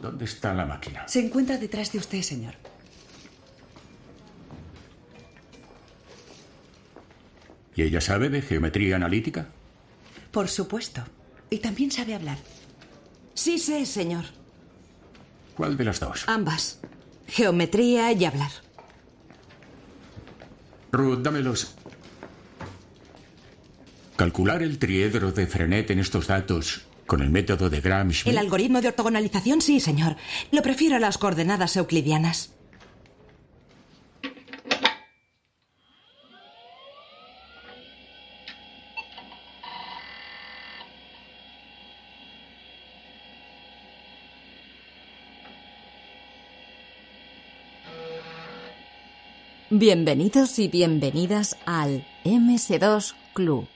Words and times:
¿Dónde 0.00 0.24
está 0.24 0.54
la 0.54 0.64
máquina? 0.64 1.06
Se 1.08 1.20
encuentra 1.20 1.56
detrás 1.58 1.92
de 1.92 1.98
usted, 1.98 2.22
señor. 2.22 2.54
¿Y 7.74 7.82
ella 7.82 8.00
sabe 8.00 8.28
de 8.28 8.42
geometría 8.42 8.96
analítica? 8.96 9.48
Por 10.30 10.48
supuesto. 10.48 11.02
Y 11.50 11.58
también 11.58 11.90
sabe 11.90 12.14
hablar. 12.14 12.38
Sí 13.34 13.58
sé, 13.58 13.86
señor. 13.86 14.24
¿Cuál 15.56 15.76
de 15.76 15.84
las 15.84 16.00
dos? 16.00 16.24
Ambas. 16.26 16.80
Geometría 17.26 18.12
y 18.12 18.24
hablar. 18.24 18.50
Ruth, 20.92 21.20
dámelos. 21.22 21.74
Calcular 24.16 24.62
el 24.62 24.78
triedro 24.78 25.30
de 25.30 25.46
Frenet 25.46 25.90
en 25.90 26.00
estos 26.00 26.26
datos 26.26 26.87
con 27.08 27.22
el 27.22 27.30
método 27.30 27.68
de 27.68 27.80
Gram-Schmidt. 27.80 28.30
El 28.30 28.38
algoritmo 28.38 28.80
de 28.80 28.88
ortogonalización, 28.88 29.60
sí, 29.60 29.80
señor. 29.80 30.14
Lo 30.52 30.62
prefiero 30.62 30.94
a 30.94 31.00
las 31.00 31.18
coordenadas 31.18 31.76
euclidianas. 31.76 32.52
Bienvenidos 49.70 50.58
y 50.58 50.68
bienvenidas 50.68 51.56
al 51.66 52.04
MS2 52.24 53.14
Club. 53.34 53.68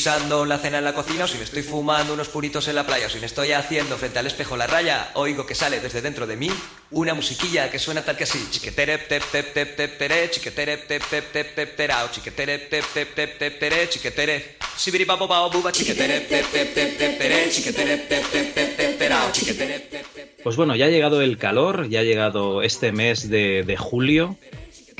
Guisando 0.00 0.46
la 0.46 0.56
cena 0.56 0.78
en 0.78 0.84
la 0.84 0.94
cocina 0.94 1.24
o 1.24 1.28
si 1.28 1.36
me 1.36 1.44
estoy 1.44 1.62
fumando 1.62 2.14
unos 2.14 2.30
puritos 2.30 2.66
en 2.68 2.74
la 2.74 2.86
playa 2.86 3.04
o 3.04 3.10
si 3.10 3.20
me 3.20 3.26
estoy 3.26 3.52
haciendo 3.52 3.98
frente 3.98 4.18
al 4.18 4.26
espejo 4.26 4.56
la 4.56 4.66
raya, 4.66 5.10
oigo 5.12 5.44
que 5.44 5.54
sale 5.54 5.78
desde 5.78 6.00
dentro 6.00 6.26
de 6.26 6.36
mí 6.36 6.48
una 6.90 7.12
musiquilla 7.12 7.70
que 7.70 7.78
suena 7.78 8.02
tal 8.02 8.16
que 8.16 8.24
así. 8.24 8.38
Chiquetere 8.50 8.96
tep 8.96 9.22
tep 9.30 9.52
tep 9.52 9.76
tep 9.76 9.98
tere, 9.98 10.30
chiquetere 10.30 10.78
tep 10.78 11.02
tep 11.04 11.32
tep 11.32 11.54
tep 11.54 11.76
terao, 11.76 12.08
chiquetere 12.10 12.58
tep 12.58 12.84
tep 12.94 13.14
tep 13.14 13.38
tep 13.38 13.58
tere, 13.60 13.88
chiquetere. 13.90 14.56
Sibiri 14.74 15.04
babo 15.04 15.28
bao 15.28 15.50
buba, 15.50 15.70
chiquetere 15.70 16.20
tep 16.20 16.50
tep 16.50 16.74
tep 16.74 16.96
tep 16.96 17.18
tere, 17.18 17.50
chiquetere 17.50 17.98
tep 18.08 18.24
tep 18.32 18.54
tep 18.54 18.76
tep 18.76 18.98
terao, 18.98 19.30
chiquetere 19.32 19.80
tep 19.80 20.06
tep 20.14 20.42
Pues 20.42 20.56
bueno, 20.56 20.74
ya 20.74 20.86
ha 20.86 20.88
llegado 20.88 21.20
el 21.20 21.36
calor, 21.36 21.90
ya 21.90 22.00
ha 22.00 22.04
llegado 22.04 22.62
este 22.62 22.90
mes 22.90 23.28
de, 23.28 23.64
de 23.64 23.76
julio, 23.76 24.38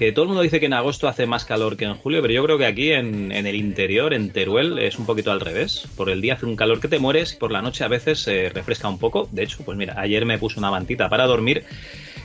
que 0.00 0.12
todo 0.12 0.22
el 0.22 0.28
mundo 0.28 0.42
dice 0.42 0.60
que 0.60 0.64
en 0.64 0.72
agosto 0.72 1.08
hace 1.08 1.26
más 1.26 1.44
calor 1.44 1.76
que 1.76 1.84
en 1.84 1.94
julio, 1.94 2.22
pero 2.22 2.32
yo 2.32 2.42
creo 2.42 2.56
que 2.56 2.64
aquí 2.64 2.90
en, 2.90 3.32
el 3.32 3.54
interior, 3.54 4.14
en 4.14 4.30
Teruel, 4.30 4.78
es 4.78 4.98
un 4.98 5.04
poquito 5.04 5.30
al 5.30 5.42
revés. 5.42 5.86
Por 5.94 6.08
el 6.08 6.22
día 6.22 6.32
hace 6.32 6.46
un 6.46 6.56
calor 6.56 6.80
que 6.80 6.88
te 6.88 6.98
mueres 6.98 7.34
y 7.34 7.36
por 7.36 7.52
la 7.52 7.60
noche 7.60 7.84
a 7.84 7.88
veces 7.88 8.20
se 8.20 8.48
refresca 8.48 8.88
un 8.88 8.98
poco. 8.98 9.28
De 9.30 9.42
hecho, 9.42 9.58
pues 9.62 9.76
mira, 9.76 10.00
ayer 10.00 10.24
me 10.24 10.38
puse 10.38 10.58
una 10.58 10.70
mantita 10.70 11.10
para 11.10 11.26
dormir 11.26 11.64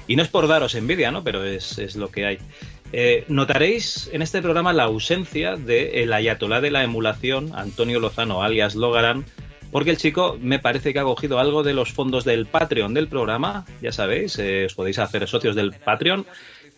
y 0.07 0.15
no 0.15 0.23
es 0.23 0.29
por 0.29 0.47
daros 0.47 0.73
envidia, 0.73 1.11
¿no? 1.11 1.25
Pero 1.25 1.43
es, 1.43 1.77
es 1.77 1.97
lo 1.97 2.09
que 2.11 2.25
hay. 2.25 2.37
Eh, 2.93 3.25
notaréis 3.27 4.09
en 4.13 4.21
este 4.21 4.41
programa 4.41 4.71
la 4.71 4.83
ausencia 4.83 5.57
del 5.57 6.13
ayatolá 6.13 6.61
de 6.61 6.71
la 6.71 6.81
emulación, 6.81 7.51
Antonio 7.55 7.99
Lozano, 7.99 8.41
alias 8.41 8.75
Logaran, 8.75 9.25
porque 9.73 9.89
el 9.89 9.97
chico 9.97 10.37
me 10.41 10.59
parece 10.59 10.93
que 10.93 10.99
ha 10.99 11.03
cogido 11.03 11.39
algo 11.39 11.61
de 11.61 11.73
los 11.73 11.91
fondos 11.91 12.23
del 12.23 12.45
Patreon 12.45 12.93
del 12.93 13.09
programa, 13.09 13.65
ya 13.81 13.91
sabéis, 13.91 14.39
eh, 14.39 14.67
os 14.67 14.75
podéis 14.75 14.99
hacer 14.99 15.27
socios 15.27 15.57
del 15.57 15.73
Patreon, 15.73 16.25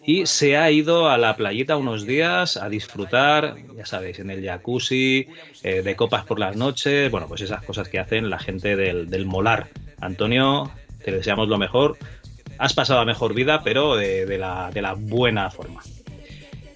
y 0.08 0.26
se 0.26 0.56
ha 0.58 0.72
ido 0.72 1.10
a 1.10 1.18
la 1.18 1.36
playita 1.36 1.76
unos 1.78 2.08
días 2.08 2.56
a 2.58 2.70
disfrutar, 2.70 3.56
ya 3.76 3.86
sabéis, 3.86 4.20
en 4.20 4.30
el 4.32 4.44
jacuzzi, 4.44 5.28
eh, 5.64 5.82
de 5.84 5.96
copas 5.98 6.24
por 6.24 6.40
las 6.40 6.56
noches, 6.56 7.12
bueno, 7.12 7.28
pues 7.28 7.42
esas 7.42 7.62
cosas 7.64 7.90
que 7.90 8.00
hacen 8.00 8.30
la 8.30 8.40
gente 8.40 8.76
del, 8.78 9.10
del 9.10 9.26
molar. 9.26 9.68
Antonio, 10.00 10.72
te 11.04 11.12
deseamos 11.12 11.50
lo 11.50 11.58
mejor, 11.58 11.98
has 12.58 12.74
pasado 12.74 13.02
la 13.02 13.06
mejor 13.06 13.34
vida, 13.34 13.64
pero 13.64 13.98
de, 13.98 14.38
la, 14.38 14.72
de 14.74 14.82
la 14.82 14.94
buena 14.94 15.52
forma. 15.52 15.82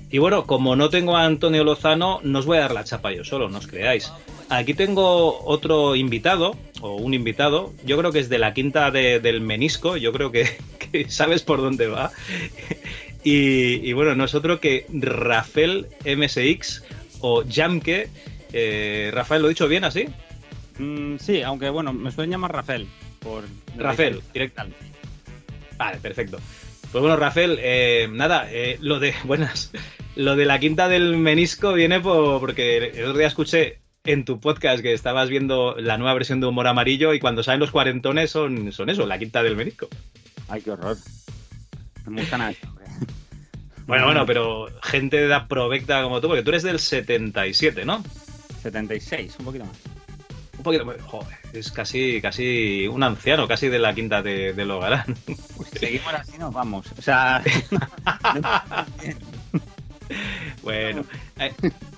Y 0.10 0.18
bueno, 0.18 0.46
como 0.46 0.76
no 0.76 0.90
tengo 0.90 1.16
a 1.16 1.24
Antonio 1.26 1.64
Lozano, 1.64 2.20
no 2.24 2.40
os 2.40 2.46
voy 2.46 2.58
a 2.58 2.62
dar 2.62 2.74
la 2.74 2.84
chapa 2.84 3.14
yo 3.14 3.24
solo, 3.24 3.48
no 3.48 3.60
os 3.60 3.68
creáis. 3.68 4.12
Aquí 4.50 4.74
tengo 4.74 5.42
otro 5.46 5.96
invitado, 5.96 6.58
o 6.82 6.96
un 6.96 7.14
invitado, 7.14 7.72
yo 7.86 7.98
creo 7.98 8.12
que 8.12 8.20
es 8.20 8.28
de 8.28 8.40
la 8.40 8.54
quinta 8.54 8.92
de- 8.92 9.22
del 9.22 9.40
menisco, 9.40 9.96
yo 9.96 10.12
creo 10.12 10.34
que 10.34 10.50
sabes 11.08 11.44
por 11.44 11.62
dónde 11.62 11.88
va. 11.88 12.12
Y, 13.24 13.88
y 13.88 13.94
bueno, 13.94 14.16
no 14.16 14.26
es 14.26 14.34
otro 14.34 14.60
que 14.60 14.86
Rafael 14.92 15.88
MSX 16.06 16.84
o 17.22 17.44
Jamke. 17.48 18.10
Eh, 18.54 19.12
Rafael, 19.14 19.42
¿lo 19.42 19.48
he 19.48 19.52
dicho 19.52 19.68
bien 19.68 19.84
así? 19.84 20.08
Mm, 20.80 21.18
sí, 21.18 21.42
aunque 21.42 21.70
bueno, 21.70 21.94
me 21.94 22.12
suelen 22.12 22.32
llamar 22.32 22.54
Rafael. 22.54 22.88
Por 23.20 23.44
Rafael, 23.78 24.22
directamente. 24.34 24.80
Vale, 25.78 25.98
perfecto. 25.98 26.40
Pues 26.92 27.02
bueno, 27.02 27.16
Rafael, 27.16 27.58
eh, 27.62 28.10
nada, 28.12 28.48
eh, 28.52 28.78
lo 28.82 29.00
de. 29.00 29.14
Buenas. 29.24 29.72
Lo 30.16 30.36
de 30.36 30.46
la 30.46 30.60
quinta 30.60 30.90
del 30.90 31.16
menisco 31.18 31.74
viene 31.74 32.02
por, 32.02 32.40
porque 32.40 32.78
el 32.78 33.06
otro 33.06 33.18
día 33.18 33.28
escuché 33.28 33.80
en 34.04 34.26
tu 34.26 34.40
podcast 34.40 34.82
que 34.82 34.94
estabas 34.94 35.30
viendo 35.30 35.76
la 35.78 35.98
nueva 35.98 36.16
versión 36.16 36.42
de 36.42 36.48
Humor 36.48 36.68
Amarillo 36.68 37.14
y 37.14 37.20
cuando 37.20 37.44
salen 37.44 37.60
los 37.60 37.72
cuarentones 37.72 38.32
son, 38.32 38.72
son 38.72 38.90
eso, 38.90 39.06
la 39.06 39.20
quinta 39.20 39.44
del 39.44 39.56
menisco. 39.56 39.88
Ay, 40.50 40.62
qué 40.62 40.72
horror. 40.72 40.98
Me 42.08 42.22
gusta 42.22 42.38
nada. 42.38 42.54
Bueno, 43.88 44.06
bueno, 44.06 44.26
pero 44.26 44.68
gente 44.84 45.18
de 45.18 45.26
edad 45.26 45.48
provecta 45.48 46.02
como 46.04 46.22
tú, 46.22 46.28
porque 46.28 46.44
tú 46.44 46.50
eres 46.50 46.64
del 46.64 46.80
77, 46.80 47.84
¿no? 47.84 48.04
76, 48.62 49.36
un 49.40 49.46
poquito 49.46 49.66
más. 49.66 49.76
Un 50.58 50.64
poquito, 50.64 50.86
joder, 51.08 51.38
es 51.54 51.72
casi, 51.72 52.22
casi 52.22 52.88
un 52.88 53.02
anciano, 53.04 53.48
casi 53.48 53.68
de 53.68 53.80
la 53.80 53.94
quinta 53.96 54.22
de, 54.22 54.54
de 54.54 54.66
Logarán. 54.66 55.16
Seguimos 55.80 56.14
así, 56.14 56.38
nos 56.38 56.54
vamos. 56.54 56.86
O 56.98 57.02
sea, 57.02 57.44
Bueno, 60.64 61.06
eh, 61.40 61.52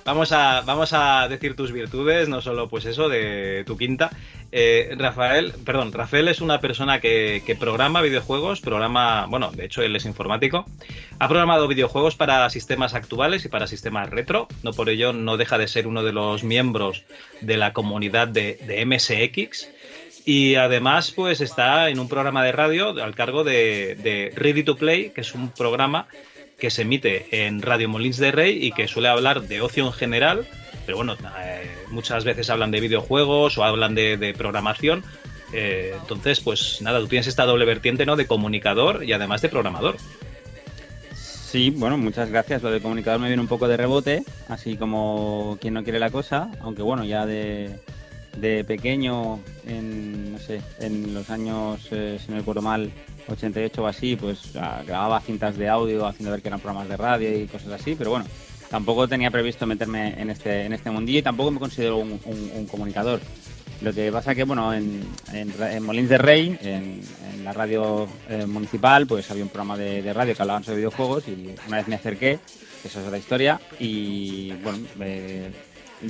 vamos, 0.05 0.31
a, 0.31 0.61
vamos 0.61 0.93
a 0.93 1.27
decir 1.27 1.55
tus 1.55 1.71
virtudes, 1.71 2.29
no 2.29 2.41
solo 2.41 2.69
pues 2.69 2.85
eso 2.85 3.09
de 3.09 3.63
tu 3.65 3.77
quinta. 3.77 4.09
Eh, 4.51 4.95
Rafael, 4.97 5.53
perdón, 5.65 5.91
Rafael 5.91 6.27
es 6.27 6.39
una 6.39 6.59
persona 6.59 7.01
que, 7.01 7.43
que, 7.45 7.55
programa 7.55 8.01
videojuegos, 8.01 8.61
programa, 8.61 9.25
bueno, 9.25 9.51
de 9.51 9.65
hecho 9.65 9.81
él 9.81 9.95
es 9.95 10.05
informático, 10.05 10.65
ha 11.19 11.27
programado 11.27 11.67
videojuegos 11.67 12.15
para 12.15 12.49
sistemas 12.49 12.93
actuales 12.93 13.43
y 13.45 13.49
para 13.49 13.67
sistemas 13.67 14.09
retro, 14.09 14.47
no 14.61 14.71
por 14.71 14.89
ello 14.89 15.11
no 15.11 15.37
deja 15.37 15.57
de 15.57 15.67
ser 15.67 15.87
uno 15.87 16.03
de 16.03 16.13
los 16.13 16.43
miembros 16.43 17.03
de 17.41 17.57
la 17.57 17.73
comunidad 17.73 18.27
de, 18.27 18.59
de 18.65 18.85
MSX 18.85 19.67
y 20.25 20.55
además 20.55 21.11
pues 21.11 21.41
está 21.41 21.89
en 21.89 21.99
un 21.99 22.07
programa 22.07 22.43
de 22.43 22.51
radio 22.51 22.89
al 23.03 23.15
cargo 23.15 23.43
de, 23.43 23.95
de 23.95 24.31
Ready 24.35 24.63
to 24.63 24.77
Play, 24.77 25.09
que 25.09 25.21
es 25.21 25.33
un 25.33 25.49
programa 25.49 26.07
que 26.63 26.69
se 26.69 26.83
emite 26.83 27.45
en 27.45 27.61
Radio 27.61 27.89
Molins 27.89 28.15
de 28.15 28.31
Rey 28.31 28.57
y 28.65 28.71
que 28.71 28.87
suele 28.87 29.09
hablar 29.09 29.41
de 29.41 29.59
ocio 29.59 29.85
en 29.85 29.91
general 29.91 30.47
pero 30.85 30.95
bueno, 30.95 31.17
eh, 31.41 31.75
muchas 31.89 32.23
veces 32.23 32.49
hablan 32.49 32.71
de 32.71 32.79
videojuegos 32.79 33.57
o 33.57 33.65
hablan 33.65 33.95
de, 33.95 34.33
programación. 34.37 35.03
Eh, 35.51 35.93
entonces, 35.99 36.39
pues 36.39 36.81
nada, 36.81 36.99
tú 36.99 37.07
tienes 37.07 37.27
esta 37.27 37.45
doble 37.45 37.65
vertiente, 37.65 38.05
¿no? 38.05 38.15
De 38.15 38.27
comunicador 38.27 39.03
y 39.03 39.11
además 39.11 39.41
de 39.41 39.49
programador. 39.49 39.97
Sí, 41.13 41.69
bueno, 41.69 41.97
muchas 41.97 42.29
gracias. 42.29 42.63
Lo 42.63 42.71
de 42.71 42.79
comunicador 42.79 43.19
me 43.19 43.27
viene 43.27 43.41
un 43.41 43.49
poco 43.49 43.67
de 43.67 43.75
rebote, 43.75 44.23
así 44.47 44.77
como 44.77 45.57
quien 45.59 45.73
no 45.73 45.83
quiere 45.83 45.99
la 45.99 46.11
cosa, 46.11 46.49
aunque 46.61 46.81
bueno, 46.81 47.03
ya 47.03 47.25
de, 47.25 47.77
de 48.37 48.63
pequeño, 48.63 49.39
en, 49.65 50.33
no 50.33 50.39
sé, 50.39 50.61
en 50.79 51.13
los 51.13 51.29
años, 51.29 51.87
eh, 51.91 52.19
si 52.23 52.31
no 52.31 52.37
recuerdo 52.37 52.61
mal, 52.61 52.91
88 53.27 53.83
o 53.83 53.87
así, 53.87 54.15
pues 54.15 54.51
grababa 54.53 55.21
cintas 55.21 55.57
de 55.57 55.69
audio 55.69 56.05
haciendo 56.05 56.31
ver 56.31 56.41
que 56.41 56.49
eran 56.49 56.59
programas 56.59 56.89
de 56.89 56.97
radio 56.97 57.37
y 57.37 57.47
cosas 57.47 57.71
así, 57.71 57.95
pero 57.95 58.09
bueno, 58.09 58.25
tampoco 58.69 59.07
tenía 59.07 59.31
previsto 59.31 59.65
meterme 59.65 60.19
en 60.19 60.29
este, 60.29 60.65
en 60.65 60.73
este 60.73 60.91
mundillo 60.91 61.19
y 61.19 61.23
tampoco 61.23 61.51
me 61.51 61.59
considero 61.59 61.97
un, 61.97 62.19
un, 62.25 62.51
un 62.55 62.65
comunicador. 62.67 63.21
Lo 63.83 63.93
que 63.93 64.11
pasa 64.13 64.33
que, 64.33 64.45
bueno, 64.45 64.73
en, 64.73 65.03
en, 65.33 65.83
Molins 65.83 66.07
de 66.07 66.17
Rey, 66.17 66.57
en, 66.61 67.01
en 67.33 67.43
la 67.43 67.51
radio 67.51 68.07
eh, 68.29 68.45
municipal, 68.45 69.05
pues 69.05 69.29
había 69.29 69.43
un 69.43 69.49
programa 69.49 69.77
de, 69.77 70.13
radio 70.13 70.33
que 70.33 70.41
hablaban 70.41 70.63
sobre 70.63 70.77
videojuegos 70.77 71.27
y 71.27 71.53
una 71.67 71.77
vez 71.77 71.87
me 71.89 71.95
acerqué, 71.95 72.39
eso 72.83 73.01
es 73.01 73.05
otra 73.05 73.17
historia, 73.17 73.59
y 73.79 74.53
bueno, 74.63 74.79
me, 74.95 75.49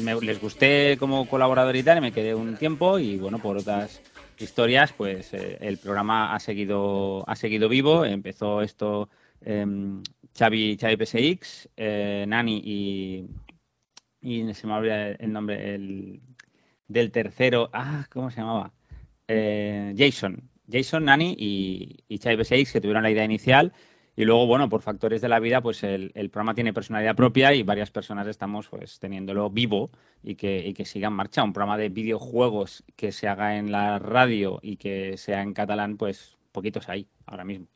me, 0.01 0.19
les 0.21 0.41
gusté 0.41 0.97
como 0.97 1.27
colaborador 1.27 1.75
y 1.75 1.83
tal, 1.83 1.97
y 1.97 2.01
me 2.01 2.11
quedé 2.11 2.35
un 2.35 2.55
tiempo 2.57 2.99
y 2.99 3.17
bueno, 3.17 3.39
por 3.39 3.57
otras 3.57 4.01
historias, 4.37 4.93
pues 4.93 5.33
eh, 5.33 5.57
el 5.61 5.77
programa 5.77 6.33
ha 6.33 6.39
seguido, 6.39 7.23
ha 7.27 7.35
seguido 7.35 7.69
vivo, 7.69 8.05
empezó 8.05 8.61
esto... 8.61 9.09
Eh, 9.45 9.65
Xavi, 10.37 10.77
Xavi 10.77 10.97
PSX, 10.97 11.69
eh, 11.77 12.25
Nani 12.27 12.61
y, 12.63 13.27
y 14.21 14.53
se 14.53 14.67
me 14.67 14.73
olvida 14.73 15.11
el 15.11 15.31
nombre 15.31 15.75
el, 15.75 16.21
del 16.87 17.11
tercero. 17.11 17.69
Ah, 17.73 18.07
¿cómo 18.09 18.31
se 18.31 18.37
llamaba? 18.37 18.73
Eh, 19.27 19.93
Jason. 19.97 20.49
Jason, 20.71 21.05
Nani 21.05 21.35
y, 21.37 22.03
y 22.07 22.17
Xavi 22.17 22.43
PSX 22.43 22.73
que 22.73 22.81
tuvieron 22.81 23.03
la 23.03 23.11
idea 23.11 23.25
inicial. 23.25 23.73
Y 24.15 24.25
luego, 24.25 24.45
bueno, 24.45 24.69
por 24.69 24.81
factores 24.81 25.21
de 25.21 25.29
la 25.29 25.39
vida, 25.39 25.61
pues 25.61 25.83
el, 25.83 26.11
el, 26.13 26.29
programa 26.29 26.53
tiene 26.53 26.73
personalidad 26.73 27.15
propia 27.15 27.53
y 27.53 27.63
varias 27.63 27.89
personas 27.89 28.27
estamos 28.27 28.67
pues 28.67 28.99
teniéndolo 28.99 29.49
vivo 29.49 29.89
y 30.21 30.35
que, 30.35 30.59
y 30.59 30.73
que 30.73 30.85
siga 30.85 31.07
en 31.07 31.13
marcha. 31.13 31.43
Un 31.43 31.53
programa 31.53 31.77
de 31.77 31.89
videojuegos 31.89 32.83
que 32.95 33.11
se 33.11 33.27
haga 33.27 33.57
en 33.57 33.71
la 33.71 33.97
radio 33.97 34.59
y 34.61 34.77
que 34.77 35.17
sea 35.17 35.41
en 35.41 35.53
catalán, 35.53 35.97
pues 35.97 36.37
poquitos 36.51 36.89
hay 36.89 37.07
ahora 37.25 37.43
mismo. 37.43 37.67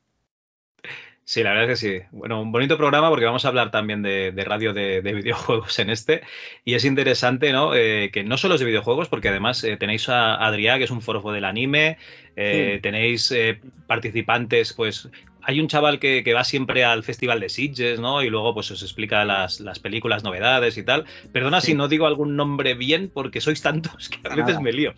Sí, 1.30 1.44
la 1.44 1.50
verdad 1.50 1.70
es 1.70 1.82
que 1.82 1.88
sí. 1.88 2.06
Bueno, 2.12 2.42
un 2.42 2.54
bonito 2.54 2.78
programa 2.78 3.10
porque 3.10 3.26
vamos 3.26 3.44
a 3.44 3.50
hablar 3.50 3.70
también 3.70 4.02
de, 4.02 4.32
de 4.32 4.46
radio 4.46 4.72
de, 4.72 5.02
de, 5.02 5.14
videojuegos 5.14 5.78
en 5.80 5.90
este. 5.90 6.22
Y 6.64 6.76
es 6.76 6.86
interesante, 6.86 7.52
¿no? 7.52 7.76
Eh, 7.76 8.12
que 8.14 8.24
no 8.24 8.38
solo 8.38 8.56
es 8.56 8.62
de 8.62 8.66
videojuegos, 8.66 9.10
porque 9.10 9.28
además 9.28 9.62
eh, 9.66 9.76
tenéis 9.76 10.08
a 10.08 10.36
Adrià, 10.36 10.78
que 10.78 10.86
es 10.86 10.92
un 10.92 11.02
forofo 11.02 11.34
del 11.34 11.44
anime, 11.44 11.98
eh, 12.38 12.76
sí. 12.76 12.82
tenéis 12.82 13.30
eh, 13.32 13.60
participantes, 13.88 14.72
pues. 14.72 15.10
Hay 15.50 15.62
un 15.62 15.70
chaval 15.70 15.98
que, 15.98 16.26
que, 16.26 16.34
va 16.34 16.44
siempre 16.44 16.84
al 16.84 17.04
Festival 17.04 17.40
de 17.40 17.48
Sitges, 17.48 18.02
¿no? 18.02 18.22
Y 18.22 18.30
luego 18.30 18.54
pues 18.54 18.70
os 18.70 18.84
explica 18.84 19.24
las, 19.24 19.62
las 19.62 19.80
películas, 19.80 20.22
novedades 20.22 20.78
y 20.78 20.84
tal. 20.84 21.06
Perdona 21.32 21.62
sí. 21.62 21.68
si 21.68 21.74
no 21.74 21.88
digo 21.88 22.06
algún 22.06 22.36
nombre 22.36 22.74
bien, 22.74 23.10
porque 23.14 23.40
sois 23.40 23.62
tantos 23.62 24.10
que 24.10 24.20
a 24.28 24.36
veces 24.36 24.56
nada. 24.56 24.60
me 24.60 24.74
lío. 24.74 24.94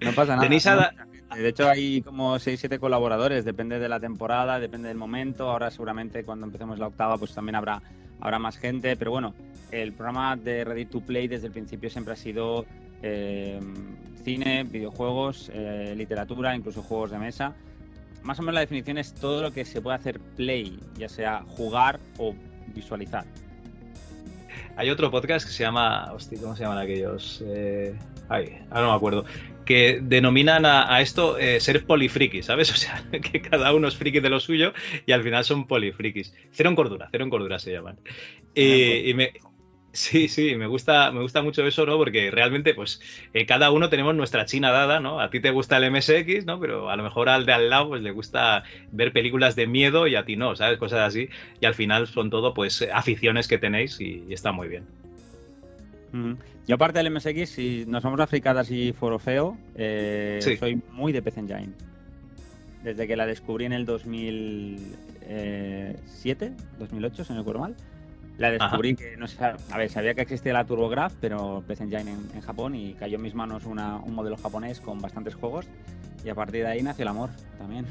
No 0.00 0.12
pasa 0.12 0.36
nada. 0.36 0.42
Tenéis 0.42 0.68
a, 0.68 0.92
de 1.36 1.48
hecho, 1.48 1.68
hay 1.68 2.00
como 2.00 2.36
6-7 2.36 2.78
colaboradores, 2.78 3.44
depende 3.44 3.78
de 3.78 3.88
la 3.88 4.00
temporada, 4.00 4.58
depende 4.58 4.88
del 4.88 4.96
momento. 4.96 5.50
Ahora, 5.50 5.70
seguramente, 5.70 6.24
cuando 6.24 6.46
empecemos 6.46 6.78
la 6.78 6.86
octava, 6.86 7.18
pues 7.18 7.34
también 7.34 7.56
habrá, 7.56 7.82
habrá 8.20 8.38
más 8.38 8.56
gente. 8.56 8.96
Pero 8.96 9.10
bueno, 9.10 9.34
el 9.70 9.92
programa 9.92 10.36
de 10.36 10.64
Ready 10.64 10.86
to 10.86 11.00
Play 11.00 11.28
desde 11.28 11.48
el 11.48 11.52
principio 11.52 11.90
siempre 11.90 12.14
ha 12.14 12.16
sido 12.16 12.64
eh, 13.02 13.60
cine, 14.24 14.64
videojuegos, 14.64 15.50
eh, 15.52 15.94
literatura, 15.96 16.56
incluso 16.56 16.82
juegos 16.82 17.10
de 17.10 17.18
mesa. 17.18 17.54
Más 18.22 18.38
o 18.38 18.42
menos 18.42 18.54
la 18.54 18.60
definición 18.60 18.98
es 18.98 19.14
todo 19.14 19.42
lo 19.42 19.52
que 19.52 19.64
se 19.64 19.80
puede 19.80 19.96
hacer 19.96 20.20
play, 20.36 20.78
ya 20.96 21.08
sea 21.08 21.44
jugar 21.48 22.00
o 22.18 22.34
visualizar. 22.74 23.24
Hay 24.76 24.90
otro 24.90 25.10
podcast 25.10 25.46
que 25.46 25.52
se 25.52 25.64
llama. 25.64 26.12
Hostia, 26.12 26.38
¿cómo 26.40 26.54
se 26.56 26.62
llaman 26.62 26.78
aquellos? 26.78 27.42
Eh, 27.46 27.96
ay, 28.28 28.58
ahora 28.70 28.82
no 28.82 28.90
me 28.90 28.96
acuerdo 28.96 29.24
que 29.68 30.00
denominan 30.00 30.64
a, 30.64 30.94
a 30.94 31.02
esto 31.02 31.36
eh, 31.36 31.60
ser 31.60 31.84
polifriki, 31.84 32.42
¿sabes? 32.42 32.70
O 32.72 32.74
sea, 32.74 33.04
que 33.10 33.42
cada 33.42 33.74
uno 33.74 33.86
es 33.86 33.96
friki 33.96 34.20
de 34.20 34.30
lo 34.30 34.40
suyo 34.40 34.72
y 35.04 35.12
al 35.12 35.22
final 35.22 35.44
son 35.44 35.66
polifrikis. 35.66 36.32
Cero 36.52 36.70
en 36.70 36.76
cordura, 36.76 37.08
cero 37.10 37.24
en 37.24 37.28
cordura 37.28 37.58
se 37.58 37.72
llaman. 37.72 37.98
Y, 38.54 39.10
y 39.10 39.12
me, 39.12 39.32
sí, 39.92 40.28
sí, 40.28 40.54
me 40.56 40.66
gusta, 40.66 41.10
me 41.12 41.22
gusta 41.22 41.42
mucho 41.42 41.66
eso, 41.66 41.86
¿no? 41.86 41.96
Porque 41.96 42.30
realmente, 42.30 42.74
pues, 42.74 43.00
eh, 43.34 43.46
cada 43.46 43.70
uno 43.70 43.88
tenemos 43.88 44.14
nuestra 44.14 44.46
china 44.46 44.70
dada, 44.70 45.00
¿no? 45.00 45.20
A 45.20 45.30
ti 45.30 45.40
te 45.40 45.50
gusta 45.50 45.76
el 45.76 45.90
MSX, 45.90 46.46
¿no? 46.46 46.60
Pero 46.60 46.90
a 46.90 46.96
lo 46.96 47.02
mejor 47.02 47.28
al 47.28 47.46
de 47.46 47.52
al 47.52 47.70
lado, 47.70 47.88
pues, 47.88 48.02
le 48.02 48.10
gusta 48.10 48.64
ver 48.92 49.12
películas 49.12 49.56
de 49.56 49.66
miedo 49.66 50.06
y 50.06 50.16
a 50.16 50.24
ti 50.24 50.36
no, 50.36 50.56
¿sabes? 50.56 50.78
Cosas 50.78 51.00
así. 51.00 51.28
Y 51.60 51.66
al 51.66 51.74
final 51.74 52.06
son 52.06 52.30
todo, 52.30 52.54
pues, 52.54 52.86
aficiones 52.92 53.48
que 53.48 53.58
tenéis 53.58 54.00
y, 54.00 54.24
y 54.28 54.32
está 54.32 54.52
muy 54.52 54.68
bien. 54.68 54.84
Mm. 56.12 56.34
Yo 56.66 56.74
aparte 56.74 57.02
del 57.02 57.10
MSX, 57.10 57.48
si 57.48 57.84
nos 57.86 58.02
vamos 58.02 58.20
a 58.20 58.26
fricadas 58.26 58.70
y 58.70 58.92
forofeo, 58.92 59.56
eh, 59.74 60.38
sí. 60.42 60.58
soy 60.58 60.82
muy 60.92 61.12
de 61.12 61.22
PC 61.22 61.40
Engine. 61.40 61.72
Desde 62.84 63.06
que 63.06 63.16
la 63.16 63.24
descubrí 63.26 63.64
en 63.64 63.72
el 63.72 63.86
2007, 63.86 66.52
2008, 66.78 67.24
si 67.24 67.32
no 67.32 67.38
recuerdo 67.38 67.60
mal, 67.60 67.74
la 68.38 68.50
descubrí 68.50 68.90
Ajá. 68.90 68.98
que 68.98 69.16
no 69.16 69.26
sé, 69.26 69.44
a 69.44 69.76
ver, 69.76 69.90
sabía 69.90 70.14
que 70.14 70.22
existía 70.22 70.52
la 70.52 70.64
TurboGraf, 70.64 71.12
pero 71.20 71.62
PC 71.66 71.84
Engine 71.84 72.12
en, 72.12 72.30
en 72.34 72.40
Japón 72.40 72.74
y 72.74 72.94
cayó 72.94 73.16
en 73.16 73.22
mis 73.22 73.34
manos 73.34 73.64
una, 73.66 73.96
un 73.96 74.14
modelo 74.14 74.36
japonés 74.36 74.80
con 74.80 75.00
bastantes 75.00 75.34
juegos 75.34 75.66
y 76.24 76.28
a 76.28 76.34
partir 76.34 76.62
de 76.62 76.68
ahí 76.68 76.82
nació 76.82 77.02
el 77.02 77.08
amor 77.08 77.30
también. 77.58 77.84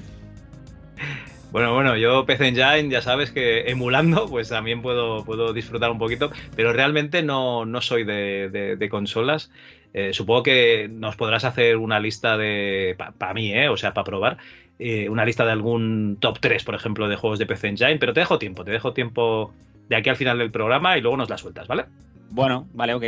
Bueno, 1.52 1.74
bueno, 1.74 1.96
yo 1.96 2.26
PC 2.26 2.48
Engine 2.50 2.90
ya 2.90 3.02
sabes 3.02 3.32
que 3.32 3.70
emulando, 3.70 4.28
pues 4.28 4.50
también 4.50 4.82
puedo, 4.82 5.24
puedo 5.24 5.54
disfrutar 5.54 5.92
un 5.92 5.98
poquito, 5.98 6.32
pero 6.56 6.74
realmente 6.74 7.24
no, 7.24 7.66
no 7.66 7.82
soy 7.82 8.04
de, 8.04 8.50
de, 8.50 8.76
de 8.76 8.90
consolas. 8.90 9.50
Eh, 9.94 10.14
supongo 10.14 10.44
que 10.44 10.90
nos 10.92 11.16
podrás 11.16 11.46
hacer 11.46 11.78
una 11.78 12.00
lista 12.00 12.38
de, 12.38 12.96
para 12.98 13.12
pa 13.14 13.34
mí, 13.34 13.54
¿eh? 13.54 13.70
o 13.70 13.78
sea, 13.78 13.94
para 13.94 14.04
probar, 14.04 14.38
eh, 14.80 15.10
una 15.10 15.26
lista 15.26 15.46
de 15.46 15.52
algún 15.52 16.18
top 16.20 16.40
3, 16.40 16.64
por 16.64 16.76
ejemplo, 16.76 17.08
de 17.08 17.16
juegos 17.16 17.40
de 17.40 17.46
PC 17.46 17.70
Engine, 17.70 17.98
pero 17.98 18.14
te 18.14 18.20
dejo 18.20 18.38
tiempo, 18.38 18.64
te 18.64 18.72
dejo 18.72 18.94
tiempo 18.94 19.54
de 19.90 19.96
aquí 19.96 20.10
al 20.10 20.16
final 20.16 20.38
del 20.38 20.52
programa 20.52 20.98
y 20.98 21.02
luego 21.02 21.18
nos 21.18 21.30
la 21.30 21.38
sueltas, 21.38 21.68
¿vale? 21.68 21.86
Bueno, 22.30 22.68
vale, 22.74 22.94
ok. 22.94 23.06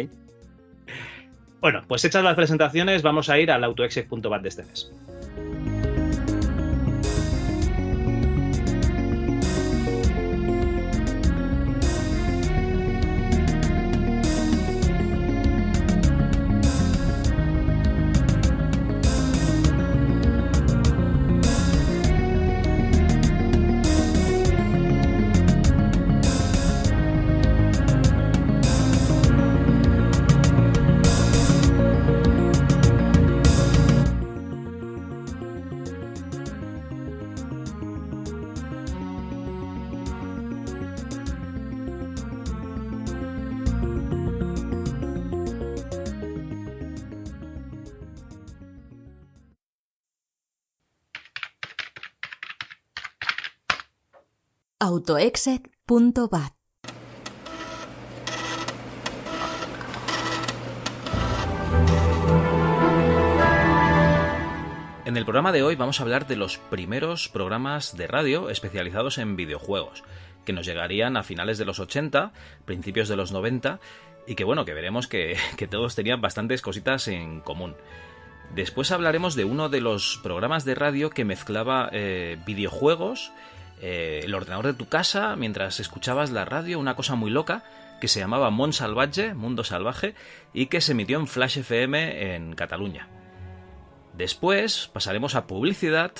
Bueno, 1.61 1.83
pues 1.87 2.05
hechas 2.05 2.23
las 2.23 2.35
presentaciones, 2.35 3.01
vamos 3.01 3.29
a 3.29 3.37
ir 3.37 3.51
al 3.51 3.63
autoexec.bat 3.63 4.41
de 4.41 4.49
este 4.49 4.63
mes. 4.63 4.91
autoexec.bat 54.99 56.53
En 65.05 65.15
el 65.15 65.23
programa 65.23 65.53
de 65.53 65.63
hoy 65.63 65.75
vamos 65.77 65.99
a 65.99 66.03
hablar 66.03 66.27
de 66.27 66.35
los 66.35 66.57
primeros 66.57 67.29
programas 67.29 67.95
de 67.95 68.07
radio 68.07 68.49
especializados 68.49 69.17
en 69.19 69.37
videojuegos, 69.37 70.03
que 70.43 70.51
nos 70.51 70.65
llegarían 70.65 71.15
a 71.15 71.23
finales 71.23 71.57
de 71.57 71.65
los 71.65 71.79
80, 71.79 72.33
principios 72.65 73.07
de 73.07 73.15
los 73.15 73.31
90, 73.31 73.79
y 74.27 74.35
que 74.35 74.43
bueno, 74.43 74.65
que 74.65 74.73
veremos 74.73 75.07
que, 75.07 75.37
todos 75.71 75.95
tenían 75.95 76.19
bastantes 76.19 76.61
cositas 76.61 77.07
en 77.07 77.39
común. 77.39 77.75
Después 78.53 78.91
hablaremos 78.91 79.35
de 79.35 79.45
uno 79.45 79.69
de 79.69 79.79
los 79.79 80.19
programas 80.21 80.65
de 80.65 80.75
radio 80.75 81.09
que 81.09 81.23
mezclaba 81.23 81.89
eh, 81.93 82.37
videojuegos, 82.45 83.31
eh, 83.81 84.21
el 84.23 84.33
ordenador 84.33 84.67
de 84.67 84.73
tu 84.73 84.87
casa, 84.87 85.35
mientras 85.35 85.79
escuchabas 85.79 86.31
la 86.31 86.45
radio, 86.45 86.79
una 86.79 86.95
cosa 86.95 87.15
muy 87.15 87.31
loca, 87.31 87.63
que 87.99 88.07
se 88.07 88.19
llamaba 88.19 88.49
Mon 88.49 88.73
Salvaje, 88.73 89.33
Mundo 89.33 89.63
Salvaje, 89.63 90.15
y 90.53 90.67
que 90.67 90.81
se 90.81 90.93
emitió 90.93 91.19
en 91.19 91.27
Flash 91.27 91.59
FM 91.59 92.35
en 92.35 92.55
Cataluña. 92.55 93.07
Después 94.19 94.89
pasaremos 94.91 95.35
a 95.35 95.47
publicidad. 95.47 96.11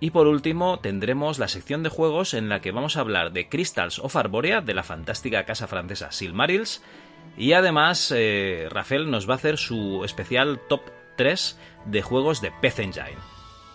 Y 0.00 0.10
por 0.10 0.26
último 0.26 0.80
tendremos 0.80 1.38
la 1.38 1.46
sección 1.46 1.84
de 1.84 1.88
juegos 1.88 2.34
en 2.34 2.48
la 2.48 2.60
que 2.60 2.72
vamos 2.72 2.96
a 2.96 3.00
hablar 3.00 3.32
de 3.32 3.48
Crystals 3.48 4.00
of 4.00 4.16
Arborea 4.16 4.60
de 4.60 4.74
la 4.74 4.82
fantástica 4.82 5.44
casa 5.44 5.68
francesa 5.68 6.10
Silmarils. 6.10 6.82
Y 7.36 7.52
además 7.52 8.12
eh, 8.14 8.66
Rafael 8.68 9.12
nos 9.12 9.28
va 9.28 9.34
a 9.34 9.36
hacer 9.36 9.58
su 9.58 10.04
especial 10.04 10.60
top 10.68 10.82
3 11.16 11.56
de 11.86 12.02
juegos 12.02 12.40
de 12.40 12.50
PC 12.50 12.82
Engine. 12.82 13.18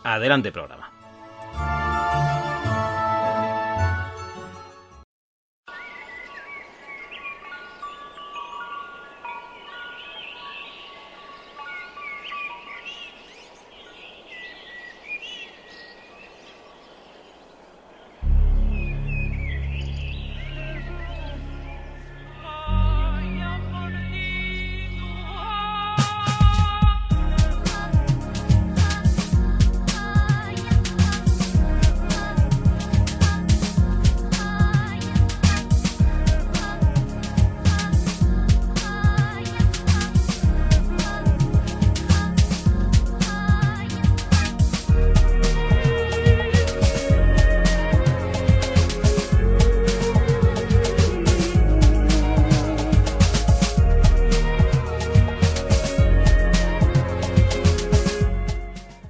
Adelante 0.03 0.51
programa. 0.51 0.91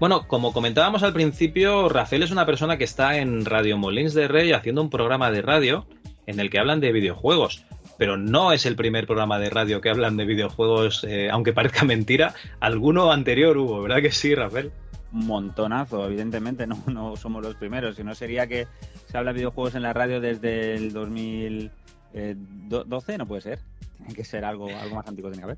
Bueno, 0.08 0.26
como 0.26 0.54
comentábamos 0.54 1.04
al 1.04 1.12
principio, 1.12 1.90
Rafael 1.90 2.24
es 2.24 2.32
una 2.32 2.46
persona 2.46 2.78
que 2.78 2.86
está 2.86 3.18
en 3.18 3.44
Radio 3.44 3.78
Molins 3.78 4.14
de 4.14 4.30
Rey 4.30 4.54
haciendo 4.54 4.82
un 4.82 4.90
programa 4.90 5.32
de 5.32 5.42
radio 5.42 5.86
en 6.28 6.40
el 6.40 6.50
que 6.50 6.60
hablan 6.60 6.80
de 6.80 6.94
videojuegos. 6.94 7.66
Pero 7.98 8.16
no 8.16 8.54
es 8.54 8.66
el 8.66 8.78
primer 8.78 9.06
programa 9.06 9.38
de 9.38 9.50
radio 9.50 9.82
que 9.82 9.90
hablan 9.90 10.16
de 10.16 10.24
videojuegos, 10.24 11.04
eh, 11.04 11.30
aunque 11.30 11.52
parezca 11.52 11.84
mentira. 11.84 12.34
Alguno 12.62 13.12
anterior 13.12 13.58
hubo, 13.58 13.82
¿verdad 13.82 14.02
que 14.02 14.14
sí, 14.14 14.34
Rafael? 14.34 14.72
Un 15.12 15.28
montonazo, 15.28 16.06
evidentemente, 16.06 16.66
no, 16.68 16.82
no 16.88 17.18
somos 17.18 17.44
los 17.44 17.56
primeros. 17.56 17.98
Si 17.98 18.04
no 18.06 18.16
sería 18.16 18.48
que 18.48 18.66
se 19.08 19.18
habla 19.18 19.34
de 19.34 19.40
videojuegos 19.40 19.76
en 19.76 19.82
la 19.82 19.92
radio 19.92 20.22
desde 20.22 20.76
el 20.76 20.94
2012, 20.94 23.18
no 23.18 23.28
puede 23.28 23.42
ser. 23.42 23.60
Tiene 23.98 24.14
que 24.14 24.24
ser 24.24 24.46
algo, 24.46 24.70
algo 24.70 24.96
más 24.96 25.06
antiguo, 25.06 25.32
tiene 25.32 25.42
que 25.42 25.52
haber. 25.52 25.58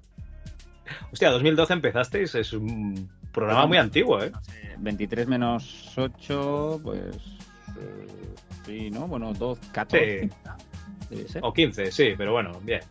Hostia, 1.11 1.29
2012 1.29 1.71
empezasteis, 1.71 2.33
es 2.33 2.51
un 2.51 3.11
programa 3.31 3.65
muy 3.65 3.77
antiguo, 3.77 4.21
¿eh? 4.23 4.31
23 4.77 5.27
menos 5.27 5.93
8, 5.95 6.81
pues. 6.83 6.99
Eh, 6.99 8.07
sí, 8.65 8.89
¿no? 8.91 9.07
Bueno, 9.07 9.33
2, 9.33 9.59
14. 9.71 10.29
O 11.41 11.51
15, 11.51 11.91
sí, 11.91 12.13
pero 12.15 12.33
bueno, 12.33 12.59
bien. 12.61 12.81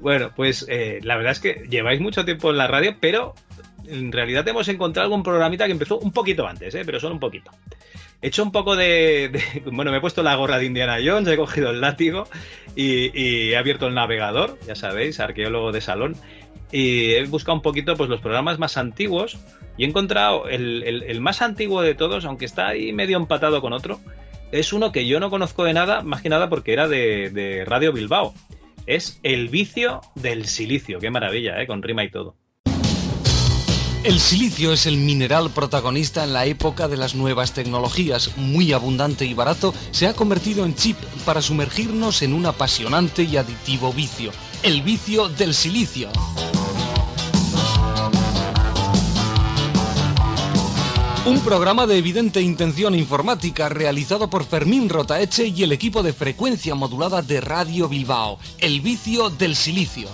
Bueno, 0.00 0.32
pues 0.34 0.64
eh, 0.68 1.00
la 1.02 1.16
verdad 1.16 1.32
es 1.32 1.40
que 1.40 1.66
lleváis 1.68 2.00
mucho 2.00 2.24
tiempo 2.24 2.50
en 2.50 2.56
la 2.56 2.66
radio, 2.66 2.96
pero 2.98 3.34
en 3.86 4.10
realidad 4.10 4.46
hemos 4.48 4.68
encontrado 4.68 5.04
algún 5.04 5.22
programita 5.22 5.66
que 5.66 5.72
empezó 5.72 5.98
un 5.98 6.12
poquito 6.12 6.46
antes, 6.46 6.74
¿eh? 6.74 6.82
pero 6.86 6.98
solo 6.98 7.14
un 7.14 7.20
poquito. 7.20 7.50
He 8.22 8.28
hecho 8.28 8.42
un 8.42 8.52
poco 8.52 8.76
de, 8.76 9.30
Bueno, 9.70 9.90
me 9.90 9.98
he 9.98 10.00
puesto 10.00 10.22
la 10.22 10.34
gorra 10.34 10.58
de 10.58 10.64
Indiana 10.64 10.96
Jones, 11.04 11.28
he 11.28 11.36
cogido 11.36 11.70
el 11.70 11.80
látigo 11.80 12.26
y, 12.74 13.10
y 13.18 13.52
he 13.52 13.56
abierto 13.56 13.86
el 13.86 13.94
navegador, 13.94 14.58
ya 14.66 14.74
sabéis, 14.74 15.20
arqueólogo 15.20 15.72
de 15.72 15.82
salón, 15.82 16.16
y 16.72 17.12
he 17.12 17.24
buscado 17.26 17.56
un 17.56 17.62
poquito 17.62 17.96
pues 17.96 18.08
los 18.08 18.20
programas 18.20 18.58
más 18.58 18.76
antiguos 18.76 19.38
y 19.76 19.84
he 19.84 19.86
encontrado 19.88 20.46
el, 20.48 21.20
más 21.20 21.42
antiguo 21.42 21.82
de 21.82 21.94
todos, 21.94 22.24
aunque 22.24 22.44
está 22.44 22.68
ahí 22.68 22.92
medio 22.92 23.16
empatado 23.16 23.60
con 23.60 23.72
otro, 23.72 24.00
es 24.52 24.72
uno 24.72 24.92
que 24.92 25.06
yo 25.06 25.20
no 25.20 25.30
conozco 25.30 25.64
de 25.64 25.72
nada, 25.72 26.02
más 26.02 26.22
que 26.22 26.28
nada 26.28 26.48
porque 26.48 26.72
era 26.72 26.88
de, 26.88 27.64
Radio 27.66 27.92
Bilbao. 27.92 28.34
Es 28.86 29.20
El 29.22 29.48
vicio 29.48 30.00
del 30.14 30.46
silicio, 30.46 30.98
qué 30.98 31.10
maravilla, 31.10 31.62
¿eh? 31.62 31.66
con 31.66 31.82
rima 31.82 32.02
y 32.02 32.10
todo. 32.10 32.36
El 34.02 34.18
silicio 34.18 34.72
es 34.72 34.86
el 34.86 34.96
mineral 34.96 35.50
protagonista 35.50 36.24
en 36.24 36.32
la 36.32 36.46
época 36.46 36.88
de 36.88 36.96
las 36.96 37.14
nuevas 37.14 37.52
tecnologías. 37.52 38.36
Muy 38.38 38.72
abundante 38.72 39.26
y 39.26 39.34
barato, 39.34 39.74
se 39.90 40.06
ha 40.06 40.14
convertido 40.14 40.64
en 40.64 40.74
chip 40.74 40.96
para 41.26 41.42
sumergirnos 41.42 42.22
en 42.22 42.32
un 42.32 42.46
apasionante 42.46 43.24
y 43.24 43.36
adictivo 43.36 43.92
vicio. 43.92 44.32
El 44.62 44.82
vicio 44.82 45.28
del 45.28 45.54
silicio. 45.54 46.10
Un 51.26 51.40
programa 51.40 51.86
de 51.86 51.96
evidente 51.96 52.42
intención 52.42 52.94
informática 52.94 53.68
realizado 53.68 54.28
por 54.28 54.44
Fermín 54.44 54.88
Rotaeche 54.88 55.46
y 55.46 55.62
el 55.62 55.72
equipo 55.72 56.02
de 56.02 56.12
frecuencia 56.12 56.74
modulada 56.74 57.22
de 57.22 57.40
Radio 57.40 57.88
Bilbao. 57.88 58.38
El 58.58 58.80
vicio 58.80 59.30
del 59.30 59.56
silicio. 59.56 60.08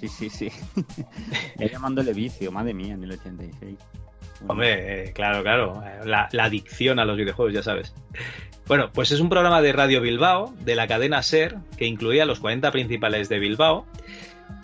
sí, 0.00 0.08
sí, 0.08 0.30
sí. 0.30 0.48
ya 1.58 1.66
llamándole 1.66 2.12
vicio, 2.12 2.50
madre 2.50 2.74
mía, 2.74 2.94
en 2.94 3.04
el 3.04 3.12
86. 3.12 3.78
Hombre, 4.48 5.04
eh, 5.04 5.12
claro, 5.12 5.42
claro. 5.42 5.82
La, 6.04 6.28
la, 6.32 6.44
adicción 6.44 6.98
a 6.98 7.04
los 7.04 7.16
videojuegos, 7.16 7.54
ya 7.54 7.62
sabes. 7.62 7.94
Bueno, 8.66 8.90
pues 8.92 9.10
es 9.12 9.20
un 9.20 9.28
programa 9.28 9.60
de 9.60 9.72
Radio 9.72 10.00
Bilbao, 10.00 10.54
de 10.60 10.76
la 10.76 10.86
cadena 10.86 11.22
SER, 11.22 11.56
que 11.76 11.86
incluía 11.86 12.24
los 12.24 12.40
40 12.40 12.70
principales 12.70 13.28
de 13.28 13.38
Bilbao, 13.38 13.86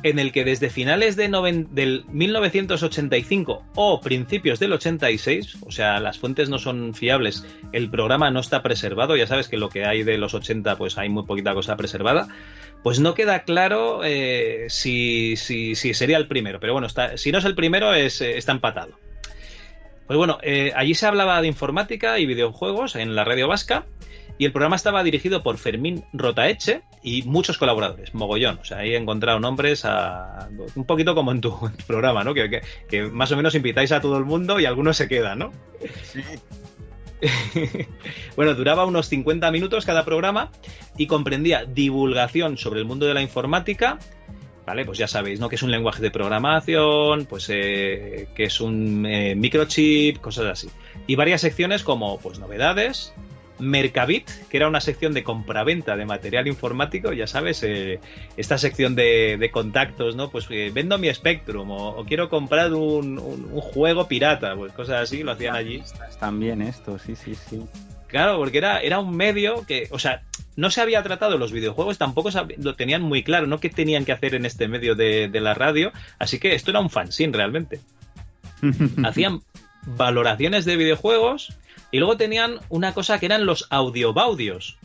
en 0.02 0.18
el 0.18 0.32
que 0.32 0.44
desde 0.44 0.70
finales 0.70 1.16
de 1.16 1.28
del 1.70 2.04
1985 2.08 3.64
o 3.74 4.00
principios 4.00 4.58
del 4.58 4.72
86, 4.72 5.58
o 5.66 5.72
sea, 5.72 6.00
las 6.00 6.18
fuentes 6.18 6.48
no 6.48 6.58
son 6.58 6.94
fiables, 6.94 7.44
el 7.72 7.90
programa 7.90 8.30
no 8.30 8.40
está 8.40 8.62
preservado, 8.62 9.16
ya 9.16 9.26
sabes 9.26 9.48
que 9.48 9.56
lo 9.56 9.68
que 9.68 9.84
hay 9.84 10.04
de 10.04 10.18
los 10.18 10.34
80 10.34 10.76
pues 10.76 10.98
hay 10.98 11.08
muy 11.08 11.24
poquita 11.24 11.54
cosa 11.54 11.76
preservada, 11.76 12.28
pues 12.82 13.00
no 13.00 13.14
queda 13.14 13.42
claro 13.42 14.02
eh, 14.04 14.66
si, 14.68 15.36
si, 15.36 15.74
sería 15.74 16.16
el 16.16 16.28
primero, 16.28 16.60
pero 16.60 16.72
bueno, 16.72 16.86
está, 16.86 17.16
si 17.16 17.32
no 17.32 17.38
es 17.38 17.44
el 17.44 17.54
primero 17.54 17.92
es, 17.92 18.20
eh, 18.20 18.38
está 18.38 18.52
empatado. 18.52 18.92
Pues 20.08 20.16
bueno, 20.16 20.38
eh, 20.42 20.72
allí 20.74 20.94
se 20.94 21.06
hablaba 21.06 21.40
de 21.42 21.48
informática 21.48 22.18
y 22.18 22.24
videojuegos 22.24 22.96
en 22.96 23.14
la 23.14 23.24
radio 23.24 23.46
vasca 23.46 23.84
y 24.38 24.46
el 24.46 24.52
programa 24.52 24.74
estaba 24.74 25.02
dirigido 25.02 25.42
por 25.42 25.58
Fermín 25.58 26.02
Rotaeche 26.14 26.80
y 27.02 27.24
muchos 27.24 27.58
colaboradores, 27.58 28.14
mogollón. 28.14 28.58
O 28.58 28.64
sea, 28.64 28.78
ahí 28.78 28.94
he 28.94 28.96
encontrado 28.96 29.38
nombres 29.38 29.84
a, 29.84 30.48
un 30.74 30.84
poquito 30.86 31.14
como 31.14 31.30
en 31.30 31.42
tu, 31.42 31.54
programa, 31.86 32.24
¿no? 32.24 32.32
Que, 32.32 32.62
más 33.12 33.30
o 33.32 33.36
menos 33.36 33.54
invitáis 33.54 33.92
a 33.92 34.00
todo 34.00 34.16
el 34.16 34.24
mundo 34.24 34.58
y 34.58 34.64
algunos 34.64 34.96
se 34.96 35.08
quedan, 35.08 35.40
¿no? 35.40 35.52
Sí. 36.04 36.22
bueno, 38.36 38.54
duraba 38.54 38.86
unos 38.86 39.08
50 39.08 39.50
minutos 39.50 39.84
cada 39.84 40.06
programa 40.06 40.50
y 40.96 41.06
comprendía 41.06 41.66
divulgación 41.66 42.56
sobre 42.56 42.80
el 42.80 42.86
mundo 42.86 43.04
de 43.04 43.12
la 43.12 43.20
informática, 43.20 43.98
¿vale? 44.68 44.84
Pues 44.84 44.98
ya 44.98 45.08
sabéis, 45.08 45.40
¿no? 45.40 45.48
Que 45.48 45.54
es 45.54 45.62
un 45.62 45.70
lenguaje 45.70 46.02
de 46.02 46.10
programación, 46.10 47.24
pues 47.24 47.48
eh, 47.48 48.28
que 48.34 48.44
es 48.44 48.60
un 48.60 49.06
eh, 49.06 49.34
microchip, 49.34 50.18
cosas 50.18 50.44
así. 50.44 50.68
Y 51.06 51.16
varias 51.16 51.40
secciones 51.40 51.82
como, 51.82 52.18
pues, 52.18 52.38
novedades, 52.38 53.14
Mercabit, 53.58 54.28
que 54.50 54.58
era 54.58 54.68
una 54.68 54.82
sección 54.82 55.14
de 55.14 55.24
compraventa 55.24 55.96
de 55.96 56.04
material 56.04 56.48
informático, 56.48 57.14
ya 57.14 57.26
sabes, 57.26 57.62
eh, 57.62 57.98
esta 58.36 58.58
sección 58.58 58.94
de, 58.94 59.48
contactos, 59.50 60.16
¿no? 60.16 60.28
Pues 60.30 60.46
eh, 60.50 60.70
vendo 60.70 60.98
mi 60.98 61.12
Spectrum 61.14 61.70
o, 61.70 62.04
quiero 62.04 62.28
comprar 62.28 62.74
un, 62.74 63.16
juego 63.62 64.06
pirata, 64.06 64.54
pues 64.54 64.74
cosas 64.74 65.00
así, 65.00 65.22
lo 65.22 65.32
hacían 65.32 65.56
allí. 65.56 65.82
También 66.20 66.60
esto, 66.60 66.98
sí, 66.98 67.16
sí, 67.16 67.34
sí. 67.34 67.62
Claro, 68.06 68.36
porque 68.36 68.58
era, 68.58 68.80
era 68.80 68.98
un 68.98 69.16
medio 69.16 69.64
que, 69.66 69.88
o 69.90 69.98
sea, 69.98 70.24
no 70.58 70.72
se 70.72 70.80
había 70.80 71.04
tratado 71.04 71.38
los 71.38 71.52
videojuegos, 71.52 71.98
tampoco 71.98 72.30
lo 72.56 72.74
tenían 72.74 73.00
muy 73.00 73.22
claro, 73.22 73.46
no 73.46 73.60
qué 73.60 73.70
tenían 73.70 74.04
que 74.04 74.10
hacer 74.10 74.34
en 74.34 74.44
este 74.44 74.66
medio 74.66 74.96
de, 74.96 75.30
la 75.40 75.54
radio, 75.54 75.92
así 76.18 76.40
que 76.40 76.56
esto 76.56 76.72
era 76.72 76.80
un 76.80 76.90
fanzine 76.90 77.32
realmente. 77.32 77.80
Hacían 79.04 79.42
valoraciones 79.86 80.64
de 80.64 80.76
videojuegos 80.76 81.56
y 81.92 81.98
luego 81.98 82.16
tenían 82.16 82.58
una 82.70 82.92
cosa 82.92 83.20
que 83.20 83.26
eran 83.26 83.46
los 83.46 83.68
audiobaudios, 83.70 84.78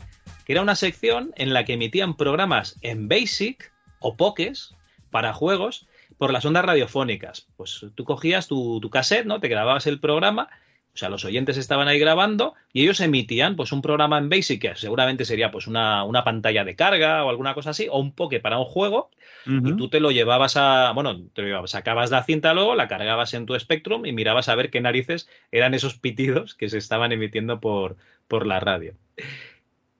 que 0.44 0.52
era 0.52 0.62
una 0.62 0.76
sección 0.76 1.32
en 1.34 1.52
la 1.52 1.64
que 1.64 1.72
emitían 1.72 2.16
programas 2.16 2.76
en 2.82 3.08
Basic 3.08 3.72
o 3.98 4.16
Pokés 4.16 4.76
para 5.10 5.32
juegos 5.32 5.88
por 6.18 6.32
las 6.32 6.44
ondas 6.44 6.64
radiofónicas. 6.64 7.48
Pues 7.56 7.84
tú 7.96 8.04
cogías 8.04 8.46
tu, 8.46 8.78
tu 8.80 8.90
cassette, 8.90 9.26
¿no? 9.26 9.40
Te 9.40 9.48
grababas 9.48 9.88
el 9.88 9.98
programa 9.98 10.50
o 10.94 10.96
sea, 10.96 11.08
los 11.08 11.24
oyentes 11.24 11.56
estaban 11.56 11.88
ahí 11.88 11.98
grabando 11.98 12.54
y 12.72 12.82
ellos 12.82 13.00
emitían 13.00 13.56
pues 13.56 13.72
un 13.72 13.82
programa 13.82 14.16
en 14.16 14.28
Basic 14.28 14.62
que 14.62 14.76
seguramente 14.76 15.24
sería 15.24 15.50
pues 15.50 15.66
una, 15.66 16.06
pantalla 16.24 16.64
de 16.64 16.76
carga 16.76 17.24
o 17.24 17.30
alguna 17.30 17.52
cosa 17.54 17.70
así, 17.70 17.88
o 17.90 17.98
un 17.98 18.12
poke 18.12 18.38
para 18.38 18.58
un 18.58 18.64
juego, 18.64 19.10
y 19.46 19.76
tú 19.76 19.88
te 19.88 20.00
lo 20.00 20.10
llevabas 20.10 20.56
a, 20.56 20.92
bueno, 20.94 21.20
te 21.34 21.42
lo 21.42 21.48
llevabas, 21.48 21.72
sacabas 21.72 22.10
la 22.10 22.22
cinta 22.22 22.54
luego, 22.54 22.76
la 22.76 22.88
cargabas 22.88 23.34
en 23.34 23.44
tu 23.44 23.58
Spectrum 23.58 24.06
y 24.06 24.12
mirabas 24.12 24.48
a 24.48 24.54
ver 24.54 24.70
qué 24.70 24.80
narices 24.80 25.28
eran 25.50 25.74
esos 25.74 25.98
pitidos 25.98 26.54
que 26.54 26.68
se 26.68 26.78
estaban 26.78 27.12
emitiendo 27.12 27.60
por, 27.60 27.96
por 28.28 28.46
la 28.46 28.60
radio. 28.60 28.94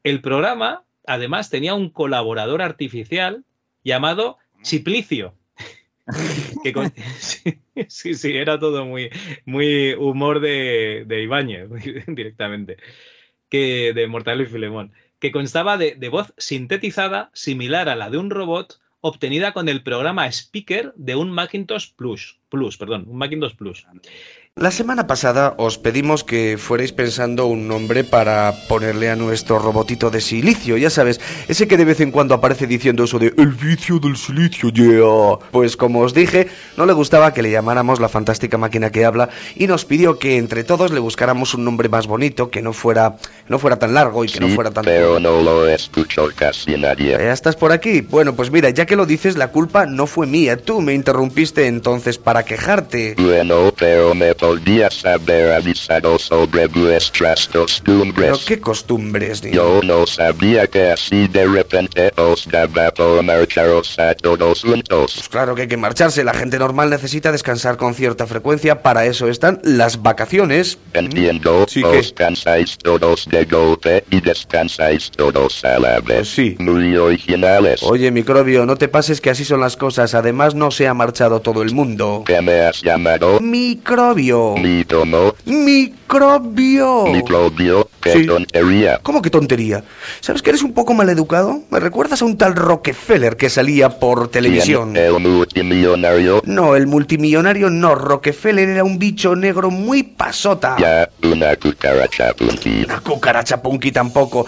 El 0.05 0.21
programa, 0.21 0.85
además, 1.07 1.51
tenía 1.51 1.75
un 1.75 1.91
colaborador 1.91 2.63
artificial 2.63 3.45
llamado 3.83 4.39
Chiplicio 4.63 5.35
que 6.63 6.75
sí, 7.89 8.15
sí, 8.15 8.37
era 8.37 8.59
todo 8.59 8.85
muy, 8.85 9.11
muy 9.45 9.95
humor 9.95 10.41
de, 10.41 11.05
de 11.07 11.23
Ibáñez 11.23 11.69
directamente, 12.07 12.77
que 13.49 13.93
de 13.95 14.07
Mortal 14.07 14.41
y 14.43 14.47
Filemón, 14.47 14.93
que 15.19 15.33
constaba 15.33 15.79
de, 15.79 15.95
de, 15.95 16.09
voz 16.09 16.35
sintetizada 16.37 17.31
similar 17.33 17.89
a 17.89 17.97
la 17.97 18.11
de 18.11 18.19
un 18.19 18.31
robot 18.31 18.81
obtenida 19.01 19.53
con 19.53 19.69
el 19.69 19.83
programa 19.83 20.31
Speaker 20.31 20.93
de 20.97 21.15
un 21.15 21.31
Macintosh 21.31 21.93
Plus, 21.95 22.41
Plus, 22.49 22.77
perdón, 22.77 23.05
un 23.07 23.19
Macintosh 23.19 23.55
Plus. 23.55 23.87
La 24.57 24.71
semana 24.71 25.09
pasada 25.09 25.55
os 25.59 25.79
pedimos 25.79 26.23
que 26.23 26.59
fuerais 26.59 26.93
pensando 26.93 27.47
un 27.47 27.67
nombre 27.67 28.05
para 28.05 28.55
ponerle 28.69 29.11
a 29.11 29.17
nuestro 29.17 29.59
robotito 29.59 30.13
de 30.13 30.21
silicio, 30.21 30.77
ya 30.77 30.91
sabes, 30.91 31.21
ese 31.49 31.67
que 31.67 31.77
de 31.77 31.85
vez 31.85 31.99
en 31.99 32.13
cuando 32.13 32.37
aparece 32.37 32.69
diciendo 32.69 33.03
eso 33.03 33.19
de 33.19 33.35
el 33.37 33.49
vicio 33.49 33.99
del 33.99 34.17
silicio, 34.17 34.71
yeah. 34.71 35.51
Pues 35.51 35.77
como 35.77 36.03
os 36.03 36.15
dije, 36.15 36.47
no 36.77 36.87
le 36.87 36.93
gustaba 36.93 37.35
que 37.35 37.43
le 37.43 37.51
llamáramos 37.51 37.99
la 37.99 38.09
fantástica 38.09 38.57
máquina 38.57 38.91
que 38.91 39.05
habla 39.05 39.29
y 39.57 39.67
nos 39.67 39.85
pidió 39.85 40.21
que 40.21 40.37
entre 40.37 40.63
todos 40.63 40.93
le 40.93 41.01
buscáramos 41.01 41.55
un 41.55 41.65
nombre 41.65 41.89
más 41.89 42.07
bonito, 42.07 42.49
que 42.49 42.63
no 42.63 42.73
fuera 42.73 43.17
no 43.49 43.59
fuera 43.59 43.81
tan 43.81 43.93
largo 43.93 44.25
y 44.25 44.29
que 44.29 44.39
no 44.39 44.49
fuera 44.51 44.71
tan 44.71 44.85
Pero 44.85 45.19
no 45.19 45.43
lo 45.43 45.67
escucho 45.67 46.29
casi 46.33 46.77
nadie. 46.77 47.11
¿Ya 47.11 47.33
estás 47.33 47.57
por 47.57 47.73
aquí? 47.73 48.03
Bueno, 48.03 48.37
pues 48.37 48.53
mira, 48.53 48.71
ya 48.71 48.87
que 48.87 48.95
lo 48.95 49.05
dices, 49.05 49.37
la 49.37 49.49
culpa 49.49 49.85
no 49.87 50.07
fue 50.07 50.29
mía, 50.29 50.57
tú 50.57 50.81
me 50.81 50.95
interrumpiste 50.95 51.67
entonces 51.67 52.19
para 52.19 52.45
quejarte. 52.45 53.17
Bueno, 53.19 53.75
pero 53.77 54.15
me 54.15 54.33
podías 54.45 55.07
haber 55.07 55.53
avisado 55.53 56.19
sobre 56.19 56.67
vuestras 56.67 57.49
costumbres. 57.49 58.27
¿Pero 58.27 58.39
qué 58.47 58.61
costumbres, 58.61 59.41
Yo 59.41 59.81
no 59.83 60.07
sabía 60.07 60.67
que 60.67 60.91
así 60.91 61.29
de 61.29 61.47
repente 61.47 62.13
os 62.17 62.47
daba 62.47 62.91
por 62.91 63.23
marcharos 63.23 63.99
a 63.99 64.15
todos 64.15 64.61
juntos. 64.61 65.15
Pues 65.15 65.29
claro 65.31 65.55
que 65.55 65.63
hay 65.63 65.69
que 65.69 65.79
marcharse, 65.79 66.25
la 66.25 66.35
gente 66.35 66.59
normal 66.59 66.91
necesita 66.91 67.33
descansar 67.33 67.79
con 67.79 67.95
cierta 67.95 68.27
frecuencia, 68.27 68.83
para 68.83 69.07
eso 69.07 69.29
están 69.29 69.61
las 69.63 70.03
vacaciones. 70.03 70.79
Entiendo, 70.93 71.65
sí, 71.67 71.83
os 71.83 72.13
cansáis 72.13 72.77
todos 72.77 73.27
de 73.27 73.47
golpe 73.47 74.05
y 74.11 74.21
descansáis 74.21 75.11
todos 75.11 75.65
a 75.65 75.79
la 75.79 76.01
vez. 76.01 76.17
Pues 76.17 76.29
sí. 76.29 76.57
Muy 76.59 76.95
originales. 76.99 77.83
Oye, 77.83 78.11
microbio, 78.11 78.67
no 78.67 78.77
te 78.77 78.89
pases 78.89 79.23
que 79.23 79.31
así 79.31 79.45
son 79.47 79.61
las 79.61 79.79
cosas, 79.79 80.15
además 80.15 80.55
no 80.55 80.71
se 80.71 80.87
ha 80.87 80.93
marchado 80.93 81.41
todo 81.41 81.63
el 81.63 81.73
mundo. 81.73 82.25
¿Qué 82.27 82.43
me 82.43 82.61
has 82.61 82.83
llamado? 82.83 83.41
Microbio. 83.41 84.34
Mitomo. 84.57 85.35
Microbio. 85.45 87.07
Microbio. 87.07 87.89
Qué 88.01 88.25
tontería. 88.25 89.01
¿Cómo 89.03 89.23
que 89.23 89.31
tontería? 89.31 89.85
¿Sabes 90.21 90.43
que 90.43 90.51
eres 90.51 90.63
un 90.63 90.75
poco 90.75 90.93
maleducado? 90.93 91.61
¿Me 91.71 91.81
recuerdas 91.81 92.21
a 92.21 92.25
un 92.27 92.37
tal 92.37 92.55
Rockefeller 92.55 93.37
que 93.37 93.49
salía 93.49 93.99
por 93.99 94.29
televisión? 94.29 94.97
¿El 94.97 95.19
multimillonario? 95.21 96.43
No, 96.45 96.77
el 96.77 96.87
multimillonario 96.87 97.71
no. 97.71 97.95
Rockefeller 97.95 98.69
era 98.69 98.85
un 98.85 98.99
bicho 98.99 99.35
negro 99.37 99.71
muy 99.71 100.03
pasota. 100.03 100.77
Ya, 100.79 101.09
una 101.23 101.57
cucaracha 101.57 102.35
punky. 102.35 102.85
Una 102.85 103.01
cucaracha 103.01 103.63
punky 103.63 103.91
tampoco. 103.93 104.47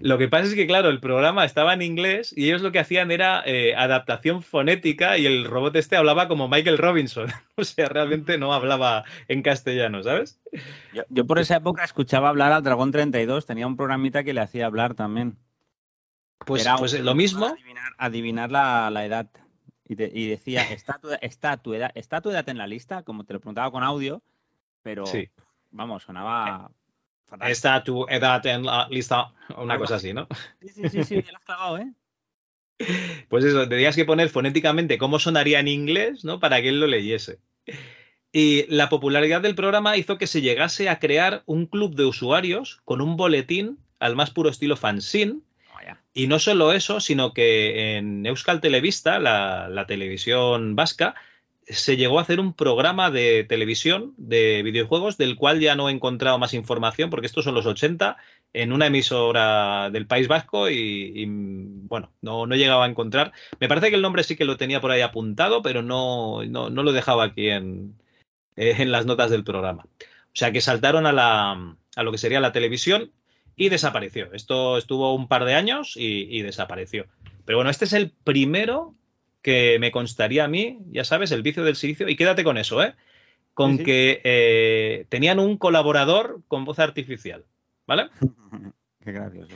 Lo 0.00 0.16
que 0.16 0.28
pasa 0.28 0.46
es 0.46 0.54
que, 0.54 0.66
claro, 0.66 0.88
el 0.88 0.98
programa 0.98 1.44
estaba 1.44 1.74
en 1.74 1.82
inglés 1.82 2.32
y 2.34 2.46
ellos 2.46 2.62
lo 2.62 2.72
que 2.72 2.78
hacían 2.78 3.10
era 3.10 3.42
eh, 3.44 3.74
adaptación 3.76 4.42
fonética 4.42 5.18
y 5.18 5.26
el 5.26 5.44
robot 5.44 5.76
este 5.76 5.96
hablaba 5.96 6.26
como 6.26 6.48
Michael 6.48 6.78
Robinson. 6.78 7.28
o 7.56 7.64
sea, 7.64 7.86
realmente 7.90 8.38
no 8.38 8.54
hablaba 8.54 9.04
en 9.28 9.42
castellano, 9.42 10.02
¿sabes? 10.02 10.40
Yo, 11.10 11.26
por 11.26 11.38
esa 11.38 11.56
época 11.56 11.84
escuchaba 11.84 12.30
hablar 12.30 12.50
al 12.52 12.62
Dragón 12.62 12.92
32, 12.92 13.44
tenía 13.44 13.66
un 13.66 13.76
programita 13.76 14.24
que 14.24 14.32
le 14.32 14.40
hacía 14.40 14.64
hablar 14.64 14.94
también. 14.94 15.36
Pues, 16.46 16.66
pues 16.78 16.98
lo 16.98 17.14
mismo. 17.14 17.54
Adivinar, 17.98 18.50
la, 18.50 19.04
edad. 19.04 19.28
Y, 19.86 19.96
decía, 20.28 20.62
¿está 20.62 20.98
tu, 20.98 21.10
está, 21.20 21.58
tu 21.58 21.74
edad, 21.74 21.90
¿está 21.94 22.22
tu 22.22 22.30
edad 22.30 22.48
en 22.48 22.56
la 22.56 22.66
lista? 22.66 23.02
Como 23.02 23.24
te 23.24 23.34
lo 23.34 23.40
preguntaba 23.40 23.70
con 23.70 23.82
audio, 23.82 24.22
pero 24.82 25.04
vamos, 25.70 26.04
sonaba 26.04 26.70
Está 27.46 27.82
tu 27.84 28.06
edad 28.08 28.44
en 28.46 28.64
la 28.64 28.88
lista, 28.88 29.32
una 29.56 29.78
cosa 29.78 29.96
así, 29.96 30.12
¿no? 30.12 30.26
Sí, 30.60 30.68
sí, 30.68 30.88
sí, 30.88 31.04
sí, 31.04 31.22
ya 31.22 31.32
lo 31.32 31.38
has 31.38 31.44
cagado, 31.44 31.78
¿eh? 31.78 31.92
Pues 33.28 33.44
eso, 33.44 33.60
tendrías 33.60 33.94
que 33.94 34.04
poner 34.04 34.30
fonéticamente 34.30 34.98
cómo 34.98 35.18
sonaría 35.18 35.60
en 35.60 35.68
inglés, 35.68 36.24
¿no? 36.24 36.40
Para 36.40 36.62
que 36.62 36.70
él 36.70 36.80
lo 36.80 36.86
leyese. 36.86 37.38
Y 38.32 38.64
la 38.74 38.88
popularidad 38.88 39.42
del 39.42 39.54
programa 39.54 39.96
hizo 39.96 40.16
que 40.16 40.26
se 40.26 40.40
llegase 40.40 40.88
a 40.88 40.98
crear 40.98 41.42
un 41.46 41.66
club 41.66 41.94
de 41.94 42.04
usuarios 42.04 42.80
con 42.84 43.00
un 43.00 43.16
boletín 43.16 43.78
al 43.98 44.16
más 44.16 44.30
puro 44.30 44.48
estilo 44.48 44.76
fanzine. 44.76 45.40
y 46.14 46.26
no 46.26 46.38
solo 46.38 46.72
eso, 46.72 47.00
sino 47.00 47.34
que 47.34 47.96
en 47.96 48.24
Euskal 48.24 48.60
Televista, 48.60 49.18
la 49.18 49.84
televisión 49.86 50.74
vasca, 50.74 51.14
se 51.70 51.96
llegó 51.96 52.18
a 52.18 52.22
hacer 52.22 52.40
un 52.40 52.52
programa 52.52 53.10
de 53.10 53.44
televisión 53.44 54.14
de 54.16 54.62
videojuegos 54.62 55.16
del 55.16 55.36
cual 55.36 55.60
ya 55.60 55.74
no 55.74 55.88
he 55.88 55.92
encontrado 55.92 56.38
más 56.38 56.54
información 56.54 57.10
porque 57.10 57.26
estos 57.26 57.44
son 57.44 57.54
los 57.54 57.66
80 57.66 58.16
en 58.52 58.72
una 58.72 58.86
emisora 58.86 59.90
del 59.90 60.06
País 60.06 60.28
Vasco 60.28 60.68
y, 60.68 61.24
bueno, 61.28 62.12
no, 62.20 62.46
no 62.46 62.56
llegaba 62.56 62.84
a 62.84 62.88
encontrar. 62.88 63.32
Me 63.60 63.68
parece 63.68 63.90
que 63.90 63.96
el 63.96 64.02
nombre 64.02 64.24
sí 64.24 64.36
que 64.36 64.44
lo 64.44 64.56
tenía 64.56 64.80
por 64.80 64.90
ahí 64.90 65.00
apuntado, 65.00 65.62
pero 65.62 65.82
no, 65.82 66.44
no, 66.44 66.70
lo 66.70 66.92
dejaba 66.92 67.24
aquí 67.24 67.48
en, 67.48 67.94
eh, 68.56 68.74
en 68.78 68.90
las 68.90 69.06
notas 69.06 69.30
del 69.30 69.44
programa. 69.44 69.84
O 69.84 70.34
sea 70.34 70.52
que 70.52 70.60
saltaron 70.60 71.06
a, 71.06 71.12
la, 71.12 71.76
a 71.96 72.02
lo 72.02 72.12
que 72.12 72.18
sería 72.18 72.40
la 72.40 72.52
televisión 72.52 73.12
y 73.56 73.68
desapareció. 73.68 74.32
Esto 74.32 74.78
estuvo 74.78 75.14
un 75.14 75.28
par 75.28 75.44
de 75.44 75.54
años 75.54 75.96
y, 75.96 76.26
y 76.30 76.42
desapareció. 76.42 77.06
Pero 77.44 77.58
bueno, 77.58 77.70
este 77.70 77.84
es 77.84 77.92
el 77.92 78.10
primero 78.10 78.94
que 79.42 79.78
me 79.78 79.90
constaría 79.90 80.44
a 80.44 80.48
mí, 80.48 80.78
ya 80.90 81.04
sabes, 81.04 81.32
el 81.32 81.42
vicio 81.42 81.64
del 81.64 81.76
silicio, 81.76 82.08
y 82.08 82.16
quédate 82.16 82.44
con 82.44 82.58
eso, 82.58 82.82
¿eh? 82.82 82.94
Con 83.54 83.78
que 83.78 84.20
eh, 84.24 85.06
tenían 85.08 85.38
un 85.38 85.58
colaborador 85.58 86.42
con 86.48 86.64
voz 86.64 86.78
artificial, 86.78 87.44
¿vale? 87.86 88.08
Qué 89.04 89.12
gracioso. 89.12 89.54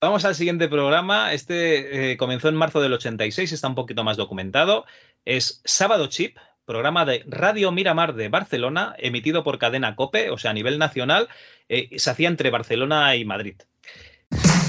Vamos 0.00 0.24
al 0.24 0.34
siguiente 0.34 0.68
programa. 0.68 1.32
Este 1.32 2.12
eh, 2.12 2.16
comenzó 2.16 2.48
en 2.48 2.56
marzo 2.56 2.80
del 2.80 2.92
86, 2.92 3.52
está 3.52 3.68
un 3.68 3.74
poquito 3.74 4.04
más 4.04 4.16
documentado. 4.16 4.84
Es 5.24 5.62
Sábado 5.64 6.08
Chip, 6.08 6.36
programa 6.66 7.04
de 7.04 7.24
Radio 7.26 7.72
Miramar 7.72 8.14
de 8.14 8.28
Barcelona, 8.28 8.94
emitido 8.98 9.44
por 9.44 9.58
cadena 9.58 9.96
COPE, 9.96 10.30
o 10.30 10.38
sea, 10.38 10.50
a 10.50 10.54
nivel 10.54 10.78
nacional. 10.78 11.28
Eh, 11.68 11.98
se 11.98 12.10
hacía 12.10 12.28
entre 12.28 12.50
Barcelona 12.50 13.16
y 13.16 13.24
Madrid. 13.24 13.56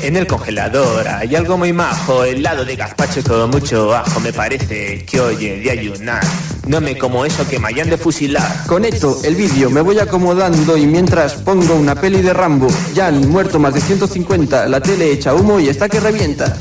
En 0.02 0.16
el 0.16 0.28
congelador 0.28 1.08
hay 1.08 1.36
algo 1.36 1.58
muy 1.58 1.74
majo, 1.74 2.24
helado 2.24 2.64
de 2.66 2.76
gazpacho 2.76 3.24
con 3.24 3.50
mucho 3.50 3.96
ajo. 3.96 4.20
Me 4.20 4.32
parece 4.32 5.04
que 5.06 5.20
oye 5.20 5.60
de 5.60 5.72
ayunar. 5.72 6.24
No 6.68 6.82
me 6.82 6.98
como 6.98 7.26
eso 7.26 7.48
que 7.48 7.60
me 7.60 7.68
hayan 7.70 7.90
de 7.90 7.98
fusilar. 7.98 8.66
Conecto 8.68 9.20
el 9.24 9.36
vídeo, 9.36 9.70
me 9.70 9.82
voy 9.82 10.00
acomodando 10.00 10.78
y 10.78 10.86
mientras 10.86 11.34
pongo 11.36 11.76
una 11.76 11.96
peli 11.96 12.22
de 12.22 12.34
Rambo. 12.34 12.68
Ya 12.94 13.08
han 13.08 13.30
muerto 13.30 13.60
más 13.60 13.74
de 13.74 13.82
150, 13.82 14.68
la 14.68 14.82
tele 14.82 15.12
echa 15.12 15.34
humo 15.34 15.60
y 15.60 15.70
está 15.70 15.90
que 15.90 16.00
revienta. 16.00 16.56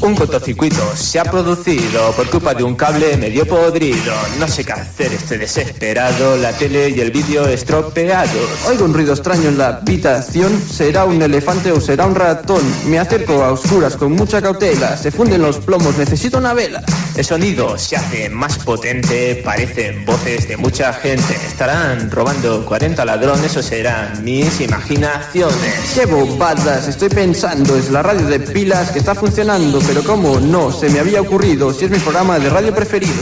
Un 0.00 0.14
cortocircuito 0.14 0.96
se 0.96 1.18
ha 1.18 1.24
producido 1.24 2.12
por 2.12 2.30
culpa 2.30 2.54
de 2.54 2.62
un 2.62 2.76
cable 2.76 3.16
medio 3.16 3.44
podrido. 3.46 4.14
No 4.38 4.46
sé 4.46 4.64
qué 4.64 4.72
hacer, 4.72 5.12
estoy 5.12 5.38
desesperado. 5.38 6.36
La 6.36 6.52
tele 6.52 6.90
y 6.90 7.00
el 7.00 7.10
vídeo 7.10 7.46
estropeados. 7.48 8.66
Oigo 8.68 8.84
un 8.84 8.94
ruido 8.94 9.12
extraño 9.12 9.48
en 9.48 9.58
la 9.58 9.68
habitación. 9.68 10.62
¿Será 10.70 11.04
un 11.04 11.20
elefante 11.20 11.72
o 11.72 11.80
será 11.80 12.06
un 12.06 12.14
ratón? 12.14 12.62
Me 12.86 13.00
acerco 13.00 13.42
a 13.42 13.50
oscuras 13.50 13.96
con 13.96 14.12
mucha 14.12 14.40
cautela. 14.40 14.96
Se 14.96 15.10
funden 15.10 15.42
los 15.42 15.58
plomos, 15.58 15.98
necesito 15.98 16.38
una 16.38 16.54
vela. 16.54 16.82
El 17.16 17.24
sonido 17.24 17.76
se 17.76 17.96
hace 17.96 18.30
más 18.30 18.58
potente, 18.58 19.42
parecen 19.44 20.04
voces 20.04 20.46
de 20.46 20.56
mucha 20.56 20.92
gente. 20.92 21.34
¿Estarán 21.44 22.08
robando 22.12 22.64
40 22.64 23.04
ladrones 23.04 23.56
o 23.56 23.62
serán 23.62 24.22
mis 24.22 24.60
imaginaciones? 24.60 25.74
¡Qué 25.94 26.06
bobadas! 26.06 26.86
Estoy 26.86 27.08
pensando, 27.08 27.76
es 27.76 27.90
la 27.90 28.04
radio 28.04 28.24
de 28.26 28.38
pilas 28.38 28.92
que 28.92 29.00
está 29.00 29.16
funcionando, 29.16 29.80
pero 29.88 30.04
¿cómo 30.04 30.38
no? 30.38 30.70
Se 30.70 30.90
me 30.90 31.00
había 31.00 31.22
ocurrido, 31.22 31.72
si 31.72 31.86
es 31.86 31.90
mi 31.90 31.98
programa 31.98 32.38
de 32.38 32.50
radio 32.50 32.74
preferido. 32.74 33.14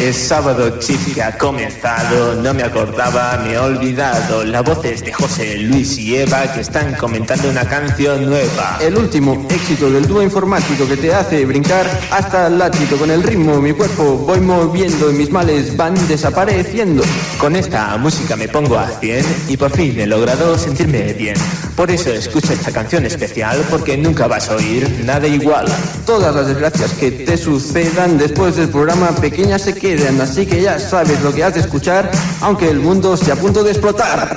Es 0.00 0.28
sábado 0.28 0.78
chip 0.78 1.12
que 1.12 1.20
ha 1.20 1.36
comenzado, 1.36 2.36
no 2.40 2.54
me 2.54 2.62
acordaba, 2.62 3.36
me 3.42 3.54
he 3.54 3.58
olvidado. 3.58 4.44
Las 4.44 4.62
voces 4.62 5.04
de 5.04 5.12
José 5.12 5.58
Luis 5.58 5.98
y 5.98 6.16
Eva 6.16 6.52
que 6.52 6.60
están 6.60 6.94
comentando 6.94 7.50
una 7.50 7.64
canción 7.64 8.26
nueva. 8.26 8.78
El 8.80 8.96
último 8.96 9.48
éxito 9.50 9.90
del 9.90 10.06
dúo 10.06 10.22
informático 10.22 10.86
que 10.86 10.96
te 10.96 11.12
hace 11.12 11.44
brincar 11.44 11.84
hasta 12.12 12.46
el 12.46 12.58
látigo 12.58 12.96
con 12.96 13.10
el 13.10 13.24
ritmo. 13.24 13.60
Mi 13.60 13.72
cuerpo 13.72 14.18
voy 14.18 14.40
moviendo 14.40 15.10
y 15.10 15.14
mis 15.14 15.32
males 15.32 15.76
van 15.76 15.94
desapareciendo. 16.06 17.02
Con 17.40 17.56
esta 17.56 17.96
música 17.96 18.36
me 18.36 18.46
pongo 18.46 18.78
a 18.78 18.88
100 18.88 19.26
y 19.48 19.56
por 19.56 19.72
fin 19.72 19.98
he 19.98 20.06
logrado 20.06 20.56
sentirme 20.56 21.12
bien. 21.12 21.34
Por 21.74 21.90
eso 21.90 22.10
escucho 22.10 22.52
esta 22.52 22.70
canción 22.70 23.04
especial 23.04 23.64
porque 23.68 23.96
nunca 23.96 24.28
vas 24.28 24.48
a 24.48 24.56
oír 24.56 24.88
nada 25.04 25.26
igual. 25.26 25.66
Todas 26.06 26.34
las 26.34 26.46
desgracias 26.46 26.92
que 26.92 27.10
te 27.10 27.36
sucedan 27.36 28.16
después 28.16 28.56
del 28.56 28.68
programa 28.68 29.10
pequeñas 29.10 29.62
se 29.62 29.74
quedan, 29.96 30.20
así 30.20 30.46
que 30.46 30.60
ya 30.60 30.78
sabes 30.78 31.22
lo 31.22 31.32
que 31.32 31.42
has 31.42 31.54
de 31.54 31.60
escuchar, 31.60 32.10
aunque 32.42 32.68
el 32.68 32.78
mundo 32.78 33.14
esté 33.14 33.32
a 33.32 33.36
punto 33.36 33.64
de 33.64 33.70
explotar. 33.70 34.28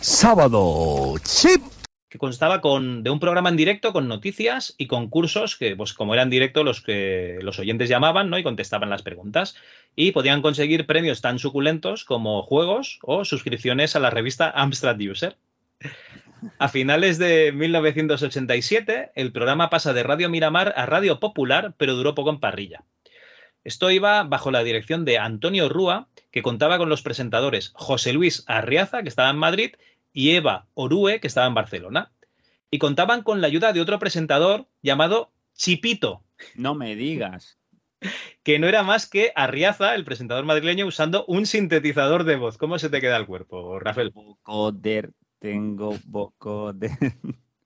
Sábado 0.00 1.14
Chip. 1.22 1.62
que 2.08 2.18
constaba 2.18 2.60
con, 2.60 3.04
de 3.04 3.10
un 3.10 3.20
programa 3.20 3.50
en 3.50 3.56
directo 3.56 3.92
con 3.92 4.08
noticias 4.08 4.74
y 4.78 4.88
concursos 4.88 5.56
que, 5.56 5.76
pues 5.76 5.92
como 5.92 6.12
eran 6.12 6.28
directo, 6.28 6.64
los 6.64 6.80
que 6.80 7.38
los 7.42 7.60
oyentes 7.60 7.88
llamaban 7.88 8.30
¿no? 8.30 8.38
y 8.38 8.42
contestaban 8.42 8.90
las 8.90 9.02
preguntas. 9.02 9.54
Y 9.94 10.10
podían 10.10 10.42
conseguir 10.42 10.84
premios 10.86 11.20
tan 11.20 11.38
suculentos 11.38 12.04
como 12.04 12.42
juegos 12.42 12.98
o 13.02 13.24
suscripciones 13.24 13.94
a 13.94 14.00
la 14.00 14.10
revista 14.10 14.50
Amstrad 14.50 14.98
User. 14.98 15.36
A 16.58 16.68
finales 16.68 17.18
de 17.18 17.52
1987, 17.52 19.12
el 19.14 19.30
programa 19.30 19.70
pasa 19.70 19.92
de 19.92 20.02
Radio 20.02 20.28
Miramar 20.28 20.74
a 20.76 20.84
Radio 20.84 21.20
Popular, 21.20 21.74
pero 21.78 21.94
duró 21.94 22.16
poco 22.16 22.30
en 22.30 22.40
parrilla. 22.40 22.82
Esto 23.64 23.90
iba 23.90 24.24
bajo 24.24 24.50
la 24.50 24.64
dirección 24.64 25.04
de 25.04 25.18
Antonio 25.18 25.68
Rúa, 25.68 26.08
que 26.30 26.42
contaba 26.42 26.78
con 26.78 26.88
los 26.88 27.02
presentadores 27.02 27.70
José 27.74 28.12
Luis 28.12 28.44
Arriaza, 28.46 29.02
que 29.02 29.08
estaba 29.08 29.30
en 29.30 29.36
Madrid, 29.36 29.74
y 30.12 30.30
Eva 30.30 30.66
Orue, 30.74 31.20
que 31.20 31.26
estaba 31.26 31.46
en 31.46 31.54
Barcelona. 31.54 32.12
Y 32.70 32.78
contaban 32.78 33.22
con 33.22 33.40
la 33.40 33.46
ayuda 33.46 33.72
de 33.72 33.80
otro 33.80 33.98
presentador 33.98 34.66
llamado 34.82 35.30
Chipito. 35.54 36.22
No 36.54 36.74
me 36.74 36.96
digas. 36.96 37.58
Que 38.42 38.58
no 38.58 38.66
era 38.66 38.82
más 38.82 39.06
que 39.06 39.32
Arriaza, 39.36 39.94
el 39.94 40.04
presentador 40.04 40.44
madrileño, 40.44 40.86
usando 40.86 41.24
un 41.26 41.46
sintetizador 41.46 42.24
de 42.24 42.36
voz. 42.36 42.58
¿Cómo 42.58 42.78
se 42.78 42.90
te 42.90 43.00
queda 43.00 43.16
el 43.16 43.26
cuerpo, 43.26 43.78
Rafael? 43.78 44.10
Bocoder, 44.10 45.12
tengo 45.38 45.96
bocoder. 46.04 46.90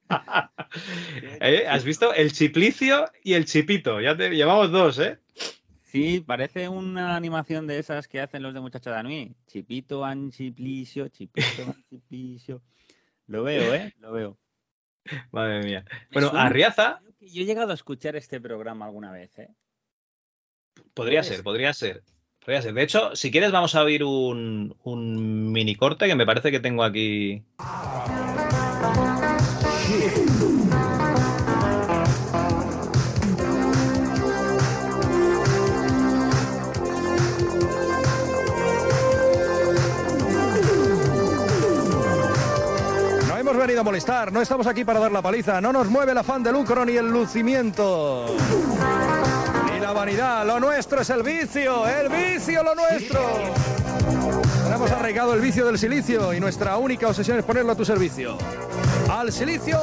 ¿Eh? 1.40 1.66
¿Has 1.68 1.84
visto? 1.84 2.12
El 2.12 2.32
chiplicio 2.32 3.06
y 3.24 3.32
el 3.32 3.46
chipito. 3.46 4.00
Ya 4.00 4.16
te 4.16 4.30
llevamos 4.30 4.70
dos, 4.70 4.98
¿eh? 4.98 5.18
Sí, 5.86 6.20
parece 6.20 6.68
una 6.68 7.16
animación 7.16 7.66
de 7.66 7.78
esas 7.78 8.08
que 8.08 8.20
hacen 8.20 8.42
los 8.42 8.52
de 8.52 8.60
Muchacha 8.60 8.90
de 8.90 8.96
Anui. 8.98 9.36
Chipito 9.46 10.04
an 10.04 10.30
chiplicio, 10.32 11.08
chipito 11.08 11.62
an 11.64 11.84
chiplicio. 11.88 12.60
Lo 13.28 13.44
veo, 13.44 13.72
¿eh? 13.74 13.94
Lo 14.00 14.12
veo. 14.12 14.36
Madre 15.30 15.62
mía. 15.62 15.84
Bueno, 16.12 16.30
suena- 16.30 16.44
Arriaza 16.46 17.00
Yo 17.20 17.42
he 17.42 17.44
llegado 17.44 17.70
a 17.70 17.74
escuchar 17.74 18.16
este 18.16 18.40
programa 18.40 18.84
alguna 18.86 19.12
vez, 19.12 19.38
¿eh? 19.38 19.48
podría 20.94 21.22
ser, 21.22 21.42
podría 21.42 21.72
ser. 21.72 22.02
Podría 22.40 22.62
ser. 22.62 22.74
De 22.74 22.82
hecho, 22.82 23.14
si 23.16 23.30
quieres, 23.30 23.50
vamos 23.52 23.74
a 23.74 23.82
oír 23.82 24.02
un, 24.04 24.76
un 24.84 25.52
mini 25.52 25.74
corte 25.76 26.06
que 26.06 26.14
me 26.14 26.26
parece 26.26 26.50
que 26.50 26.60
tengo 26.60 26.82
aquí. 26.84 27.42
No 27.58 28.15
molestar, 43.86 44.32
no 44.32 44.42
estamos 44.42 44.66
aquí 44.66 44.84
para 44.84 44.98
dar 44.98 45.12
la 45.12 45.22
paliza, 45.22 45.60
no 45.60 45.72
nos 45.72 45.88
mueve 45.88 46.10
el 46.10 46.18
afán 46.18 46.42
de 46.42 46.50
lucro 46.50 46.84
ni 46.84 46.96
el 46.96 47.08
lucimiento. 47.08 48.26
Ni 49.72 49.78
la 49.78 49.92
vanidad, 49.92 50.44
lo 50.44 50.58
nuestro 50.58 51.02
es 51.02 51.10
el 51.10 51.22
vicio, 51.22 51.86
el 51.86 52.08
vicio 52.08 52.64
lo 52.64 52.74
nuestro. 52.74 53.20
Tenemos 54.64 54.90
arraigado 54.90 55.34
el 55.34 55.40
vicio 55.40 55.64
del 55.66 55.78
silicio 55.78 56.34
y 56.34 56.40
nuestra 56.40 56.76
única 56.78 57.06
obsesión 57.06 57.38
es 57.38 57.44
ponerlo 57.44 57.70
a 57.70 57.76
tu 57.76 57.84
servicio. 57.84 58.36
Al 59.10 59.32
silicio 59.32 59.80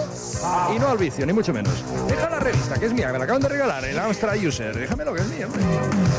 y 0.75 0.79
no 0.79 0.87
al 0.87 0.97
vicio, 0.97 1.25
ni 1.25 1.33
mucho 1.33 1.53
menos. 1.53 1.73
Deja 2.07 2.29
la 2.29 2.39
revista, 2.39 2.75
que 2.75 2.87
es 2.87 2.93
mía, 2.93 3.11
me 3.11 3.17
la 3.17 3.23
acaban 3.23 3.41
de 3.41 3.49
regalar, 3.49 3.85
el 3.85 3.97
Amstrad 3.97 4.37
User. 4.37 4.75
Déjamelo, 4.75 5.13
que 5.13 5.21
es 5.21 5.27
mía, 5.27 5.45
hombre. 5.45 5.61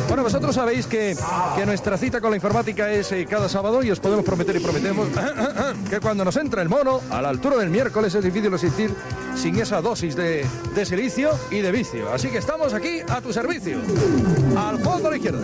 Bueno, 0.09 0.23
vosotros 0.23 0.55
sabéis 0.55 0.87
que, 0.87 1.17
que 1.57 1.67
nuestra 1.67 1.99
cita 1.99 2.21
con 2.21 2.31
la 2.31 2.37
informática 2.37 2.91
es 2.91 3.13
eh, 3.13 3.27
cada 3.29 3.49
sábado 3.49 3.83
y 3.83 3.91
os 3.91 4.01
podemos 4.01 4.25
prometer 4.25 4.57
y 4.57 4.61
prometemos 4.61 5.09
que 5.91 6.01
cuando 6.01 6.25
nos 6.25 6.37
entra 6.37 6.63
el 6.63 6.69
mono, 6.69 7.01
a 7.11 7.21
la 7.21 7.29
altura 7.29 7.57
del 7.57 7.71
miércoles 7.71 8.15
es 8.15 8.25
difícil 8.25 8.51
resistir 8.51 8.95
sin 9.35 9.59
esa 9.59 9.81
dosis 9.81 10.17
de, 10.17 10.47
de 10.75 10.87
silicio 10.87 11.31
y 11.51 11.61
de 11.61 11.73
vicio. 11.73 12.13
Así 12.13 12.29
que 12.29 12.39
estamos 12.39 12.73
aquí 12.73 13.01
a 13.09 13.21
tu 13.21 13.33
servicio. 13.33 13.79
Al 14.57 14.79
fondo 14.79 15.09
a 15.09 15.11
la 15.11 15.17
izquierda. 15.17 15.41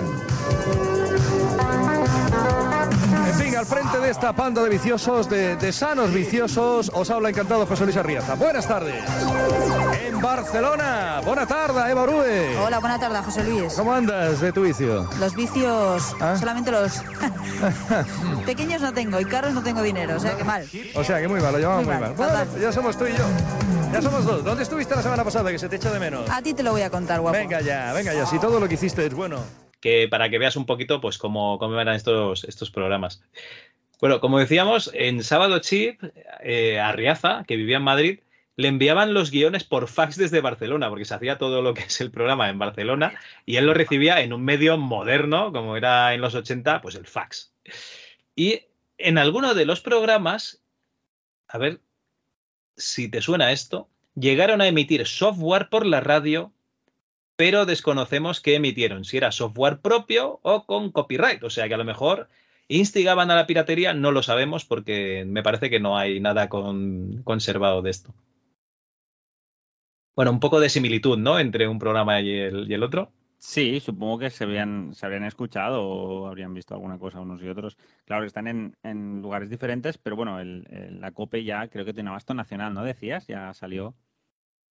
En 3.30 3.36
fin, 3.36 3.56
al 3.56 3.64
frente 3.64 3.98
de 4.00 4.10
esta 4.10 4.32
panda 4.32 4.60
de 4.62 4.68
viciosos, 4.70 5.28
de, 5.30 5.54
de 5.56 5.72
sanos 5.72 6.12
viciosos, 6.12 6.90
os 6.92 7.10
habla 7.10 7.28
encantado 7.28 7.64
José 7.64 7.84
Luis 7.84 7.96
Arriaza. 7.96 8.34
Buenas 8.34 8.66
tardes. 8.66 8.96
En 10.04 10.20
Barcelona. 10.20 11.20
Buena 11.24 11.46
tarde, 11.46 11.90
Eva 11.90 12.02
Orue. 12.02 12.56
Hola, 12.58 12.80
buena 12.80 12.98
tarde, 12.98 13.18
José 13.22 13.44
Luis. 13.44 13.74
¿Cómo 13.74 13.92
andas 13.94 14.40
de 14.40 14.52
tu 14.52 14.62
vicio? 14.62 15.08
Los 15.20 15.34
vicios, 15.36 16.16
¿Ah? 16.20 16.36
solamente 16.38 16.72
los 16.72 17.02
pequeños 18.46 18.82
no 18.82 18.92
tengo 18.92 19.20
y 19.20 19.24
caros 19.24 19.52
no 19.52 19.62
tengo 19.62 19.82
dinero, 19.82 20.16
o 20.16 20.20
sea 20.20 20.36
que 20.36 20.42
mal. 20.44 20.66
O 20.96 21.04
sea, 21.04 21.20
que 21.20 21.28
muy 21.28 21.40
mal, 21.40 21.52
lo 21.52 21.58
llevamos 21.58 21.84
muy, 21.86 21.94
Muy 21.94 22.00
mal. 22.02 22.16
mal, 22.16 22.46
Bueno, 22.46 22.58
ya 22.60 22.72
somos 22.72 22.96
tú 22.98 23.06
y 23.06 23.12
yo. 23.12 23.24
Ya 23.92 24.02
somos 24.02 24.24
dos. 24.24 24.42
¿Dónde 24.44 24.64
estuviste 24.64 24.96
la 24.96 25.02
semana 25.02 25.22
pasada 25.24 25.50
que 25.52 25.58
se 25.58 25.68
te 25.68 25.76
echa 25.76 25.90
de 25.92 26.00
menos? 26.00 26.28
A 26.30 26.42
ti 26.42 26.52
te 26.52 26.62
lo 26.64 26.72
voy 26.72 26.82
a 26.82 26.90
contar, 26.90 27.20
guapo. 27.20 27.36
Venga 27.38 27.60
ya, 27.60 27.92
venga 27.92 28.12
ya. 28.12 28.26
Si 28.26 28.38
todo 28.40 28.58
lo 28.58 28.66
que 28.68 28.74
hiciste 28.74 29.06
es 29.06 29.14
bueno. 29.14 29.38
Que 29.80 30.08
para 30.08 30.28
que 30.30 30.38
veas 30.38 30.56
un 30.56 30.66
poquito 30.66 31.00
pues 31.00 31.18
cómo, 31.18 31.58
cómo 31.58 31.80
eran 31.80 31.94
estos, 31.94 32.44
estos 32.44 32.70
programas. 32.70 33.22
Bueno, 34.00 34.20
como 34.20 34.38
decíamos, 34.38 34.90
en 34.94 35.22
Sábado 35.22 35.58
Chip, 35.58 36.02
eh, 36.42 36.80
Arriaza, 36.80 37.44
que 37.46 37.56
vivía 37.56 37.76
en 37.76 37.82
Madrid, 37.82 38.20
le 38.56 38.68
enviaban 38.68 39.14
los 39.14 39.30
guiones 39.30 39.64
por 39.64 39.88
fax 39.88 40.16
desde 40.16 40.40
Barcelona, 40.40 40.88
porque 40.88 41.04
se 41.04 41.14
hacía 41.14 41.38
todo 41.38 41.60
lo 41.62 41.74
que 41.74 41.82
es 41.82 42.00
el 42.00 42.10
programa 42.10 42.48
en 42.48 42.58
Barcelona, 42.58 43.12
y 43.44 43.56
él 43.56 43.66
lo 43.66 43.74
recibía 43.74 44.20
en 44.22 44.32
un 44.32 44.42
medio 44.42 44.78
moderno, 44.78 45.52
como 45.52 45.76
era 45.76 46.14
en 46.14 46.20
los 46.20 46.34
80, 46.34 46.80
pues 46.80 46.94
el 46.94 47.06
fax. 47.06 47.52
Y 48.34 48.62
en 48.96 49.18
alguno 49.18 49.54
de 49.54 49.66
los 49.66 49.80
programas, 49.80 50.62
a 51.48 51.58
ver 51.58 51.80
si 52.76 53.10
te 53.10 53.20
suena 53.20 53.52
esto, 53.52 53.90
llegaron 54.14 54.60
a 54.60 54.66
emitir 54.66 55.06
software 55.06 55.68
por 55.68 55.84
la 55.84 56.00
radio 56.00 56.52
pero 57.40 57.64
desconocemos 57.64 58.40
qué 58.44 58.56
emitieron, 58.56 59.04
si 59.06 59.16
era 59.16 59.32
software 59.32 59.80
propio 59.80 60.40
o 60.42 60.66
con 60.66 60.90
copyright. 60.92 61.42
O 61.42 61.48
sea 61.54 61.66
que 61.68 61.74
a 61.74 61.78
lo 61.78 61.84
mejor 61.92 62.28
instigaban 62.68 63.30
a 63.30 63.36
la 63.36 63.46
piratería, 63.46 63.94
no 63.94 64.12
lo 64.12 64.22
sabemos 64.22 64.66
porque 64.66 65.24
me 65.26 65.42
parece 65.42 65.70
que 65.70 65.80
no 65.80 65.96
hay 65.96 66.20
nada 66.20 66.48
con- 66.50 67.22
conservado 67.24 67.80
de 67.82 67.90
esto. 67.90 68.12
Bueno, 70.14 70.30
un 70.32 70.38
poco 70.40 70.60
de 70.60 70.68
similitud, 70.68 71.18
¿no? 71.18 71.38
Entre 71.40 71.66
un 71.66 71.78
programa 71.78 72.20
y 72.20 72.30
el, 72.30 72.70
y 72.70 72.74
el 72.74 72.82
otro. 72.82 73.10
Sí, 73.38 73.80
supongo 73.80 74.18
que 74.18 74.30
se 74.30 74.44
habrían, 74.44 74.94
se 74.94 75.04
habrían 75.06 75.24
escuchado 75.24 75.82
o 75.82 76.26
habrían 76.28 76.52
visto 76.54 76.74
alguna 76.74 76.98
cosa 76.98 77.20
unos 77.20 77.42
y 77.42 77.48
otros. 77.48 77.76
Claro 78.04 78.22
que 78.22 78.26
están 78.28 78.46
en, 78.46 78.76
en 78.82 79.22
lugares 79.22 79.48
diferentes, 79.50 79.96
pero 79.98 80.14
bueno, 80.16 80.38
el, 80.40 80.66
el- 80.70 81.00
la 81.00 81.10
COPE 81.12 81.42
ya 81.44 81.66
creo 81.68 81.84
que 81.84 81.94
tiene 81.94 82.10
abasto 82.10 82.34
nacional, 82.34 82.74
¿no? 82.74 82.84
Decías, 82.84 83.26
ya 83.26 83.52
salió. 83.54 83.94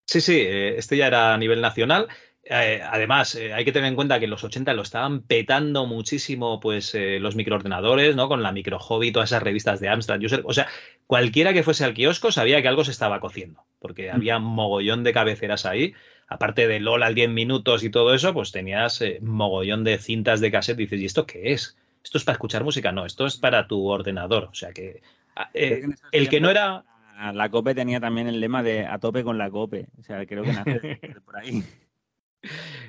Sí, 0.05 0.21
sí, 0.21 0.33
eh, 0.39 0.77
este 0.77 0.97
ya 0.97 1.05
era 1.07 1.33
a 1.33 1.37
nivel 1.37 1.61
nacional 1.61 2.07
Eh, 2.43 2.81
además, 2.83 3.35
eh, 3.35 3.53
hay 3.53 3.65
que 3.65 3.71
tener 3.71 3.89
en 3.89 3.95
cuenta 3.95 4.17
que 4.17 4.25
en 4.25 4.31
los 4.31 4.43
80 4.43 4.73
lo 4.73 4.81
estaban 4.81 5.21
petando 5.21 5.85
muchísimo 5.85 6.59
pues 6.59 6.95
eh, 6.95 7.19
los 7.19 7.35
microordenadores, 7.35 8.15
¿no? 8.15 8.27
Con 8.27 8.41
la 8.41 8.51
micro 8.51 8.79
hobby, 8.79 9.11
todas 9.11 9.29
esas 9.29 9.43
revistas 9.43 9.79
de 9.79 9.89
Amstrad 9.89 10.21
User. 10.21 10.41
O 10.45 10.53
sea, 10.53 10.67
cualquiera 11.05 11.53
que 11.53 11.63
fuese 11.63 11.85
al 11.85 11.93
kiosco 11.93 12.31
sabía 12.31 12.61
que 12.61 12.67
algo 12.67 12.83
se 12.83 12.91
estaba 12.91 13.19
cociendo, 13.19 13.65
porque 13.79 14.09
había 14.09 14.39
mogollón 14.39 15.03
de 15.03 15.13
cabeceras 15.13 15.65
ahí. 15.65 15.93
Aparte 16.27 16.67
de 16.67 16.79
LOL 16.79 17.03
al 17.03 17.15
10 17.15 17.29
minutos 17.29 17.83
y 17.83 17.89
todo 17.89 18.13
eso, 18.13 18.33
pues 18.33 18.51
tenías 18.51 19.03
mogollón 19.21 19.83
de 19.83 19.97
cintas 19.97 20.41
de 20.41 20.51
cassette. 20.51 20.79
Y 20.79 20.83
dices, 20.83 21.01
¿y 21.01 21.05
esto 21.05 21.25
qué 21.25 21.53
es? 21.53 21.77
¿Esto 22.03 22.17
es 22.19 22.23
para 22.23 22.33
escuchar 22.33 22.63
música? 22.63 22.91
No, 22.91 23.05
esto 23.05 23.25
es 23.25 23.37
para 23.37 23.67
tu 23.67 23.87
ordenador. 23.87 24.45
O 24.45 24.53
sea 24.53 24.71
que 24.71 25.01
ah, 25.35 25.49
el 25.53 26.29
que 26.29 26.39
no 26.39 26.49
era 26.51 26.85
la 27.33 27.49
COPE 27.49 27.75
tenía 27.75 27.99
también 27.99 28.27
el 28.27 28.39
lema 28.39 28.63
de 28.63 28.85
a 28.85 28.97
tope 28.99 29.23
con 29.23 29.37
la 29.37 29.49
COPE. 29.49 29.87
O 29.99 30.03
sea, 30.03 30.25
creo 30.25 30.43
que 30.43 30.53
nace 30.53 30.99
por 31.25 31.37
ahí. 31.37 31.63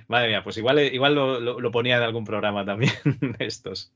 Madre 0.09 0.29
mía, 0.29 0.43
pues 0.43 0.57
igual, 0.57 0.79
igual 0.81 1.15
lo, 1.15 1.71
ponía 1.71 1.97
en 1.97 2.03
algún 2.03 2.25
programa 2.25 2.65
también 2.65 2.93
estos. 3.39 3.93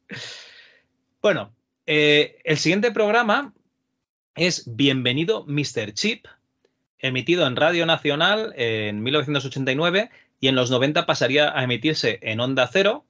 Bueno, 1.22 1.54
eh, 1.86 2.38
el 2.44 2.58
siguiente 2.58 2.92
programa 2.92 3.52
es 4.34 4.64
Bienvenido 4.66 5.44
Mr. 5.46 5.92
Chip, 5.92 6.26
emitido 6.98 7.46
en 7.46 7.56
Radio 7.56 7.86
Nacional 7.86 8.52
en 8.56 9.02
1989 9.02 10.10
y 10.40 10.48
en 10.48 10.54
los 10.56 10.70
90 10.70 11.06
pasaría 11.06 11.56
a 11.56 11.64
emitirse 11.64 12.18
en 12.22 12.40
Onda 12.40 12.68
Cero 12.72 13.04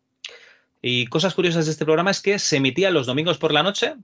y 0.86 1.06
cosas 1.06 1.32
curiosas 1.32 1.64
de 1.64 1.72
este 1.72 1.86
programa 1.86 2.10
es 2.10 2.20
que 2.20 2.38
se 2.38 2.58
emitía 2.58 2.90
los 2.90 3.06
domingos 3.06 3.38
por 3.38 3.54
la 3.54 3.62
noche, 3.62 3.94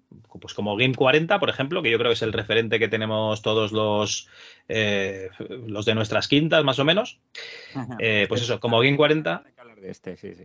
pues 0.40 0.54
como 0.54 0.76
Game 0.76 0.94
40, 0.94 1.38
por 1.38 1.50
ejemplo, 1.50 1.82
que 1.82 1.90
yo 1.90 1.98
creo 1.98 2.08
que 2.08 2.14
es 2.14 2.22
el 2.22 2.32
referente 2.32 2.78
que 2.78 2.88
tenemos 2.88 3.42
todos 3.42 3.70
los, 3.70 4.28
eh, 4.66 5.28
los 5.66 5.84
de 5.84 5.94
nuestras 5.94 6.26
quintas, 6.26 6.64
más 6.64 6.78
o 6.78 6.86
menos. 6.86 7.18
Eh, 7.98 8.24
pues 8.30 8.40
eso, 8.40 8.60
como 8.60 8.80
Game 8.80 8.96
40. 8.96 9.44
Este, 9.82 10.16
sí, 10.16 10.32
sí. 10.34 10.44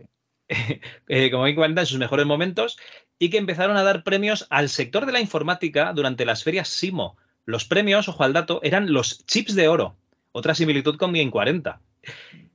Eh, 1.08 1.30
como 1.30 1.44
Game 1.44 1.54
40 1.54 1.80
en 1.80 1.86
sus 1.86 1.98
mejores 1.98 2.26
momentos 2.26 2.76
y 3.18 3.30
que 3.30 3.38
empezaron 3.38 3.78
a 3.78 3.82
dar 3.82 4.04
premios 4.04 4.46
al 4.50 4.68
sector 4.68 5.06
de 5.06 5.12
la 5.12 5.20
informática 5.20 5.94
durante 5.94 6.26
las 6.26 6.44
ferias 6.44 6.68
SIMO. 6.68 7.16
Los 7.46 7.64
premios, 7.64 8.10
ojo 8.10 8.24
al 8.24 8.34
dato, 8.34 8.60
eran 8.62 8.92
los 8.92 9.24
chips 9.24 9.54
de 9.54 9.68
oro. 9.68 9.96
Otra 10.32 10.54
similitud 10.54 10.98
con 10.98 11.14
Game 11.14 11.30
40 11.30 11.80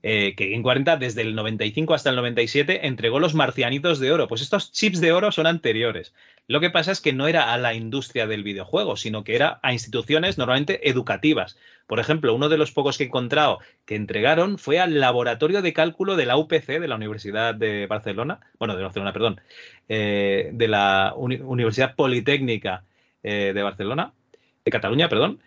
eh, 0.03 0.33
que 0.35 0.55
en 0.55 0.63
40 0.63 0.97
desde 0.97 1.21
el 1.21 1.35
95 1.35 1.93
hasta 1.93 2.09
el 2.09 2.15
97 2.15 2.87
entregó 2.87 3.19
los 3.19 3.35
marcianitos 3.35 3.99
de 3.99 4.11
oro. 4.11 4.27
Pues 4.27 4.41
estos 4.41 4.71
chips 4.71 4.99
de 4.99 5.11
oro 5.11 5.31
son 5.31 5.45
anteriores. 5.45 6.13
Lo 6.47 6.59
que 6.59 6.71
pasa 6.71 6.91
es 6.91 7.01
que 7.01 7.13
no 7.13 7.27
era 7.27 7.53
a 7.53 7.57
la 7.59 7.75
industria 7.75 8.25
del 8.25 8.43
videojuego, 8.43 8.97
sino 8.97 9.23
que 9.23 9.35
era 9.35 9.59
a 9.61 9.73
instituciones 9.73 10.39
normalmente 10.39 10.89
educativas. 10.89 11.55
Por 11.85 11.99
ejemplo, 11.99 12.33
uno 12.33 12.49
de 12.49 12.57
los 12.57 12.71
pocos 12.71 12.97
que 12.97 13.03
he 13.03 13.07
encontrado 13.07 13.59
que 13.85 13.95
entregaron 13.95 14.57
fue 14.57 14.79
al 14.79 14.99
laboratorio 14.99 15.61
de 15.61 15.73
cálculo 15.73 16.15
de 16.15 16.25
la 16.25 16.37
UPC, 16.37 16.79
de 16.79 16.87
la 16.87 16.95
Universidad 16.95 17.53
de 17.53 17.85
Barcelona, 17.85 18.39
bueno, 18.57 18.75
de 18.75 18.83
Barcelona, 18.83 19.13
perdón, 19.13 19.39
eh, 19.87 20.49
de 20.53 20.67
la 20.67 21.13
Universidad 21.15 21.95
Politécnica 21.95 22.85
eh, 23.21 23.51
de 23.53 23.61
Barcelona, 23.61 24.13
de 24.65 24.71
Cataluña, 24.71 25.09
perdón. 25.09 25.41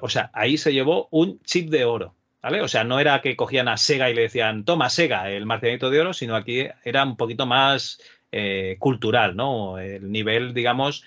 o 0.00 0.08
sea, 0.08 0.30
ahí 0.32 0.56
se 0.56 0.72
llevó 0.72 1.08
un 1.10 1.38
chip 1.42 1.68
de 1.68 1.84
oro. 1.84 2.14
O 2.62 2.68
sea, 2.68 2.84
no 2.84 3.00
era 3.00 3.22
que 3.22 3.36
cogían 3.36 3.68
a 3.68 3.78
Sega 3.78 4.10
y 4.10 4.14
le 4.14 4.22
decían, 4.22 4.64
toma 4.64 4.90
Sega, 4.90 5.30
el 5.30 5.46
marcianito 5.46 5.88
de 5.88 6.00
oro, 6.00 6.12
sino 6.12 6.36
aquí 6.36 6.66
era 6.84 7.02
un 7.02 7.16
poquito 7.16 7.46
más 7.46 8.00
eh, 8.32 8.76
cultural, 8.78 9.34
¿no? 9.34 9.78
El 9.78 10.12
nivel, 10.12 10.52
digamos, 10.52 11.04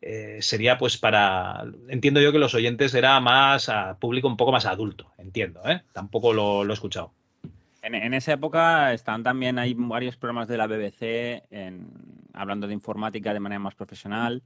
eh, 0.00 0.38
sería 0.40 0.78
pues 0.78 0.96
para, 0.96 1.64
entiendo 1.88 2.20
yo 2.20 2.30
que 2.30 2.38
los 2.38 2.54
oyentes 2.54 2.94
era 2.94 3.18
más 3.18 3.68
público 3.98 4.28
un 4.28 4.36
poco 4.36 4.52
más 4.52 4.64
adulto, 4.64 5.12
entiendo, 5.18 5.60
¿eh? 5.66 5.82
Tampoco 5.92 6.32
lo, 6.32 6.64
he 6.64 6.72
escuchado. 6.72 7.12
En, 7.82 8.14
esa 8.14 8.34
época 8.34 8.92
están 8.92 9.24
también, 9.24 9.58
hay 9.58 9.74
varios 9.76 10.16
programas 10.16 10.46
de 10.46 10.56
la 10.56 10.68
BBC 10.68 11.42
hablando 12.32 12.68
de 12.68 12.74
informática 12.74 13.32
de 13.32 13.40
manera 13.40 13.58
más 13.58 13.74
profesional. 13.74 14.42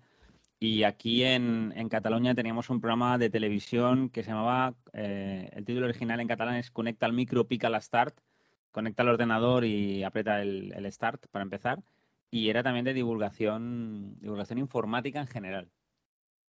Y 0.63 0.83
aquí 0.83 1.25
en, 1.25 1.73
Cataluña 1.89 2.35
teníamos 2.35 2.69
un 2.69 2.83
programa 2.83 3.17
de 3.17 3.31
televisión 3.31 4.11
que 4.11 4.23
se 4.23 4.29
llamaba, 4.29 4.75
eh, 4.93 5.49
el 5.55 5.65
título 5.65 5.87
original 5.87 6.21
en 6.21 6.29
catalán 6.29 6.57
es 6.57 6.71
Conecta 6.71 7.07
al 7.07 7.15
micro, 7.15 7.49
pica 7.49 7.71
la 7.71 7.81
start, 7.81 8.21
conecta 8.71 9.03
al 9.03 9.09
ordenador 9.09 9.65
y 9.65 10.05
aprieta 10.05 10.43
el, 10.43 10.87
start 10.93 11.29
para 11.31 11.45
empezar. 11.45 11.83
Y 12.31 12.51
era 12.51 12.63
también 12.63 12.85
de 12.85 12.93
divulgación, 12.93 14.21
divulgación 14.21 14.59
informática 14.59 15.21
en 15.21 15.29
general. 15.29 15.71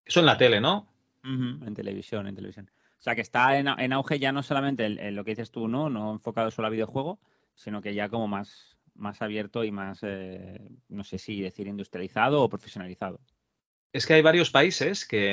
Eso 0.05 0.19
en 0.19 0.27
la 0.27 0.37
tele, 0.37 0.61
¿no? 0.61 0.87
en 1.23 1.73
televisión, 1.73 2.27
en 2.27 2.35
televisión. 2.35 2.69
O 2.99 3.01
sea 3.01 3.15
que 3.15 3.21
está 3.21 3.57
en, 3.57 3.91
auge 3.91 4.19
ya 4.19 4.31
no 4.31 4.43
solamente 4.43 4.85
en, 4.85 5.15
lo 5.15 5.25
que 5.25 5.31
dices 5.31 5.49
tú, 5.49 5.67
¿no? 5.67 5.89
No 5.89 6.11
enfocado 6.11 6.51
solo 6.51 6.67
a 6.67 6.71
videojuego, 6.71 7.19
sino 7.55 7.81
que 7.81 7.95
ya 7.95 8.07
como 8.09 8.27
más, 8.27 8.77
más 8.93 9.23
abierto 9.23 9.63
y 9.63 9.71
más, 9.71 10.01
eh, 10.03 10.69
no 10.89 11.03
sé 11.03 11.17
si 11.17 11.41
decir 11.41 11.65
industrializado 11.65 12.43
o 12.43 12.49
profesionalizado 12.49 13.19
es 13.95 14.05
que 14.05 14.13
hay 14.13 14.21
varios 14.21 14.49
países 14.49 15.05
que 15.05 15.31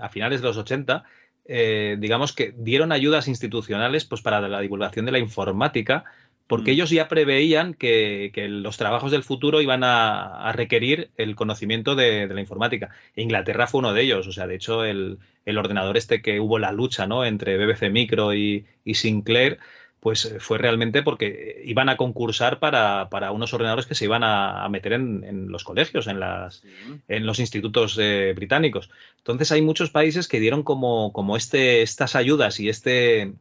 a 0.00 0.08
finales 0.08 0.40
de 0.40 0.48
los 0.48 0.56
80, 0.56 1.04
eh, 1.44 1.96
digamos 2.00 2.32
que 2.32 2.52
dieron 2.56 2.90
ayudas 2.90 3.28
institucionales 3.28 4.04
pues, 4.04 4.20
para 4.20 4.40
la 4.48 4.60
divulgación 4.60 5.06
de 5.06 5.12
la 5.12 5.20
informática, 5.20 6.04
porque 6.48 6.72
mm. 6.72 6.74
ellos 6.74 6.90
ya 6.90 7.06
preveían 7.06 7.74
que, 7.74 8.32
los 8.48 8.78
trabajos 8.78 9.12
del 9.12 9.22
futuro 9.22 9.60
iban 9.60 9.84
a, 9.84 10.50
requerir 10.56 11.10
el 11.16 11.36
conocimiento 11.36 11.94
de, 11.94 12.26
la 12.26 12.40
informática. 12.40 12.90
Inglaterra 13.14 13.68
fue 13.68 13.78
uno 13.78 13.92
de 13.92 14.02
ellos, 14.02 14.26
o 14.26 14.32
sea, 14.32 14.48
de 14.48 14.56
hecho, 14.56 14.84
el, 14.84 15.20
ordenador 15.46 15.96
este 15.96 16.20
que 16.20 16.40
hubo 16.40 16.58
la 16.58 16.72
lucha 16.72 17.06
¿no? 17.06 17.24
entre 17.24 17.64
BBC 17.64 17.90
Micro 17.92 18.34
y 18.34 18.66
Sinclair 18.92 19.60
pues 20.00 20.24
eh, 20.24 20.40
fue 20.40 20.58
realmente 20.58 21.02
porque 21.02 21.62
iban 21.64 21.88
a 21.88 21.96
concursar 21.96 22.58
para, 22.58 23.08
unos 23.32 23.52
ordenadores 23.52 23.86
que 23.86 23.94
se 23.94 24.04
iban 24.04 24.22
a, 24.24 24.68
meter 24.68 24.92
en, 24.92 25.50
los 25.50 25.64
colegios, 25.64 26.06
en, 26.06 26.20
las, 26.20 26.62
en 27.08 27.26
los 27.26 27.38
institutos 27.38 27.96
eh, 28.00 28.32
británicos. 28.34 28.90
Entonces 29.18 29.50
hay 29.52 29.62
muchos 29.62 29.90
países 29.90 30.28
que 30.28 30.40
dieron 30.40 30.62
como, 30.62 31.12
como 31.12 31.36
este, 31.36 31.82
estas 31.82 32.14
ayudas 32.14 32.60
y 32.60 32.68
este, 32.68 33.32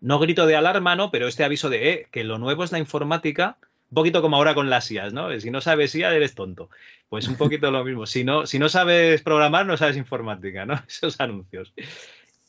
no 0.00 0.18
grito 0.18 0.46
de 0.46 0.56
alarma, 0.56 0.96
¿no? 0.96 1.10
Pero 1.10 1.28
este 1.28 1.44
aviso 1.44 1.68
de 1.68 1.92
eh, 1.92 2.06
que 2.10 2.24
lo 2.24 2.38
nuevo 2.38 2.64
es 2.64 2.72
la 2.72 2.78
informática, 2.78 3.58
un 3.90 3.94
poquito 3.94 4.22
como 4.22 4.36
ahora 4.36 4.54
con 4.54 4.70
las 4.70 4.90
IAS, 4.90 5.12
¿no? 5.12 5.38
Si 5.40 5.50
no 5.50 5.60
sabes 5.60 5.94
IA, 5.94 6.14
eres 6.14 6.34
tonto. 6.34 6.70
Pues 7.08 7.26
un 7.26 7.36
poquito 7.36 7.70
lo 7.72 7.84
mismo. 7.84 8.06
Si 8.06 8.22
no, 8.22 8.46
si 8.46 8.58
no 8.58 8.68
sabes 8.68 9.20
programar, 9.22 9.66
no 9.66 9.76
sabes 9.76 9.96
informática, 9.96 10.64
¿no? 10.64 10.74
Esos 10.88 11.20
anuncios. 11.20 11.74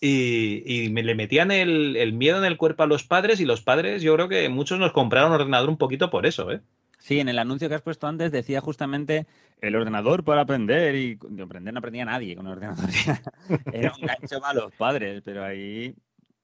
Y, 0.04 0.90
me 0.92 1.04
le 1.04 1.14
metían 1.14 1.52
el, 1.52 2.14
miedo 2.14 2.40
en 2.40 2.46
el 2.46 2.58
cuerpo 2.58 2.82
a 2.82 2.88
los 2.88 3.04
padres 3.04 3.40
y 3.40 3.46
los 3.46 3.62
padres, 3.62 4.02
yo 4.02 4.16
creo 4.16 4.28
que 4.28 4.50
muchos 4.50 4.80
nos 4.80 4.94
compraron 4.94 5.32
ordenador 5.32 5.70
un 5.70 5.78
poquito 5.78 6.10
por 6.10 6.26
eso, 6.26 6.52
¿eh? 6.52 6.62
Sí, 6.98 7.20
en 7.20 7.30
el 7.30 7.38
anuncio 7.38 7.70
que 7.70 7.76
has 7.76 7.84
puesto 7.84 8.08
antes 8.08 8.32
decía 8.32 8.62
justamente 8.62 9.28
el 9.60 9.76
ordenador 9.76 10.24
para 10.24 10.42
aprender 10.42 10.96
y 10.96 11.20
de 11.30 11.44
aprender 11.44 11.74
no 11.74 11.80
aprendía 11.80 12.06
nadie 12.06 12.36
con 12.36 12.48
el 12.48 12.54
ordenador. 12.54 12.90
Era 13.74 13.94
un 14.00 14.06
gancho 14.06 14.40
para 14.42 14.54
los 14.56 14.74
padres, 14.74 15.22
pero 15.24 15.44
ahí... 15.44 15.96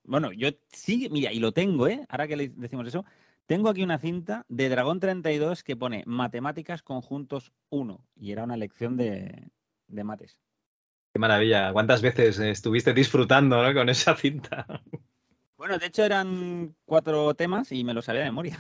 Bueno, 0.04 0.32
yo 0.32 0.50
sí, 0.72 1.10
mira, 1.12 1.34
y 1.34 1.40
lo 1.40 1.52
tengo, 1.52 1.88
¿eh? 1.88 2.06
Ahora 2.10 2.28
que 2.28 2.38
le 2.38 2.50
decimos 2.50 2.88
eso, 2.88 3.06
tengo 3.48 3.70
aquí 3.70 3.82
una 3.82 3.98
cinta 3.98 4.46
de 4.50 4.70
Dragón 4.70 5.00
32 5.00 5.64
que 5.64 5.76
pone 5.76 6.04
Matemáticas 6.06 6.84
Conjuntos 6.84 7.52
1 7.70 8.06
y 8.16 8.32
era 8.32 8.44
una 8.44 8.58
lección 8.58 8.98
de 8.98 9.50
mates. 9.90 10.40
Qué 11.18 11.20
maravilla. 11.20 11.74
¿Cuántas 11.74 12.04
veces 12.04 12.38
estuviste 12.38 12.94
disfrutando 12.94 13.58
con 13.74 13.90
esa 13.90 14.16
cinta? 14.16 14.68
Bueno, 15.58 15.80
de 15.80 15.88
hecho 15.88 16.04
eran 16.04 16.76
cuatro 16.86 17.34
temas 17.34 17.72
y 17.72 17.84
me 17.84 17.96
los 17.96 18.06
sabía 18.06 18.22
de 18.22 18.28
memoria. 18.28 18.60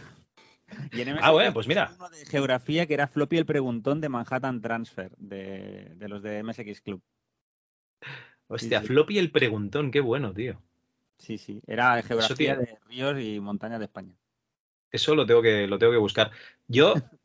ah, 1.22 1.30
bueno, 1.30 1.54
pues 1.54 1.68
mira. 1.68 1.92
Uno 1.96 2.10
de 2.10 2.26
geografía 2.26 2.88
que 2.88 2.96
era 2.96 3.08
Floppy 3.08 3.38
el 3.38 3.46
preguntón 3.46 4.02
de 4.02 4.10
Manhattan 4.10 4.60
Transfer, 4.60 5.16
de, 5.18 5.96
los 6.00 6.24
de 6.24 6.40
MSX 6.40 6.82
Club. 6.82 7.04
Hostia, 8.48 8.82
Floppy 8.82 9.20
el 9.20 9.30
preguntón, 9.30 9.92
qué 9.92 10.00
bueno, 10.00 10.34
tío. 10.34 10.60
Sí, 11.20 11.38
sí, 11.38 11.62
era 11.68 12.02
geografía 12.02 12.56
de 12.56 12.80
ríos 12.88 13.22
y 13.22 13.40
montañas 13.40 13.78
de 13.78 13.86
España. 13.86 14.16
Eso 14.90 15.14
lo 15.14 15.28
tengo 15.28 15.44
que, 15.44 15.68
lo 15.68 15.78
tengo 15.78 15.92
que 15.92 16.00
buscar. 16.00 16.32
Yo 16.68 16.96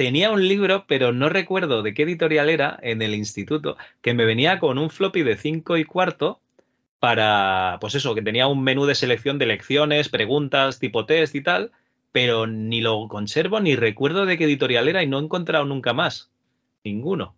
tenía 0.00 0.30
un 0.30 0.48
libro, 0.48 0.86
pero 0.88 1.12
no 1.12 1.28
recuerdo 1.28 1.82
de 1.82 1.92
qué 1.92 2.04
editorial 2.04 2.48
era 2.48 2.78
en 2.80 3.02
el 3.02 3.14
instituto, 3.14 3.76
que 4.00 4.14
me 4.14 4.24
venía 4.24 4.58
con 4.58 4.78
un 4.78 4.88
floppy 4.88 5.22
de 5.22 5.36
5 5.36 5.76
y 5.76 5.84
cuarto 5.84 6.40
para, 6.98 7.76
pues 7.82 7.94
eso, 7.94 8.14
que 8.14 8.22
tenía 8.22 8.46
un 8.46 8.64
menú 8.64 8.86
de 8.86 8.94
selección 8.94 9.38
de 9.38 9.44
lecciones, 9.44 10.08
preguntas, 10.08 10.78
tipo 10.78 11.04
test 11.04 11.34
y 11.34 11.42
tal, 11.42 11.70
pero 12.12 12.46
ni 12.46 12.80
lo 12.80 13.08
conservo 13.08 13.60
ni 13.60 13.76
recuerdo 13.76 14.24
de 14.24 14.38
qué 14.38 14.44
editorial 14.44 14.88
era 14.88 15.02
y 15.02 15.06
no 15.06 15.18
he 15.18 15.22
encontrado 15.22 15.66
nunca 15.66 15.92
más. 15.92 16.30
Ninguno. 16.82 17.36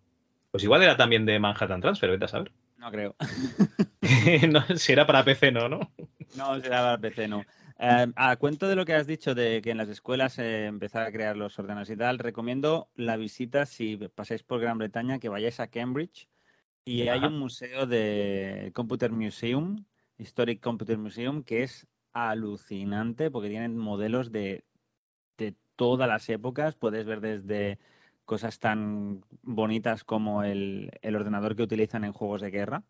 Pues 0.49 0.63
igual 0.63 0.83
era 0.83 0.95
también 0.95 1.25
de 1.25 1.39
Manhattan 1.39 1.81
Transfer, 1.81 2.11
vete 2.11 2.23
a 2.23 2.29
saber. 2.29 2.53
No 2.77 2.89
creo. 2.91 3.13
si 4.77 4.93
era 4.93 5.05
para 5.05 5.25
PC, 5.25 5.51
no, 5.51 5.67
¿no? 5.67 5.91
No, 6.37 6.61
si 6.61 6.67
era 6.67 6.79
para 6.79 6.97
PC, 6.97 7.27
no. 7.27 7.43
Eh, 7.79 8.07
a 8.15 8.35
cuento 8.37 8.67
de 8.67 8.75
lo 8.75 8.85
que 8.85 8.93
has 8.93 9.07
dicho 9.07 9.33
de 9.35 9.61
que 9.61 9.71
en 9.71 9.77
las 9.77 9.89
escuelas 9.89 10.37
eh, 10.39 10.67
empezar 10.67 11.03
a 11.05 11.11
crear 11.11 11.35
los 11.35 11.57
ordenadores 11.59 11.89
y 11.89 11.97
tal, 11.97 12.19
recomiendo 12.19 12.89
la 12.95 13.17
visita 13.17 13.65
si 13.65 13.97
pasáis 13.97 14.43
por 14.43 14.59
Gran 14.61 14.77
Bretaña 14.77 15.19
que 15.19 15.29
vayáis 15.29 15.59
a 15.59 15.67
Cambridge 15.67 16.27
y 16.85 17.07
hay 17.07 17.21
un 17.25 17.39
museo 17.39 17.85
de 17.85 18.71
Computer 18.75 19.11
Museum, 19.11 19.85
Historic 20.17 20.61
Computer 20.61 20.97
Museum, 20.97 21.43
que 21.43 21.63
es 21.63 21.87
alucinante 22.11 23.31
porque 23.31 23.49
tienen 23.49 23.77
modelos 23.77 24.31
de, 24.31 24.63
de 25.37 25.55
todas 25.75 26.07
las 26.07 26.29
épocas. 26.29 26.75
Puedes 26.75 27.05
ver 27.05 27.21
desde 27.21 27.79
cosas 28.25 28.59
tan 28.59 29.25
bonitas 29.41 30.03
como 30.03 30.43
el, 30.43 30.91
el 31.01 31.15
ordenador 31.15 31.55
que 31.55 31.63
utilizan 31.63 32.03
en 32.03 32.13
juegos 32.13 32.41
de 32.41 32.51
guerra. 32.51 32.83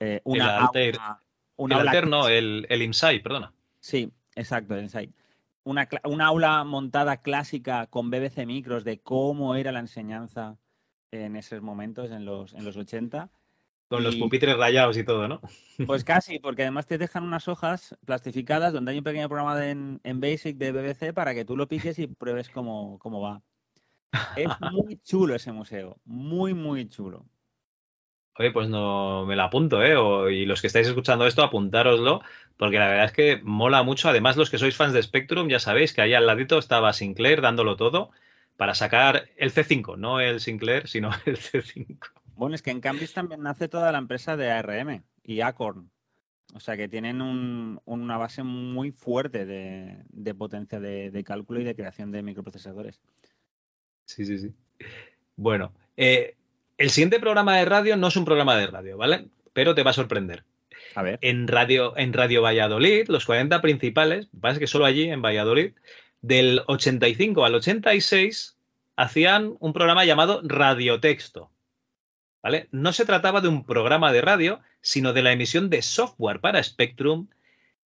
Eh, 0.00 0.22
El 0.24 0.40
aula- 0.42 1.22
una 1.56 1.76
Altair 1.80 2.06
no, 2.06 2.28
el, 2.28 2.66
el 2.68 2.82
Insight, 2.82 3.22
perdona. 3.22 3.52
Sí, 3.80 4.12
exacto, 4.34 4.74
el 4.74 4.82
Insight. 4.82 5.14
Una, 5.64 5.88
una 6.04 6.26
aula 6.26 6.64
montada 6.64 7.18
clásica 7.18 7.86
con 7.86 8.10
BBC 8.10 8.46
Micros 8.46 8.84
de 8.84 9.00
cómo 9.00 9.54
era 9.54 9.72
la 9.72 9.80
enseñanza 9.80 10.56
en 11.10 11.36
esos 11.36 11.62
momentos, 11.62 12.10
en 12.10 12.24
los, 12.24 12.54
en 12.54 12.64
los 12.64 12.76
80. 12.76 13.30
Con 13.88 14.02
los 14.02 14.16
pupitres 14.16 14.56
rayados 14.56 14.96
y 14.98 15.04
todo, 15.04 15.28
¿no? 15.28 15.40
Pues 15.86 16.04
casi, 16.04 16.38
porque 16.38 16.62
además 16.62 16.86
te 16.86 16.98
dejan 16.98 17.24
unas 17.24 17.48
hojas 17.48 17.96
plastificadas 18.04 18.72
donde 18.72 18.92
hay 18.92 18.98
un 18.98 19.04
pequeño 19.04 19.28
programa 19.28 19.56
de- 19.56 19.70
en, 19.70 20.00
en 20.04 20.20
Basic 20.20 20.56
de 20.56 20.72
BBC 20.72 21.12
para 21.14 21.34
que 21.34 21.44
tú 21.44 21.56
lo 21.56 21.68
piques 21.68 21.98
y 21.98 22.06
pruebes 22.06 22.50
cómo, 22.50 22.98
cómo 22.98 23.20
va. 23.20 23.42
Es 24.36 24.48
muy 24.72 24.96
chulo 25.02 25.34
ese 25.34 25.52
museo, 25.52 25.98
muy, 26.04 26.54
muy 26.54 26.88
chulo. 26.88 27.26
Oye, 28.38 28.52
pues 28.52 28.68
no 28.68 29.26
me 29.26 29.34
lo 29.36 29.42
apunto, 29.42 29.82
¿eh? 29.82 29.96
O- 29.96 30.28
y 30.30 30.46
los 30.46 30.60
que 30.60 30.68
estáis 30.68 30.86
escuchando 30.88 31.26
esto, 31.26 31.42
apuntároslo, 31.42 32.22
porque 32.56 32.78
la 32.78 32.88
verdad 32.88 33.06
es 33.06 33.12
que 33.12 33.40
mola 33.42 33.82
mucho. 33.82 34.08
Además, 34.08 34.36
los 34.36 34.48
que 34.50 34.58
sois 34.58 34.76
fans 34.76 34.92
de 34.94 35.02
Spectrum, 35.02 35.48
ya 35.48 35.58
sabéis 35.58 35.92
que 35.92 36.02
ahí 36.02 36.14
al 36.14 36.26
ladito 36.26 36.58
estaba 36.58 36.92
Sinclair 36.92 37.40
dándolo 37.40 37.76
todo 37.76 38.10
para 38.56 38.74
sacar 38.74 39.28
el 39.36 39.50
C5, 39.50 39.96
no 39.96 40.20
el 40.20 40.40
Sinclair, 40.40 40.86
sino 40.88 41.10
el 41.26 41.36
C5. 41.36 42.08
Bueno, 42.36 42.54
es 42.54 42.62
que 42.62 42.70
en 42.70 42.80
Cambridge 42.80 43.12
también 43.12 43.42
nace 43.42 43.68
toda 43.68 43.90
la 43.92 43.98
empresa 43.98 44.36
de 44.36 44.50
ARM 44.50 45.02
y 45.24 45.40
Acorn. 45.40 45.90
O 46.54 46.60
sea 46.60 46.76
que 46.76 46.88
tienen 46.88 47.20
un- 47.22 47.80
una 47.84 48.16
base 48.18 48.42
muy 48.42 48.92
fuerte 48.92 49.44
de, 49.46 49.98
de 50.10 50.34
potencia 50.34 50.80
de, 50.80 51.10
de 51.10 51.24
cálculo 51.24 51.60
y 51.60 51.64
de 51.64 51.74
creación 51.76 52.10
de 52.12 52.22
microprocesadores. 52.22 53.00
Sí, 54.06 54.24
sí, 54.24 54.38
sí. 54.38 54.54
Bueno, 55.36 55.72
eh, 55.96 56.37
el 56.78 56.90
siguiente 56.90 57.20
programa 57.20 57.56
de 57.56 57.64
radio 57.64 57.96
no 57.96 58.08
es 58.08 58.16
un 58.16 58.24
programa 58.24 58.56
de 58.56 58.68
radio, 58.68 58.96
¿vale? 58.96 59.26
Pero 59.52 59.74
te 59.74 59.82
va 59.82 59.90
a 59.90 59.94
sorprender. 59.94 60.44
A 60.94 61.02
ver. 61.02 61.18
En 61.22 61.48
Radio, 61.48 61.96
en 61.96 62.12
radio 62.12 62.40
Valladolid, 62.40 63.08
los 63.08 63.26
40 63.26 63.60
principales, 63.60 64.28
es 64.42 64.58
que 64.58 64.66
solo 64.66 64.84
allí, 64.84 65.10
en 65.10 65.20
Valladolid, 65.20 65.72
del 66.22 66.62
85 66.66 67.44
al 67.44 67.56
86, 67.56 68.56
hacían 68.96 69.56
un 69.60 69.72
programa 69.72 70.04
llamado 70.04 70.40
Radiotexto. 70.44 71.50
¿Vale? 72.42 72.68
No 72.70 72.92
se 72.92 73.04
trataba 73.04 73.40
de 73.40 73.48
un 73.48 73.64
programa 73.64 74.12
de 74.12 74.20
radio, 74.20 74.60
sino 74.80 75.12
de 75.12 75.22
la 75.22 75.32
emisión 75.32 75.70
de 75.70 75.82
software 75.82 76.40
para 76.40 76.62
Spectrum, 76.62 77.28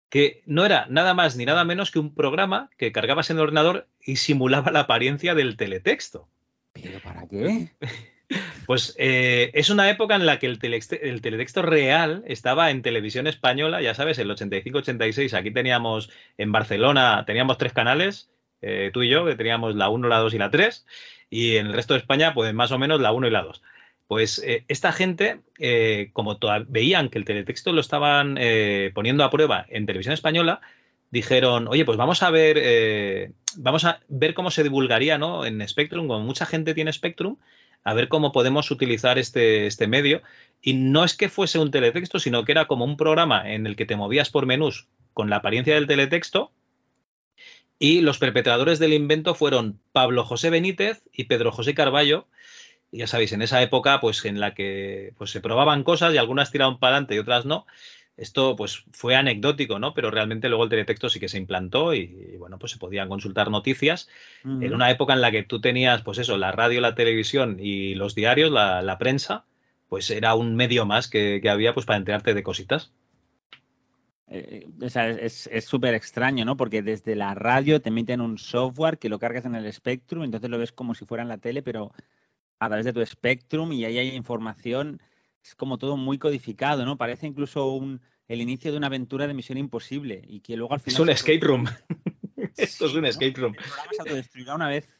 que 0.08 0.42
no 0.46 0.64
era 0.64 0.86
nada 0.88 1.12
más 1.12 1.36
ni 1.36 1.44
nada 1.44 1.64
menos 1.64 1.90
que 1.90 1.98
un 1.98 2.14
programa 2.14 2.70
que 2.78 2.92
cargabas 2.92 3.28
en 3.28 3.36
el 3.36 3.42
ordenador 3.42 3.86
y 4.00 4.16
simulaba 4.16 4.72
la 4.72 4.80
apariencia 4.80 5.34
del 5.34 5.58
teletexto. 5.58 6.28
¿Pero 6.72 7.00
para 7.00 7.28
qué? 7.28 7.70
Pues 8.66 8.94
eh, 8.98 9.50
es 9.54 9.70
una 9.70 9.88
época 9.88 10.14
en 10.14 10.26
la 10.26 10.38
que 10.38 10.46
el, 10.46 10.58
el 10.62 11.20
teletexto 11.22 11.62
real 11.62 12.22
estaba 12.26 12.70
en 12.70 12.82
televisión 12.82 13.26
española, 13.26 13.80
ya 13.80 13.94
sabes, 13.94 14.18
el 14.18 14.30
85-86. 14.30 15.32
Aquí 15.34 15.50
teníamos 15.50 16.10
en 16.36 16.52
Barcelona, 16.52 17.24
teníamos 17.26 17.56
tres 17.56 17.72
canales, 17.72 18.30
eh, 18.60 18.90
tú 18.92 19.02
y 19.02 19.08
yo, 19.08 19.24
que 19.24 19.36
teníamos 19.36 19.74
la 19.74 19.88
1, 19.88 20.08
la 20.08 20.18
2 20.18 20.34
y 20.34 20.38
la 20.38 20.50
3, 20.50 20.86
y 21.30 21.56
en 21.56 21.68
el 21.68 21.72
resto 21.72 21.94
de 21.94 22.00
España, 22.00 22.34
pues 22.34 22.52
más 22.52 22.70
o 22.70 22.78
menos 22.78 23.00
la 23.00 23.12
1 23.12 23.28
y 23.28 23.30
la 23.30 23.42
2. 23.42 23.62
Pues 24.06 24.42
eh, 24.44 24.64
esta 24.68 24.92
gente, 24.92 25.40
como 26.12 26.38
veían 26.68 27.08
que 27.08 27.18
el 27.18 27.24
teletexto 27.24 27.72
lo 27.72 27.80
estaban 27.80 28.38
poniendo 28.94 29.24
a 29.24 29.30
prueba 29.30 29.66
en 29.68 29.86
televisión 29.86 30.14
española, 30.14 30.60
dijeron, 31.10 31.68
oye, 31.68 31.84
pues 31.84 31.98
vamos 31.98 32.22
a 32.22 32.30
ver, 32.30 33.32
vamos 33.56 33.84
a 33.84 34.00
ver 34.08 34.32
cómo 34.32 34.50
se 34.50 34.62
divulgaría, 34.62 35.18
¿no? 35.18 35.44
En 35.44 35.66
Spectrum, 35.66 36.08
como 36.08 36.20
mucha 36.20 36.46
gente 36.46 36.72
tiene 36.72 36.92
Spectrum, 36.92 37.36
a 37.84 37.94
ver 37.94 38.08
cómo 38.08 38.32
podemos 38.32 38.70
utilizar 38.70 39.18
este, 39.18 39.66
este 39.66 39.86
medio. 39.86 40.22
Y 40.60 40.74
no 40.74 41.04
es 41.04 41.16
que 41.16 41.28
fuese 41.28 41.58
un 41.58 41.70
teletexto, 41.70 42.18
sino 42.18 42.44
que 42.44 42.52
era 42.52 42.66
como 42.66 42.84
un 42.84 42.96
programa 42.96 43.50
en 43.50 43.66
el 43.66 43.76
que 43.76 43.86
te 43.86 43.96
movías 43.96 44.30
por 44.30 44.46
menús 44.46 44.88
con 45.14 45.30
la 45.30 45.36
apariencia 45.36 45.74
del 45.74 45.86
teletexto. 45.86 46.52
Y 47.78 48.00
los 48.00 48.18
perpetradores 48.18 48.78
del 48.78 48.92
invento 48.92 49.34
fueron 49.34 49.80
Pablo 49.92 50.24
José 50.24 50.50
Benítez 50.50 51.02
y 51.12 51.24
Pedro 51.24 51.52
José 51.52 51.74
Carballo. 51.74 52.26
Ya 52.90 53.06
sabéis, 53.06 53.32
en 53.32 53.42
esa 53.42 53.62
época, 53.62 54.00
pues 54.00 54.24
en 54.24 54.40
la 54.40 54.54
que 54.54 55.12
pues, 55.16 55.30
se 55.30 55.40
probaban 55.40 55.84
cosas 55.84 56.12
y 56.14 56.18
algunas 56.18 56.50
tiraban 56.50 56.78
para 56.78 56.96
adelante 56.96 57.14
y 57.14 57.18
otras 57.18 57.44
no. 57.44 57.66
Esto 58.18 58.56
pues 58.56 58.84
fue 58.90 59.14
anecdótico, 59.14 59.78
¿no? 59.78 59.94
Pero 59.94 60.10
realmente 60.10 60.48
luego 60.48 60.64
el 60.64 60.70
teletexto 60.70 61.08
sí 61.08 61.20
que 61.20 61.28
se 61.28 61.38
implantó 61.38 61.94
y, 61.94 62.00
y, 62.00 62.36
bueno, 62.36 62.58
pues 62.58 62.72
se 62.72 62.78
podían 62.78 63.08
consultar 63.08 63.48
noticias 63.48 64.08
en 64.42 64.74
una 64.74 64.90
época 64.90 65.12
en 65.12 65.20
la 65.20 65.30
que 65.30 65.44
tú 65.44 65.60
tenías, 65.60 66.02
pues 66.02 66.18
eso, 66.18 66.36
la 66.36 66.50
radio, 66.50 66.80
la 66.80 66.96
televisión 66.96 67.58
y 67.60 67.94
los 67.94 68.16
diarios, 68.16 68.50
la, 68.50 68.82
la 68.82 68.98
prensa, 68.98 69.44
pues 69.88 70.10
era 70.10 70.34
un 70.34 70.56
medio 70.56 70.84
más 70.84 71.06
que, 71.08 71.38
que 71.40 71.48
había 71.48 71.74
pues 71.74 71.86
para 71.86 71.96
enterarte 71.96 72.34
de 72.34 72.42
cositas. 72.42 72.90
Eh, 74.26 74.68
o 74.82 74.88
sea, 74.90 75.08
es 75.08 75.46
es 75.46 75.64
súper 75.64 75.94
extraño, 75.94 76.44
¿no? 76.44 76.56
Porque 76.56 76.82
desde 76.82 77.14
la 77.14 77.34
radio 77.34 77.80
te 77.80 77.88
emiten 77.88 78.20
un 78.20 78.36
software 78.36 78.98
que 78.98 79.08
lo 79.08 79.20
cargas 79.20 79.44
en 79.44 79.54
el 79.54 79.72
Spectrum, 79.72 80.24
entonces 80.24 80.50
lo 80.50 80.58
ves 80.58 80.72
como 80.72 80.94
si 80.94 81.06
fuera 81.06 81.22
en 81.22 81.28
la 81.28 81.38
tele, 81.38 81.62
pero 81.62 81.92
a 82.58 82.66
través 82.66 82.84
de 82.84 82.92
tu 82.92 83.04
Spectrum 83.04 83.72
y 83.72 83.84
ahí 83.84 83.96
hay 83.98 84.08
información. 84.08 85.00
Es 85.48 85.54
como 85.54 85.78
todo 85.78 85.96
muy 85.96 86.18
codificado, 86.18 86.84
¿no? 86.84 86.98
Parece 86.98 87.26
incluso 87.26 87.72
un, 87.72 88.02
el 88.26 88.42
inicio 88.42 88.70
de 88.70 88.76
una 88.76 88.88
aventura 88.88 89.26
de 89.26 89.32
Misión 89.32 89.56
Imposible 89.56 90.20
y 90.28 90.40
que 90.40 90.58
luego 90.58 90.74
al 90.74 90.80
final... 90.80 90.94
Es 90.94 91.00
un 91.00 91.08
escape 91.08 91.40
room. 91.40 91.64
Esto 92.56 92.84
es 92.84 92.94
un 92.94 93.06
escape 93.06 93.32
room. 93.32 93.54
El 93.54 93.62
programa 93.62 93.92
se 93.92 94.00
autodestruirá 94.02 94.54
una 94.54 94.68
vez 94.68 94.90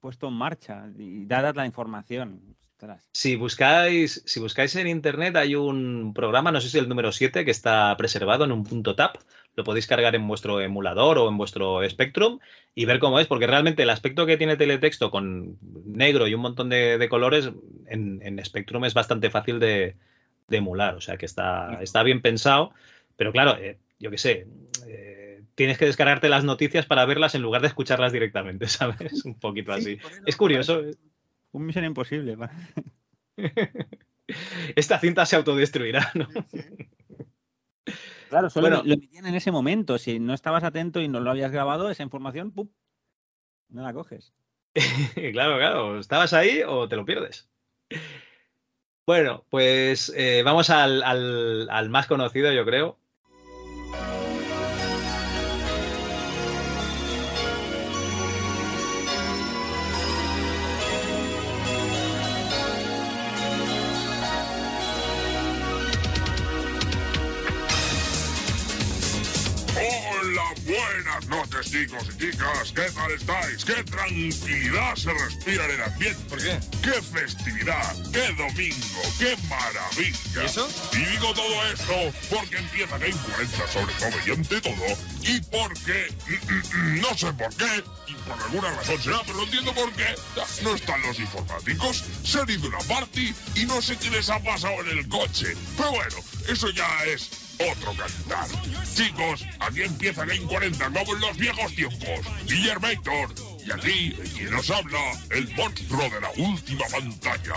puesto 0.00 0.28
en 0.28 0.34
marcha 0.34 0.86
y 0.96 1.26
dada 1.26 1.52
la 1.52 1.66
información. 1.66 2.56
Ostras. 2.82 3.08
Si 3.12 3.36
buscáis, 3.36 4.24
si 4.26 4.40
buscáis 4.40 4.74
en 4.74 4.88
internet 4.88 5.36
hay 5.36 5.54
un 5.54 6.12
programa, 6.12 6.50
no 6.50 6.60
sé 6.60 6.68
si 6.68 6.78
el 6.78 6.88
número 6.88 7.12
7, 7.12 7.44
que 7.44 7.52
está 7.52 7.96
preservado 7.96 8.44
en 8.44 8.50
un 8.50 8.64
punto 8.64 8.96
tap. 8.96 9.18
Lo 9.54 9.62
podéis 9.62 9.86
cargar 9.86 10.16
en 10.16 10.26
vuestro 10.26 10.60
emulador 10.60 11.18
o 11.18 11.28
en 11.28 11.36
vuestro 11.36 11.88
Spectrum 11.88 12.40
y 12.74 12.84
ver 12.84 12.98
cómo 12.98 13.20
es, 13.20 13.28
porque 13.28 13.46
realmente 13.46 13.84
el 13.84 13.90
aspecto 13.90 14.26
que 14.26 14.36
tiene 14.36 14.56
teletexto 14.56 15.12
con 15.12 15.58
negro 15.84 16.26
y 16.26 16.34
un 16.34 16.40
montón 16.40 16.70
de, 16.70 16.98
de 16.98 17.08
colores 17.08 17.50
en, 17.86 18.20
en 18.20 18.44
Spectrum 18.44 18.84
es 18.84 18.94
bastante 18.94 19.30
fácil 19.30 19.60
de, 19.60 19.94
de 20.48 20.56
emular. 20.56 20.96
O 20.96 21.00
sea 21.00 21.16
que 21.16 21.26
está, 21.26 21.78
está 21.82 22.02
bien 22.02 22.20
pensado, 22.20 22.72
pero 23.14 23.30
claro, 23.30 23.58
eh, 23.58 23.78
yo 24.00 24.10
qué 24.10 24.18
sé, 24.18 24.48
eh, 24.88 25.42
tienes 25.54 25.78
que 25.78 25.86
descargarte 25.86 26.28
las 26.28 26.42
noticias 26.42 26.86
para 26.86 27.04
verlas 27.04 27.36
en 27.36 27.42
lugar 27.42 27.60
de 27.60 27.68
escucharlas 27.68 28.12
directamente, 28.12 28.66
¿sabes? 28.66 29.24
Un 29.24 29.38
poquito 29.38 29.72
así. 29.72 29.98
Es 30.26 30.36
curioso. 30.36 30.82
Un 31.52 31.66
Misión 31.66 31.84
Imposible. 31.84 32.36
Esta 34.76 34.98
cinta 34.98 35.26
se 35.26 35.36
autodestruirá, 35.36 36.10
¿no? 36.14 36.28
Claro, 38.28 38.48
solo 38.48 38.68
Bueno. 38.68 38.82
lo 38.84 38.94
emitían 38.94 39.26
en 39.26 39.34
ese 39.34 39.50
momento. 39.50 39.98
Si 39.98 40.18
no 40.18 40.32
estabas 40.32 40.64
atento 40.64 41.00
y 41.00 41.08
no 41.08 41.20
lo 41.20 41.30
habías 41.30 41.52
grabado, 41.52 41.90
esa 41.90 42.02
información, 42.02 42.50
¡pum! 42.52 42.68
No 43.68 43.82
la 43.82 43.92
coges. 43.92 44.32
claro, 45.32 45.58
claro. 45.58 45.98
¿Estabas 45.98 46.32
ahí 46.32 46.62
o 46.66 46.88
te 46.88 46.96
lo 46.96 47.04
pierdes? 47.04 47.50
Bueno, 49.06 49.44
pues 49.50 50.12
eh, 50.16 50.42
vamos 50.44 50.70
al, 50.70 51.02
al- 51.02 51.68
al 51.68 51.90
más 51.90 52.06
conocido, 52.06 52.52
yo 52.52 52.64
creo. 52.64 52.98
Buenas 71.28 71.50
noches 71.50 71.70
chicos 71.70 72.04
y 72.14 72.18
chicas, 72.18 72.72
¿qué 72.74 72.90
tal 72.90 73.10
estáis? 73.12 73.64
¡Qué 73.64 73.82
tranquilidad 73.84 74.94
se 74.96 75.12
respira 75.12 75.64
en 75.66 75.70
el 75.72 75.82
ambiente! 75.82 76.20
¿Por 76.28 76.38
qué? 76.38 76.60
¡Qué 76.82 77.02
festividad! 77.02 77.96
¡Qué 78.12 78.32
domingo! 78.34 79.02
¡Qué 79.18 79.36
maravilla! 79.48 80.18
¿Y 80.34 80.44
eso? 80.44 80.68
Y 80.92 81.04
digo 81.04 81.32
todo 81.34 81.66
esto 81.66 82.12
porque 82.30 82.56
empieza 82.56 82.98
Game 82.98 83.12
40 83.12 83.68
sobre 83.68 83.94
todo 83.94 84.26
y 84.26 84.30
ante 84.30 84.60
todo, 84.60 84.98
y 85.22 85.40
porque, 85.40 86.14
no 87.00 87.16
sé 87.16 87.32
por 87.32 87.54
qué, 87.56 87.84
y 88.06 88.14
por 88.14 88.40
alguna 88.42 88.70
razón 88.72 89.02
será, 89.02 89.20
pero 89.26 89.38
no 89.38 89.44
entiendo 89.44 89.74
por 89.74 89.92
qué, 89.92 90.14
no 90.62 90.74
están 90.74 91.02
los 91.02 91.18
informáticos, 91.18 92.04
se 92.24 92.40
han 92.40 92.50
ido 92.50 92.68
una 92.68 92.78
party 92.78 93.34
y 93.56 93.66
no 93.66 93.80
sé 93.82 93.96
qué 93.96 94.10
les 94.10 94.30
ha 94.30 94.42
pasado 94.42 94.80
en 94.80 94.98
el 94.98 95.08
coche. 95.08 95.56
Pero 95.76 95.90
bueno, 95.90 96.16
eso 96.48 96.70
ya 96.70 97.04
es 97.04 97.41
otro 97.70 97.94
cantar. 97.94 98.46
Chicos, 98.94 99.44
aquí 99.60 99.82
empieza 99.82 100.24
Game 100.24 100.42
40 100.42 100.84
como 100.92 101.14
en 101.14 101.20
los 101.20 101.36
viejos 101.36 101.74
tiempos. 101.74 102.20
Guillermator, 102.46 103.30
Y 103.64 103.70
aquí, 103.70 104.12
quien 104.34 104.50
nos 104.50 104.68
habla, 104.70 104.98
el 105.30 105.48
monstruo 105.54 106.02
de 106.10 106.20
la 106.20 106.30
última 106.36 106.84
pantalla. 106.88 107.54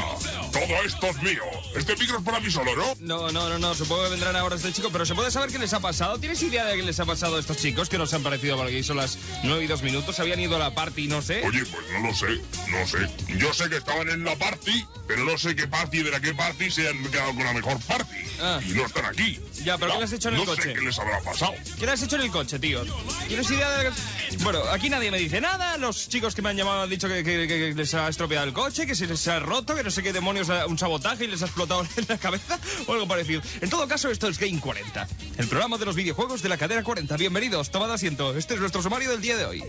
Todo 0.51 0.83
esto 0.85 1.07
es 1.07 1.23
mío. 1.23 1.43
Este 1.75 1.95
micro 1.95 2.19
es 2.19 2.23
para 2.23 2.39
mí 2.39 2.51
solo, 2.51 2.75
¿no? 2.75 2.95
No, 2.99 3.31
no, 3.31 3.49
no, 3.49 3.57
no, 3.57 3.73
supongo 3.73 4.03
que 4.03 4.09
vendrán 4.11 4.35
ahora 4.35 4.55
este 4.55 4.71
chico, 4.71 4.89
pero 4.91 5.05
¿se 5.05 5.15
puede 5.15 5.31
saber 5.31 5.49
qué 5.49 5.57
les 5.57 5.73
ha 5.73 5.79
pasado? 5.79 6.19
¿Tienes 6.19 6.41
idea 6.43 6.65
de 6.65 6.75
qué 6.75 6.83
les 6.83 6.99
ha 6.99 7.05
pasado 7.05 7.37
a 7.37 7.39
estos 7.39 7.57
chicos 7.57 7.89
que 7.89 7.97
nos 7.97 8.13
han 8.13 8.21
parecido 8.21 8.55
porque 8.55 8.83
son 8.83 8.97
las 8.97 9.17
9 9.43 9.63
y 9.63 9.67
2 9.67 9.81
minutos? 9.81 10.19
¿Habían 10.19 10.39
ido 10.39 10.55
a 10.57 10.59
la 10.59 10.75
party, 10.75 11.07
no 11.07 11.23
sé? 11.23 11.41
Oye, 11.43 11.65
pues 11.65 11.83
no 11.91 12.07
lo 12.07 12.13
sé, 12.13 12.39
no 12.69 12.87
sé. 12.87 13.09
Yo 13.39 13.51
sé 13.53 13.67
que 13.69 13.77
estaban 13.77 14.07
en 14.09 14.23
la 14.23 14.35
party, 14.35 14.85
pero 15.07 15.23
no 15.25 15.37
sé 15.39 15.55
qué 15.55 15.67
party 15.67 16.03
de 16.03 16.11
la 16.11 16.19
qué 16.19 16.35
party 16.35 16.69
se 16.69 16.87
han 16.87 17.03
quedado 17.05 17.33
con 17.33 17.45
la 17.45 17.53
mejor 17.53 17.79
party. 17.81 18.15
Ah. 18.41 18.59
Y 18.63 18.73
no 18.73 18.85
están 18.85 19.05
aquí. 19.05 19.39
Ya, 19.63 19.77
pero 19.79 19.93
¿qué 19.93 19.99
les 20.01 20.11
has 20.11 20.13
hecho 20.13 20.29
en 20.29 20.35
el 20.35 20.41
no 20.41 20.45
coche? 20.45 20.61
sé 20.61 20.73
qué 20.73 20.81
les 20.81 20.99
habrá 20.99 21.19
pasado. 21.21 21.53
¿Qué 21.79 21.85
le 21.85 21.91
has 21.93 22.01
hecho 22.03 22.15
en 22.17 22.21
el 22.21 22.31
coche, 22.31 22.59
tío? 22.59 22.85
¿Tienes 23.27 23.49
idea 23.49 23.69
de 23.77 23.89
que... 23.89 24.37
Bueno, 24.43 24.59
aquí 24.71 24.89
nadie 24.89 25.09
me 25.09 25.17
dice 25.17 25.41
nada. 25.41 25.77
Los 25.77 25.94
chicos 26.09 26.35
que 26.35 26.41
me 26.41 26.49
han 26.49 26.57
llamado 26.57 26.81
han 26.83 26.89
dicho 26.89 27.07
que, 27.07 27.23
que- 27.23 27.47
que 27.47 27.73
les 27.75 27.93
ha 27.93 28.07
estropeado 28.07 28.45
el 28.45 28.53
coche, 28.53 28.85
que 28.85 28.95
se 28.95 29.07
les 29.07 29.27
ha 29.27 29.39
roto, 29.39 29.75
que 29.75 29.83
no 29.83 29.89
sé 29.91 30.03
qué 30.03 30.13
demonios, 30.13 30.49
un 30.67 30.77
sabotaje 30.77 31.25
y 31.25 31.27
les 31.27 31.41
ha 31.41 31.45
explotado 31.45 31.81
en 31.97 32.05
la 32.07 32.17
cabeza 32.17 32.59
o 32.87 32.93
algo 32.93 33.07
parecido. 33.07 33.41
En 33.61 33.69
todo 33.69 33.87
caso, 33.87 34.09
esto 34.09 34.27
es 34.27 34.37
Game 34.39 34.59
40, 34.59 35.07
el 35.37 35.47
programa 35.47 35.77
de 35.77 35.85
los 35.85 35.95
videojuegos 35.95 36.41
de 36.41 36.49
la 36.49 36.57
cadena 36.57 36.83
40. 36.83 37.17
Bienvenidos, 37.17 37.71
tomad 37.71 37.91
asiento. 37.91 38.35
Este 38.37 38.53
es 38.55 38.59
nuestro 38.59 38.81
sumario 38.81 39.09
del 39.11 39.21
día 39.21 39.37
de 39.37 39.45
hoy. 39.45 39.63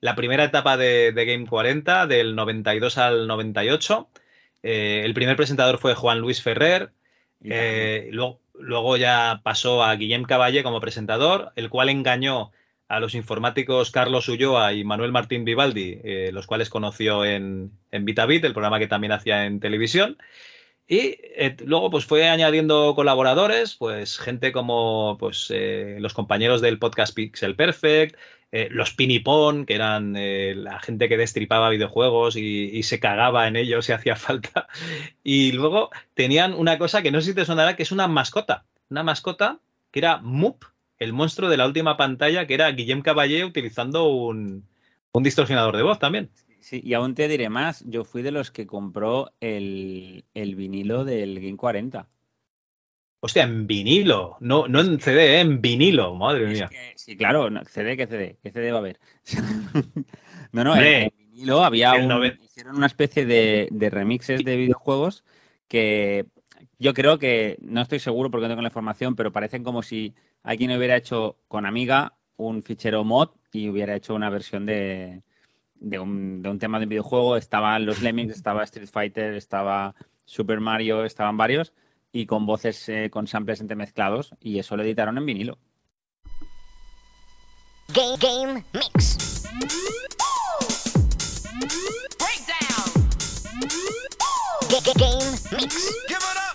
La 0.00 0.14
primera 0.14 0.44
etapa 0.44 0.76
de, 0.76 1.12
de 1.12 1.24
Game 1.24 1.46
40, 1.46 2.06
del 2.06 2.36
92 2.36 2.98
al 2.98 3.26
98. 3.26 4.08
eh, 4.62 5.02
el 5.04 5.12
primer 5.14 5.36
presentador 5.36 5.78
fue 5.78 5.94
Juan 5.94 6.18
Luis 6.20 6.40
Ferrer. 6.42 6.92
eh, 7.44 8.08
luego, 8.12 8.40
luego 8.54 8.96
ya 8.96 9.40
pasó 9.42 9.82
a 9.82 9.94
Guillem 9.96 10.22
Caballé 10.24 10.62
como 10.62 10.80
presentador, 10.80 11.52
el 11.56 11.68
cual 11.68 11.88
engañó 11.88 12.52
a 12.88 13.00
los 13.00 13.14
informáticos 13.14 13.90
Carlos 13.90 14.28
Ulloa 14.28 14.72
y 14.72 14.82
Manuel 14.82 15.12
Martín 15.12 15.44
Vivaldi, 15.44 16.00
eh, 16.02 16.30
los 16.32 16.46
cuales 16.46 16.70
conoció 16.70 17.24
en, 17.24 17.70
en 17.90 18.04
VitaBit, 18.04 18.44
el 18.44 18.54
programa 18.54 18.78
que 18.78 18.88
también 18.88 19.12
hacía 19.12 19.44
en 19.44 19.60
televisión. 19.60 20.16
Y 20.90 21.18
eh, 21.36 21.54
luego 21.66 21.90
pues 21.90 22.06
fue 22.06 22.30
añadiendo 22.30 22.94
colaboradores, 22.94 23.74
pues 23.74 24.18
gente 24.18 24.52
como 24.52 25.18
pues 25.20 25.48
eh, 25.50 25.98
los 26.00 26.14
compañeros 26.14 26.62
del 26.62 26.78
podcast 26.78 27.14
Pixel 27.14 27.56
Perfect, 27.56 28.16
los 28.70 28.94
Pinipon, 28.94 29.66
que 29.66 29.74
eran 29.74 30.14
la 30.14 30.80
gente 30.80 31.10
que 31.10 31.18
destripaba 31.18 31.68
videojuegos 31.68 32.34
y, 32.36 32.70
y 32.72 32.82
se 32.82 32.98
cagaba 32.98 33.46
en 33.46 33.56
ellos 33.56 33.84
si 33.84 33.92
hacía 33.92 34.16
falta. 34.16 34.68
Y 35.22 35.52
luego 35.52 35.90
tenían 36.14 36.54
una 36.54 36.78
cosa 36.78 37.02
que 37.02 37.10
no 37.10 37.20
sé 37.20 37.30
si 37.30 37.34
te 37.34 37.44
sonará, 37.44 37.76
que 37.76 37.82
es 37.82 37.92
una 37.92 38.08
mascota. 38.08 38.64
Una 38.88 39.02
mascota 39.02 39.60
que 39.90 39.98
era 39.98 40.16
Moop, 40.22 40.64
el 40.98 41.12
monstruo 41.12 41.48
de 41.48 41.56
la 41.56 41.66
última 41.66 41.96
pantalla, 41.96 42.46
que 42.46 42.54
era 42.54 42.70
Guillem 42.70 43.02
Caballé 43.02 43.44
utilizando 43.44 44.08
un, 44.08 44.66
un 45.12 45.22
distorsionador 45.22 45.76
de 45.76 45.82
voz 45.82 45.98
también. 45.98 46.30
Sí, 46.60 46.80
y 46.84 46.94
aún 46.94 47.14
te 47.14 47.28
diré 47.28 47.48
más, 47.48 47.84
yo 47.86 48.04
fui 48.04 48.22
de 48.22 48.32
los 48.32 48.50
que 48.50 48.66
compró 48.66 49.32
el, 49.40 50.24
el 50.34 50.54
vinilo 50.56 51.04
del 51.04 51.40
Game 51.40 51.56
40. 51.56 52.08
Hostia, 53.20 53.42
en 53.44 53.66
vinilo, 53.66 54.36
no, 54.40 54.68
no 54.68 54.80
en 54.80 55.00
CD, 55.00 55.36
¿eh? 55.36 55.40
en 55.40 55.60
vinilo, 55.60 56.14
madre 56.14 56.46
mía. 56.46 56.70
Sí, 56.94 57.16
claro, 57.16 57.50
no, 57.50 57.64
CD, 57.64 57.96
¿qué 57.96 58.06
CD? 58.06 58.38
¿Qué 58.42 58.52
CD 58.52 58.70
va 58.70 58.78
a 58.78 58.80
haber? 58.80 59.00
no, 60.52 60.62
no, 60.62 60.76
en 60.76 61.12
vinilo 61.16 61.64
había 61.64 61.94
un, 61.94 62.32
hicieron 62.42 62.76
una 62.76 62.86
especie 62.86 63.26
de, 63.26 63.68
de 63.72 63.90
remixes 63.90 64.44
de 64.44 64.56
videojuegos 64.56 65.24
que 65.66 66.26
yo 66.78 66.94
creo 66.94 67.18
que, 67.18 67.58
no 67.60 67.80
estoy 67.82 67.98
seguro 67.98 68.30
porque 68.30 68.44
no 68.46 68.50
tengo 68.52 68.62
la 68.62 68.68
información, 68.68 69.16
pero 69.16 69.32
parecen 69.32 69.64
como 69.64 69.82
si 69.82 70.14
alguien 70.42 70.70
hubiera 70.76 70.96
hecho 70.96 71.36
con 71.48 71.66
Amiga 71.66 72.14
un 72.36 72.62
fichero 72.62 73.02
mod 73.04 73.30
y 73.52 73.68
hubiera 73.68 73.96
hecho 73.96 74.14
una 74.14 74.30
versión 74.30 74.64
de, 74.66 75.22
de, 75.74 75.98
un, 75.98 76.40
de 76.42 76.48
un 76.48 76.58
tema 76.58 76.78
de 76.78 76.86
videojuego. 76.86 77.36
Estaban 77.36 77.84
los 77.84 78.00
Lemmings, 78.02 78.32
estaba 78.32 78.62
Street 78.64 78.88
Fighter, 78.88 79.34
estaba 79.34 79.94
Super 80.24 80.60
Mario, 80.60 81.04
estaban 81.04 81.36
varios 81.36 81.72
y 82.12 82.26
con 82.26 82.46
voces 82.46 82.88
eh, 82.88 83.10
con 83.10 83.26
samples 83.26 83.60
entremezclados 83.60 84.34
y 84.40 84.58
eso 84.58 84.76
lo 84.76 84.82
editaron 84.84 85.18
en 85.18 85.26
vinilo. 85.26 85.58
Game, 87.94 88.16
game 88.20 88.64
mix. 88.74 89.18
Ga- 94.68 94.94
Game 94.94 95.24
mix. 95.50 95.88
Hostia, 95.88 96.47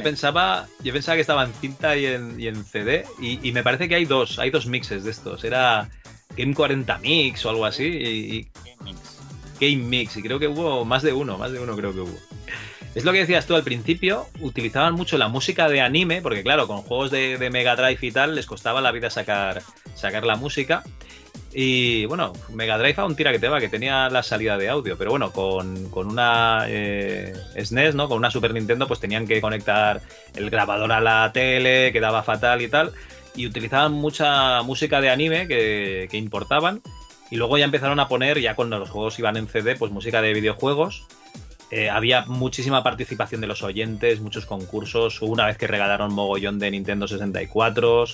yo 0.00 0.04
pensaba, 0.04 0.66
yo 0.82 0.92
pensaba 0.92 1.16
que 1.16 1.20
estaba 1.20 1.44
en 1.44 1.52
cinta 1.52 1.96
y 1.96 2.06
en, 2.06 2.64
CD, 2.64 3.04
y, 3.20 3.52
me 3.52 3.62
parece 3.62 3.88
que 3.88 3.94
hay 3.94 4.06
dos, 4.06 4.38
hay 4.38 4.50
dos 4.50 4.66
mixes 4.66 5.04
de 5.04 5.10
estos. 5.10 5.44
Era 5.44 5.90
Game 6.36 6.54
40 6.54 6.98
Mix 6.98 7.44
o 7.44 7.50
algo 7.50 7.66
así, 7.66 7.84
y, 7.84 8.36
y- 8.36 8.48
Game 9.60 9.84
Mix, 9.84 10.16
y 10.16 10.22
creo 10.22 10.38
que 10.38 10.48
hubo 10.48 10.86
más 10.86 11.02
de 11.02 11.12
uno, 11.12 11.36
más 11.36 11.52
de 11.52 11.60
uno 11.60 11.76
creo 11.76 11.92
que 11.92 12.00
hubo. 12.00 12.18
Es 12.94 13.04
lo 13.04 13.12
que 13.12 13.18
decías 13.18 13.46
tú 13.46 13.54
al 13.54 13.62
principio, 13.62 14.26
utilizaban 14.40 14.94
mucho 14.94 15.18
la 15.18 15.28
música 15.28 15.68
de 15.68 15.82
anime, 15.82 16.22
porque 16.22 16.42
claro, 16.42 16.66
con 16.66 16.78
juegos 16.78 17.10
de, 17.10 17.36
de 17.36 17.50
Mega 17.50 17.76
Drive 17.76 17.98
y 18.00 18.10
tal, 18.10 18.34
les 18.34 18.46
costaba 18.46 18.80
la 18.80 18.90
vida 18.90 19.10
sacar, 19.10 19.62
sacar 19.94 20.24
la 20.24 20.36
música. 20.36 20.82
Y 21.52 22.06
bueno, 22.06 22.32
Mega 22.50 22.78
Drive 22.78 22.94
a 22.98 23.04
un 23.04 23.16
tira 23.16 23.32
que 23.32 23.40
te 23.40 23.48
va, 23.48 23.58
que 23.58 23.68
tenía 23.68 24.08
la 24.08 24.22
salida 24.22 24.56
de 24.56 24.68
audio, 24.68 24.96
pero 24.96 25.10
bueno, 25.10 25.32
con, 25.32 25.88
con 25.90 26.06
una 26.06 26.64
eh, 26.68 27.32
SNES, 27.56 27.96
¿no? 27.96 28.08
Con 28.08 28.18
una 28.18 28.30
Super 28.30 28.54
Nintendo, 28.54 28.86
pues 28.86 29.00
tenían 29.00 29.26
que 29.26 29.40
conectar 29.40 30.00
el 30.34 30.48
grabador 30.48 30.92
a 30.92 31.00
la 31.00 31.30
tele, 31.32 31.92
quedaba 31.92 32.22
fatal 32.22 32.62
y 32.62 32.68
tal. 32.68 32.92
Y 33.34 33.46
utilizaban 33.46 33.92
mucha 33.92 34.62
música 34.62 35.00
de 35.00 35.10
anime 35.10 35.48
que, 35.48 36.06
que 36.10 36.16
importaban. 36.18 36.82
Y 37.30 37.36
luego 37.36 37.58
ya 37.58 37.64
empezaron 37.64 37.98
a 38.00 38.08
poner, 38.08 38.40
ya 38.40 38.54
cuando 38.54 38.78
los 38.78 38.90
juegos 38.90 39.18
iban 39.18 39.36
en 39.36 39.48
CD, 39.48 39.76
pues 39.76 39.90
música 39.92 40.22
de 40.22 40.34
videojuegos. 40.34 41.06
Eh, 41.70 41.88
había 41.88 42.24
muchísima 42.26 42.82
participación 42.82 43.40
de 43.40 43.46
los 43.46 43.62
oyentes, 43.62 44.20
muchos 44.20 44.44
concursos. 44.44 45.22
Hubo 45.22 45.32
una 45.32 45.46
vez 45.46 45.56
que 45.56 45.68
regalaron 45.68 46.12
mogollón 46.12 46.58
de 46.58 46.70
Nintendo 46.70 47.06
64. 47.06 48.04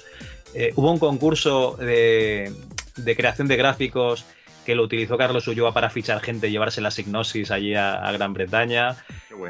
Eh, 0.54 0.72
hubo 0.76 0.92
un 0.92 0.98
concurso 0.98 1.76
de, 1.78 2.52
de 2.96 3.16
creación 3.16 3.48
de 3.48 3.56
gráficos 3.56 4.24
que 4.64 4.74
lo 4.74 4.82
utilizó 4.82 5.16
Carlos 5.16 5.46
Ulloa 5.46 5.72
para 5.72 5.90
fichar 5.90 6.20
gente 6.20 6.48
y 6.48 6.50
llevarse 6.50 6.80
la 6.80 6.90
Signosis 6.90 7.50
allí 7.50 7.74
a, 7.74 7.94
a 7.94 8.10
Gran 8.12 8.32
Bretaña. 8.32 8.96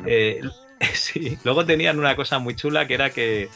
Eh, 0.06 0.40
sí. 0.92 1.38
Luego 1.44 1.64
tenían 1.64 1.98
una 1.98 2.16
cosa 2.16 2.38
muy 2.38 2.54
chula 2.54 2.86
que 2.86 2.94
era 2.94 3.10
que, 3.10 3.48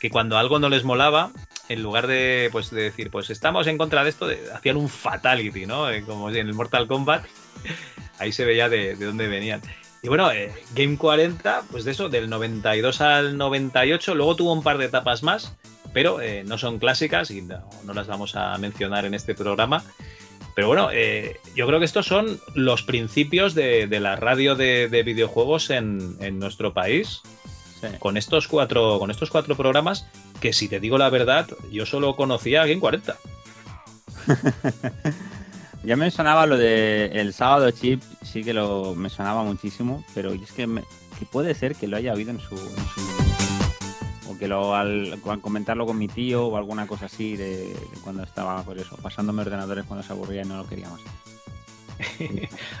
que 0.00 0.08
cuando 0.10 0.38
algo 0.38 0.58
no 0.58 0.68
les 0.70 0.84
molaba, 0.84 1.30
en 1.68 1.82
lugar 1.82 2.06
de, 2.06 2.48
pues, 2.50 2.70
de 2.70 2.82
decir, 2.84 3.10
pues 3.10 3.28
estamos 3.30 3.66
en 3.66 3.76
contra 3.78 4.04
de 4.04 4.10
esto, 4.10 4.26
de- 4.26 4.40
hacían 4.54 4.76
un 4.78 4.88
fatality, 4.88 5.66
¿no? 5.66 5.90
Eh, 5.90 6.02
Como 6.06 6.30
en 6.30 6.36
el 6.36 6.54
Mortal 6.54 6.86
Kombat. 6.86 7.24
Ahí 8.18 8.32
se 8.32 8.44
veía 8.44 8.68
de, 8.68 8.94
de 8.96 9.04
dónde 9.06 9.28
venían. 9.28 9.60
Y 10.02 10.08
bueno, 10.08 10.30
eh, 10.32 10.52
Game 10.74 10.96
40, 10.96 11.62
pues 11.70 11.84
de 11.84 11.92
eso, 11.92 12.08
del 12.08 12.28
92 12.30 13.00
al 13.00 13.36
98, 13.36 14.14
luego 14.14 14.34
tuvo 14.34 14.52
un 14.52 14.62
par 14.62 14.78
de 14.78 14.86
etapas 14.86 15.22
más, 15.22 15.54
pero 15.92 16.20
eh, 16.20 16.44
no 16.46 16.58
son 16.58 16.78
clásicas 16.78 17.30
y 17.30 17.42
no, 17.42 17.58
no 17.84 17.94
las 17.94 18.06
vamos 18.06 18.34
a 18.36 18.56
mencionar 18.58 19.04
en 19.04 19.14
este 19.14 19.34
programa. 19.34 19.82
Pero 20.54 20.66
bueno, 20.68 20.90
eh, 20.92 21.40
yo 21.56 21.66
creo 21.66 21.78
que 21.78 21.84
estos 21.86 22.06
son 22.06 22.38
los 22.54 22.82
principios 22.82 23.54
de, 23.54 23.86
de 23.86 24.00
la 24.00 24.16
radio 24.16 24.54
de, 24.54 24.88
de 24.88 25.02
videojuegos 25.02 25.70
en, 25.70 26.16
en 26.20 26.38
nuestro 26.38 26.74
país. 26.74 27.20
Con 27.98 28.16
estos 28.16 28.46
cuatro, 28.46 29.00
con 29.00 29.10
estos 29.10 29.28
cuatro 29.30 29.56
programas, 29.56 30.06
que 30.40 30.52
si 30.52 30.68
te 30.68 30.78
digo 30.78 30.98
la 30.98 31.10
verdad, 31.10 31.48
yo 31.72 31.84
solo 31.84 32.14
conocía 32.14 32.60
Game 32.66 32.78
40. 32.80 33.16
Ya 35.84 35.96
me 35.96 36.12
sonaba 36.12 36.46
lo 36.46 36.56
de 36.58 37.06
el 37.06 37.34
sábado 37.34 37.68
chip, 37.72 38.00
sí 38.22 38.44
que 38.44 38.54
lo 38.54 38.94
me 38.94 39.10
sonaba 39.10 39.42
muchísimo, 39.42 40.04
pero 40.14 40.32
es 40.32 40.52
que, 40.52 40.68
me- 40.68 40.84
que 41.18 41.26
puede 41.26 41.54
ser 41.56 41.74
que 41.74 41.88
lo 41.88 41.96
haya 41.96 42.12
oído 42.12 42.30
en 42.30 42.38
su, 42.38 42.54
en 42.54 42.60
su- 42.94 43.51
o 44.32 44.38
que 44.38 44.48
lo 44.48 44.74
al, 44.74 45.20
al 45.26 45.40
comentarlo 45.40 45.86
con 45.86 45.98
mi 45.98 46.08
tío 46.08 46.46
o 46.46 46.56
alguna 46.56 46.86
cosa 46.86 47.06
así 47.06 47.36
de, 47.36 47.68
de 47.68 47.98
cuando 48.02 48.22
estaba 48.22 48.62
por 48.62 48.78
eso, 48.78 48.96
pasándome 48.96 49.42
ordenadores 49.42 49.84
cuando 49.84 50.02
se 50.04 50.12
aburría 50.12 50.42
y 50.42 50.46
no 50.46 50.56
lo 50.56 50.66
quería 50.66 50.88
más. 50.88 51.00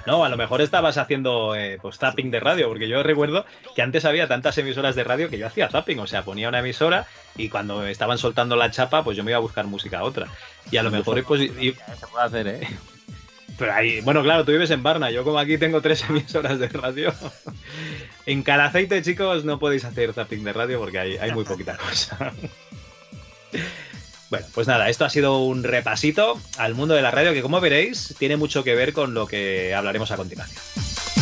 No, 0.06 0.24
a 0.24 0.28
lo 0.28 0.36
mejor 0.36 0.60
estabas 0.62 0.98
haciendo 0.98 1.54
eh, 1.54 1.78
pues 1.80 1.96
zapping 1.98 2.30
de 2.30 2.40
radio, 2.40 2.68
porque 2.68 2.88
yo 2.88 3.02
recuerdo 3.04 3.44
que 3.76 3.82
antes 3.82 4.04
había 4.04 4.26
tantas 4.26 4.58
emisoras 4.58 4.96
de 4.96 5.04
radio 5.04 5.28
que 5.28 5.38
yo 5.38 5.46
hacía 5.46 5.68
zapping, 5.68 6.00
o 6.00 6.06
sea, 6.08 6.24
ponía 6.24 6.48
una 6.48 6.58
emisora 6.58 7.06
y 7.36 7.48
cuando 7.48 7.86
estaban 7.86 8.18
soltando 8.18 8.56
la 8.56 8.70
chapa, 8.72 9.04
pues 9.04 9.16
yo 9.16 9.22
me 9.22 9.30
iba 9.30 9.38
a 9.38 9.40
buscar 9.40 9.66
música 9.66 10.00
a 10.00 10.04
otra. 10.04 10.26
Y 10.72 10.76
a 10.76 10.82
lo 10.82 10.90
mejor 10.90 11.22
pues, 11.22 11.42
y- 11.42 11.72
Se 11.72 12.06
puede 12.10 12.24
hacer, 12.24 12.46
¿eh? 12.48 12.68
Pero 13.62 13.74
ahí, 13.74 14.00
bueno, 14.00 14.24
claro, 14.24 14.44
tú 14.44 14.50
vives 14.50 14.72
en 14.72 14.82
Barna, 14.82 15.12
yo 15.12 15.22
como 15.22 15.38
aquí 15.38 15.56
tengo 15.56 15.80
tres 15.80 16.02
emisoras 16.08 16.58
de 16.58 16.66
radio. 16.66 17.14
en 18.26 18.42
Calaceite, 18.42 19.02
chicos, 19.02 19.44
no 19.44 19.60
podéis 19.60 19.84
hacer 19.84 20.12
zapping 20.12 20.42
de 20.42 20.52
radio 20.52 20.80
porque 20.80 20.98
hay, 20.98 21.16
hay 21.16 21.30
muy 21.30 21.44
poquita 21.44 21.76
cosa. 21.76 22.32
Bueno, 24.30 24.46
pues 24.54 24.66
nada, 24.66 24.88
esto 24.88 25.04
ha 25.04 25.10
sido 25.10 25.40
un 25.40 25.62
repasito 25.62 26.40
al 26.56 26.74
mundo 26.74 26.94
de 26.94 27.02
la 27.02 27.10
radio 27.10 27.34
que 27.34 27.42
como 27.42 27.60
veréis 27.60 28.14
tiene 28.18 28.38
mucho 28.38 28.64
que 28.64 28.74
ver 28.74 28.94
con 28.94 29.12
lo 29.12 29.26
que 29.26 29.74
hablaremos 29.74 30.10
a 30.10 30.16
continuación. 30.16 31.21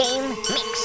Game 0.00 0.28
Mix. 0.48 0.84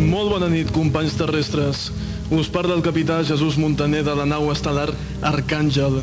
Molt 0.00 0.30
bona 0.32 0.48
nit, 0.48 0.70
companys 0.72 1.18
terrestres. 1.20 1.90
Us 2.32 2.48
parla 2.48 2.78
el 2.78 2.84
capità 2.86 3.18
Jesús 3.28 3.58
Montaner 3.60 4.00
de 4.06 4.14
la 4.16 4.24
nau 4.24 4.48
estel·lar 4.54 4.88
Arcàngel. 5.34 6.00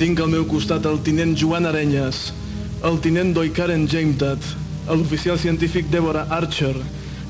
Tinc 0.00 0.24
al 0.24 0.32
meu 0.32 0.48
costat 0.48 0.88
el 0.88 1.02
tinent 1.04 1.36
Joan 1.36 1.68
Arenyes, 1.68 2.24
el 2.88 2.96
tinent 3.04 3.36
Doikaren 3.36 3.84
Jametat, 3.84 4.48
l'oficial 4.88 5.36
científic 5.44 5.92
Deborah 5.92 6.24
Archer, 6.40 6.72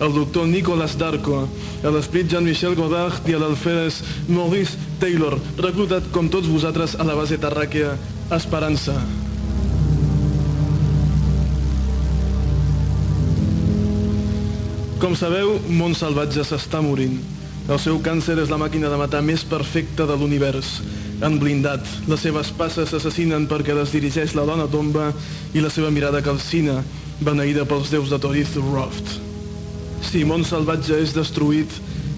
el 0.00 0.14
doctor 0.14 0.48
Nicolas 0.48 0.96
Darko, 0.98 1.42
l'esprit 1.84 2.30
Jean-Michel 2.30 2.74
Godard 2.78 3.28
i 3.28 3.36
l'alferes 3.36 4.00
Maurice 4.28 4.78
Taylor, 5.02 5.36
reclutat 5.58 6.08
com 6.14 6.30
tots 6.32 6.48
vosaltres 6.48 6.96
a 6.96 7.04
la 7.08 7.18
base 7.18 7.38
terràquea 7.42 7.96
Esperança. 8.32 8.96
Com 15.02 15.16
sabeu, 15.18 15.56
món 15.66 15.96
salvatge 15.98 16.44
s'està 16.46 16.78
morint. 16.80 17.16
El 17.66 17.78
seu 17.82 17.98
càncer 18.02 18.36
és 18.42 18.50
la 18.50 18.58
màquina 18.58 18.90
de 18.90 18.98
matar 19.00 19.22
més 19.26 19.42
perfecta 19.46 20.06
de 20.06 20.14
l'univers. 20.18 20.76
En 21.26 21.40
blindat, 21.42 21.90
les 22.10 22.22
seves 22.22 22.50
passes 22.58 22.90
s'assassinen 22.90 23.48
perquè 23.50 23.74
les 23.78 23.94
dirigeix 23.94 24.36
la 24.38 24.46
dona 24.46 24.70
tomba 24.70 25.10
i 25.54 25.62
la 25.62 25.74
seva 25.74 25.90
mirada 25.90 26.22
calcina, 26.22 26.80
beneïda 27.20 27.66
pels 27.66 27.90
déus 27.94 28.14
de 28.14 28.22
Torith 28.22 28.58
Roft. 28.70 29.31
Si 30.08 30.24
món 30.28 30.42
salvatge 30.44 30.98
és 31.02 31.14
destruït, 31.16 31.74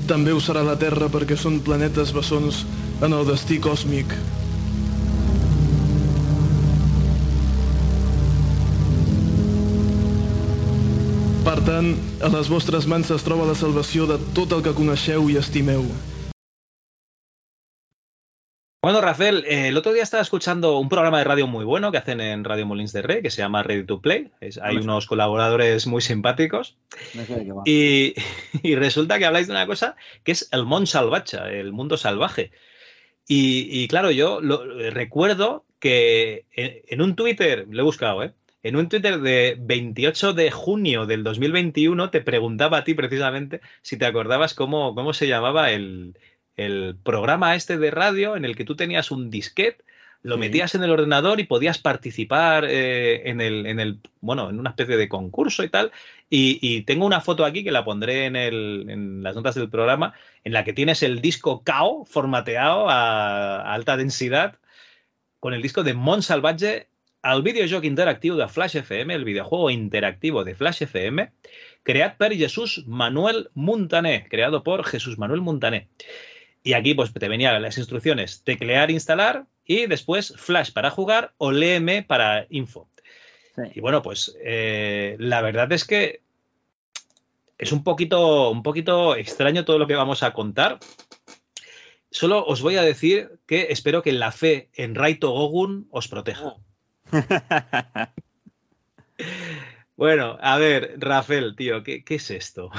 també 0.09 0.33
ho 0.35 0.41
serà 0.43 0.63
la 0.67 0.77
Terra 0.81 1.11
perquè 1.13 1.37
són 1.41 1.61
planetes 1.67 2.13
bessons 2.17 2.65
en 3.05 3.13
el 3.13 3.29
destí 3.29 3.61
còsmic. 3.63 4.17
Per 11.45 11.59
tant, 11.69 11.93
a 12.25 12.33
les 12.33 12.49
vostres 12.53 12.89
mans 12.91 13.13
es 13.15 13.25
troba 13.25 13.47
la 13.49 13.57
salvació 13.59 14.09
de 14.11 14.19
tot 14.37 14.53
el 14.57 14.65
que 14.65 14.77
coneixeu 14.77 15.29
i 15.31 15.39
estimeu. 15.41 15.85
Bueno, 18.85 19.01
Rafael, 19.01 19.47
eh, 19.47 19.69
el 19.69 19.79
otro 19.79 19.95
día 19.95 20.03
estaba 20.03 20.23
escuchando 20.23 20.79
un 20.79 20.91
programa 20.91 21.17
de 21.17 21.25
radio 21.25 21.47
muy 21.47 21.65
bueno 21.65 21.91
que 21.91 21.97
hacen 21.97 22.21
en 22.21 22.45
Radio 22.45 22.67
Molins 22.67 22.93
de 22.93 23.01
Rey, 23.01 23.23
que 23.23 23.31
se 23.31 23.41
llama 23.41 23.63
Ready 23.63 23.85
to 23.87 24.03
Play. 24.03 24.29
Es- 24.43 24.59
hay 24.59 24.77
No 24.77 24.83
unos 24.83 25.07
colaboradores 25.07 25.87
muy 25.87 26.03
simpáticos. 26.03 26.77
No 27.15 27.25
sé. 27.25 27.47
Y, 27.65 28.15
y 28.63 28.75
resulta 28.75 29.19
que 29.19 29.25
habláis 29.25 29.47
de 29.47 29.55
una 29.55 29.67
cosa 29.67 29.97
que 30.23 30.33
es 30.33 30.51
el 30.53 30.67
Mon 30.67 30.87
Salvacha, 30.87 31.51
el 31.51 31.73
mundo 31.73 31.97
salvaje. 31.97 32.51
Y, 33.27 33.69
y 33.71 33.89
claro, 33.89 34.11
yo 34.11 34.43
lo, 34.43 34.63
recuerdo 34.91 35.65
que 35.79 36.45
en, 36.53 36.83
en 36.87 37.01
un 37.01 37.17
Twitter, 37.17 37.67
lo 37.71 37.81
he 37.81 37.85
buscado, 37.85 38.23
¿eh? 38.23 38.35
En 38.63 38.77
un 38.77 38.91
Twitter 38.91 39.19
de 39.21 39.57
28 39.61 40.35
de 40.35 40.51
junio 40.51 41.07
del 41.07 41.25
2021 41.25 42.11
te 42.11 42.21
preguntaba 42.21 42.79
a 42.79 42.85
ti 42.85 42.93
precisamente 42.93 43.63
si 43.81 43.97
te 43.97 44.05
acordabas 44.05 44.53
cómo, 44.53 44.95
cómo 44.95 45.15
se 45.15 45.27
llamaba 45.27 45.71
el, 45.71 46.19
el 46.57 46.97
programa 47.03 47.55
este 47.55 47.79
de 47.79 47.91
radio 47.91 48.37
en 48.37 48.45
el 48.45 48.57
que 48.57 48.65
tú 48.65 48.77
tenías 48.77 49.11
un 49.11 49.31
disquete, 49.31 49.85
lo 50.23 50.39
metías 50.39 50.75
en 50.75 50.83
el 50.83 50.91
ordenador 50.91 51.39
y 51.39 51.45
podías 51.45 51.79
participar 51.79 52.65
eh, 52.65 53.29
en 53.29 53.43
el, 53.43 53.67
en 53.67 53.79
el, 53.79 54.01
bueno, 54.23 54.49
en 54.49 54.59
una 54.59 54.71
especie 54.71 54.97
de 54.97 55.09
concurso 55.09 55.63
y 55.63 55.69
tal. 55.69 55.93
Y, 56.31 56.59
y 56.63 56.81
tengo 56.83 57.05
una 57.05 57.21
foto 57.21 57.45
aquí 57.45 57.63
que 57.63 57.71
la 57.71 57.85
pondré 57.85 58.25
en, 58.25 58.35
el, 58.35 58.87
en 58.89 59.23
las 59.23 59.37
notas 59.37 59.55
del 59.55 59.69
programa, 59.69 60.15
en 60.43 60.55
la 60.55 60.65
que 60.65 60.73
tienes 60.73 61.03
el 61.03 61.21
disco 61.21 61.63
KO 61.63 62.07
formateado 62.07 62.89
a, 62.89 63.61
a 63.61 63.75
alta 63.75 63.99
densidad 63.99 64.59
con 65.41 65.53
el 65.53 65.61
disco 65.61 65.83
de 65.83 65.93
Mont 65.93 66.23
Salvatge 66.23 66.89
al 67.21 67.43
videojoc 67.43 67.85
interactiu 67.85 68.37
de 68.37 68.49
Flash 68.49 68.77
FM, 68.77 69.13
el 69.13 69.25
videojuego 69.25 69.69
interactivo 69.71 70.43
de 70.45 70.55
Flash 70.55 70.83
FM, 70.85 71.33
creat 71.83 72.17
per 72.17 72.33
Jesús 72.33 72.85
Manuel 72.87 73.51
Montaner, 73.55 74.27
creado 74.29 74.63
por 74.63 74.85
Jesús 74.85 75.19
Manuel 75.19 75.43
Montaner. 75.43 75.89
Y 76.65 76.73
aquí 76.73 76.95
pues 76.95 77.13
te 77.13 77.29
venían 77.29 77.61
las 77.63 77.79
instrucciones, 77.79 78.43
teclear, 78.43 78.91
instalar 78.91 79.47
y 79.67 79.87
después 79.87 80.35
Flash 80.37 80.73
para 80.73 80.91
jugar 80.91 81.35
o 81.37 81.53
léeme 81.53 82.03
para 82.03 82.47
info. 82.49 82.89
Y 83.75 83.81
bueno, 83.81 84.03
pues 84.03 84.37
eh, 84.43 85.15
la 85.21 85.43
verdad 85.43 85.71
es 85.73 85.85
que 85.85 86.23
es 87.59 87.71
un 87.71 87.85
poquito, 87.85 88.51
un 88.51 88.63
poquito 88.63 89.15
extraño 89.15 89.65
todo 89.65 89.79
lo 89.79 89.87
que 89.87 89.95
vamos 89.95 90.23
a 90.23 90.33
contar. 90.33 90.79
Solo 92.11 92.45
os 92.45 92.63
voy 92.63 92.77
a 92.77 92.83
decir 92.83 93.39
que 93.47 93.69
espero 93.71 94.03
que 94.03 94.13
la 94.13 94.33
fe 94.33 94.71
en 94.73 94.95
Raito 94.95 95.31
Gogun 95.31 95.87
os 95.91 96.09
proteja. 96.09 96.57
Bueno, 99.97 100.39
a 100.41 100.59
ver, 100.59 100.97
Rafael, 100.99 101.55
tío, 101.55 101.85
¿qué, 101.85 102.03
qué 102.03 102.17
es 102.17 102.29
esto? 102.33 102.71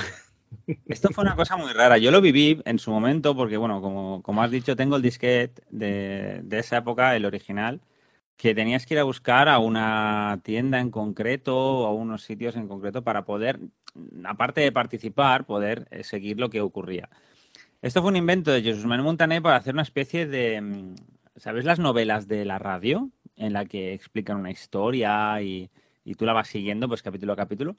Esto 0.87 1.09
fue 1.09 1.23
una 1.23 1.35
cosa 1.35 1.57
muy 1.57 1.71
rara. 1.73 1.97
Yo 1.97 2.11
lo 2.11 2.21
viví 2.21 2.61
en 2.65 2.79
su 2.79 2.91
momento 2.91 3.35
porque, 3.35 3.57
bueno, 3.57 3.81
como, 3.81 4.21
como 4.21 4.43
has 4.43 4.51
dicho, 4.51 4.75
tengo 4.75 4.95
el 4.95 5.01
disquete 5.01 5.61
de, 5.69 6.41
de 6.43 6.59
esa 6.59 6.77
época, 6.77 7.15
el 7.15 7.25
original, 7.25 7.81
que 8.37 8.53
tenías 8.53 8.85
que 8.85 8.95
ir 8.95 8.99
a 8.99 9.03
buscar 9.03 9.47
a 9.47 9.59
una 9.59 10.39
tienda 10.43 10.79
en 10.79 10.91
concreto 10.91 11.55
o 11.57 11.85
a 11.85 11.93
unos 11.93 12.23
sitios 12.23 12.55
en 12.55 12.67
concreto 12.67 13.03
para 13.03 13.25
poder, 13.25 13.59
aparte 14.25 14.61
de 14.61 14.71
participar, 14.71 15.45
poder 15.45 15.87
eh, 15.91 16.03
seguir 16.03 16.39
lo 16.39 16.49
que 16.49 16.61
ocurría. 16.61 17.09
Esto 17.81 18.01
fue 18.01 18.11
un 18.11 18.17
invento 18.17 18.51
de 18.51 18.61
Jesús 18.61 18.85
Manuel 18.85 19.05
Montaner 19.05 19.41
para 19.41 19.57
hacer 19.57 19.73
una 19.73 19.83
especie 19.83 20.27
de, 20.27 20.61
mm, 20.61 20.95
¿sabes 21.37 21.65
las 21.65 21.79
novelas 21.79 22.27
de 22.27 22.45
la 22.45 22.59
radio? 22.59 23.09
En 23.37 23.53
la 23.53 23.65
que 23.65 23.93
explican 23.93 24.37
una 24.37 24.51
historia 24.51 25.41
y, 25.41 25.69
y 26.03 26.15
tú 26.15 26.25
la 26.25 26.33
vas 26.33 26.47
siguiendo, 26.47 26.87
pues 26.87 27.01
capítulo 27.01 27.33
a 27.33 27.35
capítulo. 27.35 27.75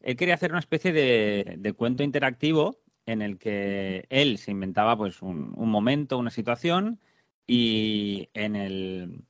Él 0.00 0.16
quería 0.16 0.34
hacer 0.34 0.50
una 0.50 0.60
especie 0.60 0.92
de, 0.92 1.72
cuento 1.76 2.02
interactivo 2.02 2.80
en 3.06 3.22
el 3.22 3.38
que 3.38 4.06
él 4.10 4.38
se 4.38 4.50
inventaba 4.50 4.96
pues 4.96 5.22
un, 5.22 5.52
momento, 5.56 6.18
una 6.18 6.30
situación 6.30 7.00
y 7.46 8.28
en 8.34 8.56
el 8.56 9.24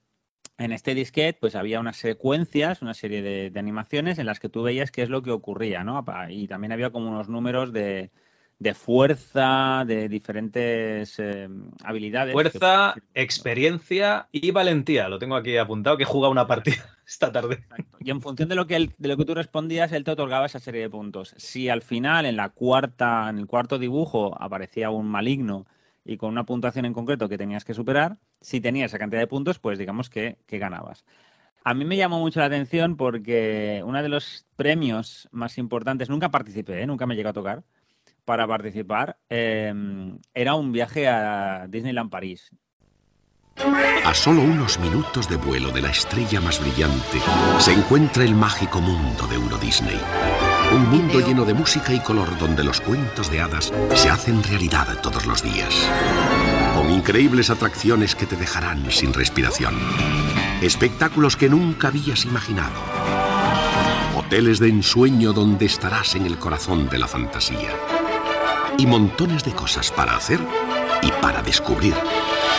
en 0.57 0.71
este 0.71 0.95
disquete 0.95 1.39
pues 1.41 1.57
había 1.57 1.81
unas 1.81 1.97
secuencias, 1.97 2.81
una 2.81 2.95
serie 2.95 3.23
de, 3.23 3.51
de 3.51 3.61
animaciones 3.61 4.19
en 4.19 4.27
las 4.27 4.39
que 4.39 4.49
tú 4.49 4.63
veías 4.63 4.93
qué 4.93 5.03
es 5.03 5.09
lo 5.09 5.23
que 5.23 5.33
ocurría, 5.33 5.83
¿no? 5.83 6.05
Y 6.29 6.47
también 6.47 6.71
había 6.71 6.91
como 6.91 7.11
unos 7.11 7.29
números 7.29 7.73
de, 7.73 8.13
de 8.65 8.73
fuerza, 8.73 9.85
de 9.87 10.09
diferentes 10.09 11.19
eh, 11.19 11.49
habilidades. 11.85 12.33
Fuerza, 12.33 12.95
experiencia 13.13 14.27
y 14.33 14.51
valentía. 14.53 15.09
Lo 15.11 15.19
tengo 15.19 15.37
aquí 15.37 15.59
apuntado 15.59 15.99
que 15.99 16.05
he 16.05 16.07
jugado 16.07 16.33
una 16.33 16.47
partida 16.47 16.77
esta 17.07 17.31
tarde. 17.31 17.63
Y 18.01 18.11
en 18.11 18.23
función 18.23 18.49
de 18.49 18.55
lo 18.55 18.67
que 18.67 18.77
él- 18.77 18.95
de 18.97 19.09
lo 19.09 19.19
que 19.19 19.27
tú 19.27 19.35
respondías, 19.35 19.93
él 19.93 20.03
te 20.03 20.13
otorgaba 20.13 20.47
esa 20.47 20.61
serie 20.61 20.81
de 20.81 20.89
puntos. 20.89 21.35
Si 21.37 21.69
al 21.69 21.83
final, 21.83 22.25
en 22.25 22.37
la 22.37 22.49
cuarta, 22.49 23.29
en 23.29 23.39
el 23.39 23.47
cuarto 23.47 23.79
dibujo, 23.79 24.35
aparecía 24.41 24.89
un 24.89 25.09
maligno 25.09 25.67
y 26.03 26.17
con 26.17 26.31
una 26.31 26.45
puntuación 26.45 26.87
en 26.87 26.95
concreto 26.95 27.29
que 27.29 27.37
tenías 27.37 27.67
que 27.67 27.75
superar, 27.75 28.17
si 28.41 28.63
tenías 28.63 28.91
esa 28.93 28.99
cantidad 28.99 29.21
de 29.21 29.27
puntos, 29.27 29.59
pues 29.59 29.79
digamos 29.79 30.09
que, 30.09 30.39
que 30.47 30.59
ganabas. 30.59 31.05
A 31.65 31.75
mí 31.75 31.85
me 31.85 31.97
llamó 31.99 32.19
mucho 32.19 32.41
la 32.41 32.47
atención 32.47 32.97
porque 32.97 33.83
uno 33.85 34.03
de 34.03 34.09
los 34.09 34.47
premios 34.57 35.29
más 35.33 35.59
importantes, 35.59 36.09
nunca 36.09 36.31
participé, 36.31 36.83
¿eh? 36.83 36.87
nunca 36.87 37.05
me 37.07 37.15
llegó 37.17 37.29
a 37.31 37.33
tocar, 37.35 37.63
para 38.25 38.47
participar, 38.47 39.19
eh, 39.29 39.73
era 40.33 40.55
un 40.55 40.73
viaje 40.73 41.09
a 41.09 41.67
Disneyland 41.69 42.11
París. 42.11 42.51
A 44.05 44.15
solo 44.15 44.43
unos 44.43 44.79
minutos 44.81 45.29
de 45.29 45.37
vuelo 45.37 45.71
de 45.71 45.81
la 45.81 45.91
estrella 45.91 46.41
más 46.41 46.61
brillante 46.61 47.19
se 47.59 47.73
encuentra 47.73 48.25
el 48.25 48.35
mágico 48.35 48.81
mundo 48.81 49.27
de 49.29 49.37
Euro 49.37 49.59
Disney. 49.59 49.99
Un 50.73 50.91
mundo 50.91 51.21
lleno 51.21 51.45
de 51.45 51.55
música 51.55 51.95
y 51.95 52.01
color 52.01 52.37
donde 52.39 52.65
los 52.65 52.81
cuentos 52.81 53.31
de 53.31 53.41
hadas 53.41 53.73
se 53.95 54.11
hacen 54.11 54.43
realidad 54.43 55.01
todos 55.03 55.27
los 55.27 55.43
días. 55.43 55.89
con 56.75 56.91
increíbles 56.91 57.51
atracciones 57.51 58.17
que 58.17 58.27
te 58.27 58.35
dejarán 58.35 58.91
sin 58.91 59.15
respiración. 59.15 59.79
Espectáculos 60.61 61.37
que 61.37 61.49
nunca 61.49 61.89
habías 61.89 62.25
imaginado. 62.25 62.81
Hoteles 64.17 64.59
de 64.59 64.69
ensueño 64.71 65.33
donde 65.33 65.67
estarás 65.67 66.17
en 66.17 66.27
el 66.27 66.37
corazón 66.37 66.89
de 66.89 66.99
la 66.99 67.07
fantasía. 67.07 67.71
Y 68.79 68.87
montones 68.87 69.45
de 69.45 69.53
cosas 69.53 69.91
para 69.93 70.17
hacer 70.17 70.41
y 71.03 71.11
para 71.23 71.43
descubrir. 71.43 71.95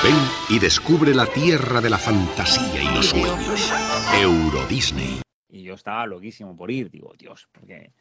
Ven 0.03 0.15
y 0.49 0.59
descubre 0.59 1.13
la 1.13 1.25
tierra 1.25 1.81
de 1.81 1.89
la 1.89 1.97
fantasía 1.97 2.81
y 2.81 2.95
los 2.95 3.07
sueños. 3.07 3.71
Euro 4.21 4.65
Disney. 4.69 5.19
Y 5.49 5.63
yo 5.63 5.73
estaba 5.73 6.05
loquísimo 6.05 6.55
por 6.55 6.71
ir, 6.71 6.89
digo, 6.89 7.13
Dios, 7.17 7.47
porque 7.51 7.91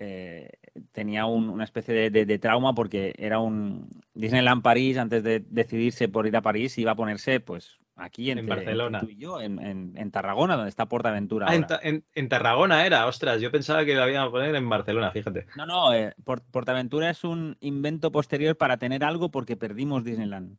eh, 0.00 0.48
tenía 0.92 1.26
un- 1.26 1.48
una 1.48 1.64
especie 1.64 1.92
de, 1.94 2.10
de- 2.10 2.24
de 2.26 2.38
trauma 2.38 2.72
porque 2.74 3.14
era 3.18 3.40
un 3.40 3.88
Disneyland 4.14 4.62
París, 4.62 4.96
antes 4.96 5.22
de 5.24 5.40
decidirse 5.48 6.08
por 6.08 6.26
ir 6.28 6.36
a 6.36 6.42
París, 6.42 6.78
iba 6.78 6.92
a 6.92 6.96
ponerse 6.96 7.40
pues 7.40 7.78
aquí 7.98 8.30
En 8.30 8.46
Barcelona. 8.46 9.00
tú 9.00 9.08
y 9.08 9.16
yo, 9.16 9.40
en, 9.40 9.58
en- 9.58 9.92
en 9.96 10.10
Tarragona, 10.10 10.56
donde 10.56 10.70
está 10.70 10.86
Portaventura. 10.86 11.46
Ah, 11.48 11.54
en, 11.54 11.62
ahora. 11.64 11.80
En- 11.82 12.04
en 12.14 12.28
Tarragona 12.28 12.86
era, 12.86 13.06
ostras, 13.06 13.40
yo 13.40 13.50
pensaba 13.50 13.84
que 13.84 13.94
lo 13.94 14.02
a 14.02 14.30
poner 14.30 14.54
en 14.54 14.68
Barcelona, 14.68 15.10
fíjate. 15.10 15.46
No, 15.56 15.66
no, 15.66 15.92
eh, 15.92 16.14
Port- 16.24 16.44
Portaventura 16.50 17.10
es 17.10 17.24
un 17.24 17.56
invento 17.60 18.10
posterior 18.10 18.56
para 18.56 18.76
tener 18.78 19.04
algo 19.04 19.30
porque 19.30 19.56
perdimos 19.56 20.04
Disneyland. 20.04 20.56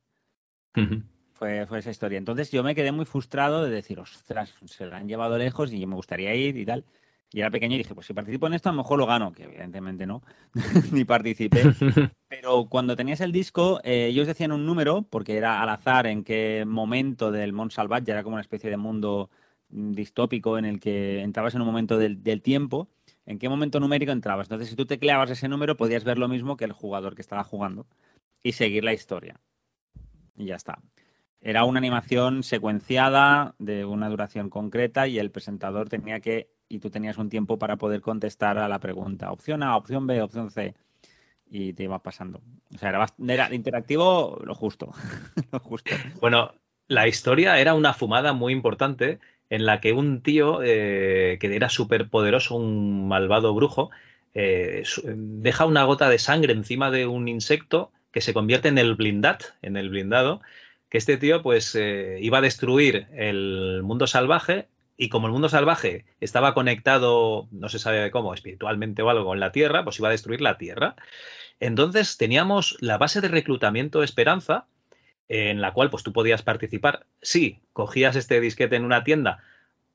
Fue, 1.34 1.66
fue 1.68 1.80
esa 1.80 1.92
historia. 1.92 2.18
Entonces 2.18 2.52
yo 2.52 2.64
me 2.64 2.76
quedé 2.76 2.92
muy 2.92 3.06
frustrado 3.06 3.64
de 3.64 3.70
decir, 3.70 4.00
ostras, 4.00 4.54
se 4.66 4.86
la 4.86 4.98
han 4.98 5.08
llevado 5.08 5.38
lejos 5.38 5.72
y 5.72 5.86
me 5.86 5.96
gustaría 5.96 6.36
ir 6.36 6.58
y 6.58 6.66
tal. 6.66 6.84
Y 7.32 7.42
era 7.42 7.52
pequeño 7.52 7.76
y 7.76 7.80
dije, 7.80 7.94
pues 7.94 8.08
si 8.08 8.14
participo 8.14 8.48
en 8.48 8.56
esto, 8.56 8.70
a 8.70 8.72
lo 8.72 8.80
mejor 8.80 8.98
lo 8.98 9.06
gano, 9.06 9.32
que 9.32 9.44
evidentemente 9.44 10.08
no, 10.08 10.24
ni 10.92 11.06
participé. 11.06 11.64
Pero 12.28 12.66
cuando 12.66 12.96
tenías 12.96 13.22
el 13.22 13.32
disco, 13.32 13.80
eh, 13.84 14.08
ellos 14.08 14.26
decían 14.26 14.52
un 14.52 14.66
número, 14.66 15.04
porque 15.04 15.38
era 15.38 15.62
al 15.62 15.70
azar 15.70 16.08
en 16.08 16.24
qué 16.24 16.64
momento 16.66 17.32
del 17.32 17.54
Mont 17.54 17.72
Salvatge, 17.72 18.12
era 18.12 18.24
como 18.24 18.36
una 18.36 18.42
especie 18.42 18.70
de 18.70 18.78
mundo 18.78 19.30
mm, 19.70 19.92
distópico 19.92 20.58
en 20.58 20.66
el 20.66 20.80
que 20.80 21.22
entrabas 21.22 21.54
en 21.54 21.62
un 21.62 21.68
momento 21.68 21.98
del, 21.98 22.24
del 22.24 22.42
tiempo, 22.42 22.90
en 23.28 23.38
qué 23.38 23.48
momento 23.48 23.80
numérico 23.80 24.12
entrabas. 24.12 24.48
Entonces, 24.48 24.70
si 24.70 24.76
tú 24.76 24.88
tecleabas 24.88 25.30
ese 25.30 25.48
número, 25.48 25.78
podías 25.78 26.04
ver 26.04 26.18
lo 26.18 26.28
mismo 26.28 26.58
que 26.58 26.66
el 26.66 26.72
jugador 26.72 27.14
que 27.14 27.22
estaba 27.22 27.44
jugando 27.44 27.86
y 28.42 28.54
seguir 28.54 28.84
la 28.84 28.94
historia. 28.94 29.40
Y 30.36 30.46
ya 30.46 30.56
está. 30.56 30.82
Era 31.42 31.64
una 31.64 31.80
animación 31.80 32.44
secuenciada 32.44 33.56
de 33.60 33.86
una 33.86 34.10
duración 34.10 34.50
concreta 34.50 35.08
y 35.08 35.20
el 35.20 35.32
presentador 35.32 35.88
tenía 35.88 36.20
que, 36.20 36.50
y 36.70 36.80
tú 36.80 36.90
tenías 36.92 37.18
un 37.18 37.30
tiempo 37.30 37.58
para 37.58 37.76
poder 37.76 38.00
contestar 38.00 38.60
a 38.60 38.70
la 38.70 38.80
pregunta. 38.80 39.32
Opción 39.32 39.64
A, 39.64 39.76
opción 39.76 40.08
B, 40.08 40.22
opción 40.22 40.52
C. 40.52 40.76
Y 41.50 41.74
te 41.74 41.84
iba 41.84 42.02
pasando. 42.04 42.42
O 42.74 42.78
sea, 42.78 42.90
era, 42.90 43.08
era 43.28 43.54
interactivo 43.54 44.40
lo 44.46 44.54
justo. 44.54 44.94
lo 45.52 45.60
justo. 45.60 45.96
Bueno, 46.22 46.54
la 46.88 47.08
historia 47.08 47.60
era 47.60 47.74
una 47.74 47.94
fumada 47.94 48.34
muy 48.34 48.54
importante 48.54 49.20
en 49.50 49.66
la 49.66 49.82
que 49.82 49.94
un 49.94 50.22
tío 50.22 50.62
eh, 50.64 51.38
que 51.42 51.56
era 51.56 51.70
súper 51.70 52.10
poderoso, 52.10 52.56
un 52.56 53.08
malvado 53.08 53.54
brujo, 53.56 53.90
eh, 54.36 54.84
deja 55.06 55.66
una 55.66 55.84
gota 55.86 56.08
de 56.08 56.20
sangre 56.20 56.54
encima 56.54 56.92
de 56.92 57.08
un 57.08 57.28
insecto 57.28 57.92
que 58.12 58.22
se 58.22 58.34
convierte 58.34 58.68
en 58.68 58.78
el 58.78 58.94
blindat, 58.94 59.44
en 59.64 59.76
el 59.76 59.90
blindado, 59.90 60.42
que 60.90 61.00
este 61.00 61.18
tío 61.18 61.42
pues 61.42 61.74
eh, 61.76 62.20
iba 62.22 62.38
a 62.38 62.42
destruir 62.42 63.08
el 63.14 63.82
mundo 63.84 64.06
salvaje 64.06 64.68
y 65.02 65.08
como 65.08 65.28
el 65.28 65.34
mundo 65.34 65.48
salvaje 65.48 66.04
estaba 66.20 66.54
conectado, 66.54 67.48
no 67.52 67.70
se 67.70 67.80
sabe 67.80 68.12
cómo, 68.12 68.34
espiritualmente 68.34 69.02
o 69.02 69.10
algo 69.10 69.24
con 69.24 69.40
la 69.40 69.54
Tierra, 69.54 69.86
pues 69.86 69.98
iba 69.98 70.10
a 70.10 70.12
destruir 70.12 70.42
la 70.42 70.58
Tierra. 70.58 70.98
Entonces 71.62 72.18
teníamos 72.18 72.76
la 72.82 72.98
base 72.98 73.22
de 73.22 73.30
reclutamiento 73.30 74.04
Esperanza, 74.04 74.66
en 75.30 75.62
la 75.62 75.72
cual 75.72 75.90
pues 75.90 76.04
tú 76.04 76.12
podías 76.12 76.42
participar. 76.42 77.06
Sí, 77.22 77.60
cogías 77.72 78.18
este 78.18 78.42
disquete 78.42 78.76
en 78.76 78.84
una 78.84 79.06
tienda 79.06 79.42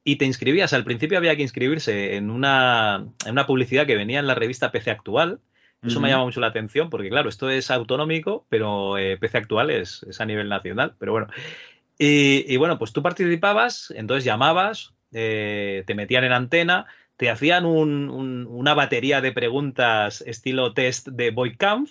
y 0.04 0.16
te 0.16 0.24
inscribías. 0.24 0.72
Al 0.72 0.84
principio 0.84 1.18
había 1.18 1.36
que 1.36 1.42
inscribirse 1.42 2.16
en 2.16 2.30
una, 2.30 3.04
en 3.26 3.32
una 3.32 3.46
publicidad 3.46 3.86
que 3.86 3.96
venía 3.96 4.20
en 4.20 4.26
la 4.26 4.34
revista 4.34 4.72
PC 4.72 4.90
Actual. 4.90 5.38
Eso 5.82 6.00
me 6.00 6.08
Ujú. 6.08 6.14
llama 6.14 6.24
mucho 6.24 6.40
la 6.40 6.46
atención 6.46 6.88
porque, 6.88 7.10
claro, 7.10 7.28
esto 7.28 7.50
es 7.50 7.70
autonómico, 7.70 8.46
pero 8.48 8.96
eh, 8.96 9.18
PC 9.18 9.36
Actual 9.36 9.68
es, 9.68 10.02
es 10.08 10.18
a 10.22 10.24
nivel 10.24 10.48
nacional. 10.48 10.94
Pero 10.98 11.12
bueno. 11.12 11.26
Y, 11.98 12.52
y 12.52 12.56
bueno, 12.56 12.78
pues 12.78 12.92
tú 12.92 13.02
participabas, 13.02 13.92
entonces 13.94 14.24
llamabas, 14.24 14.93
eh, 15.14 15.84
te 15.86 15.94
metían 15.94 16.24
en 16.24 16.32
antena, 16.32 16.86
te 17.16 17.30
hacían 17.30 17.64
un- 17.64 18.10
un- 18.10 18.46
una 18.50 18.74
batería 18.74 19.20
de 19.20 19.32
preguntas 19.32 20.20
estilo 20.26 20.74
test 20.74 21.08
de 21.08 21.30
Boycamp 21.30 21.88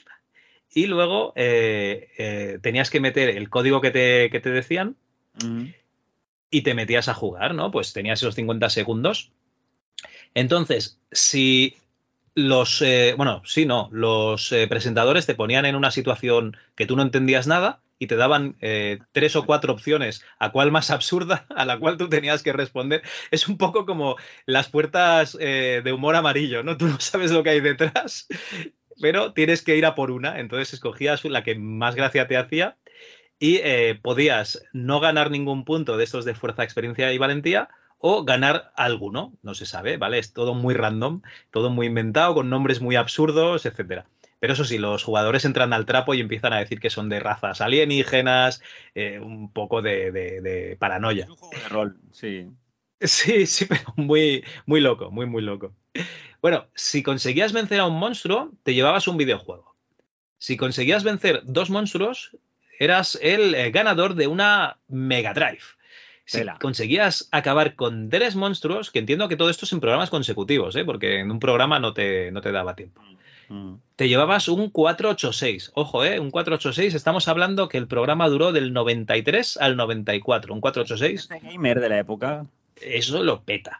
y 0.73 0.85
luego 0.87 1.33
eh, 1.35 2.09
eh, 2.17 2.59
tenías 2.61 2.89
que 2.89 2.99
meter 2.99 3.29
el 3.29 3.49
código 3.49 3.79
que 3.81 3.91
te, 3.91 4.29
que 4.29 4.39
te 4.39 4.49
decían 4.51 4.95
y 6.51 6.61
te 6.61 6.73
metías 6.73 7.07
a 7.07 7.13
jugar, 7.13 7.55
¿no? 7.55 7.71
Pues 7.71 7.93
tenías 7.93 8.19
esos 8.21 8.35
50 8.35 8.69
segundos. 8.69 9.31
Entonces, 10.33 10.99
si 11.11 11.75
los, 12.35 12.81
eh, 12.81 13.13
bueno, 13.15 13.41
sí, 13.45 13.65
no, 13.65 13.89
los 13.91 14.51
presentadores 14.67 15.25
te 15.25 15.35
ponían 15.35 15.65
en 15.65 15.75
una 15.75 15.91
situación 15.91 16.57
que 16.75 16.85
tú 16.85 16.95
no 16.95 17.03
entendías 17.03 17.47
nada 17.47 17.79
y 17.99 18.07
te 18.07 18.15
daban 18.15 18.57
eh, 18.61 18.99
tres 19.11 19.35
o 19.35 19.45
cuatro 19.45 19.73
opciones 19.73 20.23
a 20.39 20.51
cuál 20.51 20.71
más 20.71 20.91
absurda, 20.91 21.45
a 21.55 21.65
la 21.65 21.79
cual 21.79 21.97
tú 21.97 22.09
tenías 22.09 22.43
que 22.43 22.53
responder. 22.53 23.01
Es 23.31 23.47
un 23.47 23.57
poco 23.57 23.85
como 23.85 24.17
las 24.45 24.69
puertas 24.69 25.37
eh, 25.39 25.81
de 25.83 25.93
humor 25.93 26.15
amarillo, 26.15 26.63
¿no? 26.63 26.77
Tú 26.77 26.87
no 26.87 26.99
sabes 26.99 27.31
lo 27.31 27.43
que 27.43 27.51
hay 27.51 27.61
detrás, 27.61 28.27
pero 29.01 29.33
tienes 29.33 29.61
que 29.61 29.77
ir 29.77 29.85
a 29.85 29.95
por 29.95 30.11
una. 30.11 30.39
Entonces 30.39 30.73
escogías 30.73 31.23
la 31.25 31.43
que 31.43 31.55
más 31.55 31.95
gracia 31.95 32.27
te 32.27 32.37
hacía 32.37 32.77
y 33.39 33.57
eh, 33.57 33.99
podías 34.01 34.63
no 34.73 34.99
ganar 34.99 35.31
ningún 35.31 35.65
punto 35.65 35.97
de 35.97 36.03
estos 36.03 36.25
de 36.25 36.35
fuerza, 36.35 36.63
experiencia 36.63 37.11
y 37.13 37.17
valentía 37.17 37.69
o 37.97 38.25
ganar 38.25 38.71
alguno, 38.75 39.33
no 39.41 39.53
se 39.53 39.65
sabe, 39.65 39.97
¿vale? 39.97 40.19
Es 40.19 40.33
todo 40.33 40.53
muy 40.53 40.73
random, 40.73 41.21
todo 41.51 41.69
muy 41.69 41.87
inventado, 41.87 42.35
con 42.35 42.49
nombres 42.49 42.81
muy 42.81 42.95
absurdos, 42.97 43.65
etcétera. 43.65 44.07
Pero 44.43 44.51
eso 44.55 44.65
sí, 44.65 44.77
los 44.77 45.05
jugadores 45.05 45.45
entran 45.45 45.71
al 45.71 45.85
trapo 45.85 46.13
y 46.13 46.19
empiezan 46.19 46.51
a 46.51 46.59
decir 46.59 46.81
que 46.81 46.89
son 46.89 47.07
de 47.07 47.21
razas 47.21 47.61
alienígenas, 47.61 48.61
eh, 48.93 49.17
un 49.21 49.49
poco 49.53 49.81
de, 49.81 50.11
de- 50.11 50.41
de 50.41 50.75
paranoia. 50.77 51.27
De 51.27 51.69
rol, 51.69 51.95
sí. 52.11 52.49
Sí, 52.99 53.45
sí, 53.45 53.63
pero 53.69 53.93
muy, 53.95 54.43
muy 54.65 54.81
loco, 54.81 55.11
muy, 55.11 55.27
muy 55.27 55.41
loco. 55.43 55.73
Bueno, 56.41 56.67
si 56.75 57.03
conseguías 57.03 57.53
vencer 57.53 57.79
a 57.79 57.85
un 57.85 57.97
monstruo, 57.97 58.51
te 58.63 58.73
llevabas 58.73 59.07
un 59.07 59.15
videojuego. 59.15 59.77
Si 60.39 60.57
conseguías 60.57 61.05
vencer 61.05 61.39
dos 61.45 61.69
monstruos, 61.69 62.35
eras 62.79 63.17
el 63.21 63.55
eh, 63.55 63.71
ganador 63.71 64.13
de 64.15 64.27
una 64.27 64.77
Mega 64.89 65.33
Drive. 65.33 65.63
Si 66.25 66.39
Tela. 66.39 66.57
conseguías 66.59 67.29
acabar 67.31 67.75
con 67.75 68.09
tres 68.09 68.35
monstruos, 68.35 68.91
que 68.91 68.99
entiendo 68.99 69.29
que 69.29 69.37
todo 69.37 69.49
esto 69.49 69.63
es 69.63 69.71
en 69.71 69.79
programas 69.79 70.09
consecutivos, 70.09 70.75
¿eh? 70.75 70.83
porque 70.83 71.19
en 71.19 71.31
un 71.31 71.39
programa 71.39 71.79
no 71.79 71.93
te, 71.93 72.29
no 72.33 72.41
te 72.41 72.51
daba 72.51 72.75
tiempo. 72.75 73.01
Mm. 73.01 73.13
Te 73.95 74.07
llevabas 74.09 74.47
un 74.47 74.69
486. 74.69 75.71
Ojo, 75.75 76.03
¿eh? 76.03 76.19
Un 76.19 76.31
486. 76.31 76.93
Estamos 76.93 77.27
hablando 77.27 77.69
que 77.69 77.77
el 77.77 77.87
programa 77.87 78.27
duró 78.29 78.51
del 78.51 78.73
93 78.73 79.57
al 79.57 79.75
94. 79.77 80.53
Un 80.53 80.61
486 80.61 81.29
Gamer 81.51 81.79
de 81.79 81.89
la 81.89 81.99
época. 81.99 82.45
eso 82.81 83.23
lo 83.23 83.43
peta. 83.43 83.79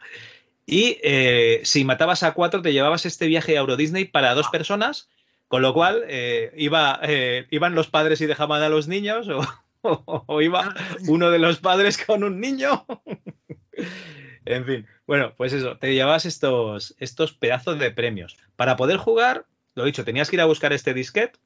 Y 0.66 0.98
eh, 1.02 1.60
si 1.64 1.84
matabas 1.84 2.22
a 2.22 2.32
cuatro, 2.32 2.62
te 2.62 2.72
llevabas 2.72 3.04
este 3.06 3.26
viaje 3.26 3.56
a 3.56 3.60
Euro 3.60 3.76
Disney 3.76 4.04
para 4.06 4.34
dos 4.34 4.48
personas, 4.48 5.08
con 5.48 5.60
lo 5.60 5.74
cual 5.74 6.04
eh, 6.08 6.52
iba, 6.56 6.98
eh, 7.02 7.46
iban 7.50 7.74
los 7.74 7.88
padres 7.88 8.20
y 8.22 8.26
dejaban 8.26 8.62
a 8.62 8.68
los 8.70 8.88
niños, 8.88 9.28
o, 9.28 9.40
o- 9.82 10.24
o 10.26 10.40
iba 10.40 10.74
uno 11.08 11.30
de 11.30 11.38
los 11.38 11.58
padres 11.58 11.98
con 12.02 12.24
un 12.24 12.40
niño. 12.40 12.86
en 14.46 14.64
fin, 14.64 14.86
bueno, 15.06 15.34
pues 15.36 15.52
eso, 15.52 15.76
te 15.76 15.92
llevabas 15.94 16.24
estos, 16.26 16.94
estos 16.98 17.32
pedazos 17.32 17.78
de 17.78 17.90
premios. 17.90 18.36
Para 18.56 18.76
poder 18.76 18.96
jugar, 18.96 19.44
lo 19.74 19.84
dicho, 19.84 20.04
tenías 20.04 20.30
que 20.30 20.36
ir 20.36 20.40
a 20.40 20.46
buscar 20.46 20.72
este 20.72 20.94
disquete 20.94 21.38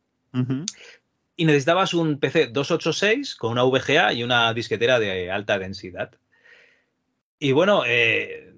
y 1.36 1.44
necesitabas 1.44 1.94
un 1.94 2.18
PC 2.18 2.48
286 2.48 3.36
con 3.36 3.52
una 3.52 3.62
VGA 3.62 4.12
y 4.12 4.24
una 4.24 4.52
disquetera 4.52 4.98
de 4.98 5.30
alta 5.30 5.58
densidad. 5.58 6.10
Y 7.38 7.52
bueno, 7.52 7.84
eh, 7.86 8.54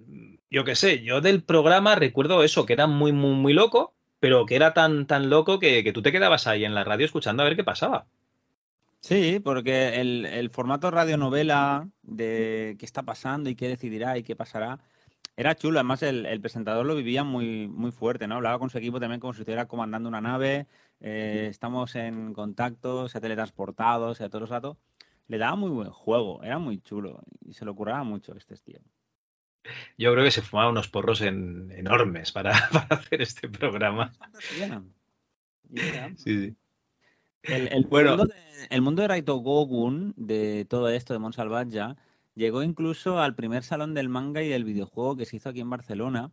yo 0.51 0.65
qué 0.65 0.75
sé, 0.75 1.03
yo 1.03 1.21
del 1.21 1.43
programa 1.43 1.95
recuerdo 1.95 2.43
eso, 2.43 2.67
que 2.67 2.73
era 2.73 2.87
muy, 2.87 3.13
muy, 3.13 3.35
muy 3.35 3.53
loco, 3.53 3.95
pero 4.19 4.47
que 4.47 4.57
era 4.57 4.75
tan, 4.75 5.07
tan 5.07 5.31
loco 5.31 5.59
que, 5.59 5.85
que 5.85 5.93
tú 5.93 6.03
te 6.03 6.13
quedabas 6.13 6.47
ahí 6.47 6.65
en 6.65 6.75
la 6.75 6.85
radio 6.85 7.07
escuchando 7.07 7.43
a 7.43 7.47
ver 7.47 7.57
qué 7.57 7.65
pasaba. 7.65 8.07
Sí, 9.01 9.41
porque 9.43 10.01
el, 10.01 10.27
el 10.27 10.51
formato 10.51 10.91
radionovela 10.91 11.89
de 12.03 12.77
qué 12.79 12.85
está 12.85 13.03
pasando 13.03 13.49
y 13.49 13.55
qué 13.55 13.69
decidirá 13.69 14.19
y 14.19 14.23
qué 14.23 14.37
pasará 14.37 14.79
era 15.37 15.55
chulo. 15.55 15.79
Además, 15.79 16.03
el, 16.03 16.27
el 16.27 16.41
presentador 16.41 16.85
lo 16.87 16.95
vivía 16.97 17.25
muy, 17.25 17.67
muy 17.69 17.91
fuerte, 17.93 18.27
¿no? 18.27 18.37
Hablaba 18.37 18.59
con 18.59 18.71
su 18.71 18.79
equipo 18.79 19.01
también 19.01 19.21
como 19.21 19.33
si 19.35 19.41
estuviera 19.41 19.67
comandando 19.69 20.09
una 20.09 20.21
nave. 20.21 20.67
eh, 21.01 21.47
estamos 21.51 21.95
en 21.97 22.33
contacto, 22.35 23.09
se 23.09 23.19
ha 23.19 23.21
teletransportado, 23.21 24.09
o 24.11 24.15
sea, 24.15 24.29
todo 24.29 24.43
el 24.43 24.49
rato. 24.49 24.79
Le 25.29 25.39
daba 25.39 25.57
muy 25.57 25.71
buen 25.71 25.91
juego, 25.91 26.43
era 26.43 26.59
muy 26.59 26.81
chulo 26.81 27.23
y 27.47 27.55
se 27.55 27.65
lo 27.65 27.75
curraba 27.75 28.03
mucho 28.05 28.35
este 28.35 28.57
tío. 28.57 28.81
Yo 29.97 30.13
creo 30.13 30.25
que 30.25 30.31
se 30.31 30.43
fumaba 30.43 30.71
unos 30.71 30.89
porros 30.89 31.21
en- 31.21 31.71
enormes 31.73 32.33
para, 32.33 32.53
para 32.73 32.87
hacer 32.97 33.23
este 33.23 33.49
programa. 33.49 34.13
Sí, 36.17 36.17
sí. 36.17 36.57
El, 37.43 37.69
el 37.73 37.85
Bueno. 37.85 38.17
mundo 38.17 38.27
de, 38.27 38.67
el 38.71 38.83
mundo 38.83 39.03
de 39.03 39.09
Raito 39.09 39.37
Gogun, 39.37 40.15
de 40.17 40.67
todo 40.69 40.89
esto 40.89 41.13
de 41.13 41.19
Monsalvatja, 41.19 41.97
llegó 42.41 42.63
incluso 42.63 43.19
al 43.21 43.35
primer 43.35 43.63
salón 43.63 43.93
del 43.95 44.09
manga 44.09 44.43
y 44.43 44.49
del 44.49 44.65
videojuego 44.65 45.17
que 45.17 45.27
se 45.27 45.37
hizo 45.37 45.51
aquí 45.51 45.61
en 45.61 45.71
Barcelona, 45.71 46.33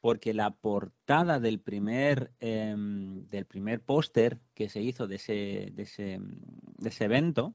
porque 0.00 0.34
la 0.34 0.50
portada 0.50 1.38
del 1.40 1.60
primer, 1.60 2.32
em, 2.40 3.26
del 3.28 3.46
primer 3.46 3.80
póster 3.80 4.40
que 4.52 4.68
se 4.68 4.82
hizo 4.82 5.06
de 5.06 5.16
ese, 5.16 5.70
de 5.72 5.82
ese, 5.84 6.18
de 6.20 6.88
ese 6.88 7.04
evento, 7.04 7.54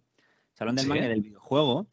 Salón 0.54 0.76
del 0.76 0.84
Sí. 0.86 0.90
Manga 0.90 1.06
y 1.06 1.10
del 1.10 1.22
videojuego, 1.22 1.88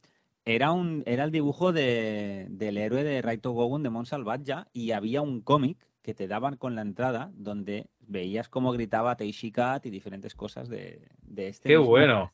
era, 0.44 0.70
un, 0.72 1.02
era 1.06 1.24
el 1.24 1.30
dibujo 1.32 1.72
de- 1.72 2.46
del 2.50 2.78
héroe 2.78 3.02
de 3.04 3.20
Raito 3.20 3.50
Gogun 3.50 3.82
de 3.82 3.90
Monsalvatja 3.90 4.68
y 4.72 4.92
había 4.92 5.20
un 5.20 5.40
cómic 5.42 5.76
que 6.02 6.14
te 6.14 6.28
daban 6.28 6.56
con 6.56 6.76
la 6.76 6.82
entrada 6.82 7.32
donde 7.34 7.88
veías 7.98 8.48
cómo 8.48 8.70
gritaba 8.70 9.16
Teishi 9.16 9.50
Kat 9.50 9.84
y 9.86 9.90
diferentes 9.90 10.36
cosas 10.36 10.68
de, 10.68 11.08
de 11.22 11.48
este. 11.48 11.68
Qué 11.68 11.76
bueno. 11.76 12.32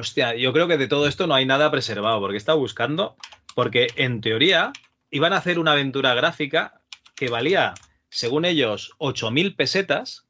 Hostia, 0.00 0.34
yo 0.34 0.52
creo 0.52 0.66
que 0.66 0.78
de 0.78 0.88
todo 0.88 1.06
esto 1.06 1.26
no 1.26 1.34
hay 1.34 1.44
nada 1.46 1.70
preservado, 1.70 2.20
porque 2.20 2.36
he 2.36 2.38
estado 2.38 2.58
buscando, 2.58 3.16
porque 3.54 3.88
en 3.96 4.20
teoría 4.20 4.72
iban 5.10 5.32
a 5.32 5.36
hacer 5.36 5.58
una 5.58 5.72
aventura 5.72 6.14
gráfica 6.14 6.80
que 7.14 7.28
valía, 7.28 7.74
según 8.08 8.44
ellos, 8.46 8.92
8.000 8.98 9.54
pesetas 9.56 10.26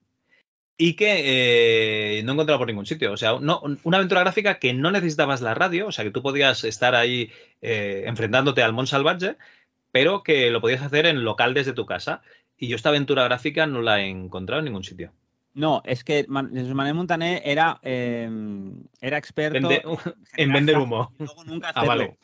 y 0.76 0.94
que 0.94 2.18
eh, 2.18 2.22
no 2.24 2.32
he 2.32 2.34
encontrado 2.34 2.58
por 2.58 2.66
ningún 2.66 2.86
sitio. 2.86 3.12
O 3.12 3.16
sea, 3.16 3.38
no- 3.40 3.62
una 3.84 3.98
aventura 3.98 4.22
gráfica 4.22 4.58
que 4.58 4.72
no 4.74 4.90
necesitabas 4.90 5.40
la 5.40 5.54
radio, 5.54 5.86
o 5.88 5.92
sea, 5.92 6.04
que 6.04 6.10
tú 6.10 6.22
podías 6.22 6.64
estar 6.64 6.94
ahí 6.94 7.30
eh, 7.60 8.04
enfrentándote 8.06 8.62
al 8.62 8.72
Mont 8.72 8.88
Salvatge, 8.88 9.36
pero 9.92 10.22
que 10.22 10.50
lo 10.50 10.60
podías 10.60 10.82
hacer 10.82 11.06
en 11.06 11.22
local 11.24 11.54
desde 11.54 11.74
tu 11.74 11.86
casa. 11.86 12.22
Y 12.56 12.68
yo 12.68 12.76
esta 12.76 12.88
aventura 12.88 13.24
gráfica 13.24 13.66
no 13.66 13.82
la 13.82 14.00
he 14.00 14.08
encontrado 14.08 14.58
en 14.60 14.64
ningún 14.66 14.84
sitio. 14.84 15.12
No, 15.54 15.82
es 15.84 16.04
que 16.04 16.26
Manuel 16.28 16.94
Montané 16.94 17.42
era, 17.44 17.80
eh, 17.82 18.28
era 19.00 19.18
experto 19.18 19.68
Vende- 19.68 19.82
en 20.36 20.52
vender 20.52 20.78
humo. 20.78 21.12
nunca 21.46 21.72
Ah, 21.74 21.84
vale. 21.84 22.16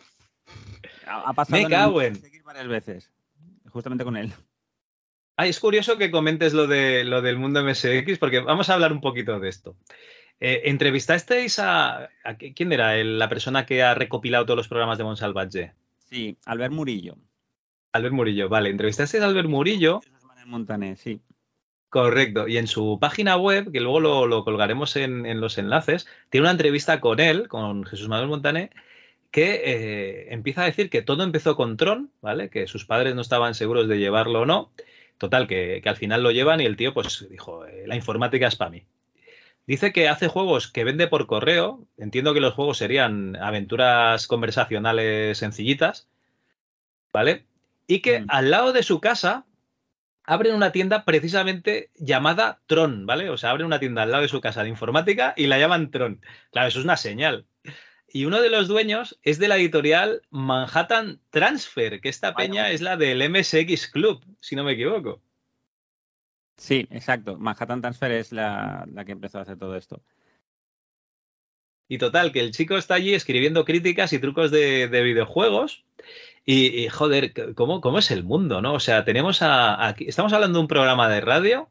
Ha, 1.07 1.31
ha 1.31 1.33
pasado 1.33 1.61
Me 1.63 1.69
cago 1.69 2.03
en- 2.03 2.21
varias 2.45 2.69
veces, 2.69 3.11
justamente 3.71 4.05
con 4.05 4.17
él. 4.17 4.33
Ah, 5.37 5.47
es 5.47 5.59
curioso 5.61 5.99
que 5.99 6.11
comentes 6.11 6.55
lo, 6.55 6.67
de, 6.67 7.05
lo 7.05 7.21
del 7.21 7.37
mundo 7.37 7.61
MSX, 7.63 8.19
porque 8.19 8.41
vamos 8.41 8.71
a 8.71 8.75
hablar 8.75 8.93
un 8.93 9.01
poquito 9.01 9.39
de 9.41 9.49
esto. 9.49 9.77
Eh, 10.39 10.63
¿Entrevistasteis 10.67 11.59
a, 11.59 12.05
a 12.25 12.37
quién 12.37 12.73
era 12.73 12.97
el- 12.97 13.19
la 13.19 13.29
persona 13.29 13.67
que 13.67 13.83
ha 13.83 13.95
recopilado 13.95 14.47
todos 14.47 14.57
los 14.59 14.69
programas 14.69 14.99
de 14.99 15.05
Monsalvatge? 15.05 15.73
Sí, 15.99 16.39
Albert 16.47 16.73
Murillo. 16.73 17.17
Albert 17.93 18.15
Murillo, 18.15 18.49
vale. 18.49 18.71
Entrevistasteis 18.71 19.23
a 19.23 19.27
Albert 19.27 19.49
Murillo. 19.49 20.01
Manuel 20.23 20.47
Montané, 20.47 20.97
sí. 20.97 21.21
Correcto. 21.89 22.49
Y 22.49 22.59
en 22.59 22.67
su 22.67 22.99
página 23.01 23.37
web, 23.37 23.73
que 23.73 23.81
luego 23.81 24.01
lo, 24.01 24.27
lo 24.27 24.45
colgaremos 24.45 24.97
en, 24.97 25.25
en 25.25 25.41
los 25.41 25.57
enlaces, 25.59 26.07
tiene 26.31 26.45
una 26.45 26.51
entrevista 26.51 27.01
con 27.01 27.21
él, 27.21 27.49
con 27.49 27.85
Jesús 27.85 28.09
Manuel 28.09 28.29
Montané, 28.29 28.71
que 29.31 29.63
eh, 29.65 30.33
empieza 30.33 30.63
a 30.63 30.67
decir 30.67 30.91
que 30.91 31.03
todo 31.03 31.23
empezó 31.23 31.57
con 31.57 31.77
Tron, 31.77 32.11
¿vale? 32.21 32.51
Que 32.51 32.67
sus 32.67 32.87
padres 32.87 33.15
no 33.15 33.21
estaban 33.21 33.55
seguros 33.55 33.89
de 33.89 33.99
llevarlo 33.99 34.41
o 34.43 34.47
no. 34.47 34.73
Total, 35.19 35.47
que, 35.47 35.81
que 35.83 35.89
al 35.89 35.97
final 35.97 36.23
lo 36.23 36.31
llevan 36.31 36.61
y 36.61 36.67
el 36.67 36.77
tío, 36.77 36.93
pues, 36.93 37.27
dijo, 37.31 37.65
eh, 37.67 37.85
la 37.87 37.97
informática 37.97 38.47
es 38.47 38.57
para 38.57 38.71
mí. 38.71 38.85
Dice 39.67 39.93
que 39.93 40.09
hace 40.09 40.29
juegos 40.29 40.69
que 40.69 40.85
vende 40.85 41.09
por 41.09 41.27
correo. 41.27 41.87
Entiendo 41.99 42.35
que 42.35 42.41
los 42.41 42.55
juegos 42.55 42.79
serían 42.79 43.37
aventuras 43.37 44.27
conversacionales 44.27 45.39
sencillitas, 45.39 46.09
¿vale? 47.13 47.47
Y 47.87 48.01
que 48.01 48.25
al 48.29 48.51
lado 48.51 48.73
de 48.73 48.83
su 48.83 49.01
casa 49.01 49.45
abren 50.27 50.55
una 50.55 50.73
tienda 50.73 51.05
precisamente 51.05 51.91
llamada 51.95 52.61
Tron, 52.67 53.07
¿vale? 53.07 53.31
O 53.31 53.39
sea, 53.39 53.51
abren 53.51 53.67
una 53.67 53.79
tienda 53.79 54.03
al 54.03 54.11
lado 54.11 54.23
de 54.23 54.29
su 54.29 54.41
casa 54.41 54.63
de 54.63 54.69
informática 54.69 55.33
y 55.37 55.47
la 55.47 55.59
llaman 55.59 55.91
Tron. 55.91 56.21
Claro, 56.51 56.69
eso 56.69 56.81
es 56.81 56.85
una 56.85 56.97
señal. 56.97 57.47
Y 58.09 58.25
uno 58.25 58.41
de 58.41 58.51
los 58.51 58.69
dueños 58.69 59.19
es 59.23 59.39
de 59.39 59.49
la 59.49 59.57
editorial 59.57 60.23
Manhattan 60.31 61.21
Transfer, 61.31 62.01
que 62.01 62.09
esta 62.09 62.35
peña 62.35 62.71
es 62.71 62.81
la 62.81 62.97
del 62.97 63.29
MSX 63.31 63.89
Club, 63.89 64.25
si 64.41 64.57
no 64.57 64.65
me 64.65 64.73
equivoco. 64.73 65.23
Sí, 66.57 66.87
exacto. 66.91 67.37
Manhattan 67.37 67.81
Transfer 67.81 68.13
es 68.13 68.33
la, 68.33 68.87
la 68.93 69.05
que 69.05 69.13
empezó 69.13 69.39
a 69.39 69.43
hacer 69.43 69.59
todo 69.59 69.77
esto. 69.77 70.03
Y 71.89 71.99
total, 71.99 72.33
que 72.33 72.41
el 72.41 72.51
chico 72.51 72.77
está 72.77 72.95
allí 72.95 73.15
escribiendo 73.15 73.65
críticas 73.65 74.13
y 74.13 74.19
trucos 74.19 74.51
de, 74.51 74.89
de 74.89 75.03
videojuegos. 75.03 75.85
Y, 76.47 76.85
y, 76.85 76.89
joder, 76.89 77.55
¿cómo, 77.55 77.81
¿cómo 77.81 77.99
es 77.99 78.11
el 78.13 78.23
mundo, 78.23 78.63
no? 78.63 78.75
O 78.75 78.81
sea, 78.81 79.05
tenemos 79.05 79.43
a, 79.43 79.87
aquí, 79.89 80.07
estamos 80.09 80.33
hablando 80.33 80.59
de 80.59 80.63
un 80.63 80.69
programa 80.69 81.09
de 81.09 81.21
radio 81.21 81.69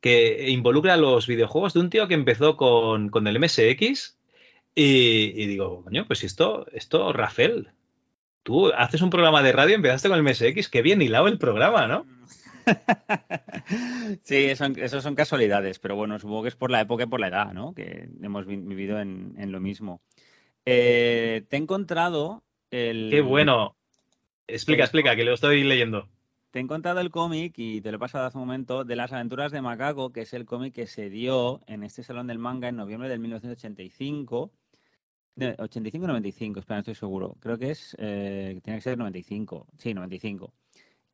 que 0.00 0.50
involucra 0.50 0.98
los 0.98 1.26
videojuegos 1.26 1.72
de 1.72 1.80
un 1.80 1.88
tío 1.88 2.06
que 2.06 2.12
empezó 2.14 2.58
con, 2.58 3.08
con 3.08 3.26
el 3.26 3.40
MSX. 3.40 4.18
Y, 4.74 5.32
y, 5.34 5.46
digo, 5.46 5.82
coño, 5.84 6.06
pues 6.06 6.22
esto, 6.22 6.66
esto, 6.72 7.14
Rafael, 7.14 7.70
tú 8.42 8.70
haces 8.76 9.00
un 9.00 9.08
programa 9.08 9.42
de 9.42 9.52
radio, 9.52 9.74
empezaste 9.74 10.10
con 10.10 10.18
el 10.18 10.24
MSX, 10.24 10.68
qué 10.68 10.82
bien 10.82 11.00
hilado 11.00 11.26
el 11.26 11.38
programa, 11.38 11.86
¿no? 11.88 12.06
Sí, 14.22 14.54
son, 14.56 14.78
eso 14.78 15.00
son 15.00 15.14
casualidades, 15.14 15.78
pero 15.78 15.96
bueno, 15.96 16.18
supongo 16.18 16.42
que 16.42 16.48
es 16.48 16.56
por 16.56 16.70
la 16.70 16.82
época 16.82 17.04
y 17.04 17.06
por 17.06 17.20
la 17.20 17.28
edad, 17.28 17.52
¿no? 17.52 17.74
Que 17.74 18.08
hemos 18.22 18.46
vi 18.46 18.56
vivido 18.56 19.00
en, 19.00 19.34
en, 19.38 19.52
lo 19.52 19.60
mismo. 19.60 20.02
Eh, 20.66 21.44
te 21.48 21.56
he 21.56 21.58
encontrado 21.58 22.42
el... 22.70 23.08
Qué 23.10 23.22
bueno. 23.22 23.76
Explica, 24.46 24.84
explica, 24.84 25.16
que 25.16 25.24
lo 25.24 25.34
estoy 25.34 25.64
leyendo. 25.64 26.08
Te 26.50 26.58
he 26.58 26.62
encontrado 26.62 27.00
el 27.00 27.10
cómic, 27.10 27.54
y 27.56 27.80
te 27.80 27.90
lo 27.90 27.96
he 27.96 28.00
pasado 28.00 28.26
hace 28.26 28.38
un 28.38 28.44
momento, 28.44 28.84
de 28.84 28.96
las 28.96 29.12
aventuras 29.12 29.50
de 29.52 29.62
Macaco, 29.62 30.12
que 30.12 30.22
es 30.22 30.32
el 30.34 30.44
cómic 30.44 30.74
que 30.74 30.86
se 30.86 31.10
dio 31.10 31.60
en 31.66 31.82
este 31.82 32.02
Salón 32.02 32.26
del 32.26 32.38
Manga 32.38 32.68
en 32.68 32.76
noviembre 32.76 33.08
del 33.08 33.20
1985. 33.20 34.52
85-95, 35.36 36.58
espera, 36.58 36.76
no 36.76 36.80
estoy 36.80 36.94
seguro. 36.94 37.36
Creo 37.40 37.58
que 37.58 37.72
es, 37.72 37.96
eh, 37.98 38.60
tiene 38.62 38.78
que 38.78 38.82
ser 38.82 38.96
95. 38.96 39.66
Sí, 39.78 39.92
95 39.92 40.52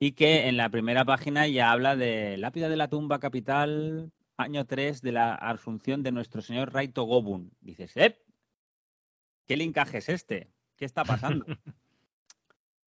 y 0.03 0.13
que 0.13 0.49
en 0.49 0.57
la 0.57 0.71
primera 0.71 1.05
página 1.05 1.47
ya 1.47 1.71
habla 1.71 1.95
de 1.95 2.39
lápida 2.39 2.71
de 2.71 2.77
la 2.77 2.89
tumba 2.89 3.21
capital, 3.21 4.11
año 4.39 4.65
3 4.65 5.03
de 5.03 5.13
la 5.13 5.35
asunción 5.35 6.03
de 6.03 6.11
nuestro 6.11 6.41
señor 6.41 6.73
Raito 6.73 7.05
Gobun. 7.05 7.53
Dices, 7.61 7.95
¿eh? 7.99 8.19
¿Qué 9.47 9.59
linkaje 9.59 9.99
es 9.99 10.09
este? 10.09 10.51
¿Qué 10.77 10.87
está 10.87 11.05
pasando? 11.05 11.45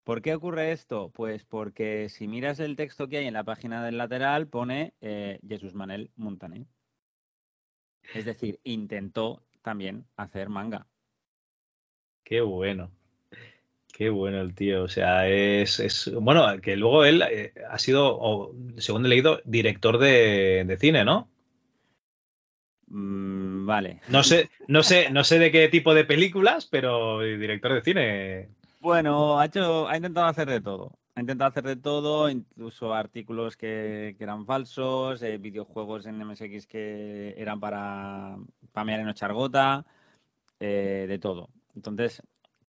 ¿Por 0.03 0.21
qué 0.21 0.35
ocurre 0.35 0.71
esto? 0.71 1.11
Pues 1.13 1.45
porque 1.45 2.09
si 2.09 2.27
miras 2.27 2.59
el 2.59 2.75
texto 2.75 3.07
que 3.07 3.17
hay 3.17 3.27
en 3.27 3.33
la 3.33 3.45
página 3.45 3.83
del 3.83 3.97
lateral 3.97 4.47
pone 4.47 4.93
eh, 5.01 5.39
Jesús 5.47 5.73
Manel 5.73 6.11
Montané. 6.15 6.65
Es 8.13 8.25
decir, 8.25 8.59
intentó 8.63 9.43
también 9.61 10.05
hacer 10.17 10.49
manga. 10.49 10.87
Qué 12.23 12.41
bueno. 12.41 12.91
Qué 13.93 14.09
bueno 14.09 14.41
el 14.41 14.55
tío, 14.55 14.83
o 14.83 14.87
sea, 14.87 15.29
es, 15.29 15.79
es 15.79 16.11
bueno, 16.11 16.59
que 16.61 16.75
luego 16.75 17.05
él 17.05 17.21
eh, 17.29 17.53
ha 17.69 17.77
sido, 17.77 18.17
o, 18.19 18.55
según 18.77 19.05
he 19.05 19.09
leído, 19.09 19.39
director 19.45 19.99
de, 19.99 20.63
de 20.65 20.77
cine, 20.77 21.05
¿no? 21.05 21.29
Mm, 22.87 23.67
vale. 23.67 24.01
No 24.07 24.23
sé, 24.23 24.49
no 24.67 24.81
sé, 24.81 25.11
no 25.11 25.23
sé 25.23 25.37
de 25.39 25.51
qué 25.51 25.69
tipo 25.69 25.93
de 25.93 26.05
películas, 26.05 26.65
pero 26.65 27.21
director 27.21 27.73
de 27.73 27.81
cine. 27.81 28.49
Bueno, 28.83 29.39
ha 29.39 29.45
hecho, 29.45 29.87
ha 29.87 29.95
intentado 29.95 30.27
hacer 30.27 30.49
de 30.49 30.59
todo. 30.59 30.99
Ha 31.15 31.21
intentado 31.21 31.49
hacer 31.49 31.63
de 31.63 31.77
todo, 31.77 32.29
incluso 32.29 32.93
artículos 32.93 33.55
que, 33.55 34.13
eran 34.19 34.45
falsos, 34.45 35.21
eh, 35.21 35.37
videojuegos 35.37 36.05
en 36.05 36.17
MSX 36.19 36.67
que 36.67 37.33
eran 37.37 37.61
para 37.61 38.35
pamear 38.73 38.99
en 38.99 39.07
Ochargota, 39.07 39.85
eh, 40.59 41.05
de 41.07 41.17
todo. 41.17 41.49
Entonces, 41.75 42.21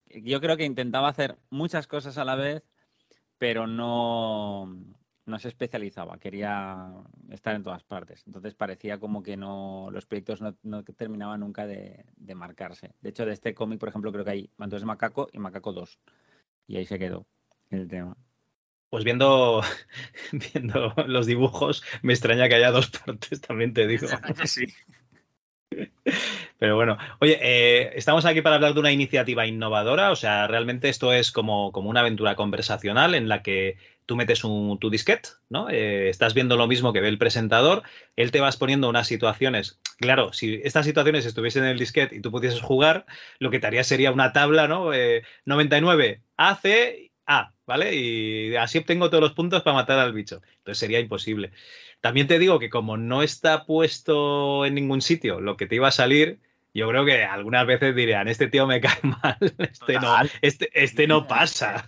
yo 0.07 0.41
creo 0.41 0.57
que 0.57 0.65
intentaba 0.65 1.09
hacer 1.09 1.37
muchas 1.51 1.89
cosas 1.89 2.17
a 2.17 2.25
la 2.25 2.37
vez, 2.37 2.63
pero 3.39 3.67
no, 3.67 4.69
no 5.27 5.39
se 5.39 5.49
especializaba, 5.49 6.19
quería 6.19 6.93
estar 7.31 7.55
en 7.55 7.63
todas 7.63 7.83
partes. 7.83 8.23
Entonces 8.27 8.55
parecía 8.55 8.99
como 8.99 9.23
que 9.23 9.37
no 9.37 9.89
los 9.91 10.07
proyectos 10.07 10.41
no, 10.43 10.57
no 10.63 10.85
terminaban 10.85 11.41
nunca 11.41 11.67
de, 11.67 12.05
de, 12.17 12.35
marcarse. 12.35 12.93
De 13.01 13.11
hecho, 13.11 13.25
de 13.25 13.33
este 13.33 13.55
cómic, 13.55 13.79
por 13.79 13.89
ejemplo, 13.89 14.13
creo 14.13 14.25
que 14.25 14.31
hay 14.31 14.51
Mantos 14.57 14.85
Macaco 14.85 15.29
y 15.33 15.39
Macaco 15.39 15.73
2. 15.73 15.99
Y 16.67 16.77
ahí 16.77 16.87
se 16.87 16.99
quedó 16.99 17.27
el 17.71 17.89
tema. 17.89 18.17
Pues 18.91 19.05
viendo, 19.05 19.63
viendo 20.55 20.95
los 21.07 21.27
dibujos, 21.27 21.83
me 22.03 22.13
extraña 22.13 22.49
que 22.49 22.55
haya 22.57 22.71
dos 22.71 22.91
partes, 22.91 23.41
también 23.41 23.73
te 23.75 23.87
digo. 23.87 24.07
sí. 24.45 24.67
Pero 26.59 26.77
bueno, 26.77 26.97
oye, 27.19 27.39
eh, 27.43 27.93
estamos 27.97 28.25
aquí 28.25 28.41
para 28.41 28.55
hablar 28.57 28.75
de 28.75 28.81
una 28.81 28.93
iniciativa 28.93 29.47
innovadora, 29.47 30.13
o 30.13 30.17
sea, 30.17 30.47
realmente 30.47 30.89
esto 30.89 31.13
es 31.13 31.33
como, 31.33 31.73
como 31.73 31.91
una 31.91 32.01
aventura 32.01 32.37
conversacional 32.37 33.15
en 33.15 33.29
la 33.29 33.43
que 33.43 33.77
tú 34.07 34.17
metes 34.17 34.45
un, 34.45 34.79
tu 34.79 34.91
disquete, 34.91 35.31
¿no? 35.49 35.69
Eh, 35.71 36.09
estás 36.09 36.35
viendo 36.35 36.57
lo 36.57 36.67
mismo 36.67 36.93
que 36.93 37.01
ve 37.01 37.09
el 37.09 37.19
presentador, 37.19 37.83
él 38.17 38.31
te 38.31 38.41
vas 38.41 38.57
poniendo 38.57 38.89
unas 38.89 39.07
situaciones, 39.07 39.81
claro, 39.99 40.33
si 40.33 40.61
estas 40.65 40.87
situaciones 40.87 41.27
estuviesen 41.27 41.65
en 41.65 41.71
el 41.71 41.79
disquete 41.79 42.17
y 42.17 42.21
tú 42.21 42.31
pudieses 42.31 42.61
jugar, 42.61 43.07
lo 43.39 43.51
que 43.51 43.61
te 43.61 43.67
haría 43.67 43.85
sería 43.85 44.13
una 44.13 44.33
tabla, 44.33 44.69
¿no? 44.69 44.93
Eh, 44.93 45.23
99, 45.47 46.23
AC, 46.37 47.11
A, 47.27 47.53
¿vale? 47.67 47.95
Y 47.95 48.57
así 48.57 48.79
obtengo 48.79 49.09
todos 49.09 49.23
los 49.23 49.33
puntos 49.33 49.63
para 49.63 49.77
matar 49.77 49.99
al 49.99 50.13
bicho. 50.13 50.43
Entonces 50.59 50.79
sería 50.79 51.01
imposible. 51.01 51.53
También 52.01 52.27
te 52.27 52.39
digo 52.39 52.59
que 52.59 52.69
como 52.69 52.97
no 52.99 53.23
está 53.23 53.65
puesto 53.65 54.67
en 54.67 54.75
ningún 54.75 55.01
sitio 55.01 55.41
lo 55.41 55.57
que 55.57 55.67
te 55.67 55.77
iba 55.77 55.89
a 55.89 55.93
salir, 55.93 56.41
yo 56.75 56.89
creo 56.89 57.05
que 57.05 57.25
algunas 57.25 57.67
veces 57.67 57.95
dirían, 57.95 58.29
este 58.29 58.49
tío 58.49 58.67
me 58.67 58.81
cae 58.81 58.99
mal, 59.03 59.39
este 59.41 59.95
no, 59.95 60.15
este, 60.43 60.69
este 60.75 61.07
no 61.07 61.27
pasa. 61.27 61.87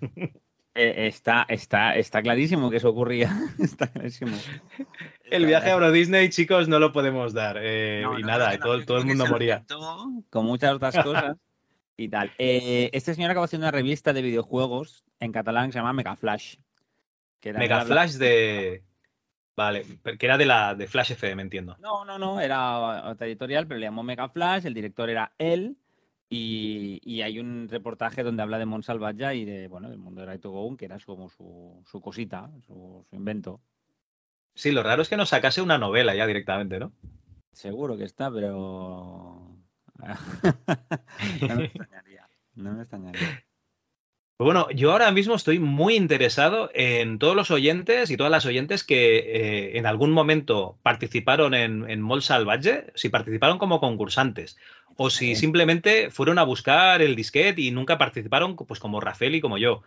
Eh, 0.76 1.06
está, 1.06 1.44
está, 1.48 1.96
está 1.96 2.20
clarísimo 2.22 2.70
que 2.70 2.76
eso 2.76 2.90
ocurría. 2.90 3.34
está 3.58 3.86
clarísimo. 3.88 4.36
El 5.24 5.46
viaje 5.46 5.70
a 5.70 5.72
Euro 5.72 5.90
Disney, 5.90 6.28
chicos, 6.28 6.68
no 6.68 6.78
lo 6.78 6.92
podemos 6.92 7.32
dar. 7.32 7.56
eh, 7.60 8.02
No, 8.04 8.18
y 8.18 8.22
no, 8.22 8.28
nada, 8.28 8.52
no, 8.52 8.58
todo, 8.58 8.84
todo 8.84 8.98
el 8.98 9.06
mundo 9.06 9.26
moría. 9.26 9.64
Con 10.30 10.44
muchas 10.46 10.72
otras 10.74 10.94
cosas 11.04 11.36
y 11.96 12.08
tal. 12.08 12.30
Eh, 12.38 12.90
este 12.92 13.14
señor 13.14 13.30
acabó 13.30 13.44
haciendo 13.44 13.64
una 13.66 13.72
revista 13.72 14.12
de 14.12 14.22
videojuegos 14.22 15.04
en 15.18 15.32
catalán 15.32 15.66
que 15.68 15.72
se 15.72 15.78
llama 15.78 15.92
Mega 15.94 16.14
Flash. 16.16 16.56
que 17.40 17.48
era- 17.50 17.58
Mega 17.58 17.84
Flash 17.84 18.12
de. 18.14 18.82
Vale, 19.56 19.84
que 20.18 20.26
era 20.26 20.36
de 20.36 20.44
la 20.44 20.74
de 20.74 20.86
Flash 20.86 21.12
FM, 21.12 21.40
entiendo. 21.40 21.76
No, 21.80 22.04
no, 22.04 22.18
no, 22.18 22.38
era 22.40 23.08
otra 23.08 23.26
editorial, 23.26 23.66
pero 23.66 23.80
le 23.80 23.86
llamó 23.86 24.02
Mega 24.02 24.28
Flash, 24.28 24.66
el 24.66 24.74
director 24.74 25.08
era 25.08 25.32
él, 25.38 25.78
y, 26.28 27.00
y 27.04 27.22
hay 27.22 27.38
un 27.38 27.68
reportaje 27.68 28.22
donde 28.22 28.42
habla 28.42 28.58
de 28.58 28.66
Monsalvatge 28.66 29.34
y 29.36 29.44
de, 29.44 29.68
bueno, 29.68 29.88
del 29.88 29.98
mundo 29.98 30.20
de 30.20 30.32
Right 30.32 30.42
to 30.42 30.50
Go, 30.50 30.76
que 30.76 30.86
era 30.86 30.98
como 31.04 31.28
su, 31.28 31.82
su 31.86 32.00
cosita, 32.00 32.50
su, 32.66 33.04
su 33.08 33.16
invento. 33.16 33.60
Sí, 34.54 34.72
lo 34.72 34.82
raro 34.82 35.02
es 35.02 35.08
que 35.08 35.16
nos 35.16 35.28
sacase 35.28 35.62
una 35.62 35.78
novela 35.78 36.14
ya 36.14 36.26
directamente, 36.26 36.78
¿no? 36.78 36.92
Seguro 37.52 37.96
que 37.96 38.04
está, 38.04 38.30
pero... 38.30 39.56
no 41.48 41.56
me 41.56 41.64
extrañaría, 41.64 42.28
no 42.54 42.72
me 42.72 42.82
extrañaría. 42.82 43.44
Bueno, 44.38 44.68
yo 44.70 44.92
ahora 44.92 45.10
mismo 45.12 45.34
estoy 45.34 45.58
muy 45.58 45.96
interesado 45.96 46.70
en 46.74 47.18
todos 47.18 47.34
los 47.34 47.50
oyentes 47.50 48.10
y 48.10 48.18
todas 48.18 48.30
las 48.30 48.44
oyentes 48.44 48.84
que 48.84 49.16
eh, 49.16 49.78
en 49.78 49.86
algún 49.86 50.10
momento 50.10 50.78
participaron 50.82 51.54
en, 51.54 51.88
en 51.88 52.02
Mol 52.02 52.20
Salvaje, 52.20 52.92
si 52.94 53.08
participaron 53.08 53.56
como 53.56 53.80
concursantes 53.80 54.58
o 54.96 55.10
si 55.10 55.34
simplemente 55.36 56.10
fueron 56.10 56.38
a 56.38 56.44
buscar 56.44 57.02
el 57.02 57.16
disquete 57.16 57.60
y 57.62 57.70
nunca 57.70 57.98
participaron, 57.98 58.56
pues 58.56 58.80
como 58.80 59.00
Rafael 59.00 59.34
y 59.34 59.40
como 59.40 59.58
yo. 59.58 59.82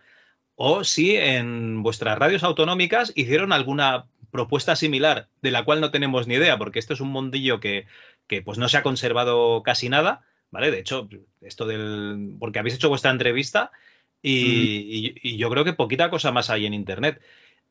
O 0.56 0.84
si 0.84 1.16
en 1.16 1.82
vuestras 1.82 2.18
radios 2.18 2.42
autonómicas 2.44 3.12
hicieron 3.16 3.52
alguna 3.52 4.06
propuesta 4.30 4.76
similar 4.76 5.28
de 5.42 5.50
la 5.50 5.64
cual 5.64 5.80
no 5.80 5.90
tenemos 5.90 6.26
ni 6.28 6.34
idea, 6.34 6.58
porque 6.58 6.78
esto 6.78 6.94
es 6.94 7.00
un 7.00 7.08
mundillo 7.10 7.60
que, 7.60 7.86
que 8.26 8.42
pues 8.42 8.58
no 8.58 8.68
se 8.68 8.76
ha 8.76 8.82
conservado 8.82 9.62
casi 9.62 9.88
nada, 9.88 10.22
¿vale? 10.50 10.70
De 10.70 10.78
hecho, 10.80 11.08
esto 11.40 11.66
del... 11.66 12.36
porque 12.38 12.58
habéis 12.58 12.74
hecho 12.76 12.88
vuestra 12.90 13.10
entrevista 13.10 13.72
y, 14.22 15.14
y- 15.14 15.14
y 15.22 15.36
yo 15.38 15.50
creo 15.50 15.64
que 15.64 15.72
poquita 15.72 16.10
cosa 16.10 16.30
más 16.32 16.50
hay 16.50 16.66
en 16.66 16.74
internet. 16.74 17.20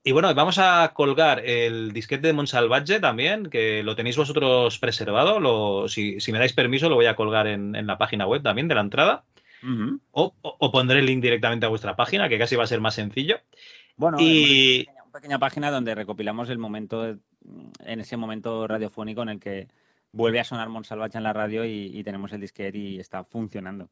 Y 0.04 0.12
bueno, 0.14 0.34
vamos 0.34 0.58
a 0.60 0.92
colgar 0.94 1.46
el 1.46 1.92
disquete 1.92 2.28
de 2.28 2.34
Monsalvatge 2.34 3.00
también, 3.02 3.48
que 3.50 3.84
lo 3.84 3.96
tenéis 3.96 4.16
vosotros 4.18 4.80
preservado. 4.80 5.40
Lo, 5.40 5.88
si, 5.90 6.20
si 6.22 6.32
me 6.32 6.40
dais 6.40 6.54
permiso, 6.54 6.88
lo 6.90 6.96
voy 6.96 7.06
a 7.08 7.16
colgar 7.16 7.48
en, 7.48 7.76
en 7.76 7.86
la 7.86 7.98
página 7.98 8.26
web 8.26 8.42
también 8.42 8.68
de 8.68 8.76
la 8.76 8.82
entrada. 8.82 9.24
o, 10.12 10.34
o- 10.42 10.56
o 10.60 10.72
pondré 10.72 11.00
el 11.00 11.06
link 11.06 11.22
directamente 11.22 11.66
a 11.66 11.70
vuestra 11.70 11.96
página, 11.98 12.30
que 12.30 12.40
casi 12.40 12.56
va 12.56 12.64
a 12.64 12.68
ser 12.68 12.80
más 12.80 12.96
sencillo. 12.96 13.40
Bueno, 13.98 14.18
y 14.22 14.88
una 14.94 15.12
pequeña 15.12 15.40
página 15.40 15.70
donde 15.70 15.94
recopilamos 15.96 16.50
el 16.50 16.58
momento, 16.58 17.06
en 17.06 18.00
ese 18.00 18.16
momento 18.16 18.68
radiofónico 18.68 19.22
en 19.24 19.30
el 19.30 19.40
que 19.42 19.68
vuelve 20.14 20.40
a 20.40 20.46
sonar 20.46 20.70
Monsalvatge 20.70 21.18
en 21.18 21.24
la 21.24 21.34
radio 21.34 21.66
y, 21.66 21.92
y 21.94 22.04
tenemos 22.04 22.32
el 22.32 22.40
disquete 22.42 22.78
y 22.78 23.00
está 23.00 23.26
funcionando. 23.26 23.90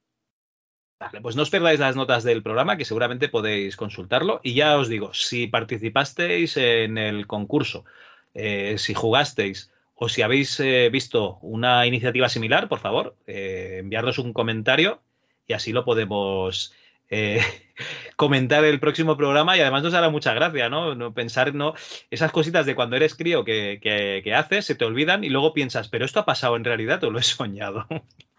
Vale, 0.99 1.21
pues 1.21 1.35
no 1.35 1.43
os 1.43 1.51
perdáis 1.51 1.79
las 1.79 1.95
notas 1.95 2.23
del 2.23 2.41
programa, 2.41 2.75
que 2.75 2.85
seguramente 2.85 3.29
podéis 3.29 3.75
consultarlo. 3.77 4.39
Y 4.43 4.55
ya 4.55 4.77
os 4.77 4.89
digo, 4.89 5.13
si 5.13 5.45
participasteis 5.47 6.57
en 6.57 6.97
el 6.97 7.27
concurso, 7.27 7.85
eh, 8.33 8.75
si 8.79 8.93
jugasteis 8.95 9.71
o 9.93 10.09
si 10.09 10.23
habéis 10.23 10.59
eh, 10.59 10.89
visto 10.91 11.37
una 11.41 11.85
iniciativa 11.85 12.29
similar, 12.29 12.67
por 12.67 12.79
favor, 12.79 13.15
eh, 13.27 13.77
enviarnos 13.79 14.17
un 14.17 14.33
comentario 14.33 15.01
y 15.47 15.53
así 15.53 15.71
lo 15.71 15.85
podemos 15.85 16.73
eh, 17.11 17.41
comentar 18.15 18.65
el 18.65 18.79
próximo 18.79 19.15
programa. 19.17 19.55
Y 19.55 19.61
además 19.61 19.83
nos 19.83 19.93
hará 19.93 20.09
mucha 20.09 20.33
gracia, 20.33 20.67
¿no? 20.69 21.13
Pensar, 21.13 21.53
¿no? 21.53 21.75
Esas 22.09 22.31
cositas 22.31 22.65
de 22.65 22.73
cuando 22.75 22.95
eres 22.95 23.13
crío 23.15 23.43
que, 23.45 23.79
que- 23.83 24.21
que 24.23 24.33
haces, 24.33 24.65
se 24.65 24.73
te 24.75 24.85
olvidan 24.85 25.23
y 25.23 25.29
luego 25.29 25.53
piensas, 25.53 25.89
pero 25.89 26.05
esto 26.05 26.19
ha 26.21 26.25
pasado 26.25 26.55
en 26.55 26.63
realidad 26.63 27.03
o 27.03 27.11
lo 27.11 27.19
he 27.19 27.23
soñado. 27.23 27.87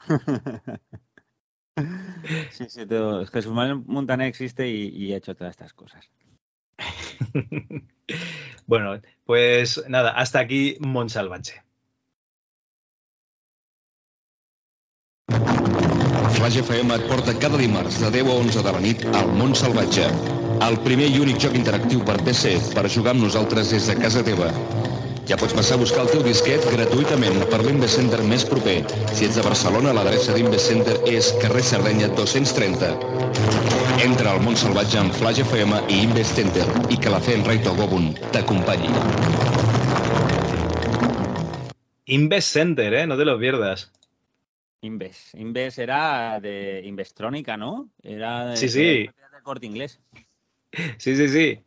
Sí, 2.50 2.64
sí, 2.68 2.86
todo- 2.86 3.24
Jesús 3.26 3.52
Manuel 3.52 3.82
Montaner 3.86 4.26
existe 4.26 4.68
y, 4.68 4.88
y 4.88 5.12
ha 5.12 5.18
hecho 5.18 5.34
todas 5.34 5.52
estas 5.52 5.72
cosas. 5.72 6.08
Bueno, 8.66 9.00
pues 9.24 9.82
nada, 9.88 10.10
hasta 10.10 10.40
aquí 10.40 10.76
Monsalvatge. 10.80 11.62
Flash 16.36 16.58
FM 16.62 16.94
et 16.94 17.04
porta 17.08 17.34
cada 17.40 17.58
dimarts 17.60 17.98
de 18.00 18.10
10 18.10 18.28
a 18.28 18.36
11 18.44 18.62
de 18.62 18.72
la 18.76 18.80
nit 18.84 19.04
al 19.20 19.32
món 19.40 19.54
salvatge. 19.58 20.06
El 20.68 20.78
primer 20.84 21.08
i 21.12 21.20
únic 21.24 21.40
joc 21.44 21.56
interactiu 21.58 22.04
per 22.08 22.16
PC 22.28 22.54
per 22.76 22.86
jugar 22.94 23.14
amb 23.16 23.24
nosaltres 23.26 23.72
des 23.74 23.88
de 23.90 23.96
casa 24.00 24.22
teva. 24.26 24.48
Ja 25.28 25.36
pots 25.36 25.52
passar 25.52 25.76
a 25.76 25.80
buscar 25.82 26.06
el 26.06 26.08
teu 26.08 26.22
disquet 26.24 26.62
gratuïtament 26.72 27.42
per 27.50 27.58
l'Invest 27.60 28.00
més 28.24 28.46
proper. 28.48 28.78
Si 29.12 29.26
ets 29.26 29.36
de 29.36 29.42
Barcelona, 29.44 29.92
l'adreça 29.92 30.32
d'Invest 30.32 30.70
Center 30.70 30.94
és 31.04 31.28
carrer 31.42 31.60
Sardenya 31.68 32.08
230. 32.16 32.94
Entra 34.06 34.32
al 34.32 34.40
món 34.40 34.56
salvatge 34.56 34.96
amb 35.02 35.12
Flash 35.12 35.42
FM 35.44 35.82
i 35.92 36.00
Invest 36.06 36.40
Center 36.40 36.64
i 36.88 36.96
que 36.96 37.12
la 37.12 37.20
fe 37.20 37.36
en 37.36 37.44
Ray 37.44 37.60
Togobun 37.60 38.14
t'acompanyi. 38.32 38.88
Invest 42.16 42.56
Center, 42.56 42.88
¿eh? 42.94 43.06
No 43.06 43.20
te 43.20 43.28
lo 43.28 43.38
pierdas. 43.38 43.90
Inves. 44.80 45.34
Inves 45.34 45.76
era 45.76 46.40
de 46.40 46.80
Investrónica, 46.86 47.58
¿no? 47.58 47.90
Era 48.02 48.46
de, 48.46 48.56
Sí, 48.56 48.70
sí. 48.70 49.10
era 49.12 49.28
del 49.28 49.42
corte 49.42 49.66
inglés. 49.66 50.00
Sí, 50.96 51.16
sí, 51.16 51.28
sí. 51.28 51.60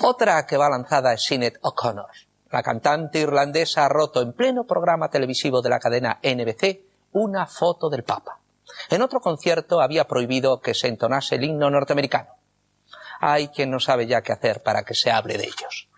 Otra 0.00 0.46
que 0.46 0.56
va 0.56 0.68
lanzada 0.68 1.12
es 1.12 1.24
Sinead 1.24 1.54
O'Connor. 1.62 2.10
La 2.50 2.62
cantante 2.62 3.20
irlandesa 3.20 3.84
ha 3.84 3.88
roto 3.88 4.22
en 4.22 4.32
pleno 4.32 4.64
programa 4.64 5.10
televisivo 5.10 5.60
de 5.60 5.70
la 5.70 5.78
cadena 5.78 6.18
NBC 6.22 6.80
una 7.12 7.46
foto 7.46 7.90
del 7.90 8.04
Papa. 8.04 8.38
En 8.90 9.02
otro 9.02 9.20
concierto 9.20 9.80
había 9.80 10.06
prohibido 10.06 10.60
que 10.60 10.74
se 10.74 10.88
entonase 10.88 11.36
el 11.36 11.44
himno 11.44 11.70
norteamericano. 11.70 12.30
Hay 13.20 13.48
quien 13.48 13.70
no 13.70 13.80
sabe 13.80 14.06
ya 14.06 14.22
qué 14.22 14.32
hacer 14.32 14.62
para 14.62 14.84
que 14.84 14.94
se 14.94 15.10
hable 15.10 15.36
de 15.36 15.44
ellos. 15.44 15.88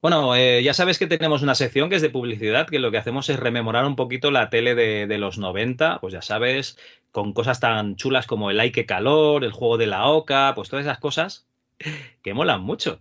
Bueno, 0.00 0.34
eh, 0.36 0.62
ya 0.62 0.72
sabes 0.72 0.98
que 0.98 1.06
tenemos 1.06 1.42
una 1.42 1.54
sección 1.54 1.90
que 1.90 1.96
es 1.96 2.02
de 2.02 2.10
publicidad, 2.10 2.66
que 2.66 2.78
lo 2.78 2.90
que 2.90 2.98
hacemos 2.98 3.28
es 3.28 3.38
rememorar 3.38 3.84
un 3.84 3.96
poquito 3.96 4.30
la 4.30 4.50
tele 4.50 4.74
de, 4.74 5.18
los 5.18 5.38
90, 5.38 5.98
pues 6.00 6.12
ya 6.12 6.22
sabes, 6.22 6.78
con 7.12 7.32
cosas 7.32 7.60
tan 7.60 7.96
chulas 7.96 8.26
como 8.26 8.50
el 8.50 8.60
Ay, 8.60 8.72
qué 8.72 8.86
calor, 8.86 9.44
el 9.44 9.52
juego 9.52 9.78
de 9.78 9.86
la 9.86 10.08
oca, 10.08 10.52
pues 10.54 10.68
todas 10.68 10.84
esas 10.84 10.98
cosas 10.98 11.46
que 12.22 12.34
molan 12.34 12.62
mucho. 12.62 13.00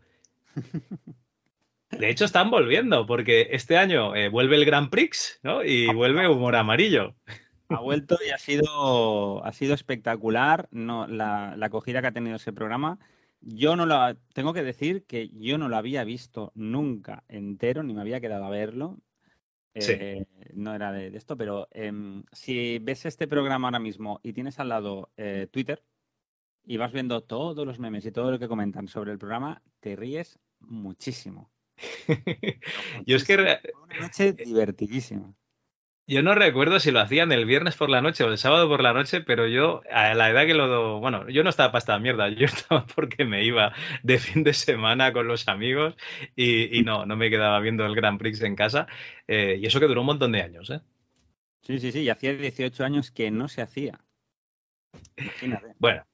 De 1.92 2.10
hecho, 2.10 2.26
están 2.26 2.50
volviendo, 2.50 3.06
porque 3.06 3.50
este 3.52 3.78
año 3.78 4.16
eh, 4.16 4.30
vuelve 4.30 4.56
el 4.56 4.66
Grand 4.66 4.90
Prix, 4.90 5.40
¿no? 5.44 5.64
Y 5.64 5.94
vuelve 5.94 6.28
Humor 6.28 6.56
Amarillo. 6.56 7.16
Ha 7.70 7.80
vuelto 7.80 8.18
y 8.26 8.32
ha 8.32 8.38
sido, 8.38 9.44
ha 9.44 9.52
sido 9.54 9.74
espectacular 9.74 10.68
no, 10.72 11.08
la, 11.08 11.56
la 11.58 11.66
acogida 11.66 12.02
que 12.02 12.08
ha 12.08 12.12
tenido 12.12 12.36
ese 12.36 12.54
programa. 12.54 13.00
Yo 13.42 13.76
no 13.76 13.86
lo 13.86 14.16
tengo 14.34 14.54
que 14.54 14.64
decir 14.64 15.06
que 15.06 15.30
yo 15.30 15.58
no 15.58 15.70
lo 15.70 15.78
había 15.78 16.04
visto 16.04 16.52
nunca 16.56 17.24
entero, 17.28 17.84
ni 17.84 17.94
me 17.94 18.02
había 18.02 18.22
quedado 18.22 18.46
a 18.46 18.50
verlo. 18.50 19.00
Sí. 19.76 19.94
Eh, 20.00 20.26
no 20.54 20.74
era 20.74 20.92
de, 20.92 21.12
de 21.12 21.18
esto, 21.18 21.36
pero 21.36 21.68
em, 21.72 22.24
si 22.32 22.80
ves 22.80 23.06
este 23.06 23.28
programa 23.28 23.68
ahora 23.68 23.80
mismo 23.80 24.20
y 24.24 24.34
tienes 24.34 24.60
al 24.60 24.70
lado 24.70 25.12
eh, 25.18 25.48
Twitter 25.52 25.84
y 26.66 26.78
vas 26.78 26.92
viendo 26.92 27.22
todos 27.22 27.66
los 27.66 27.80
memes 27.80 28.06
y 28.06 28.12
todo 28.12 28.32
lo 28.32 28.40
que 28.40 28.48
comentan 28.48 28.88
sobre 28.88 29.12
el 29.12 29.18
programa, 29.18 29.62
te 29.80 29.96
ríes 29.96 30.40
muchísimo. 30.60 31.52
Yo 33.06 33.18
es 33.18 33.24
que 33.26 33.36
Una 33.36 33.60
noche 34.02 34.34
divertidísima. 34.34 35.34
Yo 36.08 36.22
no 36.22 36.36
recuerdo 36.36 36.80
si 36.80 36.92
lo 36.92 37.00
hacían 37.00 37.32
el 37.32 37.46
viernes 37.46 37.76
por 37.76 37.90
la 37.90 38.00
noche 38.00 38.24
o 38.24 38.28
el 38.28 38.38
sábado 38.38 38.70
por 38.70 38.84
la 38.84 38.94
noche, 38.94 39.22
pero 39.22 39.48
yo, 39.48 39.82
a 39.92 40.14
la 40.14 40.30
edad 40.30 40.46
que 40.46 40.54
lo. 40.54 41.00
Bueno, 41.00 41.28
yo 41.30 41.44
no 41.44 41.50
estaba 41.50 41.72
para 41.72 41.80
esta 41.80 41.98
mierda, 41.98 42.30
yo 42.30 42.46
estaba 42.46 42.86
porque 42.86 43.26
me 43.26 43.44
iba 43.44 43.74
de 44.04 44.20
fin 44.20 44.44
de 44.44 44.54
semana 44.54 45.14
con 45.14 45.28
los 45.28 45.48
amigos 45.48 45.96
y, 46.36 46.78
y 46.78 46.84
no, 46.84 47.08
no 47.08 47.16
me 47.16 47.32
quedaba 47.32 47.60
viendo 47.60 47.88
el 47.88 47.96
Grand 47.96 48.20
Prix 48.20 48.40
en 48.42 48.56
casa. 48.56 48.86
eh, 49.28 49.58
y 49.60 49.66
eso 49.66 49.80
que 49.80 49.88
duró 49.88 50.02
un 50.02 50.08
montón 50.08 50.32
de 50.32 50.44
años, 50.44 50.70
¿eh? 50.70 50.82
Sí, 51.64 51.80
sí, 51.80 51.92
sí, 51.92 52.02
y 52.02 52.10
hacía 52.10 52.36
18 52.36 52.86
años 52.86 53.10
que 53.10 53.32
no 53.32 53.48
se 53.48 53.64
hacía. 53.64 54.00
Imagínate. 55.18 55.74
Bueno, 55.80 56.06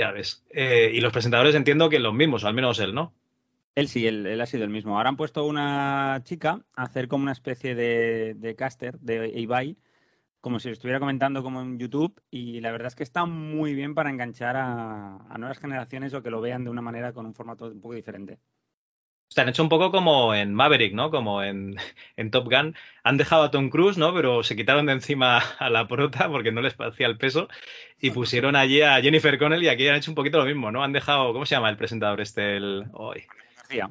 ya 0.00 0.10
ves. 0.10 0.44
Eh, 0.50 0.90
y 0.94 1.00
los 1.00 1.12
presentadores 1.12 1.54
entiendo 1.54 1.88
que 1.88 2.00
los 2.00 2.14
mismos, 2.14 2.44
al 2.44 2.54
menos 2.54 2.80
él, 2.80 2.94
¿no? 2.94 3.14
Él 3.74 3.86
sí, 3.88 4.06
él, 4.06 4.40
ha 4.40 4.46
sido 4.46 4.64
el 4.64 4.70
mismo. 4.70 4.96
Ahora 4.96 5.10
han 5.10 5.16
puesto 5.16 5.44
una 5.44 6.20
chica 6.24 6.64
a 6.74 6.82
hacer 6.82 7.06
como 7.06 7.22
una 7.22 7.32
especie 7.32 7.74
de, 7.74 8.34
de 8.34 8.56
caster 8.56 8.98
de 8.98 9.28
Ibai, 9.28 9.76
como 10.40 10.58
si 10.58 10.68
lo 10.68 10.72
estuviera 10.72 10.98
comentando 10.98 11.42
como 11.42 11.60
en 11.60 11.78
YouTube, 11.78 12.20
y 12.30 12.60
la 12.60 12.72
verdad 12.72 12.88
es 12.88 12.94
que 12.96 13.02
está 13.02 13.26
muy 13.26 13.74
bien 13.74 13.94
para 13.94 14.10
enganchar 14.10 14.56
a, 14.56 15.18
a 15.28 15.38
nuevas 15.38 15.58
generaciones 15.58 16.14
o 16.14 16.22
que 16.22 16.30
lo 16.30 16.40
vean 16.40 16.64
de 16.64 16.70
una 16.70 16.82
manera 16.82 17.12
con 17.12 17.26
un 17.26 17.34
formato 17.34 17.66
un 17.66 17.80
poco 17.80 17.94
diferente. 17.94 18.38
Se 19.32 19.40
han 19.40 19.48
hecho 19.48 19.62
un 19.62 19.68
poco 19.68 19.92
como 19.92 20.34
en 20.34 20.52
Maverick, 20.54 20.92
¿no? 20.92 21.10
Como 21.12 21.42
en, 21.42 21.76
en 22.16 22.30
Top 22.32 22.50
Gun. 22.50 22.74
Han 23.04 23.16
dejado 23.16 23.44
a 23.44 23.50
Tom 23.52 23.70
Cruise, 23.70 23.96
¿no? 23.96 24.12
Pero 24.12 24.42
se 24.42 24.56
quitaron 24.56 24.86
de 24.86 24.92
encima 24.92 25.38
a 25.38 25.70
la 25.70 25.86
prota 25.86 26.28
porque 26.28 26.50
no 26.52 26.60
les 26.60 26.74
hacía 26.80 27.06
el 27.06 27.16
peso 27.16 27.48
y 28.00 28.10
pusieron 28.10 28.56
allí 28.56 28.82
a 28.82 29.00
Jennifer 29.00 29.38
Connelly 29.38 29.66
y 29.66 29.68
aquí 29.68 29.86
han 29.88 29.94
hecho 29.96 30.10
un 30.10 30.16
poquito 30.16 30.38
lo 30.38 30.46
mismo, 30.46 30.72
¿no? 30.72 30.82
Han 30.82 30.92
dejado, 30.92 31.32
¿cómo 31.32 31.46
se 31.46 31.54
llama 31.54 31.70
el 31.70 31.76
presentador 31.76 32.20
este? 32.20 32.56
El, 32.56 32.86
hoy 32.92 33.24
García. 33.56 33.90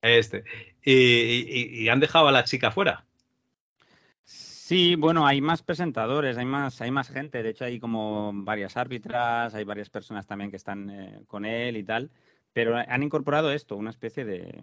Este. 0.00 0.44
Y, 0.82 0.92
y- 0.92 1.82
y 1.84 1.88
han 1.90 2.00
dejado 2.00 2.28
a 2.28 2.32
la 2.32 2.44
chica 2.44 2.70
fuera. 2.70 3.04
Sí, 4.24 4.94
bueno, 4.96 5.26
hay 5.26 5.42
más 5.42 5.62
presentadores, 5.62 6.38
hay 6.38 6.46
más, 6.46 6.80
hay 6.80 6.90
más 6.90 7.10
gente. 7.10 7.42
De 7.42 7.50
hecho, 7.50 7.66
hay 7.66 7.78
como 7.78 8.32
varias 8.34 8.78
árbitras, 8.78 9.54
hay 9.54 9.64
varias 9.64 9.90
personas 9.90 10.26
también 10.26 10.50
que 10.50 10.56
están 10.56 10.88
eh, 10.88 11.20
con 11.26 11.44
él 11.44 11.76
y 11.76 11.84
tal. 11.84 12.10
Pero 12.54 12.76
han 12.76 13.02
incorporado 13.02 13.52
esto, 13.52 13.76
una 13.76 13.90
especie 13.90 14.24
de. 14.24 14.62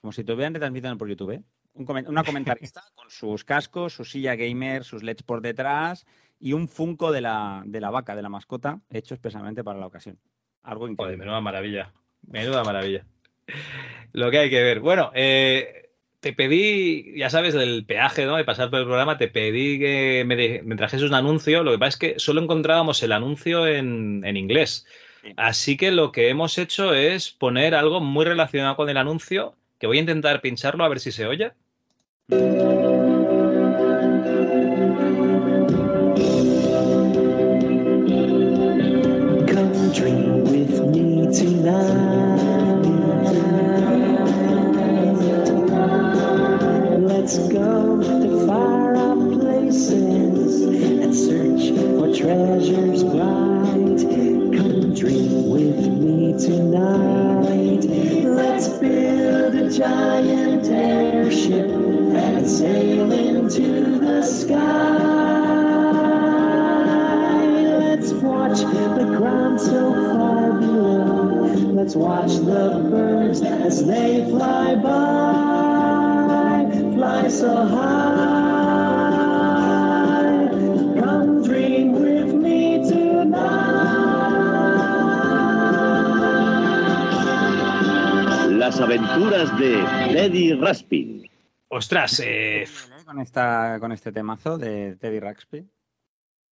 como 0.00 0.10
si 0.12 0.24
te 0.24 0.32
hubieran 0.32 0.54
retransmitido 0.54 0.96
por 0.98 1.08
YouTube. 1.08 1.30
¿eh? 1.32 1.42
Un 1.74 1.86
una 2.08 2.24
comentarista 2.24 2.82
con 2.94 3.08
sus 3.10 3.44
cascos, 3.44 3.92
su 3.92 4.04
silla 4.04 4.34
gamer, 4.34 4.82
sus 4.82 5.02
LEDs 5.04 5.22
por 5.22 5.40
detrás 5.42 6.04
y 6.40 6.52
un 6.54 6.66
Funko 6.68 7.12
de 7.12 7.20
la, 7.20 7.62
de 7.64 7.80
la 7.80 7.90
vaca, 7.90 8.16
de 8.16 8.22
la 8.22 8.28
mascota, 8.28 8.80
hecho 8.90 9.14
expresamente 9.14 9.62
para 9.62 9.78
la 9.78 9.86
ocasión. 9.86 10.18
Algo 10.62 10.80
Joder, 10.86 10.92
increíble. 10.92 11.18
menuda 11.18 11.40
maravilla. 11.40 11.92
Menuda 12.26 12.64
maravilla. 12.64 13.04
Lo 14.12 14.30
que 14.30 14.38
hay 14.38 14.50
que 14.50 14.62
ver. 14.62 14.80
Bueno, 14.80 15.12
eh, 15.14 15.90
te 16.20 16.32
pedí, 16.32 17.16
ya 17.18 17.30
sabes, 17.30 17.54
del 17.54 17.84
peaje, 17.86 18.24
¿no? 18.26 18.36
De 18.36 18.44
pasar 18.44 18.70
por 18.70 18.80
el 18.80 18.86
programa, 18.86 19.18
te 19.18 19.28
pedí 19.28 19.78
que 19.78 20.24
me, 20.26 20.34
de- 20.36 20.62
me 20.64 20.74
trajeses 20.76 21.08
un 21.08 21.14
anuncio. 21.14 21.62
Lo 21.62 21.70
que 21.72 21.78
pasa 21.78 21.88
es 21.90 21.96
que 21.98 22.18
solo 22.18 22.42
encontrábamos 22.42 23.02
el 23.02 23.12
anuncio 23.12 23.66
en, 23.66 24.24
en 24.24 24.36
inglés. 24.36 24.86
Así 25.36 25.76
que 25.76 25.90
lo 25.90 26.12
que 26.12 26.28
hemos 26.28 26.58
hecho 26.58 26.94
es 26.94 27.30
poner 27.30 27.74
algo 27.74 28.00
muy 28.00 28.24
relacionado 28.24 28.76
con 28.76 28.88
el 28.88 28.96
anuncio, 28.96 29.54
que 29.78 29.86
voy 29.86 29.98
a 29.98 30.00
intentar 30.00 30.40
pincharlo 30.40 30.84
a 30.84 30.88
ver 30.88 31.00
si 31.00 31.12
se 31.12 31.26
oye. 31.26 31.52
Come 32.28 32.46
dream 39.92 40.44
with 40.44 40.80
me 40.92 41.26
tonight. 41.32 42.36
Let's 46.98 47.38
go 47.48 48.00
to 48.02 48.46
far 48.46 48.96
off 48.96 49.40
places 49.40 50.62
and 50.62 51.14
search 51.14 51.72
for 51.98 52.14
treasures 52.14 53.02
bright. 53.02 54.35
Dream 54.96 55.50
with 55.50 55.88
me 55.88 56.32
tonight. 56.38 57.84
Let's 58.24 58.68
build 58.78 59.54
a 59.54 59.70
giant 59.70 60.66
airship 60.68 61.68
and 61.68 62.48
sail 62.48 63.12
into 63.12 63.98
the 63.98 64.22
sky. 64.22 64.56
Let's 67.78 68.12
watch 68.12 68.60
the 68.60 69.04
ground 69.18 69.60
so 69.60 69.92
far 69.92 70.52
below. 70.60 71.44
Let's 71.74 71.94
watch 71.94 72.36
the 72.36 72.88
birds 72.90 73.42
as 73.42 73.84
they 73.84 74.24
fly 74.30 74.76
by. 74.76 76.70
Fly 76.94 77.28
so 77.28 77.54
high. 77.54 78.65
Las 88.66 88.80
aventuras 88.80 89.56
de 89.60 89.76
Teddy 90.12 90.52
Raspin. 90.54 91.30
Ostras, 91.68 92.20
eh, 92.24 92.64
Con, 93.04 93.20
esta, 93.20 93.76
con 93.78 93.92
este 93.92 94.10
temazo 94.10 94.58
de 94.58 94.96
Teddy 94.96 95.20
Ruxpin. 95.20 95.70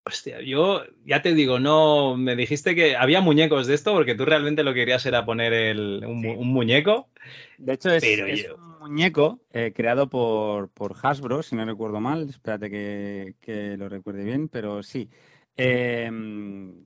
hostia, 0.06 0.40
yo 0.42 0.84
ya 1.06 1.24
te 1.24 1.34
digo, 1.34 1.60
no, 1.60 2.16
me 2.16 2.36
dijiste 2.36 2.76
que 2.76 2.96
había 2.96 3.20
muñecos 3.20 3.66
de 3.66 3.74
esto 3.74 3.94
porque 3.94 4.14
tú 4.14 4.26
realmente 4.26 4.62
lo 4.64 4.76
que 4.76 4.82
querías 4.82 5.04
era 5.08 5.26
poner 5.26 5.54
el- 5.54 6.04
un, 6.06 6.22
mu- 6.22 6.40
un 6.40 6.50
muñeco. 6.54 7.10
De 7.58 7.74
hecho, 7.74 7.90
es, 7.90 8.04
Pero 8.04 8.28
es 8.28 8.44
yo- 8.44 8.58
un 8.58 8.78
muñeco 8.78 9.40
eh, 9.52 9.74
creado 9.76 10.08
por, 10.08 10.70
por 10.70 10.96
Hasbro, 11.02 11.42
si 11.42 11.56
no 11.56 11.66
recuerdo 11.66 12.00
mal. 12.00 12.30
Espérate 12.30 12.70
que, 12.70 13.34
que 13.42 13.76
lo 13.76 13.90
recuerde 13.90 14.24
bien, 14.24 14.50
pero 14.50 14.84
sí. 14.84 15.10
Eh, 15.58 16.12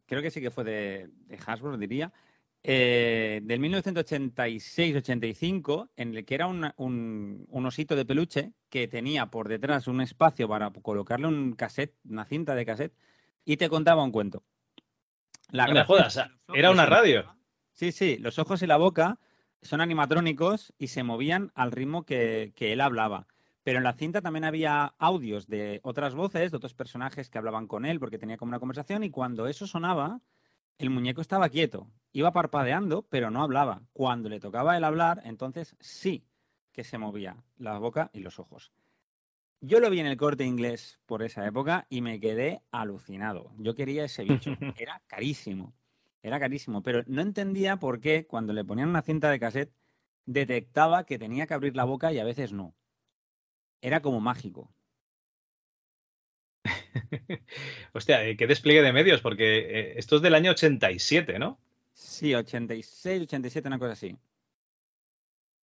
creo 0.05 0.21
que 0.21 0.31
sí 0.31 0.39
que 0.39 0.51
fue 0.51 0.63
de, 0.63 1.09
de 1.27 1.37
Hasbro, 1.45 1.77
diría. 1.77 2.13
Eh, 2.63 3.39
del 3.43 3.59
1986-85, 3.61 5.89
en 5.95 6.15
el 6.15 6.25
que 6.25 6.35
era 6.35 6.47
una- 6.47 6.73
un, 6.77 7.45
un 7.49 7.65
osito 7.65 7.95
de 7.95 8.05
peluche 8.05 8.51
que 8.69 8.87
tenía 8.87 9.27
por 9.27 9.47
detrás 9.47 9.87
un 9.87 10.01
espacio 10.01 10.47
para 10.49 10.71
colocarle 10.71 11.27
un 11.27 11.53
cassette, 11.53 11.95
una 12.09 12.25
cinta 12.25 12.55
de 12.55 12.65
cassette, 12.65 12.93
y 13.45 13.57
te 13.57 13.69
contaba 13.69 14.03
un 14.03 14.11
cuento. 14.11 14.43
La 15.51 15.67
No 15.67 15.73
me 15.75 15.83
jodas, 15.85 16.19
era 16.53 16.71
una 16.71 16.85
radio. 16.85 17.23
boca- 17.23 17.37
Sí, 17.71 17.91
sí, 17.91 18.17
los 18.17 18.39
ojos 18.39 18.61
y 18.63 18.67
la 18.67 18.77
boca 18.77 19.19
son 19.61 19.81
animatrónicos 19.81 20.73
y 20.77 20.87
se 20.87 21.03
movían 21.03 21.51
al 21.55 21.71
ritmo 21.71 22.03
que, 22.05 22.51
que 22.55 22.73
él 22.73 22.81
hablaba. 22.81 23.27
Pero 23.63 23.77
en 23.77 23.83
la 23.83 23.93
cinta 23.93 24.21
también 24.21 24.45
había 24.45 24.93
audios 24.97 25.47
de 25.47 25.79
otras 25.83 26.15
voces, 26.15 26.51
de 26.51 26.57
otros 26.57 26.73
personajes 26.73 27.29
que 27.29 27.37
hablaban 27.37 27.67
con 27.67 27.85
él 27.85 27.99
porque 27.99 28.17
tenía 28.17 28.37
como 28.37 28.49
una 28.49 28.59
conversación 28.59 29.03
y 29.03 29.11
cuando 29.11 29.45
eso 29.47 29.67
sonaba, 29.67 30.21
el 30.77 30.89
muñeco 30.89 31.21
estaba 31.21 31.49
quieto. 31.49 31.87
Iba 32.11 32.31
parpadeando, 32.31 33.03
pero 33.09 33.29
no 33.29 33.43
hablaba. 33.43 33.81
Cuando 33.93 34.29
le 34.29 34.39
tocaba 34.39 34.77
el 34.77 34.83
hablar, 34.83 35.21
entonces 35.25 35.75
sí 35.79 36.25
que 36.71 36.83
se 36.83 36.97
movía 36.97 37.37
la 37.57 37.77
boca 37.79 38.09
y 38.13 38.19
los 38.19 38.39
ojos. 38.39 38.71
Yo 39.59 39.79
lo 39.79 39.89
vi 39.89 39.99
en 39.99 40.05
el 40.05 40.17
corte 40.17 40.45
inglés 40.45 40.99
por 41.07 41.23
esa 41.23 41.45
época 41.47 41.87
y 41.89 42.01
me 42.01 42.19
quedé 42.19 42.61
alucinado. 42.71 43.51
Yo 43.57 43.73
quería 43.73 44.05
ese 44.05 44.23
bicho. 44.23 44.51
Era 44.77 45.01
carísimo. 45.07 45.73
Era 46.21 46.39
carísimo. 46.39 46.83
Pero 46.83 47.03
no 47.07 47.21
entendía 47.21 47.77
por 47.77 47.99
qué 47.99 48.27
cuando 48.27 48.53
le 48.53 48.63
ponían 48.63 48.89
una 48.89 49.01
cinta 49.01 49.31
de 49.31 49.39
cassette 49.39 49.73
detectaba 50.25 51.05
que 51.05 51.17
tenía 51.17 51.47
que 51.47 51.55
abrir 51.55 51.75
la 51.75 51.85
boca 51.85 52.13
y 52.13 52.19
a 52.19 52.23
veces 52.23 52.53
no. 52.53 52.75
Era 53.81 54.01
como 54.01 54.19
mágico. 54.19 54.71
Hostia, 57.93 58.23
eh, 58.25 58.35
qué 58.37 58.47
despliegue 58.47 58.81
de 58.81 58.93
medios, 58.93 59.21
porque 59.21 59.57
eh, 59.59 59.93
esto 59.97 60.17
es 60.17 60.21
del 60.21 60.35
año 60.35 60.51
87, 60.51 61.39
¿no? 61.39 61.59
Sí, 61.93 62.33
86, 62.33 63.23
87, 63.23 63.67
una 63.67 63.77
cosa 63.79 63.91
así. 63.93 64.17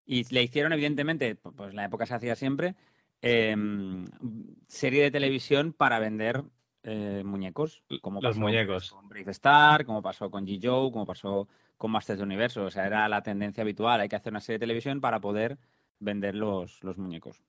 Y 0.07 0.25
le 0.35 0.43
hicieron, 0.43 0.73
evidentemente, 0.73 1.37
pu- 1.41 1.55
pues 1.55 1.75
la 1.75 1.85
época 1.87 2.07
se 2.07 2.15
hacía 2.15 2.37
siempre, 2.37 2.75
em, 3.23 4.05
serie 4.69 5.03
de 5.03 5.11
televisión 5.11 5.73
para 5.73 5.99
vender 5.99 6.45
eh, 6.83 7.23
muñecos. 7.25 7.83
Como 8.03 8.21
Los 8.21 8.33
pasó 8.35 8.41
muñecos. 8.41 8.91
con 8.91 9.09
Brave 9.09 9.31
Star, 9.31 9.87
como 9.87 10.03
pasó 10.03 10.31
con 10.31 10.47
G-Joe, 10.47 10.93
como 10.93 11.07
pasó 11.07 11.49
con 11.79 11.91
Masters 11.91 12.19
del 12.19 12.27
Universo. 12.27 12.65
O 12.65 12.71
sea, 12.71 12.87
era 12.87 13.09
la 13.09 13.23
tendencia 13.23 13.63
habitual. 13.63 14.01
Hay 14.01 14.09
que 14.09 14.17
hacer 14.17 14.33
una 14.33 14.41
serie 14.41 14.57
de 14.59 14.65
televisión 14.67 15.01
para 15.01 15.21
poder 15.21 15.57
vender 15.99 16.35
los, 16.35 16.83
los 16.85 16.99
muñecos. 16.99 17.43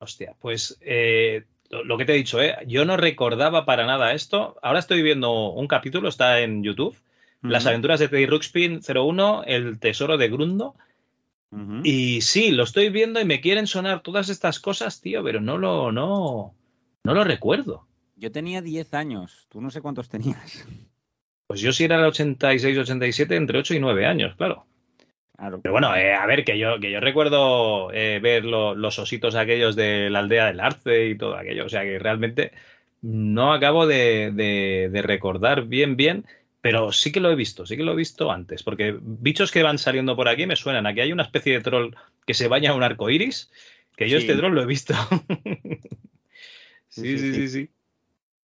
Hostia, 0.00 0.34
pues 0.40 0.76
eh, 0.80 1.44
lo, 1.70 1.98
que 1.98 2.04
te 2.04 2.14
he 2.14 2.16
dicho, 2.16 2.40
¿eh? 2.40 2.56
Yo 2.66 2.84
no 2.84 2.96
recordaba 2.96 3.64
para 3.64 3.86
nada 3.86 4.12
esto. 4.12 4.56
Ahora 4.62 4.78
estoy 4.78 5.02
viendo 5.02 5.50
un 5.50 5.66
capítulo, 5.66 6.08
está 6.08 6.40
en 6.40 6.62
YouTube. 6.62 6.96
Las 7.40 7.66
aventuras 7.66 8.00
de 8.00 8.08
Teddy 8.08 8.26
Ruxpin 8.26 8.80
01, 8.86 9.44
El 9.44 9.78
tesoro 9.78 10.16
de 10.16 10.28
Grundo. 10.28 10.74
Y 11.82 12.20
sí, 12.20 12.50
lo 12.50 12.64
estoy 12.64 12.90
viendo 12.90 13.20
y 13.20 13.24
me 13.24 13.40
quieren 13.40 13.66
sonar 13.66 14.02
todas 14.02 14.28
estas 14.28 14.60
cosas, 14.60 15.00
tío, 15.00 15.22
pero 15.22 15.40
no 15.40 15.56
lo, 15.56 15.92
no, 15.92 16.54
no 17.04 17.14
lo 17.14 17.24
recuerdo. 17.24 17.86
Yo 18.16 18.32
tenía 18.32 18.60
10 18.60 18.94
años. 18.94 19.46
Tú 19.48 19.60
no 19.60 19.70
sé 19.70 19.80
cuántos 19.80 20.08
tenías. 20.08 20.66
Pues 21.46 21.60
yo 21.60 21.72
sí 21.72 21.84
era 21.84 21.96
el 21.96 22.04
86, 22.04 22.76
87, 22.76 23.34
entre 23.34 23.58
8 23.60 23.74
y 23.74 23.80
9 23.80 24.04
años, 24.04 24.34
claro. 24.36 24.66
Pero 25.38 25.70
bueno, 25.72 25.94
eh, 25.94 26.12
a 26.14 26.26
ver, 26.26 26.44
que 26.44 26.58
yo, 26.58 26.80
que 26.80 26.90
yo 26.90 26.98
recuerdo 27.00 27.92
eh, 27.92 28.18
ver 28.20 28.44
lo- 28.44 28.74
los 28.74 28.98
ositos 28.98 29.36
aquellos 29.36 29.76
de 29.76 30.10
la 30.10 30.18
aldea 30.18 30.46
del 30.46 30.58
Arce 30.60 31.06
y 31.06 31.16
todo 31.16 31.36
aquello. 31.36 31.64
O 31.66 31.68
sea 31.68 31.82
que 31.82 31.98
realmente 31.98 32.50
no 33.02 33.52
acabo 33.52 33.86
de, 33.86 34.32
de- 34.32 34.88
de 34.90 35.02
recordar 35.02 35.66
bien, 35.66 35.96
bien, 35.96 36.24
pero 36.60 36.90
sí 36.90 37.12
que 37.12 37.20
lo 37.20 37.30
he 37.30 37.36
visto, 37.36 37.66
sí 37.66 37.76
que 37.76 37.84
lo 37.84 37.92
he 37.92 37.96
visto 37.96 38.32
antes. 38.32 38.64
Porque 38.64 38.98
bichos 39.00 39.52
que 39.52 39.62
van 39.62 39.78
saliendo 39.78 40.16
por 40.16 40.28
aquí 40.28 40.44
me 40.46 40.56
suenan. 40.56 40.86
Aquí 40.86 41.00
hay 41.02 41.12
una 41.12 41.22
especie 41.22 41.52
de 41.52 41.60
troll 41.60 41.94
que 42.26 42.34
se 42.34 42.48
baña 42.48 42.70
a 42.72 42.74
un 42.74 42.82
arco 42.82 43.08
iris, 43.08 43.50
que 43.96 44.08
yo 44.08 44.18
Sí. 44.18 44.26
este 44.26 44.36
troll 44.36 44.54
lo 44.54 44.62
he 44.62 44.66
visto. 44.66 44.94
Sí, 46.88 47.02
sí, 47.02 47.18
sí, 47.18 47.18
sí, 47.18 47.32
sí. 47.34 47.34
sí, 47.34 47.48
sí. 47.48 47.70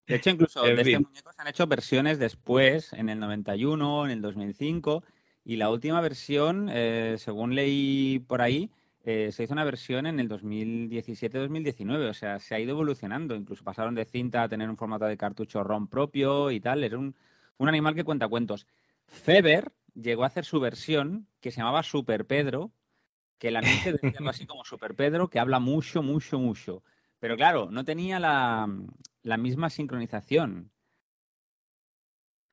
De 0.07 0.16
hecho, 0.16 0.30
incluso 0.30 0.66
En 0.66 0.76
de 0.76 0.82
este 0.82 0.99
muñeco 0.99 1.32
se 1.32 1.40
han 1.40 1.49
hecho 1.49 1.66
versiones 1.66 2.18
después, 2.18 2.92
en 2.92 3.09
el 3.09 3.18
91, 3.18 4.05
en 4.05 4.11
el 4.12 4.20
2005, 4.20 5.03
y 5.45 5.57
la 5.57 5.70
última 5.70 6.01
versión, 6.01 6.68
eh, 6.72 7.16
según 7.18 7.55
leí 7.55 8.18
por 8.20 8.42
ahí, 8.42 8.70
eh, 9.05 9.30
se 9.32 9.45
hizo 9.45 9.53
una 9.53 9.64
versión 9.64 10.07
en 10.07 10.18
el 10.18 10.28
2017-2019, 10.28 12.09
o 12.09 12.14
sea, 12.14 12.38
se 12.40 12.55
ha 12.55 12.61
ido 12.61 12.70
evolucionando, 12.70 13.34
incluso 13.34 13.62
pasaron 13.64 13.95
de 13.95 14.07
cinta 14.07 14.42
a 14.42 14.49
tener 14.49 14.70
un 14.70 14.76
formato 14.78 15.05
de 15.05 15.18
cartucho 15.18 15.62
ROM 15.62 15.88
propio 15.88 16.51
y 16.51 16.61
tal, 16.61 16.82
era 16.84 16.99
un, 16.99 17.14
un 17.59 17.68
animal 17.68 17.95
que 17.95 18.05
cuenta 18.05 18.28
cuentos. 18.28 18.66
Feber 19.07 19.72
llegó 19.95 20.24
a 20.24 20.28
hacer 20.28 20.45
su 20.45 20.61
versión 20.61 21.28
que 21.40 21.51
se 21.51 21.59
llamaba 21.59 21.82
Super 21.82 22.26
Pedro, 22.26 22.72
que 23.38 23.49
el 23.49 23.57
anuncio 23.57 23.92
decía 23.92 24.20
así 24.28 24.47
como 24.47 24.64
Super 24.64 24.95
Pedro, 24.95 25.28
que 25.28 25.40
habla 25.40 25.61
mucho, 25.61 26.03
mucho, 26.03 26.38
mucho. 26.38 26.82
Pero 27.18 27.36
claro, 27.36 27.70
no 27.70 27.84
tenía 27.84 28.20
la, 28.20 28.68
la 29.22 29.36
misma 29.36 29.70
sincronización. 29.70 30.70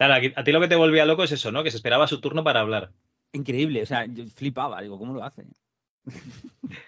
Claro, 0.08 0.28
a 0.36 0.43
ti 0.43 0.52
lo 0.52 0.60
que 0.60 0.68
te 0.68 0.76
volvía 0.76 1.06
loco 1.06 1.24
es 1.24 1.32
eso, 1.32 1.52
¿no? 1.52 1.64
Que 1.64 1.70
se 1.70 1.78
esperaba 1.78 2.08
su 2.08 2.20
turno 2.20 2.43
para 2.43 2.62
hablar. 2.62 2.89
Increíble, 3.34 3.84
o 3.84 3.86
sea, 3.86 4.06
yo 4.08 4.26
flipaba, 4.26 4.82
digo, 4.82 4.97
¿cómo 4.97 5.14
lo 5.14 5.24
hace? 5.24 5.43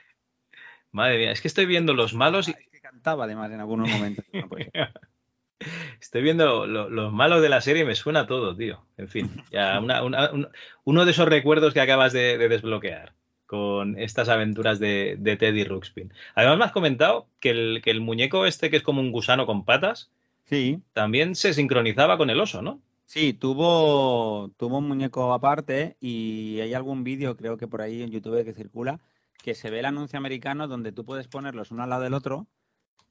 Madre 0.91 1.19
mía, 1.19 1.31
es 1.31 1.39
que 1.39 1.47
estoy 1.47 1.67
viendo 1.67 1.93
los 1.93 2.15
malos 2.15 2.47
y 2.47 2.53
Que 2.53 2.79
cantaba 2.81 3.25
además 3.25 3.51
en 3.51 3.59
algunos 3.59 3.87
momentos. 3.89 4.25
No 4.33 4.47
estoy 6.01 6.21
viendo 6.23 6.65
lo- 6.65 6.89
los 6.89 7.13
malos 7.13 7.41
de 7.43 7.49
la 7.49 7.61
serie 7.61 7.83
y 7.83 7.85
me 7.85 7.93
suena 7.93 8.25
todo, 8.25 8.55
tío. 8.55 8.83
En 8.97 9.07
fin, 9.07 9.29
ya 9.51 9.79
una- 9.79 10.03
una- 10.03 10.31
un- 10.31 10.47
uno 10.83 11.05
de 11.05 11.11
esos 11.11 11.27
recuerdos 11.27 11.73
que 11.75 11.81
acabas 11.81 12.13
de, 12.13 12.37
de 12.39 12.49
desbloquear 12.49 13.13
con 13.45 13.99
estas 13.99 14.27
aventuras 14.29 14.79
de, 14.79 15.17
de 15.19 15.37
Teddy 15.37 15.63
Ruxpin. 15.65 16.11
Además 16.33 16.57
me 16.57 16.65
has 16.65 16.71
comentado 16.71 17.27
que 17.39 17.51
el, 17.51 17.81
que 17.83 17.91
el 17.91 18.01
muñeco 18.01 18.47
este 18.47 18.71
que 18.71 18.77
es 18.77 18.83
como 18.83 19.01
un 19.01 19.11
gusano 19.11 19.45
con 19.45 19.65
patas 19.65 20.09
Sí, 20.45 20.79
también 20.93 21.35
se 21.35 21.53
sincronizaba 21.53 22.17
con 22.17 22.29
el 22.31 22.39
oso, 22.41 22.61
¿no? 22.63 22.81
Sí, 23.05 23.33
tuvo, 23.33 24.49
tuvo 24.57 24.77
un 24.79 24.87
muñeco 24.87 25.33
aparte 25.33 25.97
y 25.99 26.59
hay 26.61 26.73
algún 26.73 27.03
vídeo, 27.03 27.35
creo 27.35 27.57
que 27.57 27.67
por 27.67 27.81
ahí 27.81 28.01
en 28.01 28.11
YouTube 28.11 28.43
que 28.43 28.53
circula, 28.53 28.99
que 29.43 29.55
se 29.55 29.69
ve 29.69 29.79
el 29.79 29.85
anuncio 29.85 30.17
americano 30.17 30.67
donde 30.67 30.91
tú 30.91 31.05
puedes 31.05 31.27
ponerlos 31.27 31.71
uno 31.71 31.83
al 31.83 31.89
lado 31.89 32.03
del 32.03 32.13
otro 32.13 32.47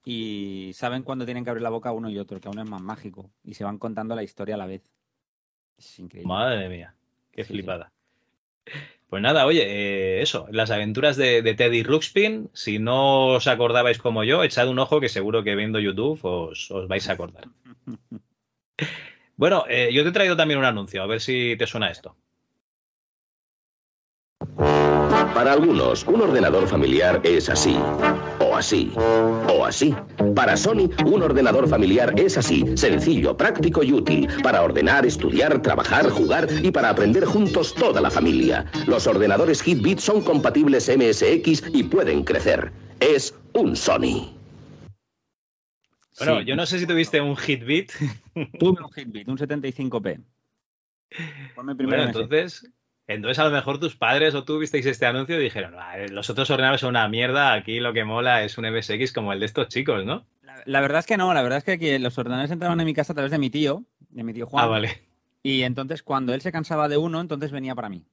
y 0.04 0.72
saben 0.74 1.02
cuándo 1.02 1.24
tienen 1.24 1.44
que 1.44 1.50
abrir 1.50 1.62
la 1.62 1.70
boca 1.70 1.92
uno 1.92 2.10
y 2.10 2.18
otro, 2.18 2.40
que 2.40 2.48
aún 2.48 2.58
es 2.58 2.68
más 2.68 2.82
mágico, 2.82 3.30
y 3.44 3.54
se 3.54 3.64
van 3.64 3.78
contando 3.78 4.14
la 4.16 4.24
historia 4.24 4.56
a 4.56 4.58
la 4.58 4.66
vez. 4.66 4.82
Es 5.78 5.98
increíble. 5.98 6.28
Madre 6.28 6.68
mía, 6.68 6.94
qué 7.30 7.44
Sí, 7.44 7.48
sí. 7.48 7.52
flipada. 7.54 7.92
Pues 9.08 9.22
nada, 9.22 9.44
oye, 9.46 9.62
eh, 9.66 10.22
eso, 10.22 10.46
las 10.50 10.70
aventuras 10.70 11.16
de, 11.16 11.42
de 11.42 11.54
Teddy 11.54 11.82
Ruxpin, 11.82 12.48
si 12.54 12.78
no 12.78 13.26
os 13.34 13.46
acordabais 13.46 13.98
como 13.98 14.24
yo, 14.24 14.42
echad 14.42 14.68
un 14.68 14.78
ojo 14.78 15.00
que 15.00 15.08
seguro 15.10 15.42
que 15.44 15.54
viendo 15.54 15.78
YouTube 15.78 16.18
os, 16.24 16.70
os 16.70 16.88
vais 16.88 17.08
a 17.08 17.12
acordar. 17.12 17.44
Bueno, 19.36 19.64
eh, 19.68 19.90
yo 19.92 20.02
te 20.02 20.10
he 20.10 20.12
traído 20.12 20.36
también 20.36 20.58
un 20.58 20.64
anuncio, 20.64 21.02
a 21.02 21.06
ver 21.06 21.20
si 21.20 21.56
te 21.56 21.66
suena 21.66 21.90
esto. 21.90 22.16
Para 25.34 25.52
algunos, 25.52 26.04
un 26.06 26.20
ordenador 26.20 26.68
familiar 26.68 27.20
es 27.24 27.48
así, 27.48 27.76
o 28.38 28.54
así, 28.54 28.92
o 28.96 29.64
así. 29.64 29.94
Para 30.34 30.56
Sony, 30.56 30.90
un 31.06 31.22
ordenador 31.22 31.68
familiar 31.68 32.12
es 32.16 32.36
así, 32.36 32.64
sencillo, 32.76 33.36
práctico 33.36 33.82
y 33.82 33.92
útil, 33.92 34.28
para 34.42 34.62
ordenar, 34.62 35.06
estudiar, 35.06 35.62
trabajar, 35.62 36.10
jugar 36.10 36.48
y 36.62 36.70
para 36.70 36.90
aprender 36.90 37.24
juntos 37.24 37.74
toda 37.74 38.00
la 38.00 38.10
familia. 38.10 38.66
Los 38.86 39.06
ordenadores 39.06 39.66
Hitbit 39.66 40.00
son 40.00 40.22
compatibles 40.22 40.88
MSX 40.88 41.64
y 41.72 41.84
pueden 41.84 42.24
crecer. 42.24 42.72
Es 43.00 43.34
un 43.54 43.74
Sony. 43.74 44.41
Bueno, 46.24 46.40
Sí. 46.40 46.46
yo 46.46 46.56
no 46.56 46.66
sé 46.66 46.78
si 46.78 46.86
tuviste 46.86 47.20
un 47.20 47.36
Hitbit. 47.36 47.92
Tuve 48.58 48.82
un 48.82 48.90
Hitbit, 48.96 49.28
un 49.28 49.38
75p. 49.38 50.20
Fue 51.54 51.64
mi 51.64 51.74
primer 51.74 51.98
Bueno, 51.98 52.02
MS. 52.12 52.16
entonces, 52.22 52.70
entonces 53.06 53.38
a 53.38 53.44
lo 53.44 53.50
mejor 53.50 53.78
tus 53.78 53.96
padres 53.96 54.34
o 54.34 54.44
tú 54.44 54.58
visteis 54.58 54.86
este 54.86 55.04
anuncio 55.06 55.38
y 55.38 55.42
dijeron, 55.44 55.74
"Ah, 55.76 55.96
los 56.10 56.30
otros 56.30 56.48
ordenadores 56.50 56.80
son 56.80 56.90
una 56.90 57.08
mierda, 57.08 57.52
aquí 57.52 57.80
lo 57.80 57.92
que 57.92 58.04
mola 58.04 58.44
es 58.44 58.56
un 58.58 58.64
MSX 58.64 59.12
como 59.12 59.32
el 59.32 59.40
de 59.40 59.46
estos 59.46 59.68
chicos, 59.68 60.04
¿no? 60.04 60.24
La, 60.42 60.62
la 60.64 60.80
verdad 60.80 61.00
es 61.00 61.06
que 61.06 61.16
no, 61.16 61.32
la 61.34 61.42
verdad 61.42 61.58
es 61.58 61.64
que 61.64 61.72
aquí 61.72 61.98
los 61.98 62.16
ordenadores 62.16 62.50
entraban 62.50 62.80
en 62.80 62.86
mi 62.86 62.94
casa 62.94 63.12
a 63.12 63.16
través 63.16 63.30
de 63.32 63.38
mi 63.38 63.50
tío, 63.50 63.84
de 64.10 64.22
mi 64.22 64.32
tío 64.32 64.46
Juan. 64.46 64.64
Ah, 64.64 64.68
vale. 64.68 65.02
Y 65.42 65.62
entonces 65.62 66.02
cuando 66.02 66.32
él 66.34 66.40
se 66.40 66.52
cansaba 66.52 66.88
de 66.88 66.96
uno, 66.96 67.20
entonces 67.20 67.50
venía 67.50 67.74
para 67.74 67.88
mí. 67.88 68.04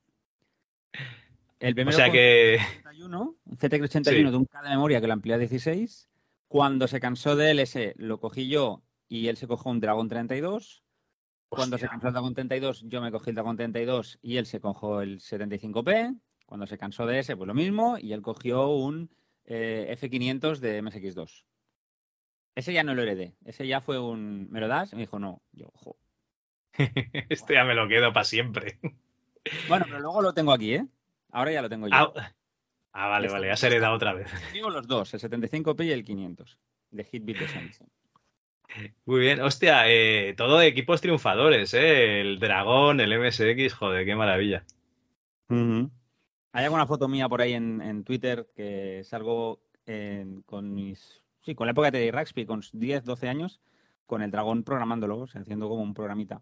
El 1.60 1.74
O 1.74 1.76
primero 1.76 1.96
sea 1.96 2.10
que... 2.12 2.58
un 2.60 2.80
81, 2.88 3.36
un 3.46 3.58
ZX81 3.58 4.04
Sí. 4.10 4.24
de 4.24 4.36
un 4.38 4.46
K 4.46 4.62
de 4.64 4.70
memoria 4.70 5.00
que 5.02 5.08
lo 5.08 5.14
amplié 5.14 5.36
a 5.36 5.38
16. 5.38 6.10
Cuando 6.50 6.88
se 6.88 7.00
cansó 7.00 7.36
de 7.36 7.52
él 7.52 7.60
ese, 7.60 7.94
lo 7.98 8.20
cogí 8.20 8.50
yo 8.50 8.82
y 9.08 9.28
él 9.28 9.38
se 9.38 9.48
cogió 9.48 9.72
un 9.72 9.80
Dragon 9.80 10.10
32. 10.10 10.84
Cuando 11.48 11.78
se 11.78 11.88
cansó 11.88 12.08
el 12.08 12.14
Dragon 12.14 12.34
32, 12.34 12.86
yo 12.88 13.02
me 13.02 13.12
cogí 13.12 13.30
el 13.30 13.36
Dragon 13.36 13.56
32 13.56 14.18
y 14.24 14.38
él 14.38 14.48
se 14.48 14.60
cogió 14.60 15.02
el 15.02 15.20
75p. 15.20 16.20
Cuando 16.48 16.66
se 16.66 16.80
cansó 16.80 17.06
de 17.06 17.20
ese, 17.20 17.38
pues 17.38 17.48
lo 17.48 17.54
mismo. 17.54 18.00
Y 18.00 18.14
él 18.14 18.24
cogió 18.24 18.70
un 18.70 19.12
eh, 19.46 19.96
F500 20.00 20.58
de 20.58 20.82
MSX2. 20.82 21.46
Ese 22.56 22.74
ya 22.74 22.84
no 22.84 22.96
lo 22.96 23.04
heredé. 23.04 23.36
Ese 23.46 23.68
ya 23.68 23.80
fue 23.80 24.00
un. 24.00 24.50
¿Me 24.50 24.60
lo 24.60 24.68
das? 24.68 24.92
Y 24.92 24.96
me 24.96 25.04
dijo, 25.04 25.20
no. 25.20 25.44
Yo, 25.52 25.70
jo. 25.76 25.98
Este 27.30 27.54
ya 27.54 27.64
me 27.64 27.76
lo 27.76 27.88
quedo 27.88 28.12
para 28.12 28.24
siempre. 28.24 28.80
Bueno, 29.68 29.86
pero 29.88 30.00
luego 30.00 30.22
lo 30.24 30.34
tengo 30.34 30.52
aquí, 30.52 30.74
¿eh? 30.74 30.88
Ahora 31.32 31.52
ya 31.52 31.62
lo 31.62 31.70
tengo 31.70 31.88
yo. 31.88 31.94
Ah, 31.96 32.34
ah, 32.94 33.08
vale, 33.08 33.28
Este- 33.28 33.34
vale, 33.34 33.48
ya 33.48 33.56
se 33.58 33.68
hereda 33.68 33.92
otra 33.94 34.14
vez. 34.14 34.28
Digo 34.54 34.70
los 34.70 34.88
dos, 34.88 35.14
el 35.14 35.20
75p 35.20 35.86
y 35.86 35.92
el 35.92 36.04
500. 36.04 36.58
De 36.92 37.08
Hitbit 37.12 37.38
de 37.38 37.48
Sony. 37.48 37.88
Muy 39.06 39.20
bien, 39.20 39.42
hostia, 39.42 39.84
eh, 39.88 40.34
todo 40.38 40.60
de 40.60 40.68
equipos 40.68 41.02
triunfadores, 41.02 41.74
¿eh? 41.74 42.22
El 42.22 42.40
Dragón, 42.40 43.00
el 43.00 43.12
MSX, 43.14 43.74
joder, 43.74 44.06
qué 44.06 44.16
maravilla. 44.16 44.64
Hay 45.50 46.64
alguna 46.66 46.86
foto 46.88 47.08
mía 47.08 47.28
por 47.30 47.42
ahí 47.42 47.54
en, 47.54 47.82
en 47.82 48.04
Twitter 48.04 48.48
que 48.56 49.02
salgo 49.04 49.62
en- 49.86 50.42
con 50.44 50.74
mis. 50.74 51.22
Sí, 51.42 51.56
con 51.56 51.66
la 51.68 51.72
época 51.72 51.90
de 51.92 52.12
Raxby, 52.12 52.46
con 52.46 52.62
10, 52.74 53.06
12 53.06 53.28
años, 53.30 53.60
con 54.06 54.22
el 54.22 54.30
dragón 54.32 54.64
programándolo, 54.64 55.20
o 55.20 55.28
sea, 55.28 55.42
haciendo 55.42 55.68
como 55.70 55.82
un 55.82 55.94
programita 55.94 56.42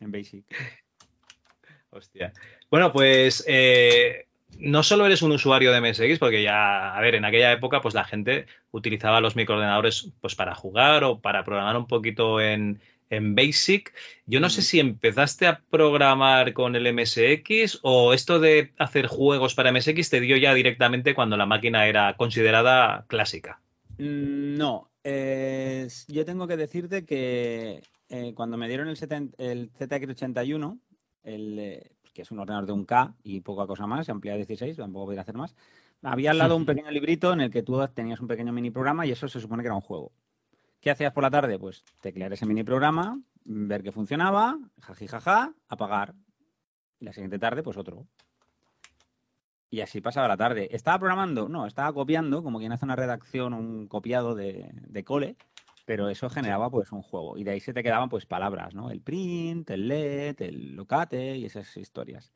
en 0.00 0.12
Basic. 0.12 0.44
Hostia. 1.90 2.32
Bueno, 2.70 2.92
pues 2.92 3.44
eh, 3.46 4.26
no 4.58 4.82
solo 4.82 5.06
eres 5.06 5.22
un 5.22 5.32
usuario 5.32 5.72
de 5.72 5.80
MSX, 5.80 6.18
porque 6.18 6.42
ya, 6.42 6.96
a 6.96 7.00
ver, 7.00 7.14
en 7.14 7.24
aquella 7.24 7.52
época, 7.52 7.80
pues 7.80 7.94
la 7.94 8.04
gente 8.04 8.46
utilizaba 8.70 9.20
los 9.20 9.36
microordenadores 9.36 10.12
pues 10.20 10.34
para 10.34 10.54
jugar 10.54 11.04
o 11.04 11.20
para 11.20 11.44
programar 11.44 11.76
un 11.76 11.86
poquito 11.86 12.40
en, 12.40 12.80
en 13.10 13.34
Basic. 13.34 13.92
Yo 14.26 14.40
no 14.40 14.50
sé 14.50 14.62
si 14.62 14.80
empezaste 14.80 15.46
a 15.46 15.60
programar 15.70 16.52
con 16.52 16.74
el 16.76 16.92
MSX 16.92 17.80
o 17.82 18.12
esto 18.14 18.40
de 18.40 18.72
hacer 18.78 19.06
juegos 19.06 19.54
para 19.54 19.70
MSX 19.72 20.10
te 20.10 20.20
dio 20.20 20.36
ya 20.36 20.54
directamente 20.54 21.14
cuando 21.14 21.36
la 21.36 21.46
máquina 21.46 21.86
era 21.86 22.16
considerada 22.16 23.04
clásica. 23.08 23.60
Mm, 23.98 24.56
No, 24.56 24.90
eh, 25.04 25.88
yo 26.08 26.24
tengo 26.24 26.46
que 26.46 26.56
decirte 26.56 27.04
que 27.04 27.82
eh, 28.08 28.32
cuando 28.34 28.56
me 28.56 28.68
dieron 28.68 28.88
el, 28.88 28.96
el 29.38 29.72
ZX81, 29.72 30.78
el, 31.24 31.58
eh, 31.58 31.91
que 32.12 32.22
es 32.22 32.30
un 32.30 32.38
ordenador 32.38 32.66
de 32.66 32.72
un 32.72 32.84
K 32.84 33.14
y 33.22 33.40
poca 33.40 33.66
cosa 33.66 33.86
más, 33.86 34.06
se 34.06 34.12
amplía 34.12 34.34
a 34.34 34.36
16, 34.36 34.76
tampoco 34.76 35.06
podía 35.06 35.22
hacer 35.22 35.36
más, 35.36 35.54
había 36.02 36.32
al 36.32 36.38
lado 36.38 36.56
un 36.56 36.66
pequeño 36.66 36.90
librito 36.90 37.32
en 37.32 37.40
el 37.40 37.50
que 37.50 37.62
tú 37.62 37.80
tenías 37.94 38.20
un 38.20 38.26
pequeño 38.26 38.52
mini 38.52 38.70
programa 38.70 39.06
y 39.06 39.12
eso 39.12 39.28
se 39.28 39.40
supone 39.40 39.62
que 39.62 39.68
era 39.68 39.76
un 39.76 39.80
juego. 39.80 40.12
¿Qué 40.80 40.90
hacías 40.90 41.12
por 41.12 41.22
la 41.22 41.30
tarde? 41.30 41.58
Pues 41.58 41.84
teclear 42.00 42.32
ese 42.32 42.44
mini 42.44 42.64
programa, 42.64 43.20
ver 43.44 43.84
que 43.84 43.92
funcionaba, 43.92 44.58
jaji 44.80 45.06
jaja, 45.06 45.54
apagar. 45.68 46.14
Y 46.98 47.04
la 47.04 47.12
siguiente 47.12 47.38
tarde, 47.38 47.62
pues 47.62 47.76
otro. 47.76 48.06
Y 49.70 49.80
así 49.80 50.00
pasaba 50.00 50.26
la 50.26 50.36
tarde. 50.36 50.68
¿Estaba 50.72 50.98
programando? 50.98 51.48
No, 51.48 51.66
estaba 51.66 51.92
copiando, 51.92 52.42
como 52.42 52.58
quien 52.58 52.72
hace 52.72 52.84
una 52.84 52.96
redacción, 52.96 53.54
un 53.54 53.86
copiado 53.86 54.34
de, 54.34 54.70
de 54.74 55.04
cole, 55.04 55.36
pero 55.84 56.08
eso 56.08 56.30
generaba 56.30 56.70
pues 56.70 56.92
un 56.92 57.02
juego. 57.02 57.36
Y 57.36 57.44
de 57.44 57.52
ahí 57.52 57.60
se 57.60 57.72
te 57.72 57.82
quedaban 57.82 58.08
pues 58.08 58.26
palabras, 58.26 58.74
¿no? 58.74 58.90
El 58.90 59.00
print, 59.00 59.70
el 59.70 59.88
let, 59.88 60.36
el 60.40 60.74
locate 60.76 61.36
y 61.36 61.44
esas 61.44 61.76
historias. 61.76 62.32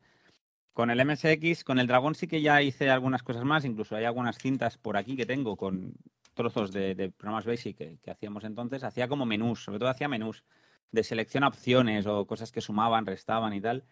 Con 0.73 0.91
el 0.91 1.03
MSX, 1.03 1.63
con 1.63 1.79
el 1.79 1.87
Dragón 1.87 2.15
sí 2.15 2.27
que 2.27 2.41
ya 2.41 2.61
hice 2.61 2.89
algunas 2.89 3.23
cosas 3.23 3.43
más, 3.43 3.65
incluso 3.65 3.95
hay 3.95 4.05
algunas 4.05 4.37
cintas 4.37 4.77
por 4.77 4.95
aquí 4.97 5.15
que 5.15 5.25
tengo 5.25 5.57
con 5.57 5.93
trozos 6.35 6.71
de, 6.71 6.93
de 6.93 7.09
programas 7.09 7.45
Basic 7.45 7.75
que, 7.77 7.97
que 8.01 8.11
hacíamos 8.11 8.43
entonces. 8.43 8.83
Hacía 8.83 9.07
como 9.07 9.25
menús, 9.25 9.63
sobre 9.63 9.79
todo 9.79 9.89
hacía 9.89 10.07
menús 10.07 10.43
de 10.91 11.03
selecciona 11.03 11.47
opciones 11.47 12.05
o 12.05 12.25
cosas 12.25 12.51
que 12.51 12.61
sumaban, 12.61 13.05
restaban 13.05 13.53
y 13.53 13.61
tal. 13.61 13.83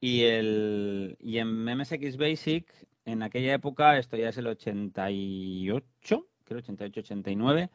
Y, 0.00 0.24
el, 0.24 1.16
y 1.20 1.38
en 1.38 1.64
MSX 1.64 2.16
Basic, 2.16 2.70
en 3.04 3.22
aquella 3.22 3.54
época, 3.54 3.98
esto 3.98 4.16
ya 4.16 4.28
es 4.28 4.38
el 4.38 4.46
88, 4.48 6.26
creo 6.44 6.58
88, 6.58 7.00
89, 7.00 7.70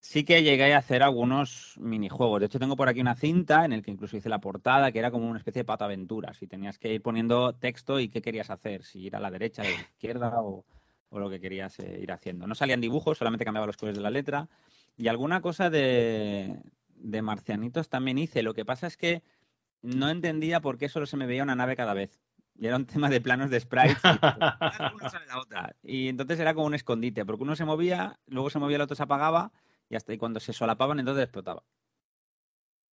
sí 0.00 0.24
que 0.24 0.42
llegué 0.42 0.74
a 0.74 0.78
hacer 0.78 1.02
algunos 1.02 1.74
minijuegos. 1.78 2.40
De 2.40 2.46
hecho, 2.46 2.58
tengo 2.58 2.76
por 2.76 2.88
aquí 2.88 3.00
una 3.00 3.14
cinta 3.14 3.64
en 3.64 3.72
el 3.72 3.82
que 3.82 3.90
incluso 3.90 4.16
hice 4.16 4.28
la 4.28 4.40
portada, 4.40 4.92
que 4.92 4.98
era 4.98 5.10
como 5.10 5.28
una 5.28 5.38
especie 5.38 5.60
de 5.60 5.66
pataventuras. 5.66 6.42
Y 6.42 6.46
tenías 6.46 6.78
que 6.78 6.92
ir 6.94 7.02
poniendo 7.02 7.54
texto 7.54 8.00
y 8.00 8.08
qué 8.08 8.22
querías 8.22 8.50
hacer, 8.50 8.84
si 8.84 9.00
ir 9.00 9.16
a 9.16 9.20
la 9.20 9.30
derecha, 9.30 9.62
a 9.62 9.64
la 9.64 9.70
izquierda 9.72 10.40
o, 10.40 10.64
o 11.08 11.18
lo 11.18 11.30
que 11.30 11.40
querías 11.40 11.78
eh, 11.80 11.98
ir 12.00 12.12
haciendo. 12.12 12.46
No 12.46 12.54
salían 12.54 12.80
dibujos, 12.80 13.18
solamente 13.18 13.44
cambiaba 13.44 13.66
los 13.66 13.76
colores 13.76 13.96
de 13.96 14.02
la 14.02 14.10
letra. 14.10 14.48
Y 14.96 15.08
alguna 15.08 15.40
cosa 15.40 15.70
de, 15.70 16.58
de 16.94 17.22
marcianitos 17.22 17.88
también 17.88 18.18
hice. 18.18 18.42
Lo 18.42 18.54
que 18.54 18.64
pasa 18.64 18.86
es 18.86 18.96
que 18.96 19.22
no 19.82 20.08
entendía 20.08 20.60
por 20.60 20.78
qué 20.78 20.88
solo 20.88 21.06
se 21.06 21.16
me 21.16 21.26
veía 21.26 21.42
una 21.42 21.56
nave 21.56 21.76
cada 21.76 21.94
vez. 21.94 22.20
Y 22.58 22.66
era 22.66 22.76
un 22.76 22.86
tema 22.86 23.08
de 23.08 23.20
planos 23.20 23.50
de 23.50 23.60
sprites. 23.60 23.98
y, 24.04 24.08
una 24.94 25.10
sale 25.10 25.26
la 25.26 25.40
otra. 25.40 25.76
Y 25.82 26.08
entonces 26.08 26.40
era 26.40 26.54
como 26.54 26.66
un 26.66 26.74
escondite, 26.74 27.24
porque 27.24 27.44
uno 27.44 27.56
se 27.56 27.64
movía, 27.64 28.18
luego 28.26 28.50
se 28.50 28.58
movía, 28.58 28.76
el 28.76 28.82
otro 28.82 28.96
se 28.96 29.02
apagaba, 29.02 29.52
y 29.88 29.96
hasta 29.96 30.12
y 30.12 30.18
cuando 30.18 30.40
se 30.40 30.52
solapaban, 30.52 30.98
entonces 30.98 31.24
explotaba. 31.24 31.62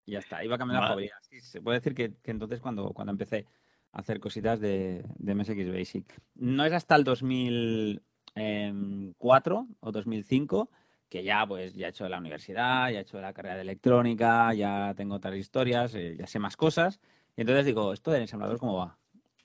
Y 0.06 0.14
ya 0.14 0.20
está, 0.20 0.42
iba 0.44 0.58
cambiando 0.58 0.82
la 0.82 0.90
Vale. 0.90 1.10
jugabilidad. 1.10 1.18
Sí, 1.22 1.42
se 1.42 1.62
puede 1.62 1.80
decir 1.80 1.96
que, 1.96 2.16
que 2.22 2.32
entonces 2.32 2.60
cuando, 2.60 2.94
cuando 2.94 3.12
empecé 3.12 3.48
a 3.92 4.00
hacer 4.00 4.20
cositas 4.20 4.60
de, 4.60 5.06
de 5.18 5.36
MSX 5.36 5.72
Basic. 5.72 6.22
No 6.36 6.66
es 6.66 6.74
hasta 6.74 6.96
el 6.96 7.04
2004 7.04 9.68
o 9.80 9.92
2005 9.92 10.70
que 11.14 11.24
ya 11.24 11.46
pues 11.46 11.76
ya 11.76 11.86
he 11.86 11.90
hecho 11.92 12.10
la 12.10 12.18
universidad, 12.18 12.90
ya 12.90 12.98
he 12.98 13.02
hecho 13.04 13.22
la 13.22 13.34
carrera 13.34 13.56
de 13.56 13.62
electrónica, 13.62 14.52
ya 14.56 14.96
tengo 14.96 15.14
otras 15.14 15.36
historias, 15.36 15.94
eh, 15.94 16.16
ya 16.18 16.26
sé 16.26 16.40
más 16.40 16.58
cosas. 16.58 17.00
Y 17.38 17.42
entonces 17.42 17.68
digo, 17.68 17.94
¿esto 17.94 18.10
del 18.10 18.24
ensamblador 18.24 18.58
cómo 18.58 18.78
va? 18.78 18.98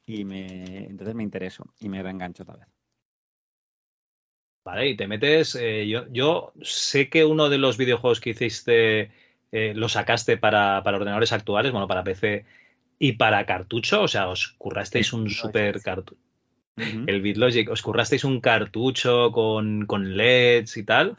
Y 0.07 0.25
me, 0.25 0.87
entonces 0.87 1.15
me 1.15 1.23
intereso 1.23 1.67
y 1.79 1.91
me 1.91 2.03
reengancho 2.03 2.45
otra 2.45 2.57
vez. 2.57 2.69
Vale, 4.69 4.91
y 4.91 4.97
te 4.97 5.07
metes. 5.07 5.55
eh, 5.55 5.89
yo, 5.89 6.05
yo 6.11 6.53
sé 6.61 7.09
que 7.09 7.25
uno 7.25 7.49
de 7.49 7.57
los 7.57 7.79
videojuegos 7.79 8.21
que 8.21 8.31
hiciste 8.31 9.11
eh, 9.51 9.73
lo 9.75 9.89
sacaste 9.89 10.37
para, 10.37 10.83
para 10.83 10.99
ordenadores 10.99 11.33
actuales, 11.33 11.73
bueno, 11.73 11.89
para 11.89 12.05
PC 12.05 12.45
y 12.99 13.13
para 13.13 13.47
cartucho, 13.47 14.03
o 14.03 14.09
sea, 14.09 14.29
os 14.29 14.49
currasteis 14.59 15.15
un 15.15 15.31
super 15.31 15.81
cartucho. 15.81 16.21
El 16.77 17.23
BitLogic, 17.23 17.71
os 17.71 17.81
currasteis 17.81 18.25
un 18.25 18.43
cartucho 18.43 19.33
con, 19.33 19.87
con 19.87 20.19
LEDs 20.19 20.77
y 20.77 20.85
tal. 20.85 21.17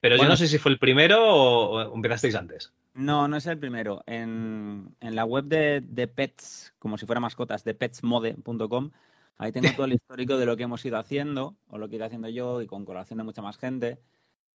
Pero 0.00 0.16
yo 0.16 0.24
no 0.26 0.36
sé 0.36 0.48
si 0.48 0.58
fue 0.58 0.72
el 0.72 0.80
primero 0.80 1.32
o, 1.32 1.90
o 1.90 1.94
empezasteis 1.94 2.34
antes. 2.34 2.72
No, 2.94 3.28
no 3.28 3.36
es 3.36 3.46
el 3.46 3.58
primero. 3.58 4.02
En, 4.04 4.96
en 5.00 5.14
la 5.14 5.24
web 5.24 5.44
de, 5.44 5.80
de 5.80 6.08
Pets, 6.08 6.74
como 6.80 6.98
si 6.98 7.06
fuera 7.06 7.20
mascotas, 7.20 7.62
de 7.62 7.74
petsmode.com, 7.74 8.90
ahí 9.38 9.52
tengo 9.52 9.72
todo 9.74 9.86
el 9.86 9.94
histórico 9.94 10.36
de 10.36 10.46
lo 10.46 10.56
que 10.56 10.64
hemos 10.64 10.84
ido 10.84 10.98
haciendo, 10.98 11.56
o 11.68 11.78
lo 11.78 11.88
que 11.88 11.96
ido 11.96 12.04
haciendo 12.06 12.28
yo, 12.28 12.62
y 12.62 12.66
con 12.66 12.84
colaboración 12.84 13.18
de 13.18 13.24
mucha 13.24 13.42
más 13.42 13.58
gente. 13.58 14.00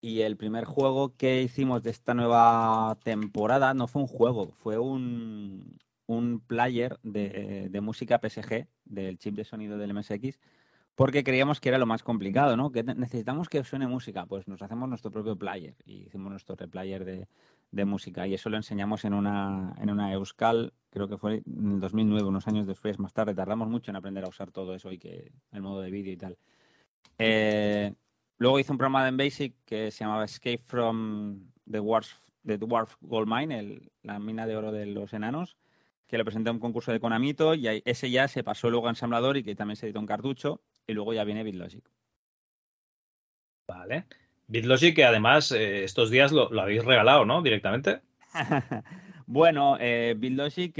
Y 0.00 0.20
el 0.22 0.36
primer 0.36 0.64
juego 0.64 1.16
que 1.16 1.42
hicimos 1.42 1.82
de 1.82 1.90
esta 1.90 2.14
nueva 2.14 2.98
temporada 3.02 3.72
no 3.74 3.86
fue 3.88 4.02
un 4.02 4.08
juego, 4.08 4.52
fue 4.52 4.78
un, 4.78 5.78
un 6.06 6.40
player 6.40 6.98
de, 7.02 7.68
de 7.70 7.80
música 7.80 8.20
PSG, 8.20 8.68
del 8.84 9.18
chip 9.18 9.34
de 9.34 9.44
sonido 9.44 9.78
del 9.78 9.90
MSX, 9.90 10.38
porque 10.94 11.24
creíamos 11.24 11.60
que 11.60 11.70
era 11.70 11.78
lo 11.78 11.86
más 11.86 12.02
complicado, 12.02 12.56
¿no? 12.56 12.70
Que 12.70 12.82
ne- 12.84 12.94
necesitamos 12.94 13.48
que 13.48 13.64
suene 13.64 13.86
música, 13.86 14.26
pues 14.26 14.46
nos 14.48 14.60
hacemos 14.62 14.88
nuestro 14.88 15.10
propio 15.10 15.36
player 15.38 15.74
y 15.86 16.04
hicimos 16.06 16.30
nuestro 16.30 16.54
replayer 16.56 17.04
de, 17.04 17.28
de 17.74 17.84
música 17.84 18.26
y 18.26 18.34
eso 18.34 18.50
lo 18.50 18.56
enseñamos 18.56 19.04
en 19.04 19.14
una, 19.14 19.74
en 19.80 19.90
una 19.90 20.12
Euskal, 20.12 20.72
creo 20.90 21.08
que 21.08 21.18
fue 21.18 21.42
en 21.44 21.72
el 21.72 21.80
2009, 21.80 22.28
unos 22.28 22.46
años 22.46 22.66
después, 22.66 22.98
más 22.98 23.12
tarde. 23.12 23.34
Tardamos 23.34 23.68
mucho 23.68 23.90
en 23.90 23.96
aprender 23.96 24.24
a 24.24 24.28
usar 24.28 24.52
todo 24.52 24.74
eso 24.74 24.92
y 24.92 24.98
que 24.98 25.32
el 25.50 25.62
modo 25.62 25.80
de 25.80 25.90
vídeo 25.90 26.12
y 26.12 26.16
tal. 26.16 26.38
Eh, 27.18 27.92
luego 28.38 28.60
hice 28.60 28.72
un 28.72 28.78
programa 28.78 29.08
en 29.08 29.16
Basic 29.16 29.56
que 29.64 29.90
se 29.90 30.04
llamaba 30.04 30.24
Escape 30.24 30.62
from 30.64 31.50
the 31.68 31.78
Dwarf, 31.78 32.12
the 32.46 32.58
Dwarf 32.58 32.96
Gold 33.00 33.28
Mine, 33.28 33.80
la 34.02 34.18
mina 34.20 34.46
de 34.46 34.56
oro 34.56 34.70
de 34.70 34.86
los 34.86 35.12
enanos, 35.12 35.56
que 36.06 36.16
lo 36.16 36.24
presenté 36.24 36.50
a 36.50 36.52
un 36.52 36.60
concurso 36.60 36.92
de 36.92 37.00
Konamito 37.00 37.54
y 37.54 37.82
ese 37.84 38.10
ya 38.10 38.28
se 38.28 38.44
pasó 38.44 38.70
luego 38.70 38.86
a 38.86 38.90
ensamblador 38.90 39.36
y 39.36 39.42
que 39.42 39.56
también 39.56 39.76
se 39.76 39.86
editó 39.86 39.98
en 39.98 40.06
cartucho 40.06 40.62
y 40.86 40.92
luego 40.92 41.12
ya 41.12 41.24
viene 41.24 41.42
BitLogic. 41.42 41.90
Vale. 43.66 44.06
BitLogic, 44.48 44.94
que 44.94 45.04
además 45.04 45.52
eh, 45.52 45.84
estos 45.84 46.10
días 46.10 46.32
lo, 46.32 46.48
habéis 46.60 46.84
regalado, 46.84 47.24
¿no? 47.24 47.42
Directamente. 47.42 48.00
Bueno, 49.26 49.78
eh, 49.80 50.14
BitLogic 50.18 50.74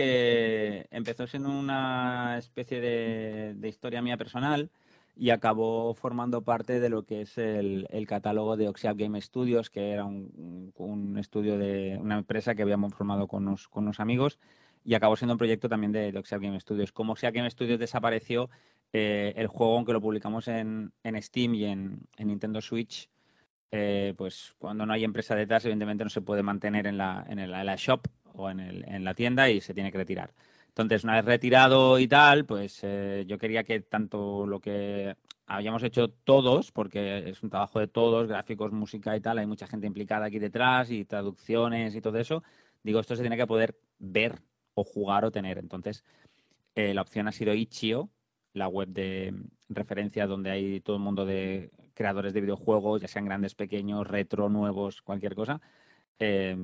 empezó 0.91 1.27
siendo 1.27 1.49
una 1.49 2.36
especie 2.36 2.78
de, 2.78 3.69
historia 3.69 4.03
mía 4.03 4.19
personal 4.19 4.70
y 5.16 5.31
acabó 5.31 5.95
formando 5.95 6.43
parte 6.43 6.78
de 6.78 6.91
lo 6.91 7.05
que 7.05 7.23
es 7.23 7.39
el, 7.39 7.89
catálogo 8.07 8.59
de 8.59 8.69
Oxiab 8.69 8.99
Game 8.99 9.19
Studios, 9.23 9.70
que 9.70 9.93
era 9.93 10.05
un, 10.05 11.16
estudio 11.19 11.57
de 11.57 11.97
una 11.99 12.19
empresa 12.19 12.55
que 12.55 12.61
habíamos 12.61 12.93
formado 12.93 13.28
con 13.28 13.49
unos, 13.49 14.01
amigos 14.01 14.39
y 14.85 14.93
acabó 14.93 15.16
siendo 15.16 15.32
un 15.32 15.39
proyecto 15.39 15.70
también 15.70 15.93
de, 15.93 16.12
de 16.12 16.19
Oxiab 16.19 16.43
Game 16.43 16.61
Studios. 16.61 16.93
Como 16.93 17.12
Oxiab 17.15 17.32
Game 17.32 17.51
Studios 17.51 17.78
desapareció, 17.78 18.51
eh, 18.93 19.32
el 19.36 19.47
juego, 19.47 19.77
aunque 19.77 19.95
lo 19.95 20.03
publicamos 20.03 20.49
en, 20.49 20.93
Steam 21.23 21.55
y 21.55 21.65
en 21.65 22.07
Nintendo 22.19 22.61
Switch, 22.61 23.09
eh, 23.76 24.14
pues 24.16 24.55
cuando 24.59 24.86
no 24.86 24.92
hay 24.92 25.02
empresa 25.02 25.34
detrás, 25.34 25.64
evidentemente 25.64 26.05
no 26.05 26.10
se 26.10 26.20
puede 26.20 26.44
mantener 26.44 26.86
en 26.86 26.96
la, 26.96 27.26
en 27.28 27.40
el- 27.40 27.51
la 27.51 27.74
shop 27.76 28.06
o 28.34 28.48
en, 28.48 28.60
el- 28.60 28.84
en 28.88 29.02
la 29.05 29.14
tienda 29.14 29.51
y 29.51 29.60
se 29.60 29.74
tiene 29.74 29.90
que 29.90 29.98
retirar. 29.98 30.32
Entonces, 30.68 31.02
una 31.02 31.14
vez 31.16 31.24
retirado 31.24 31.98
y 31.98 32.06
tal, 32.06 32.44
pues 32.46 32.80
eh, 32.84 33.24
yo 33.26 33.36
quería 33.38 33.64
que 33.64 33.80
tanto 33.80 34.46
lo 34.46 34.60
que 34.60 35.16
habíamos 35.46 35.82
hecho 35.82 36.09
todos, 36.09 36.70
porque 36.70 37.28
es 37.30 37.42
un 37.42 37.51
trabajo 37.51 37.80
de 37.80 37.88
todos, 37.88 38.28
gráficos, 38.28 38.70
música 38.72 39.16
y 39.16 39.20
tal, 39.20 39.38
hay 39.38 39.46
mucha 39.46 39.66
gente 39.66 39.86
implicada 39.88 40.26
aquí 40.26 40.38
detrás 40.38 40.90
y 40.92 41.05
traducciones 41.05 41.96
y 41.96 42.01
todo 42.01 42.18
eso, 42.18 42.44
digo, 42.84 43.01
esto 43.01 43.16
se 43.16 43.22
tiene 43.22 43.36
que 43.36 43.46
poder 43.46 43.76
ver 43.98 44.40
o 44.74 44.84
jugar 44.84 45.24
o 45.24 45.32
tener. 45.32 45.59
Entonces, 45.59 46.05
eh, 46.76 46.94
la 46.94 47.02
opción 47.02 47.26
ha 47.28 47.32
sido 47.32 47.55
Itch.io, 47.55 48.09
la 48.52 48.68
web 48.68 48.88
de 48.88 49.34
referencia 49.68 50.26
donde 50.28 50.51
hay 50.52 50.80
todo 50.80 50.96
el 50.96 51.02
mundo 51.02 51.24
de 51.26 51.70
creadores 51.94 52.32
de 52.34 52.40
videojuegos, 52.40 53.00
ya 53.02 53.08
sean 53.08 53.24
grandes, 53.26 53.54
pequeños, 53.54 54.06
retro, 54.06 54.48
nuevos, 54.48 55.02
cualquier 55.02 55.34
cosa. 55.34 55.60
Eh, 56.18 56.56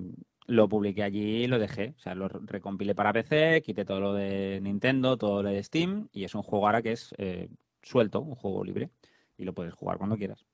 lo 0.46 0.68
publiqué 0.68 1.02
allí 1.04 1.44
y 1.44 1.46
lo 1.46 1.58
dejé. 1.58 1.94
O 1.96 2.00
sea, 2.00 2.14
lo 2.14 2.28
re- 2.28 2.40
recompilé 2.44 2.94
para 2.94 3.12
PC, 3.12 3.62
quité 3.62 3.84
todo 3.84 4.00
lo 4.00 4.14
de 4.14 4.60
Nintendo, 4.62 5.16
todo 5.16 5.42
lo 5.42 5.50
de 5.50 5.62
Steam 5.62 6.08
y 6.12 6.24
es 6.24 6.34
un 6.34 6.42
juego 6.42 6.66
ahora 6.66 6.82
que 6.82 6.92
es 6.92 7.14
eh, 7.18 7.48
suelto, 7.82 8.20
un 8.20 8.34
juego 8.34 8.64
libre 8.64 8.90
y 9.38 9.44
lo 9.44 9.54
puedes 9.54 9.74
jugar 9.74 9.98
cuando 9.98 10.16
quieras. 10.16 10.46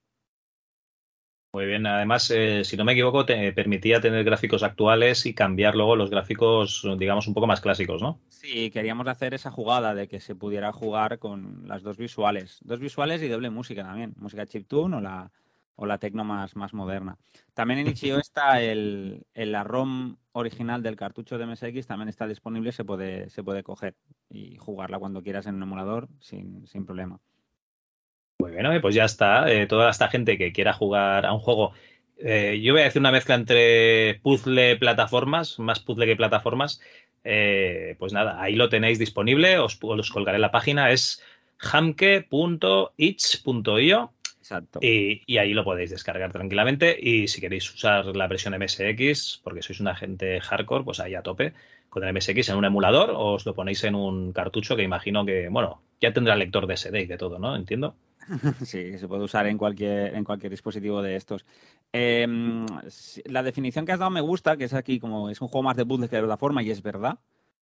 Muy 1.51 1.65
bien, 1.65 1.85
además, 1.85 2.31
eh, 2.31 2.63
si 2.63 2.77
no 2.77 2.85
me 2.85 2.93
equivoco, 2.93 3.25
te 3.25 3.51
permitía 3.51 3.99
tener 3.99 4.23
gráficos 4.23 4.63
actuales 4.63 5.25
y 5.25 5.33
cambiar 5.33 5.75
luego 5.75 5.95
los 5.97 6.09
gráficos, 6.09 6.85
digamos, 6.97 7.27
un 7.27 7.33
poco 7.33 7.47
más 7.47 7.59
clásicos, 7.61 8.01
¿no? 8.01 8.21
Sí, 8.29 8.69
queríamos 8.71 9.07
hacer 9.07 9.33
esa 9.33 9.51
jugada 9.51 9.95
de 9.95 10.07
que 10.07 10.19
se 10.19 10.35
pudiera 10.35 10.71
jugar 10.71 11.17
con 11.19 11.67
las 11.67 11.81
dos 11.83 11.97
visuales. 11.97 12.59
Dos 12.63 12.79
visuales 12.79 13.21
y 13.23 13.27
doble 13.27 13.49
música 13.49 13.83
también. 13.83 14.13
Música 14.17 14.45
chiptune 14.45 14.97
o 14.97 15.01
la, 15.01 15.31
o 15.75 15.85
la 15.85 15.97
tecno 15.97 16.23
más, 16.23 16.55
más 16.55 16.73
moderna. 16.73 17.17
También 17.53 17.79
en 17.79 17.87
Itch.io 17.87 18.19
está 18.19 18.61
el, 18.61 19.25
el- 19.33 19.51
la 19.51 19.63
ROM 19.63 20.17
original 20.33 20.83
del 20.83 20.95
cartucho 20.95 21.37
de 21.37 21.45
MSX, 21.45 21.87
también 21.87 22.09
está 22.09 22.27
disponible, 22.27 22.71
se 22.71 22.85
puede, 22.85 23.29
se 23.29 23.43
puede 23.43 23.63
coger 23.63 23.95
y 24.29 24.57
jugarla 24.57 24.99
cuando 24.99 25.23
quieras 25.23 25.47
en 25.47 25.55
un 25.55 25.63
emulador 25.63 26.07
sin, 26.19 26.67
sin 26.67 26.85
problema. 26.85 27.19
Muy 28.39 28.51
bien, 28.51 28.81
pues 28.81 28.93
ya 28.93 29.05
está. 29.05 29.51
Eh, 29.51 29.65
toda 29.65 29.89
esta 29.89 30.09
gente 30.09 30.37
que 30.37 30.51
quiera 30.51 30.73
jugar 30.73 31.25
a 31.25 31.33
un 31.33 31.39
juego, 31.39 31.73
eh, 32.17 32.59
yo 32.61 32.73
voy 32.73 32.81
a 32.81 32.85
decir 32.85 32.99
una 32.99 33.11
mezcla 33.11 33.33
entre 33.35 34.19
puzzle 34.21 34.77
plataformas, 34.77 35.57
más 35.59 35.79
puzzle 35.79 36.05
que 36.05 36.15
plataformas. 36.15 36.79
Eh, 37.23 37.95
pues 37.97 38.13
nada, 38.13 38.41
ahí 38.41 38.55
lo 38.55 38.69
tenéis 38.69 38.99
disponible, 38.99 39.57
os, 39.57 39.79
os 39.81 40.11
colgaré 40.11 40.37
la 40.39 40.51
página, 40.51 40.91
es 40.91 41.21
hamke.itch.io 41.57 42.93
Exacto. 44.39 44.79
y, 44.81 45.23
y 45.25 45.39
ahí 45.39 45.53
lo 45.53 45.63
podéis 45.63 45.89
descargar 45.89 46.31
tranquilamente. 46.31 46.95
Y 46.99 47.27
si 47.27 47.41
queréis 47.41 47.73
usar 47.73 48.05
la 48.15 48.27
versión 48.27 48.53
MSX, 48.53 49.41
porque 49.43 49.63
sois 49.63 49.79
una 49.79 49.95
gente 49.95 50.39
hardcore, 50.39 50.83
pues 50.85 50.99
ahí 50.99 51.15
a 51.15 51.23
tope 51.23 51.53
con 51.89 52.03
el 52.03 52.13
MSX 52.13 52.49
en 52.49 52.57
un 52.57 52.65
emulador 52.65 53.09
o 53.11 53.33
os 53.33 53.45
lo 53.45 53.55
ponéis 53.55 53.83
en 53.83 53.95
un 53.95 54.31
cartucho 54.31 54.75
que 54.75 54.83
imagino 54.83 55.25
que, 55.25 55.49
bueno, 55.49 55.81
ya 55.99 56.13
tendrá 56.13 56.35
lector 56.35 56.67
de 56.67 56.77
SD 56.77 57.01
y 57.01 57.05
de 57.07 57.17
todo, 57.17 57.39
¿no? 57.39 57.55
Entiendo. 57.55 57.95
Sí, 58.65 58.97
se 58.97 59.07
puede 59.07 59.23
usar 59.23 59.47
en 59.47 59.57
cualquier, 59.57 60.15
en 60.15 60.23
cualquier 60.23 60.51
dispositivo 60.51 61.01
de 61.01 61.15
estos. 61.15 61.45
Eh, 61.93 62.65
si- 62.89 63.21
la 63.25 63.43
definición 63.43 63.85
que 63.85 63.91
has 63.93 63.99
dado 63.99 64.11
me 64.11 64.21
gusta, 64.21 64.57
que 64.57 64.65
es 64.65 64.73
aquí 64.73 64.99
como 64.99 65.29
es 65.29 65.41
un 65.41 65.47
juego 65.47 65.63
más 65.63 65.77
de 65.77 65.85
puzzle 65.85 66.09
que 66.09 66.15
de 66.17 66.21
plataforma 66.23 66.61
y 66.63 66.71
es 66.71 66.81
verdad. 66.81 67.19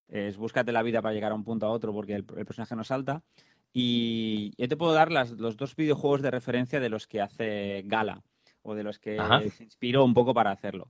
Es 0.07 0.37
búscate 0.37 0.71
la 0.71 0.83
vida 0.83 1.01
para 1.01 1.13
llegar 1.13 1.31
a 1.31 1.35
un 1.35 1.43
punto 1.43 1.65
a 1.65 1.69
otro 1.69 1.91
porque 1.93 2.13
el, 2.15 2.25
el 2.37 2.45
personaje 2.45 2.75
no 2.75 2.83
salta. 2.83 3.23
Y 3.73 4.53
yo 4.57 4.67
te 4.67 4.77
puedo 4.77 4.93
dar 4.93 5.11
las- 5.11 5.31
los 5.31 5.57
dos 5.57 5.75
videojuegos 5.75 6.21
de 6.21 6.31
referencia 6.31 6.79
de 6.79 6.89
los 6.89 7.07
que 7.07 7.21
hace 7.21 7.83
Gala 7.85 8.21
o 8.61 8.73
de 8.73 8.83
los 8.83 8.99
que 8.99 9.19
Ajá. 9.19 9.41
se 9.49 9.63
inspiró 9.63 10.05
un 10.05 10.13
poco 10.13 10.33
para 10.33 10.51
hacerlo. 10.51 10.89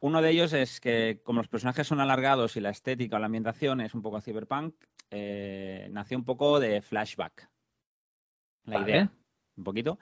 Uno 0.00 0.20
de 0.20 0.30
ellos 0.30 0.52
es 0.52 0.78
que, 0.80 1.20
como 1.24 1.40
los 1.40 1.48
personajes 1.48 1.86
son 1.86 2.00
alargados 2.00 2.56
y 2.56 2.60
la 2.60 2.68
estética 2.70 3.16
o 3.16 3.18
la 3.18 3.26
ambientación 3.26 3.80
es 3.80 3.94
un 3.94 4.02
poco 4.02 4.20
cyberpunk, 4.20 4.74
eh, 5.10 5.88
nació 5.90 6.18
un 6.18 6.24
poco 6.24 6.60
de 6.60 6.82
flashback. 6.82 7.48
La 8.66 8.78
Vale. 8.78 8.90
idea, 8.90 9.12
un 9.56 9.64
poquito. 9.64 9.98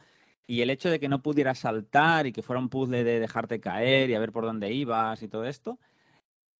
Y 0.46 0.60
el 0.60 0.70
hecho 0.70 0.90
de 0.90 1.00
que 1.00 1.08
no 1.08 1.22
pudieras 1.22 1.58
saltar 1.60 2.26
y 2.26 2.32
que 2.32 2.42
fuera 2.42 2.60
un 2.60 2.68
puzzle 2.68 3.04
de 3.04 3.20
dejarte 3.20 3.60
caer 3.60 4.10
y 4.10 4.14
a 4.14 4.18
ver 4.20 4.32
por 4.32 4.44
dónde 4.44 4.72
ibas 4.72 5.22
y 5.22 5.28
todo 5.28 5.44
esto. 5.44 5.78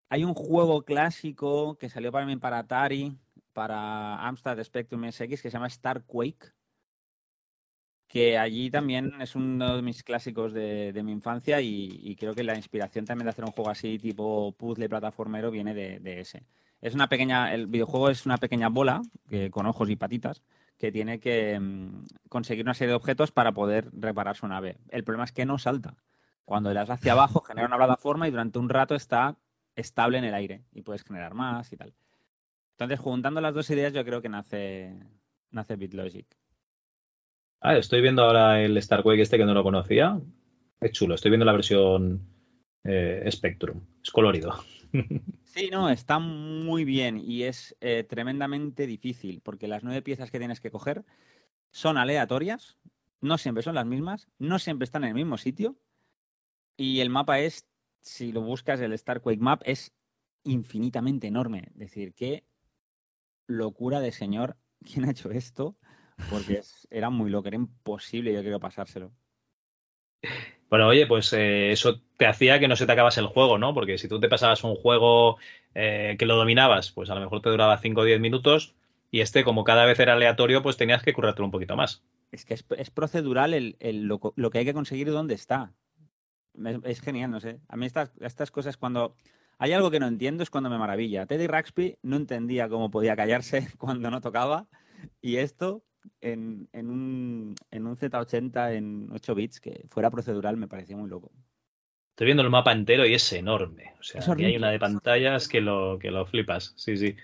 Hay 0.09 0.23
un 0.23 0.33
juego 0.33 0.83
clásico 0.83 1.77
que 1.77 1.89
salió 1.89 2.11
para 2.11 2.25
mí 2.25 2.35
para 2.37 2.59
Atari, 2.59 3.17
para 3.53 4.15
Amstrad 4.27 4.63
Spectrum 4.63 5.05
SX, 5.05 5.29
que 5.29 5.37
se 5.37 5.49
llama 5.51 5.67
Star 5.67 6.03
Quake, 6.03 6.53
que 8.07 8.37
allí 8.37 8.69
también 8.69 9.19
es 9.21 9.35
uno 9.35 9.75
de 9.75 9.81
mis 9.81 10.03
clásicos 10.03 10.53
de, 10.53 10.93
de 10.93 11.03
mi 11.03 11.11
infancia 11.11 11.59
y, 11.61 11.99
y 12.03 12.15
creo 12.15 12.33
que 12.33 12.43
la 12.43 12.55
inspiración 12.55 13.05
también 13.05 13.25
de 13.25 13.31
hacer 13.31 13.45
un 13.45 13.51
juego 13.51 13.69
así 13.69 13.97
tipo 13.97 14.51
puzzle 14.53 14.89
plataformero 14.89 15.51
viene 15.51 15.73
de, 15.73 15.99
de 15.99 16.19
ese. 16.21 16.43
Es 16.81 16.93
una 16.93 17.09
pequeña, 17.09 17.53
el 17.53 17.67
videojuego 17.67 18.09
es 18.09 18.25
una 18.25 18.37
pequeña 18.37 18.69
bola 18.69 19.01
que, 19.27 19.49
con 19.49 19.65
ojos 19.65 19.89
y 19.89 19.95
patitas 19.95 20.43
que 20.77 20.91
tiene 20.91 21.19
que 21.19 21.59
mm, 21.59 22.05
conseguir 22.29 22.65
una 22.65 22.73
serie 22.73 22.91
de 22.91 22.95
objetos 22.95 23.31
para 23.31 23.53
poder 23.53 23.89
reparar 23.93 24.35
su 24.35 24.47
nave. 24.47 24.77
El 24.89 25.03
problema 25.03 25.25
es 25.25 25.31
que 25.31 25.45
no 25.45 25.57
salta. 25.57 25.95
Cuando 26.43 26.69
le 26.69 26.75
das 26.75 26.89
hacia 26.89 27.13
abajo 27.13 27.41
genera 27.41 27.67
una 27.67 27.77
plataforma 27.77 28.27
y 28.27 28.31
durante 28.31 28.59
un 28.59 28.69
rato 28.69 28.95
está 28.95 29.37
estable 29.75 30.17
en 30.17 30.25
el 30.25 30.33
aire 30.33 30.63
y 30.71 30.81
puedes 30.81 31.03
generar 31.03 31.33
más 31.33 31.71
y 31.71 31.77
tal. 31.77 31.93
Entonces, 32.71 32.99
juntando 32.99 33.41
las 33.41 33.53
dos 33.53 33.69
ideas, 33.69 33.93
yo 33.93 34.03
creo 34.03 34.21
que 34.21 34.29
nace, 34.29 34.99
nace 35.49 35.75
BitLogic. 35.75 36.27
Ah, 37.61 37.77
estoy 37.77 38.01
viendo 38.01 38.23
ahora 38.23 38.61
el 38.61 38.77
Star 38.77 39.01
este 39.17 39.37
que 39.37 39.45
no 39.45 39.53
lo 39.53 39.63
conocía. 39.63 40.19
Es 40.79 40.91
chulo, 40.91 41.15
estoy 41.15 41.31
viendo 41.31 41.45
la 41.45 41.53
versión 41.53 42.27
eh, 42.83 43.27
Spectrum. 43.31 43.81
Es 44.03 44.11
colorido. 44.11 44.53
Sí, 45.55 45.69
no, 45.71 45.89
está 45.89 46.19
muy 46.19 46.83
bien 46.83 47.17
y 47.17 47.43
es 47.43 47.77
eh, 47.79 48.03
tremendamente 48.03 48.85
difícil 48.85 49.39
porque 49.39 49.69
las 49.69 49.85
nueve 49.85 50.01
piezas 50.01 50.29
que 50.29 50.37
tienes 50.37 50.59
que 50.59 50.69
coger 50.69 51.05
son 51.71 51.97
aleatorias, 51.97 52.77
no 53.21 53.37
siempre 53.37 53.63
son 53.63 53.75
las 53.75 53.85
mismas, 53.85 54.27
no 54.37 54.59
siempre 54.59 54.83
están 54.83 55.05
en 55.05 55.09
el 55.09 55.15
mismo 55.15 55.37
sitio 55.37 55.77
y 56.75 56.99
el 56.99 57.09
mapa 57.09 57.39
es, 57.39 57.65
si 58.01 58.33
lo 58.33 58.41
buscas, 58.41 58.81
el 58.81 58.91
Star 58.91 59.21
Quake 59.21 59.39
Map 59.39 59.61
es 59.63 59.93
infinitamente 60.43 61.27
enorme. 61.27 61.69
Es 61.69 61.77
decir, 61.77 62.13
qué 62.13 62.43
locura 63.47 64.01
de 64.01 64.11
señor, 64.11 64.57
¿quién 64.83 65.05
ha 65.05 65.11
hecho 65.11 65.31
esto? 65.31 65.77
Porque 66.29 66.59
era 66.89 67.09
muy 67.09 67.29
loco, 67.29 67.47
era 67.47 67.55
imposible 67.55 68.33
yo 68.33 68.41
creo 68.41 68.59
pasárselo. 68.59 69.13
Bueno, 70.69 70.87
oye, 70.87 71.05
pues 71.07 71.31
eh, 71.33 71.71
eso 71.71 72.01
te 72.17 72.25
hacía 72.27 72.59
que 72.59 72.67
no 72.67 72.75
se 72.75 72.85
te 72.85 72.91
acabase 72.91 73.19
el 73.21 73.27
juego, 73.27 73.57
¿no? 73.57 73.73
Porque 73.73 73.97
si 73.97 74.07
tú 74.07 74.19
te 74.19 74.29
pasabas 74.29 74.63
un 74.63 74.75
juego 74.75 75.37
eh, 75.73 76.15
que 76.19 76.25
lo 76.25 76.35
dominabas, 76.35 76.91
pues 76.91 77.09
a 77.09 77.15
lo 77.15 77.21
mejor 77.21 77.41
te 77.41 77.49
duraba 77.49 77.77
5 77.77 78.01
o 78.01 78.03
10 78.03 78.19
minutos 78.19 78.75
y 79.11 79.21
este, 79.21 79.43
como 79.43 79.63
cada 79.63 79.85
vez 79.85 79.99
era 79.99 80.13
aleatorio, 80.13 80.61
pues 80.63 80.77
tenías 80.77 81.03
que 81.03 81.13
currártelo 81.13 81.45
un 81.45 81.51
poquito 81.51 81.75
más. 81.75 82.03
Es 82.31 82.45
que 82.45 82.53
es, 82.55 82.65
es 82.77 82.89
procedural 82.91 83.53
el, 83.53 83.77
el- 83.79 84.03
lo, 84.07 84.19
lo 84.35 84.49
que 84.49 84.57
hay 84.59 84.65
que 84.65 84.73
conseguir 84.73 85.09
dónde 85.11 85.35
está. 85.35 85.73
Es, 86.83 87.01
genial, 87.01 87.31
no 87.31 87.39
sé. 87.39 87.59
A 87.67 87.75
mí 87.75 87.85
estas, 87.85 88.11
estas 88.21 88.49
cosas 88.51 88.77
cuando 88.77 89.15
hay 89.57 89.73
algo 89.73 89.91
que 89.91 89.99
no 89.99 90.07
entiendo 90.07 90.43
es 90.43 90.49
cuando 90.49 90.69
me 90.69 90.77
maravilla. 90.77 91.25
Teddy 91.25 91.47
Ruxpy 91.47 91.97
no 92.01 92.15
entendía 92.15 92.69
cómo 92.69 92.89
podía 92.91 93.15
callarse 93.15 93.67
cuando 93.77 94.09
no 94.09 94.21
tocaba 94.21 94.67
y 95.21 95.37
esto 95.37 95.83
en, 96.21 96.67
en 96.73 96.89
un, 96.89 97.55
en 97.71 97.87
un 97.87 97.97
Z80 97.97 98.73
en 98.73 99.09
8 99.11 99.35
bits 99.35 99.59
que 99.59 99.85
fuera 99.89 100.09
procedural 100.11 100.57
me 100.57 100.67
parecía 100.67 100.97
muy 100.97 101.09
loco. 101.09 101.31
Estoy 102.11 102.25
viendo 102.25 102.43
el 102.43 102.49
mapa 102.49 102.71
entero 102.71 103.05
y 103.05 103.13
es 103.13 103.33
enorme. 103.33 103.93
O 103.99 104.03
sea, 104.03 104.21
aquí 104.25 104.45
hay 104.45 104.55
una 104.55 104.71
de 104.71 104.79
pantallas 104.79 105.47
que 105.47 105.59
lo, 105.59 105.99
que 105.99 106.11
lo 106.11 106.25
flipas. 106.25 106.73
Sí, 106.75 106.97
sí. 106.97 107.15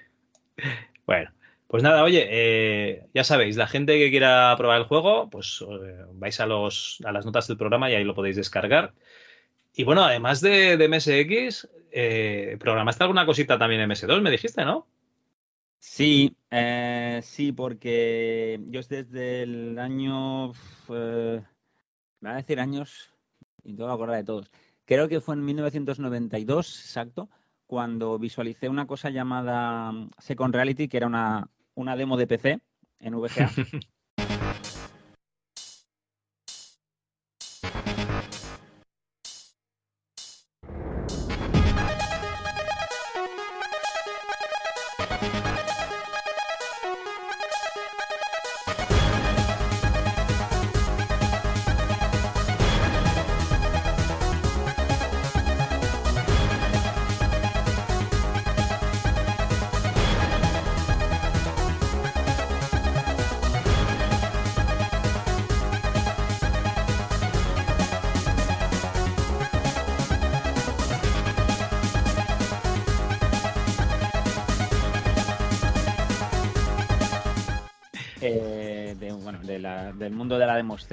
Bueno, 1.08 1.32
pues 1.68 1.84
nada, 1.84 2.04
oye, 2.04 2.28
eh, 2.30 3.08
ya 3.14 3.24
sabéis, 3.24 3.58
la 3.58 3.68
gente 3.68 3.98
que 3.98 4.10
quiera 4.10 4.54
probar 4.58 4.80
el 4.80 4.88
juego, 4.88 5.30
pues 5.30 5.62
eh, 5.62 6.06
vais 6.14 6.40
a, 6.40 6.46
los, 6.46 7.00
a 7.04 7.12
las 7.12 7.26
notas 7.26 7.48
del 7.48 7.58
programa 7.58 7.90
y 7.90 7.96
ahí 7.96 8.04
lo 8.04 8.14
podéis 8.14 8.36
descargar. 8.36 8.94
Y 9.74 9.84
bueno, 9.84 10.04
además 10.04 10.42
de, 10.42 10.78
de 10.78 10.88
MSX, 10.88 11.70
eh, 11.92 12.58
programaste 12.60 13.04
alguna 13.04 13.26
cosita 13.26 13.58
también 13.58 13.82
en 13.82 13.90
MS2, 13.90 14.22
me 14.22 14.32
dijiste, 14.32 14.66
¿no? 14.66 14.88
Sí, 15.84 16.38
eh, 16.52 17.22
sí, 17.24 17.52
porque 17.52 18.60
yo 18.70 18.82
desde 18.84 19.42
el 19.44 19.80
año, 19.80 20.52
eh, 20.90 21.44
me 22.22 22.30
va 22.30 22.36
a 22.36 22.38
decir 22.38 22.60
años 22.60 23.12
y 23.64 23.76
que 23.76 23.94
acordar 23.94 24.18
de 24.18 24.24
todos. 24.24 24.52
Creo 24.86 25.10
que 25.10 25.22
fue 25.22 25.36
en 25.36 25.44
1992, 25.46 26.82
exacto, 26.82 27.30
cuando 27.66 28.20
visualicé 28.20 28.70
una 28.70 28.86
cosa 28.88 29.10
llamada 29.10 29.92
mm, 29.92 30.12
Second 30.20 30.54
Reality, 30.54 30.88
que 30.88 30.98
era 30.98 31.08
una, 31.08 31.50
una 31.76 31.96
demo 31.96 32.16
de 32.18 32.28
PC 32.28 32.60
en 33.00 33.16
VGA. 33.16 33.50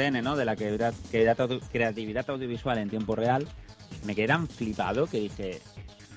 de 0.02 0.10
la 0.10 0.12
demoscene, 0.12 0.22
¿no? 0.22 0.36
De 0.36 0.44
la 0.44 0.56
creatividad, 1.70 2.30
audiovisual 2.30 2.78
en 2.78 2.90
tiempo 2.90 3.14
real, 3.14 3.46
me 4.04 4.14
quedé 4.14 4.28
tan 4.28 4.48
flipado 4.48 5.06
que 5.06 5.20
dije, 5.20 5.60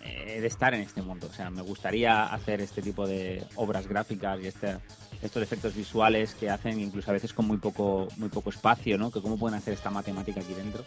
eh, 0.04 0.36
he 0.38 0.42
de 0.42 0.48
estar 0.48 0.74
en 0.74 0.82
este 0.82 1.02
mundo. 1.02 1.28
O 1.30 1.34
sea, 1.34 1.50
me 1.50 1.62
gustaría 1.62 2.26
hacer 2.26 2.62
este 2.62 2.82
tipo 2.82 3.08
de 3.08 3.44
obras 3.56 3.88
gráficas 3.88 4.40
y 4.42 4.48
este, 4.48 4.78
estos 5.22 5.44
efectos 5.44 5.76
visuales 5.76 6.36
que 6.36 6.50
hacen 6.50 6.80
incluso 6.80 7.10
a 7.10 7.14
veces 7.14 7.34
con 7.34 7.48
muy 7.48 7.58
poco, 7.58 8.08
muy 8.18 8.30
poco 8.30 8.50
espacio, 8.50 8.98
¿no? 8.98 9.12
Que 9.12 9.22
cómo 9.22 9.38
pueden 9.38 9.58
hacer 9.58 9.74
esta 9.74 9.90
matemática 9.90 10.42
aquí 10.42 10.54
dentro 10.54 10.84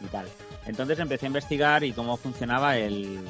y 0.00 0.06
tal. 0.06 0.26
Entonces 0.66 0.98
empecé 0.98 1.26
a 1.26 1.28
investigar 1.28 1.84
y 1.84 1.92
cómo 1.92 2.16
funcionaba 2.16 2.76
el, 2.78 3.20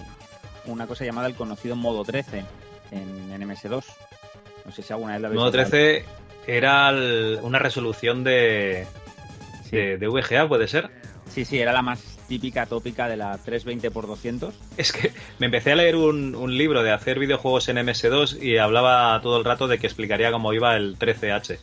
una 0.66 0.86
cosa 0.86 1.04
llamada 1.04 1.26
el 1.26 1.34
conocido 1.34 1.74
modo 1.74 2.04
13 2.04 2.44
en, 2.92 3.32
en 3.32 3.48
MS2. 3.48 3.84
No 4.66 4.72
sé 4.72 4.82
si 4.82 4.92
alguna 4.92 5.14
vez 5.14 5.22
lo 5.22 5.26
habéis 5.28 5.38
Modo 5.38 5.50
oído. 5.50 5.68
13 5.68 6.19
era 6.46 6.90
el- 6.90 7.38
una 7.42 7.58
resolución 7.58 8.24
de, 8.24 8.86
de, 9.70 9.98
de 9.98 10.08
VGA, 10.08 10.48
¿puede 10.48 10.68
ser? 10.68 10.90
Sí, 11.32 11.44
sí, 11.44 11.58
era 11.60 11.72
la 11.72 11.82
más 11.82 12.02
típica, 12.28 12.66
tópica 12.66 13.08
de 13.08 13.16
la 13.16 13.38
320x200. 13.44 14.52
Es 14.76 14.92
que 14.92 15.12
me 15.38 15.46
empecé 15.46 15.72
a 15.72 15.76
leer 15.76 15.96
un, 15.96 16.34
un 16.34 16.56
libro 16.56 16.82
de 16.82 16.90
hacer 16.92 17.18
videojuegos 17.18 17.68
en 17.68 17.76
MS2 17.76 18.42
y 18.42 18.58
hablaba 18.58 19.20
todo 19.22 19.38
el 19.38 19.44
rato 19.44 19.68
de 19.68 19.78
que 19.78 19.86
explicaría 19.86 20.32
cómo 20.32 20.52
iba 20.52 20.76
el 20.76 20.98
13H. 20.98 21.58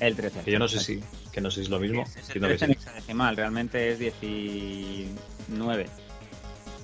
El 0.00 0.14
13. 0.14 0.40
Que 0.42 0.50
yo 0.52 0.58
no 0.58 0.68
sé 0.68 0.78
si, 0.80 1.02
que 1.32 1.40
no 1.40 1.50
sé 1.50 1.56
si 1.56 1.62
es 1.62 1.68
lo 1.70 1.80
mismo. 1.80 2.02
Es 2.02 2.16
el 2.16 2.22
Entiendo 2.22 2.48
que 2.48 2.54
13 2.58 2.64
en 2.66 2.70
sí. 2.72 2.76
hexadecimal, 2.78 3.36
realmente 3.36 3.88
es 3.90 3.98
19. 3.98 5.86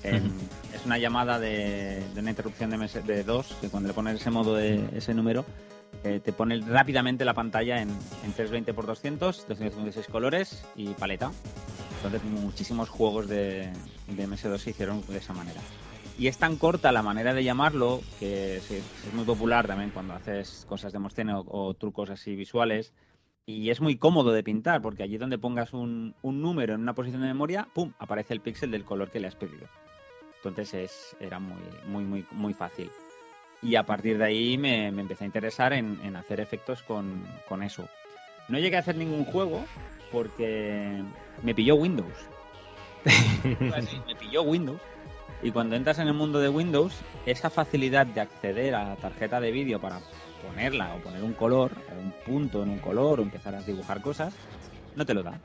En- 0.03 0.27
Ujú. 0.27 0.35
Es 0.75 0.85
una 0.85 0.99
llamada 0.99 1.39
de, 1.39 2.03
de 2.15 2.21
una 2.21 2.31
interrupción 2.31 2.69
de, 2.71 2.77
MS 2.79 3.07
de 3.07 3.23
2, 3.23 3.57
que 3.61 3.69
cuando 3.69 3.89
le 3.89 3.95
pones 3.95 4.21
ese 4.21 4.31
modo 4.31 4.55
de 4.57 4.81
ese 4.97 5.15
número, 5.15 5.45
te 6.05 6.33
pone 6.33 6.61
rápidamente 6.61 7.25
la 7.25 7.35
pantalla 7.35 7.81
en, 7.81 7.89
en 7.89 8.35
320x200, 8.35 9.47
256 9.47 10.07
colores 10.09 10.65
y 10.77 10.89
paleta. 10.89 11.33
Entonces 11.97 12.23
muchísimos 12.25 12.91
juegos 12.91 13.29
de, 13.29 13.73
de 14.09 14.29
MS2 14.29 14.59
se 14.59 14.71
hicieron 14.71 15.03
de 15.07 15.17
esa 15.17 15.33
manera. 15.33 15.61
Y 16.19 16.29
es 16.29 16.39
tan 16.39 16.57
corta 16.57 16.93
la 16.93 17.03
manera 17.03 17.35
de 17.35 17.43
llamarlo 17.43 18.01
que 18.21 18.59
es, 18.59 18.71
muy 19.15 19.25
popular 19.25 19.67
también 19.67 19.91
cuando 19.91 20.15
haces 20.15 20.65
cosas 20.69 20.93
de 20.93 20.99
Mostene 20.99 21.35
o, 21.35 21.45
o 21.47 21.75
trucos 21.75 22.11
así 22.11 22.37
visuales. 22.37 22.93
Y 23.47 23.71
es 23.71 23.81
muy 23.81 23.97
cómodo 23.97 24.33
de 24.33 24.43
pintar 24.43 24.81
porque 24.81 25.03
allí 25.03 25.19
donde 25.19 25.39
pongas 25.39 25.73
un, 25.73 26.15
un 26.23 26.41
número 26.41 26.75
en 26.75 26.81
una 26.81 26.95
posición 26.95 27.23
de 27.23 27.29
memoria, 27.29 27.69
¡pum! 27.75 27.93
aparece 27.99 28.33
el 28.33 28.41
píxel 28.41 28.71
del 28.71 28.85
color 28.85 29.11
que 29.11 29.21
le 29.21 29.27
has 29.27 29.37
pedido. 29.37 29.67
Entonces 30.37 30.75
es, 30.75 31.17
era 31.21 31.41
muy, 31.41 31.63
muy, 31.87 32.05
muy, 32.05 32.27
muy 32.33 32.55
fácil. 32.55 32.91
Y 33.65 33.77
a 33.77 33.83
partir 33.83 34.19
de 34.19 34.25
ahí 34.27 34.59
me, 34.59 34.93
me 34.93 35.03
empecé 35.03 35.25
a 35.25 35.27
interesar 35.27 35.73
en, 35.73 35.99
en 36.05 36.15
hacer 36.17 36.39
efectos 36.39 36.83
con, 36.83 37.27
con 37.49 37.63
eso. 37.63 37.89
No 38.49 38.59
llegué 38.59 38.77
a 38.77 38.81
hacer 38.81 38.97
ningún 38.97 39.25
juego 39.25 39.65
porque 40.13 41.03
me 41.43 41.55
pilló 41.55 41.75
Windows. 41.77 42.15
Así, 43.75 44.01
me 44.07 44.15
pilló 44.15 44.43
Windows 44.43 44.81
Y 45.43 45.51
cuando 45.51 45.77
entras 45.77 45.99
en 45.99 46.09
el 46.09 46.15
mundo 46.15 46.39
de 46.39 46.49
Windows, 46.49 46.95
esa 47.27 47.51
facilidad 47.51 48.07
de 48.07 48.21
acceder 48.21 48.75
a 48.75 48.89
la 48.91 48.97
tarjeta 48.97 49.41
de 49.41 49.51
vídeo 49.51 49.81
para 49.81 50.01
ponerla 50.47 50.95
o 50.95 50.99
poner 51.01 51.23
un 51.23 51.33
color, 51.33 51.73
un 52.03 52.13
punto 52.25 52.63
en 52.63 52.71
un 52.71 52.79
color 52.79 53.21
o 53.21 53.23
empezar 53.23 53.55
a 53.55 53.63
dibujar 53.63 54.01
cosas, 54.01 54.35
no 54.95 55.05
te 55.05 55.15
lo 55.15 55.23
da. 55.23 55.41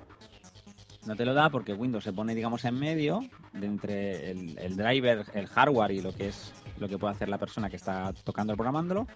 No 1.06 1.16
te 1.16 1.26
lo 1.26 1.34
da 1.34 1.50
porque 1.50 1.74
Windows 1.74 2.04
se 2.04 2.14
pone, 2.14 2.36
digamos, 2.36 2.66
en 2.66 2.78
medio 2.78 3.22
de 3.54 3.66
entre 3.66 4.32
el, 4.32 4.60
el 4.60 4.76
driver, 4.76 5.26
el 5.34 5.48
hardware 5.48 5.91
y 5.91 6.02
lo 6.02 6.14
que 6.14 6.28
es 6.28 6.54
lo 6.80 6.88
que 6.88 6.97
puede 6.97 7.14
hacer 7.14 7.30
la 7.30 7.38
persona 7.38 7.69
que 7.69 7.76
está 7.76 8.14
tocando 8.23 8.53
o 8.53 8.56
programándolo. 8.56 9.07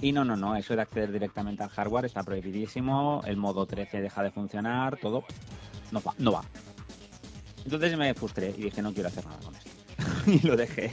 Y 0.00 0.12
no, 0.12 0.24
no, 0.24 0.34
no, 0.36 0.56
eso 0.56 0.74
de 0.74 0.82
acceder 0.82 1.12
directamente 1.12 1.62
al 1.62 1.68
hardware 1.68 2.06
está 2.06 2.22
prohibidísimo, 2.22 3.22
el 3.26 3.36
modo 3.36 3.66
13 3.66 4.00
deja 4.00 4.22
de 4.22 4.30
funcionar, 4.30 4.96
todo 4.96 5.24
no 5.92 6.00
va, 6.00 6.14
no 6.18 6.32
va. 6.32 6.42
Entonces 7.64 7.96
me 7.96 8.14
frustré 8.14 8.54
y 8.56 8.62
dije, 8.62 8.80
no 8.80 8.92
quiero 8.92 9.08
hacer 9.08 9.26
nada 9.26 9.38
con 9.44 9.54
esto. 9.54 9.70
y 10.26 10.46
lo 10.46 10.56
dejé. 10.56 10.90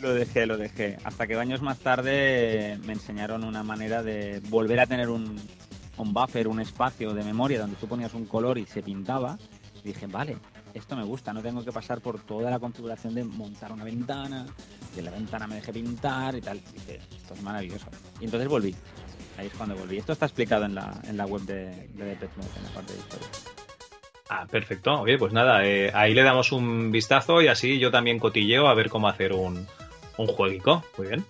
lo 0.00 0.14
dejé, 0.14 0.46
lo 0.46 0.56
dejé. 0.56 0.98
Hasta 1.04 1.26
que 1.26 1.34
años 1.34 1.62
más 1.62 1.78
tarde 1.78 2.78
me 2.84 2.92
enseñaron 2.92 3.44
una 3.44 3.64
manera 3.64 4.02
de 4.02 4.40
volver 4.48 4.78
a 4.78 4.86
tener 4.86 5.08
un, 5.08 5.40
un 5.96 6.12
buffer, 6.12 6.46
un 6.46 6.60
espacio 6.60 7.12
de 7.12 7.24
memoria 7.24 7.60
donde 7.60 7.76
tú 7.76 7.88
ponías 7.88 8.14
un 8.14 8.26
color 8.26 8.58
y 8.58 8.66
se 8.66 8.82
pintaba. 8.82 9.38
Y 9.82 9.88
dije, 9.88 10.06
vale, 10.06 10.36
esto 10.74 10.96
me 10.96 11.04
gusta, 11.04 11.32
no 11.32 11.42
tengo 11.42 11.64
que 11.64 11.72
pasar 11.72 12.00
por 12.00 12.20
toda 12.20 12.50
la 12.50 12.58
configuración 12.58 13.14
de 13.14 13.24
montar 13.24 13.72
una 13.72 13.84
ventana, 13.84 14.46
que 14.94 15.02
la 15.02 15.10
ventana 15.10 15.46
me 15.46 15.56
deje 15.56 15.72
pintar 15.72 16.34
y 16.36 16.40
tal. 16.40 16.58
Y 16.58 17.16
esto 17.16 17.34
es 17.34 17.42
maravilloso. 17.42 17.86
Y 18.20 18.24
entonces 18.24 18.48
volví. 18.48 18.74
Ahí 19.38 19.46
es 19.46 19.54
cuando 19.54 19.74
volví. 19.76 19.98
Esto 19.98 20.12
está 20.12 20.26
explicado 20.26 20.64
en 20.64 20.74
la, 20.74 21.00
en 21.04 21.16
la 21.16 21.26
web 21.26 21.42
de, 21.42 21.88
de 21.94 22.12
en 22.12 22.64
la 22.64 22.70
parte 22.74 22.92
de 22.92 22.98
historia. 22.98 23.28
Ah, 24.28 24.46
perfecto. 24.50 25.00
Oye, 25.00 25.18
pues 25.18 25.32
nada, 25.32 25.64
eh, 25.66 25.90
ahí 25.94 26.14
le 26.14 26.22
damos 26.22 26.52
un 26.52 26.90
vistazo 26.90 27.42
y 27.42 27.48
así 27.48 27.78
yo 27.78 27.90
también 27.90 28.18
cotilleo 28.18 28.66
a 28.66 28.74
ver 28.74 28.88
cómo 28.88 29.08
hacer 29.08 29.32
un, 29.32 29.66
un 30.16 30.26
jueguico. 30.26 30.84
Muy 30.96 31.08
bien. 31.08 31.24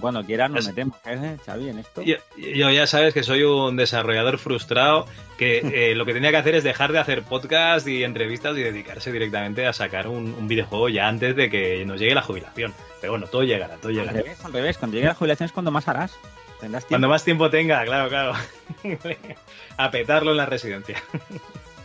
Cuando 0.00 0.24
quieras 0.24 0.50
nos 0.50 0.66
metemos, 0.66 0.96
¿eh, 1.06 1.36
Xavi, 1.44 1.68
en 1.68 1.78
esto. 1.78 2.02
Yo, 2.02 2.16
yo 2.36 2.70
ya 2.70 2.86
sabes 2.86 3.14
que 3.14 3.22
soy 3.22 3.42
un 3.42 3.76
desarrollador 3.76 4.38
frustrado 4.38 5.06
que 5.38 5.58
eh, 5.90 5.94
lo 5.94 6.04
que 6.04 6.12
tenía 6.14 6.30
que 6.30 6.36
hacer 6.36 6.54
es 6.54 6.64
dejar 6.64 6.92
de 6.92 6.98
hacer 6.98 7.22
podcast 7.22 7.86
y 7.88 8.04
entrevistas 8.04 8.56
y 8.56 8.62
dedicarse 8.62 9.12
directamente 9.12 9.66
a 9.66 9.72
sacar 9.72 10.08
un, 10.08 10.34
un 10.34 10.48
videojuego 10.48 10.88
ya 10.88 11.08
antes 11.08 11.36
de 11.36 11.50
que 11.50 11.84
nos 11.86 12.00
llegue 12.00 12.14
la 12.14 12.22
jubilación. 12.22 12.74
Pero 13.00 13.12
bueno, 13.14 13.26
todo 13.26 13.42
llegará, 13.42 13.76
todo 13.76 13.88
Al 13.88 13.94
llegará. 13.94 14.12
revés, 14.20 14.44
al 14.44 14.52
revés. 14.52 14.78
Cuando 14.78 14.96
llegue 14.96 15.08
la 15.08 15.14
jubilación 15.14 15.46
es 15.46 15.52
cuando 15.52 15.70
más 15.70 15.88
harás. 15.88 16.16
Tendrás 16.60 16.84
tiempo. 16.84 16.88
Cuando 16.90 17.08
más 17.08 17.24
tiempo 17.24 17.50
tenga, 17.50 17.84
claro, 17.84 18.08
claro. 18.08 18.32
a 19.76 19.90
petarlo 19.90 20.30
en 20.30 20.36
la 20.36 20.46
residencia. 20.46 21.02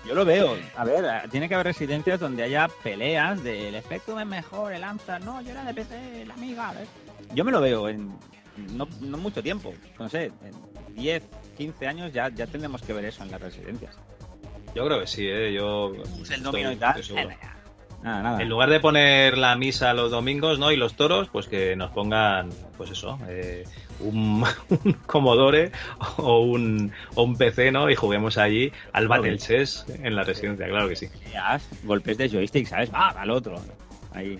Yo 0.07 0.15
lo 0.15 0.25
veo. 0.25 0.57
A 0.75 0.85
ver, 0.85 1.29
tiene 1.29 1.47
que 1.49 1.55
haber 1.55 1.67
residencias 1.67 2.19
donde 2.19 2.43
haya 2.43 2.67
peleas 2.83 3.43
del 3.43 3.75
efecto 3.75 4.19
es 4.19 4.25
mejor, 4.25 4.73
el 4.73 4.83
Amstrad, 4.83 5.19
no, 5.21 5.41
yo 5.41 5.51
era 5.51 5.63
de 5.65 5.73
PC, 5.73 6.25
la 6.25 6.33
amiga. 6.33 6.71
¿ves? 6.71 6.87
Yo 7.33 7.45
me 7.45 7.51
lo 7.51 7.61
veo 7.61 7.89
en 7.89 8.11
no, 8.75 8.87
no 9.01 9.17
mucho 9.17 9.41
tiempo, 9.41 9.73
no 9.97 10.09
sé, 10.09 10.25
en 10.25 10.95
10, 10.95 11.23
15 11.57 11.87
años 11.87 12.13
ya, 12.13 12.29
ya 12.29 12.47
tendremos 12.47 12.81
que 12.81 12.93
ver 12.93 13.05
eso 13.05 13.23
en 13.23 13.31
las 13.31 13.41
residencias. 13.41 13.97
Yo 14.75 14.85
creo 14.85 14.99
que 14.99 15.07
sí, 15.07 15.27
¿eh? 15.27 15.53
Yo 15.53 15.93
el 16.29 16.43
domino 16.43 16.71
y 16.71 16.75
tal, 16.75 16.99
estoy. 16.99 17.27
Nada, 18.01 18.23
nada. 18.23 18.41
En 18.41 18.47
lugar 18.47 18.69
de 18.69 18.79
poner 18.79 19.37
la 19.37 19.57
misa 19.57 19.93
los 19.93 20.11
domingos, 20.11 20.57
¿no? 20.57 20.71
Y 20.71 20.77
los 20.77 20.95
toros, 20.95 21.27
pues 21.29 21.47
que 21.47 21.75
nos 21.75 21.91
pongan, 21.91 22.49
pues 22.77 22.91
eso, 22.91 23.19
eh, 23.27 23.65
un, 23.99 24.45
un 24.69 24.93
Commodore 25.05 25.71
o 26.17 26.39
un, 26.39 26.93
o 27.15 27.23
un 27.23 27.35
PC, 27.35 27.73
¿no? 27.73 27.89
Y 27.89 27.95
juguemos 27.95 28.37
allí 28.37 28.71
al. 28.93 29.09
Battle 29.09 29.37
Chess 29.37 29.85
en 29.89 30.15
la 30.15 30.23
residencia, 30.23 30.67
claro 30.67 30.87
que 30.87 30.95
sí. 30.95 31.09
Ya, 31.33 31.59
golpes 31.83 32.17
de 32.17 32.29
joystick, 32.29 32.67
¿sabes? 32.67 32.89
¡Ah, 32.93 33.13
al 33.17 33.31
otro! 33.31 33.55
Ahí. 34.13 34.39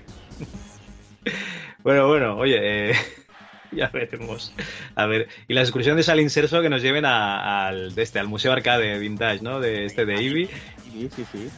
Bueno, 1.84 2.08
bueno, 2.08 2.38
oye, 2.38 2.92
eh, 2.92 2.94
ya 3.72 3.88
veremos. 3.90 4.54
A 4.96 5.06
ver, 5.06 5.28
y 5.48 5.54
las 5.54 5.64
excursiones 5.68 6.10
al 6.10 6.20
inserso 6.20 6.62
que 6.62 6.70
nos 6.70 6.82
lleven 6.82 7.06
a- 7.06 7.68
al, 7.68 7.96
de 7.96 8.02
este, 8.04 8.20
al 8.20 8.28
Museo 8.28 8.52
Arcade 8.52 9.00
Vintage, 9.00 9.42
¿no? 9.42 9.60
De 9.60 9.86
este 9.86 10.06
de 10.06 10.16
Eevee. 10.16 10.50
Sí, 10.92 11.10
sí, 11.16 11.26
sí. 11.32 11.50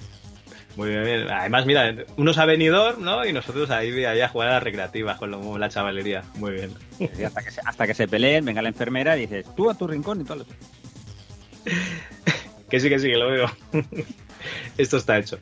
Muy 0.78 0.90
bien, 0.90 1.04
bien. 1.04 1.30
Además, 1.30 1.66
mira, 1.66 1.94
unos 2.16 2.38
a 2.38 2.46
¿no? 2.98 3.26
Y 3.26 3.34
nosotros 3.34 3.70
ahí, 3.72 4.06
ahí 4.06 4.22
a 4.22 4.30
jugar 4.30 4.50
a 4.50 4.54
las 4.54 4.64
recreativas 4.64 5.18
con 5.20 5.30
lo- 5.32 5.58
la 5.58 5.68
chavalería. 5.70 6.24
Muy 6.36 6.52
bien. 6.52 6.72
Sí, 6.98 7.24
hasta, 7.26 7.42
que 7.44 7.52
se, 7.52 7.62
hasta 7.66 7.88
que 7.88 7.94
se 7.94 8.08
peleen, 8.08 8.46
venga 8.46 8.62
la 8.62 8.70
enfermera 8.70 9.18
y 9.18 9.22
dices, 9.22 9.46
tú 9.56 9.70
a 9.70 9.74
tu 9.78 9.88
rincón 9.88 10.22
y 10.22 10.24
todo. 10.24 10.46
Que 12.70 12.80
sí, 12.80 12.88
que 12.88 13.00
sí, 13.00 13.10
que 13.10 13.18
lo 13.18 13.30
veo. 13.30 13.52
Esto 14.78 14.96
está 14.96 15.18
hecho. 15.18 15.38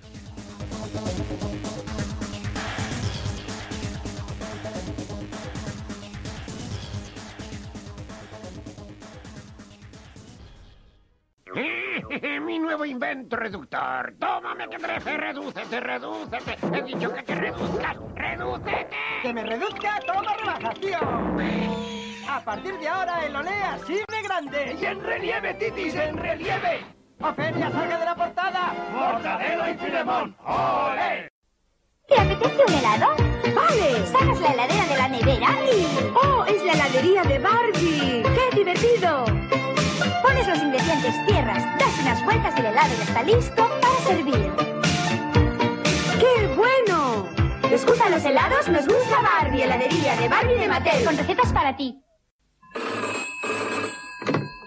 Mi 12.42 12.58
nuevo 12.58 12.86
invento 12.86 13.36
reductor. 13.36 14.16
Tómame 14.20 14.68
que 14.68 14.78
crece, 14.78 15.18
redúcete, 15.18 15.80
redúcete. 15.80 16.58
He 16.74 16.82
dicho 16.82 17.14
que 17.14 17.24
te 17.24 17.36
reduzcas, 17.36 17.98
redúcete. 18.16 18.90
¡Que 19.22 19.34
me 19.34 19.44
reduzca! 19.44 20.00
¡Toma 20.08 20.34
relajación! 20.34 21.40
A 22.28 22.44
partir 22.44 22.78
de 22.80 22.88
ahora 22.88 23.26
el 23.26 23.36
olé 23.36 23.64
así 23.64 23.94
de 23.94 24.22
grande. 24.24 24.78
Y 24.80 24.86
en 24.86 25.04
relieve, 25.04 25.54
titis, 25.56 25.96
en 25.96 26.18
relieve. 26.18 26.86
¡Ofelia, 27.22 27.70
salga 27.72 28.00
de 28.00 28.06
la 28.06 28.16
portada! 28.16 28.74
Mortadelo 28.92 29.70
y 29.70 29.74
Filemón. 29.76 30.36
¡Ole! 30.46 31.30
¿Te 32.08 32.20
apetece 32.20 32.64
un 32.68 32.74
helado? 32.74 33.16
Vale. 33.54 34.06
Sacas 34.08 34.40
la 34.42 34.54
heladera 34.54 34.86
de 34.86 34.98
la 34.98 35.08
nevera 35.10 35.50
y... 35.72 35.86
¡Oh, 36.16 36.46
es 36.46 36.64
la 36.64 36.74
heladería 36.74 37.24
de 37.24 37.40
Barbie! 37.40 38.24
¡Qué 38.24 38.56
divertido! 38.56 39.26
Pones 40.22 40.48
los 40.48 40.58
ingredientes, 40.60 41.16
cierras, 41.28 41.64
das 41.80 42.00
unas 42.02 42.24
vueltas 42.26 42.54
y 42.58 42.60
el 42.60 42.66
helado 42.68 42.96
ya 42.98 43.04
está 43.04 43.24
listo 43.24 43.70
para 43.82 44.00
servir. 44.08 44.52
¡Qué 46.20 46.48
bueno! 46.56 47.28
¿Nos 47.70 47.86
gustan 47.86 48.12
los 48.12 48.24
helados? 48.26 48.68
Nos 48.68 48.88
gusta 48.88 49.22
Barbie, 49.22 49.64
heladería 49.64 50.16
de 50.16 50.28
Barbie 50.28 50.56
de 50.56 50.68
Mattel. 50.68 51.04
Con 51.06 51.18
recetas 51.18 51.54
para 51.54 51.76
ti. 51.76 52.02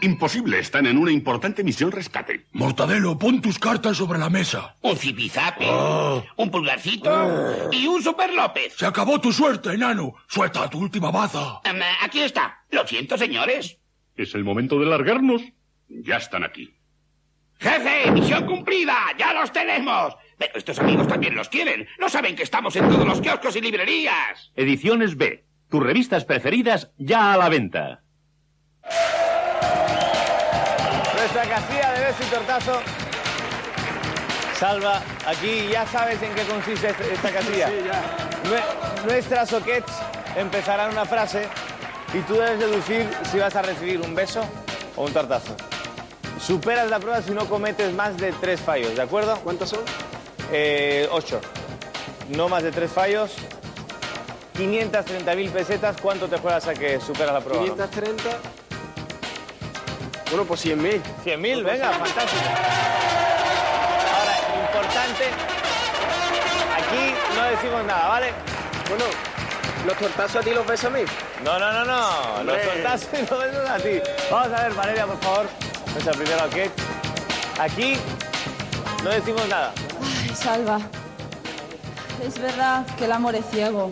Imposible, 0.03 0.59
están 0.59 0.87
en 0.87 0.99
una 0.99 1.13
importante 1.13 1.63
misión 1.63 1.93
rescate. 1.93 2.47
Mortadelo, 2.53 3.17
pon 3.17 3.41
tus 3.41 3.57
cartas 3.57 3.97
sobre 3.97 4.19
la 4.19 4.29
mesa. 4.29 4.75
Un 4.83 4.97
zipizape, 4.97 5.65
un 6.37 6.51
pulgarcito 6.51 7.71
y 7.71 7.87
un 7.87 8.03
Super 8.03 8.33
López. 8.33 8.75
Se 8.77 8.85
acabó 8.85 9.21
tu 9.21 9.33
suerte, 9.33 9.73
enano. 9.73 10.15
Suelta 10.27 10.69
tu 10.69 10.81
última 10.81 11.13
baza. 11.13 11.61
Em, 11.63 11.81
aquí 12.03 12.21
está. 12.21 12.65
Lo 12.71 12.85
siento, 12.85 13.17
señores. 13.17 13.79
Es 14.23 14.35
el 14.35 14.45
momento 14.45 14.79
de 14.79 14.87
largarnos. 14.87 15.43
Ya 15.89 16.17
están 16.17 16.45
aquí. 16.45 16.75
Jefe, 17.59 18.11
misión 18.13 18.47
cumplida. 18.47 18.97
Ya 19.19 19.33
los 19.33 19.53
tenemos. 19.53 20.15
Pero 20.39 20.53
estos 20.57 20.79
amigos 20.79 21.07
también 21.09 21.35
los 21.35 21.49
quieren. 21.49 21.87
No 21.99 22.09
saben 22.09 22.35
que 22.37 22.43
estamos 22.45 22.75
en 22.77 22.89
todos 22.89 23.07
los 23.07 23.21
kioscos 23.21 23.57
y 23.57 23.61
librerías. 23.61 24.53
Ediciones 24.55 25.17
B. 25.17 25.45
Tus 25.69 25.83
revistas 25.83 26.25
preferidas 26.25 26.93
ya 26.99 27.33
a 27.33 27.37
la 27.37 27.49
venta. 27.49 28.03
Nuestra 31.17 31.43
casilla 31.45 31.93
de 31.93 32.01
beso 32.07 32.23
y 32.23 32.31
tortazo. 32.35 32.81
Salva, 34.55 35.03
aquí 35.27 35.69
ya 35.71 35.87
sabes 35.87 36.23
en 36.23 36.35
qué 36.35 36.43
consiste 36.43 36.89
esta 37.13 37.33
casilla. 37.33 37.69
Nue- 38.45 39.05
Nuestras 39.05 39.49
sockets 39.51 39.93
empezarán 40.37 40.93
una 40.93 41.05
frase 41.05 41.49
y 42.15 42.21
tú 42.21 42.35
debes 42.35 42.59
deducir 42.59 43.09
si 43.31 43.39
vas 43.39 43.55
a 43.57 43.63
recibir 43.63 44.01
un 44.01 44.15
beso 44.15 44.43
o 44.97 45.05
un 45.05 45.13
tortazo. 45.13 45.55
Superas 46.41 46.91
la 46.91 46.99
prueba 46.99 47.23
si 47.23 47.31
no 47.31 47.47
cometes 47.47 47.93
más 47.95 48.17
de 48.17 48.33
tres 48.33 48.61
fallos, 48.61 48.95
¿de 48.95 49.03
acuerdo? 49.03 49.37
¿Cuántos 49.45 49.71
son? 49.71 49.81
Eh, 50.51 51.09
ocho. 51.11 51.41
No 52.29 52.49
más 52.49 52.63
de 52.63 52.73
tres 52.73 52.91
fallos. 52.91 53.33
530.000 54.59 55.51
pesetas, 55.51 55.97
¿cuánto 56.01 56.29
te 56.29 56.37
juegas 56.39 56.67
a 56.69 56.75
que 56.75 57.01
superas 57.01 57.33
la 57.33 57.41
prueba? 57.41 57.63
530. 57.63 58.23
Bueno, 60.31 60.45
pues 60.45 60.67
100.000. 60.67 61.01
100.000, 61.25 61.65
venga, 61.65 61.93
fantástico. 61.93 62.43
Ahora, 64.15 64.65
importante, 64.67 65.25
aquí 66.77 67.15
no 67.35 67.45
decimos 67.45 67.85
nada, 67.85 68.09
¿vale? 68.09 68.33
Bueno, 68.89 69.05
¿los 69.87 69.97
tortazos 69.97 70.37
a 70.37 70.41
ti 70.41 70.51
los 70.51 70.67
ves 70.67 70.85
a 70.85 70.91
mí? 70.91 71.01
No, 71.45 71.59
no, 71.59 71.73
no, 71.73 71.85
no, 71.85 72.45
los 72.45 72.63
tortazos 72.63 73.09
y 73.15 73.17
los 73.19 73.39
besos 73.41 73.69
a 73.71 73.77
ti. 73.79 74.01
Vamos 74.31 74.59
a 74.59 74.63
ver, 74.63 74.75
Valeria, 74.75 75.07
por 75.07 75.19
favor, 75.21 75.47
nuestra 75.93 76.13
primera 76.13 76.45
ok. 76.47 76.57
Aquí 77.61 77.97
no 79.03 79.11
decimos 79.11 79.47
nada. 79.49 79.73
Ay, 80.23 80.35
Salva. 80.35 80.81
Es 82.25 82.39
verdad 82.39 82.87
que 82.97 83.07
el 83.07 83.13
amor 83.13 83.35
es 83.35 83.45
ciego. 83.51 83.91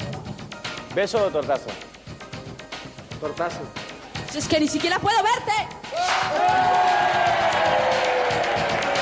¿Beso 0.94 1.24
o 1.24 1.30
tortazo? 1.30 1.66
Tortazo. 3.20 3.60
Es 4.34 4.46
que 4.46 4.60
ni 4.60 4.68
siquiera 4.68 4.98
puedo 5.00 5.16
verte. 5.22 5.52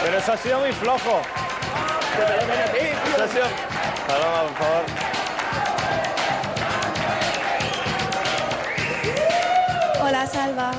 Pero 0.02 0.18
eso 0.18 0.32
ha 0.32 0.36
sido 0.38 0.58
muy 0.60 0.72
flojo. 0.72 1.20
Eso 3.14 3.22
ha 3.24 3.28
sido- 3.28 3.46
Paloma, 4.06 4.42
por 4.42 4.56
favor. 4.56 5.07
Hola, 10.08 10.26
Salva. 10.26 10.70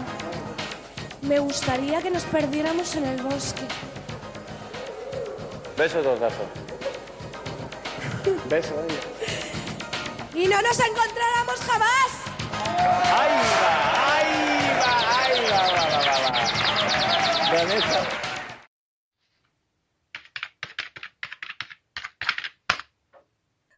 Me 1.21 1.37
gustaría 1.37 2.01
que 2.01 2.09
nos 2.09 2.23
perdiéramos 2.23 2.95
en 2.95 3.05
el 3.05 3.21
bosque. 3.21 3.61
Beso, 5.77 6.01
tortazo. 6.01 6.41
Beso, 8.45 8.73
oye. 8.75 8.99
¡Y 10.33 10.47
no 10.47 10.59
nos 10.63 10.79
encontráramos 10.79 11.59
jamás! 11.59 12.11
¡Ahí 13.13 13.35
va! 13.61 14.15
¡Ahí 14.15 14.33
va! 14.81 14.93
¡Ahí 15.21 15.41
va! 15.51 15.61
va, 15.61 15.85
va, 15.85 15.99
va, 16.07 16.21
va. 16.31 16.43
Vanessa. 17.53 17.99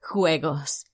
Juegos. 0.01 0.90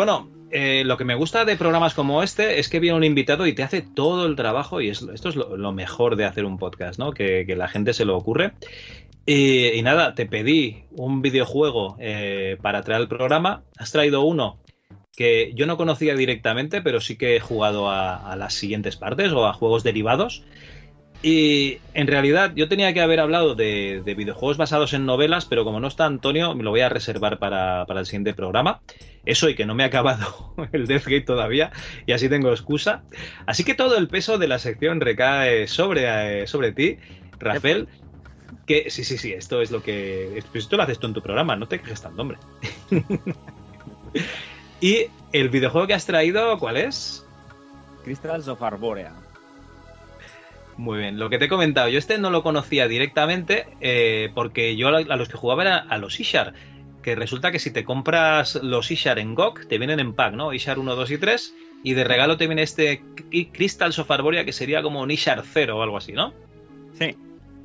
Bueno, 0.00 0.30
eh, 0.50 0.82
lo 0.86 0.96
que 0.96 1.04
me 1.04 1.14
gusta 1.14 1.44
de 1.44 1.56
programas 1.56 1.92
como 1.92 2.22
este 2.22 2.58
es 2.58 2.70
que 2.70 2.80
viene 2.80 2.96
un 2.96 3.04
invitado 3.04 3.46
y 3.46 3.52
te 3.52 3.62
hace 3.62 3.82
todo 3.82 4.24
el 4.24 4.34
trabajo 4.34 4.80
y 4.80 4.88
es- 4.88 5.02
esto 5.02 5.28
es 5.28 5.36
lo, 5.36 5.72
mejor 5.72 6.16
de 6.16 6.24
hacer 6.24 6.46
un 6.46 6.56
podcast, 6.56 6.98
¿no? 6.98 7.12
Que, 7.12 7.44
la 7.54 7.68
gente 7.68 7.92
se 7.92 8.06
lo 8.06 8.16
ocurre. 8.16 8.52
Y, 9.26 9.78
nada, 9.82 10.14
te 10.14 10.24
pedí 10.24 10.84
un 10.92 11.20
videojuego 11.20 11.98
eh, 12.00 12.56
para 12.62 12.80
traer 12.80 13.02
el 13.02 13.08
programa. 13.08 13.62
Has 13.76 13.92
traído 13.92 14.22
uno 14.22 14.58
que 15.14 15.52
yo 15.54 15.66
no 15.66 15.76
conocía 15.76 16.14
directamente, 16.14 16.80
pero 16.80 17.02
sí 17.02 17.18
que 17.18 17.36
he 17.36 17.40
jugado 17.40 17.90
a, 17.90 18.34
las 18.36 18.54
siguientes 18.54 18.96
partes 18.96 19.32
o 19.32 19.46
a 19.46 19.52
juegos 19.52 19.82
derivados. 19.82 20.44
Y 21.22 21.76
en 21.92 22.06
realidad 22.06 22.52
yo 22.56 22.70
tenía 22.70 22.94
que 22.94 23.02
haber 23.02 23.20
hablado 23.20 23.54
de, 23.54 24.00
de 24.02 24.14
videojuegos 24.14 24.56
basados 24.56 24.94
en 24.94 25.04
novelas, 25.04 25.44
pero 25.44 25.62
como 25.64 25.78
no 25.78 25.88
está 25.88 26.06
Antonio, 26.06 26.54
me 26.54 26.62
lo 26.62 26.70
voy 26.70 26.80
a 26.80 26.88
reservar 26.88 27.38
para 27.38 27.84
el 27.86 28.06
siguiente 28.06 28.32
programa. 28.32 28.80
Eso 29.26 29.48
y 29.48 29.54
que 29.54 29.66
no 29.66 29.74
me 29.74 29.82
ha 29.82 29.86
acabado 29.86 30.54
el 30.72 30.86
Deathgate 30.86 31.22
todavía, 31.22 31.72
y 32.06 32.12
así 32.12 32.28
tengo 32.28 32.50
excusa. 32.50 33.02
Así 33.46 33.64
que 33.64 33.74
todo 33.74 33.96
el 33.96 34.08
peso 34.08 34.38
de 34.38 34.48
la 34.48 34.58
sección 34.58 35.00
recae 35.00 35.66
sobre, 35.66 36.42
eh, 36.42 36.46
sobre 36.46 36.72
ti, 36.72 36.98
Rafael. 37.38 37.88
Que 38.66 38.90
sí, 38.90 39.04
sí, 39.04 39.18
sí, 39.18 39.32
esto 39.32 39.62
es 39.62 39.70
lo 39.70 39.82
que. 39.82 40.42
pues 40.52 40.64
Esto 40.64 40.76
lo 40.76 40.84
haces 40.84 40.98
tú 40.98 41.06
en 41.06 41.14
tu 41.14 41.22
programa, 41.22 41.56
no 41.56 41.66
te 41.66 41.80
quejes 41.80 42.02
tanto, 42.02 42.22
hombre. 42.22 42.38
y 44.80 45.06
el 45.32 45.48
videojuego 45.48 45.86
que 45.86 45.94
has 45.94 46.06
traído, 46.06 46.58
¿cuál 46.58 46.76
es? 46.76 47.26
Crystals 48.04 48.48
of 48.48 48.62
Arborea. 48.62 49.12
Muy 50.76 50.98
bien, 50.98 51.18
lo 51.18 51.28
que 51.28 51.38
te 51.38 51.44
he 51.44 51.48
comentado, 51.48 51.88
yo 51.88 51.98
este 51.98 52.16
no 52.18 52.30
lo 52.30 52.42
conocía 52.42 52.88
directamente 52.88 53.66
eh, 53.80 54.30
porque 54.34 54.76
yo 54.76 54.88
a 54.88 54.96
a 54.96 55.16
los 55.16 55.28
que 55.28 55.36
jugaba 55.36 55.62
era 55.62 55.76
a 55.76 55.98
los 55.98 56.18
Ishar, 56.18 56.54
que 57.02 57.14
resulta 57.14 57.50
que 57.52 57.58
si 57.58 57.70
te 57.70 57.84
compras 57.84 58.56
los 58.62 58.90
Ishar 58.90 59.18
en 59.18 59.34
GOG, 59.34 59.66
te 59.68 59.78
vienen 59.78 60.00
en 60.00 60.14
pack, 60.14 60.34
¿no? 60.34 60.52
Ishar 60.52 60.78
1, 60.78 60.94
2 60.96 61.10
y 61.10 61.18
3, 61.18 61.54
y 61.82 61.94
de 61.94 62.04
regalo 62.04 62.36
te 62.36 62.46
viene 62.46 62.62
este 62.62 63.02
Crystals 63.52 63.98
of 63.98 64.10
Arborea, 64.10 64.44
que 64.44 64.52
sería 64.52 64.82
como 64.82 65.00
un 65.00 65.10
Ishar 65.10 65.42
0 65.44 65.78
o 65.78 65.82
algo 65.82 65.96
así, 65.96 66.12
¿no? 66.12 66.32
Sí, 66.98 67.16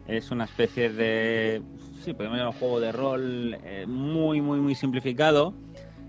es 0.07 0.31
una 0.31 0.45
especie 0.45 0.89
de. 0.89 1.61
Sí, 2.03 2.13
podemos 2.13 2.37
llamar 2.37 2.53
un 2.53 2.59
juego 2.59 2.79
de 2.79 2.91
rol 2.91 3.57
eh, 3.63 3.85
muy, 3.87 4.39
muy, 4.41 4.59
muy 4.59 4.75
simplificado 4.75 5.53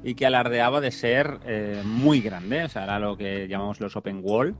y 0.05 0.15
que 0.15 0.27
alardeaba 0.27 0.81
de 0.81 0.90
ser 0.90 1.40
eh, 1.47 1.82
muy 1.85 2.20
grande. 2.20 2.65
O 2.65 2.69
sea, 2.69 2.85
era 2.85 2.98
lo 2.98 3.16
que 3.16 3.48
llamamos 3.48 3.81
los 3.81 3.97
open 3.97 4.20
world 4.23 4.55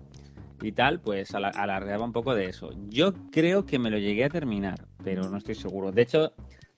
y 0.62 0.72
tal, 0.72 0.98
pues 1.01 1.34
ala- 1.34 1.51
alardeaba 1.51 2.05
un 2.05 2.12
poco 2.12 2.34
de 2.34 2.47
eso. 2.47 2.70
Yo 2.88 3.12
creo 3.30 3.66
que 3.66 3.78
me 3.78 3.90
lo 3.90 3.98
llegué 3.98 4.24
a 4.24 4.30
terminar, 4.30 4.86
pero 5.05 5.28
no 5.28 5.36
estoy 5.36 5.55
seguro. 5.55 5.93
De 5.93 6.02
hecho, 6.02 6.32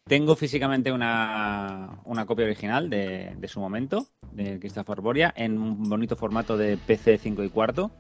tengo 0.09 0.35
físicamente 0.35 0.91
una, 0.91 2.01
una 2.05 2.27
copia 2.27 2.47
original 2.47 2.91
de, 2.91 3.35
de 3.37 3.49
su 3.49 3.61
momento, 3.61 4.07
de 4.33 4.59
Christopher 4.59 5.01
Boria, 5.01 5.33
en 5.37 5.59
un 5.59 5.89
bonito 5.89 6.17
formato 6.17 6.57
de 6.57 6.77
PC 6.77 7.19
5 7.19 7.45
y 7.45 7.51
cuarto. 7.51 7.91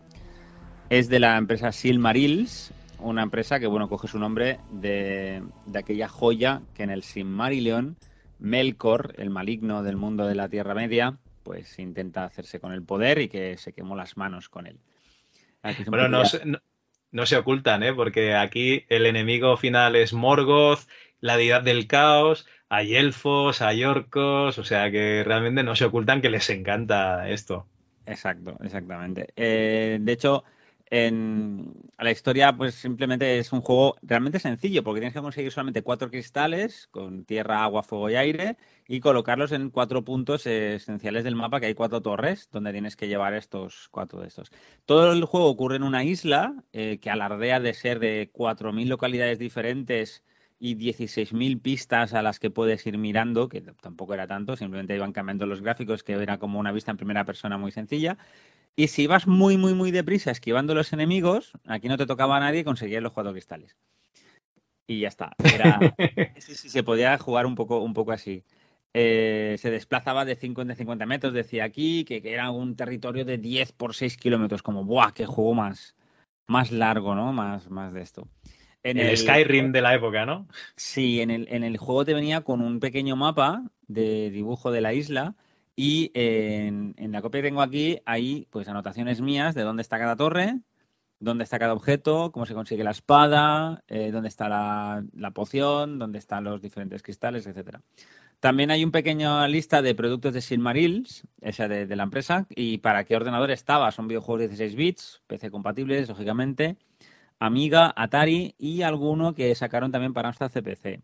Es 0.90 1.09
de 1.09 1.20
la 1.20 1.36
empresa 1.36 1.70
Silmarils, 1.70 2.72
una 2.98 3.22
empresa 3.22 3.60
que, 3.60 3.66
bueno, 3.66 3.89
coge 3.89 4.09
su 4.09 4.18
nombre 4.18 4.59
de, 4.72 5.43
de 5.66 5.78
aquella 5.78 6.09
joya 6.09 6.62
que 6.74 6.82
en 6.82 6.90
el 6.90 7.02
Silmarillion, 7.02 7.97
Melkor, 8.39 9.14
el 9.18 9.30
maligno 9.30 9.82
del 9.82 9.97
mundo 9.97 10.26
de 10.26 10.35
la 10.35 10.48
Tierra 10.48 10.74
Media, 10.74 11.18
pues 11.43 11.78
intenta 11.78 12.24
hacerse 12.24 12.60
con 12.60 12.72
el 12.72 12.82
poder 12.82 13.18
y 13.18 13.28
que 13.28 13.56
se 13.56 13.72
quemó 13.72 13.97
las 13.97 14.16
manos 14.16 14.48
con 14.48 14.66
él. 14.66 14.78
Bueno, 15.86 16.09
no, 16.09 16.22
no, 16.44 16.59
no 17.10 17.26
se 17.26 17.36
ocultan, 17.36 17.82
¿eh? 17.82 17.93
Porque 17.93 18.35
aquí 18.35 18.85
el 18.89 19.06
enemigo 19.06 19.56
final 19.56 19.97
es 19.97 20.12
Morgoth, 20.12 20.80
la 21.20 21.36
deidad 21.36 21.62
del 21.62 21.86
caos, 21.86 22.47
hay 22.69 22.97
elfos, 22.97 23.62
hay 23.62 23.85
orcos, 23.85 24.59
o 24.59 24.65
sea 24.65 24.90
que 24.90 25.23
realmente 25.24 25.62
no 25.62 25.77
se 25.77 25.86
ocultan 25.86 26.20
que 26.20 26.31
les 26.31 26.49
encanta 26.51 27.28
esto. 27.28 27.66
Exacto, 28.07 28.57
exactamente. 28.62 29.28
Eh, 29.36 29.99
de 30.01 30.12
hecho, 30.12 30.45
en 30.90 31.74
la 31.99 32.11
historia, 32.11 32.57
pues 32.57 32.74
simplemente 32.74 33.39
es 33.39 33.53
un 33.53 33.61
juego 33.61 33.97
realmente 34.03 34.39
sencillo, 34.39 34.82
porque 34.82 35.01
tienes 35.01 35.15
que 35.15 35.20
conseguir 35.20 35.53
solamente 35.53 35.82
cuatro 35.82 36.11
cristales 36.11 36.89
con 36.90 37.24
tierra, 37.24 37.62
agua, 37.62 37.82
fuego 37.82 38.09
y 38.09 38.16
aire, 38.16 38.57
y 38.86 39.01
colocarlos 39.01 39.53
en 39.53 39.70
cuatro 39.70 40.05
puntos 40.05 40.47
esenciales 40.47 41.24
del 41.24 41.36
mapa, 41.36 41.61
que 41.61 41.66
hay 41.66 41.74
cuatro 41.74 42.01
torres 42.01 42.49
donde 42.51 42.73
tienes 42.73 42.97
que 42.97 43.09
llevar 43.09 43.35
estos 43.35 43.89
cuatro 43.90 44.20
de 44.20 44.28
estos. 44.28 44.51
Todo 44.86 45.12
el 45.12 45.24
juego 45.27 45.49
ocurre 45.49 45.77
en 45.77 45.82
una 45.82 46.05
isla 46.05 46.55
eh, 46.73 46.99
que 47.01 47.11
alardea 47.11 47.61
de 47.61 47.74
ser 47.74 47.99
de 47.99 48.31
4.000 48.32 48.89
localidades 48.89 49.39
diferentes 49.39 50.23
y 50.59 50.74
16.000 50.74 51.60
pistas 51.60 52.14
a 52.14 52.22
las 52.22 52.40
que 52.40 52.51
puedes 52.51 52.86
ir 52.86 52.98
mirando, 52.98 53.48
que 53.48 53.60
tampoco 53.60 54.14
era 54.14 54.26
tanto, 54.26 54.56
simplemente 54.56 54.94
iban 54.94 55.12
cambiando 55.12 55.47
los 55.47 55.62
gráficos, 55.62 56.02
que 56.02 56.12
era 56.12 56.39
como 56.39 56.59
una 56.59 56.72
vista 56.72 56.90
en 56.90 56.97
primera 56.97 57.24
persona 57.24 57.59
muy 57.59 57.70
sencilla. 57.70 58.18
Y 58.74 58.89
si 58.89 59.02
ibas 59.02 59.26
muy, 59.26 59.56
muy, 59.56 59.74
muy 59.74 59.90
deprisa 59.90 60.30
esquivando 60.30 60.74
los 60.74 60.93
enemigos, 60.93 61.52
aquí 61.66 61.89
no 61.89 61.97
te 61.97 62.06
tocaba 62.06 62.36
a 62.36 62.40
nadie 62.40 62.60
y 62.60 62.64
conseguías 62.64 63.02
los 63.02 63.12
cuatro 63.12 63.32
cristales. 63.32 63.76
Y 64.86 65.01
ya 65.01 65.09
está. 65.09 65.32
Era, 65.39 65.78
sí, 66.39 66.55
sí, 66.55 66.68
se 66.68 66.82
podía 66.82 67.16
jugar 67.18 67.47
un 67.47 67.55
poco, 67.55 67.80
un 67.80 67.94
poco 67.94 68.12
así. 68.12 68.44
Eh, 68.94 69.56
se 69.59 69.70
desplazaba 69.70 70.24
de 70.24 70.35
50 70.35 70.72
en 70.72 70.76
50 70.78 71.06
metros, 71.06 71.32
decía 71.35 71.64
aquí, 71.64 72.05
que, 72.05 72.22
que 72.22 72.32
era 72.32 72.51
un 72.51 72.74
territorio 72.74 73.24
de 73.24 73.39
10 73.39 73.72
por 73.72 73.94
6 73.94 74.16
kilómetros, 74.16 74.62
como, 74.62 74.85
¡buah! 74.85 75.12
¡Qué 75.12 75.26
juego 75.26 75.55
más, 75.55 75.94
más 76.47 76.72
largo, 76.72 77.14
¿no? 77.14 77.32
Más, 77.32 77.70
más 77.70 77.93
de 77.93 78.01
esto. 78.01 78.28
En 78.83 78.99
el, 78.99 79.17
Skyrim 79.17 79.73
de 79.73 79.81
la 79.81 79.95
época, 79.95 80.25
¿no? 80.25 80.47
Sí, 80.77 81.21
en 81.21 81.31
el, 81.31 81.49
en 81.51 81.65
el 81.65 81.77
juego 81.77 82.05
te 82.05 82.15
venía 82.15 82.43
con 82.43 82.61
un 82.61 82.81
pequeño 82.81 83.17
mapa 83.17 83.63
de 83.87 84.31
dibujo 84.31 84.71
de 84.71 84.81
la 84.81 84.95
isla 84.95 85.35
y 85.75 86.11
en, 86.15 86.95
en 86.97 87.13
la 87.13 87.23
copia 87.23 87.41
que 87.41 87.49
tengo 87.49 87.63
aquí 87.63 88.01
hay 88.05 88.47
pues 88.51 88.69
anotaciones 88.69 89.21
mías 89.21 89.55
de 89.55 89.63
dónde 89.63 89.83
está 89.83 89.99
cada 89.99 90.17
torre, 90.17 90.61
dónde 91.21 91.45
está 91.45 91.59
cada 91.59 91.75
objeto, 91.75 92.33
cómo 92.33 92.47
se 92.47 92.55
consigue 92.55 92.85
la 92.85 92.93
espada, 92.93 93.83
eh, 93.89 94.11
dónde 94.11 94.29
está 94.29 94.49
la, 94.49 95.05
la 95.13 95.31
poción, 95.33 95.99
dónde 95.99 96.19
están 96.19 96.45
los 96.45 96.63
diferentes 96.63 97.03
cristales, 97.03 97.47
etcétera. 97.47 97.83
También 98.41 98.71
hay 98.71 98.85
una 98.85 98.93
pequeña 98.93 99.49
lista 99.49 99.83
de 99.83 99.97
productos 99.97 100.33
de 100.33 100.41
Silmarils, 100.41 101.27
esa 101.41 101.67
de, 101.67 101.87
de 101.87 101.97
la 101.97 102.05
empresa, 102.05 102.47
y 102.51 102.79
para 102.79 103.05
qué 103.05 103.17
ordenador 103.17 103.51
estaba. 103.51 103.91
Son 103.91 104.07
videojuegos 104.07 104.43
de 104.43 104.49
16 104.49 104.77
bits, 104.77 105.23
PC 105.27 105.51
compatibles, 105.51 106.09
lógicamente. 106.09 106.77
Amiga, 107.40 107.93
Atari 107.94 108.55
y 108.59 108.82
alguno 108.82 109.35
que 109.35 109.55
sacaron 109.55 109.93
también 109.93 110.12
para 110.12 110.28
nuestra 110.28 110.48
CPC. 110.48 111.01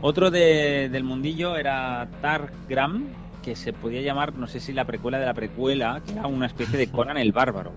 Otro 0.00 0.30
de, 0.30 0.88
del 0.88 1.02
mundillo 1.02 1.56
era 1.56 2.08
Targram, 2.22 3.08
que 3.46 3.54
se 3.54 3.72
podía 3.72 4.02
llamar, 4.02 4.34
no 4.34 4.48
sé 4.48 4.58
si 4.58 4.72
la 4.72 4.84
precuela 4.86 5.20
de 5.20 5.24
la 5.26 5.32
precuela, 5.32 6.02
que 6.04 6.10
era 6.12 6.26
una 6.26 6.46
especie 6.46 6.76
de 6.76 6.88
Conan 6.88 7.16
el 7.16 7.30
Bárbaro. 7.30 7.72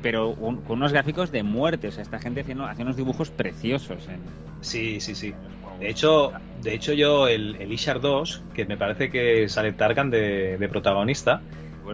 Pero 0.00 0.30
un- 0.30 0.62
con 0.62 0.78
unos 0.78 0.92
gráficos 0.92 1.30
de 1.30 1.42
muerte, 1.42 1.88
o 1.88 1.92
sea, 1.92 2.02
esta 2.02 2.18
gente 2.18 2.40
hacía 2.40 2.54
unos 2.84 2.96
dibujos 2.96 3.30
preciosos. 3.30 4.08
En... 4.08 4.20
Sí, 4.62 4.98
sí, 4.98 5.14
sí. 5.14 5.34
De 5.78 5.90
hecho, 5.90 6.32
de 6.62 6.72
hecho 6.74 6.94
yo 6.94 7.28
el, 7.28 7.56
el 7.56 7.70
Ishar 7.70 8.00
2, 8.00 8.42
que 8.54 8.64
me 8.64 8.78
parece 8.78 9.10
que 9.10 9.46
sale 9.50 9.72
Targan 9.74 10.08
de, 10.10 10.56
de 10.56 10.68
protagonista, 10.70 11.42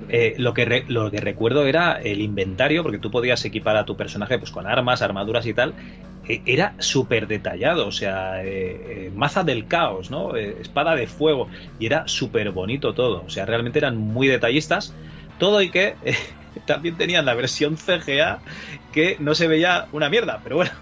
eh, 0.08 0.34
lo, 0.38 0.54
que 0.54 0.64
re- 0.64 0.84
lo 0.88 1.10
que 1.10 1.20
recuerdo 1.20 1.66
era 1.66 1.92
el 1.94 2.20
inventario, 2.20 2.82
porque 2.82 2.98
tú 2.98 3.10
podías 3.10 3.44
equipar 3.44 3.76
a 3.76 3.84
tu 3.84 3.96
personaje 3.96 4.38
pues 4.38 4.50
con 4.50 4.66
armas, 4.66 5.02
armaduras 5.02 5.46
y 5.46 5.54
tal. 5.54 5.74
eh, 6.22 6.42
era 6.46 6.74
súper 6.78 7.26
detallado, 7.26 7.86
o 7.88 7.92
sea, 7.92 8.44
eh, 8.44 9.06
eh, 9.08 9.10
maza 9.14 9.44
del 9.44 9.66
caos, 9.66 10.10
¿no? 10.10 10.36
Eh, 10.36 10.60
espada 10.60 10.94
de 10.94 11.06
fuego, 11.06 11.48
y 11.78 11.86
era 11.86 12.04
súper 12.06 12.50
bonito 12.52 12.94
todo, 12.94 13.24
o 13.24 13.28
sea, 13.30 13.46
realmente 13.46 13.78
eran 13.78 13.96
muy 13.96 14.26
detallistas. 14.28 14.98
Todo 15.36 15.62
y 15.62 15.70
que 15.70 15.98
eh, 16.02 16.16
también 16.66 16.96
tenían 16.96 17.24
la 17.26 17.34
versión 17.34 17.76
CGA 17.76 18.42
que 18.90 19.16
no 19.20 19.34
se 19.34 19.48
veía 19.48 19.88
una 19.92 20.10
mierda, 20.10 20.40
pero 20.42 20.56
bueno. 20.56 20.72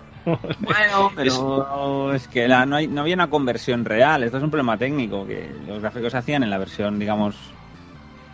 Bueno, 0.59 1.13
pero 1.15 2.15
es 2.15 2.29
que 2.29 2.49
la- 2.49 2.67
no, 2.67 2.77
hay- 2.77 2.89
no 2.89 3.03
había 3.03 3.15
una 3.15 3.31
conversión 3.31 3.85
real. 3.85 4.23
Esto 4.23 4.39
es 4.39 4.43
un 4.43 4.51
problema 4.51 4.79
técnico 4.79 5.27
que 5.27 5.53
los 5.61 5.81
gráficos 5.81 6.13
se 6.13 6.19
hacían 6.19 6.43
en 6.43 6.51
la 6.51 6.59
versión, 6.59 6.99
digamos, 6.99 7.56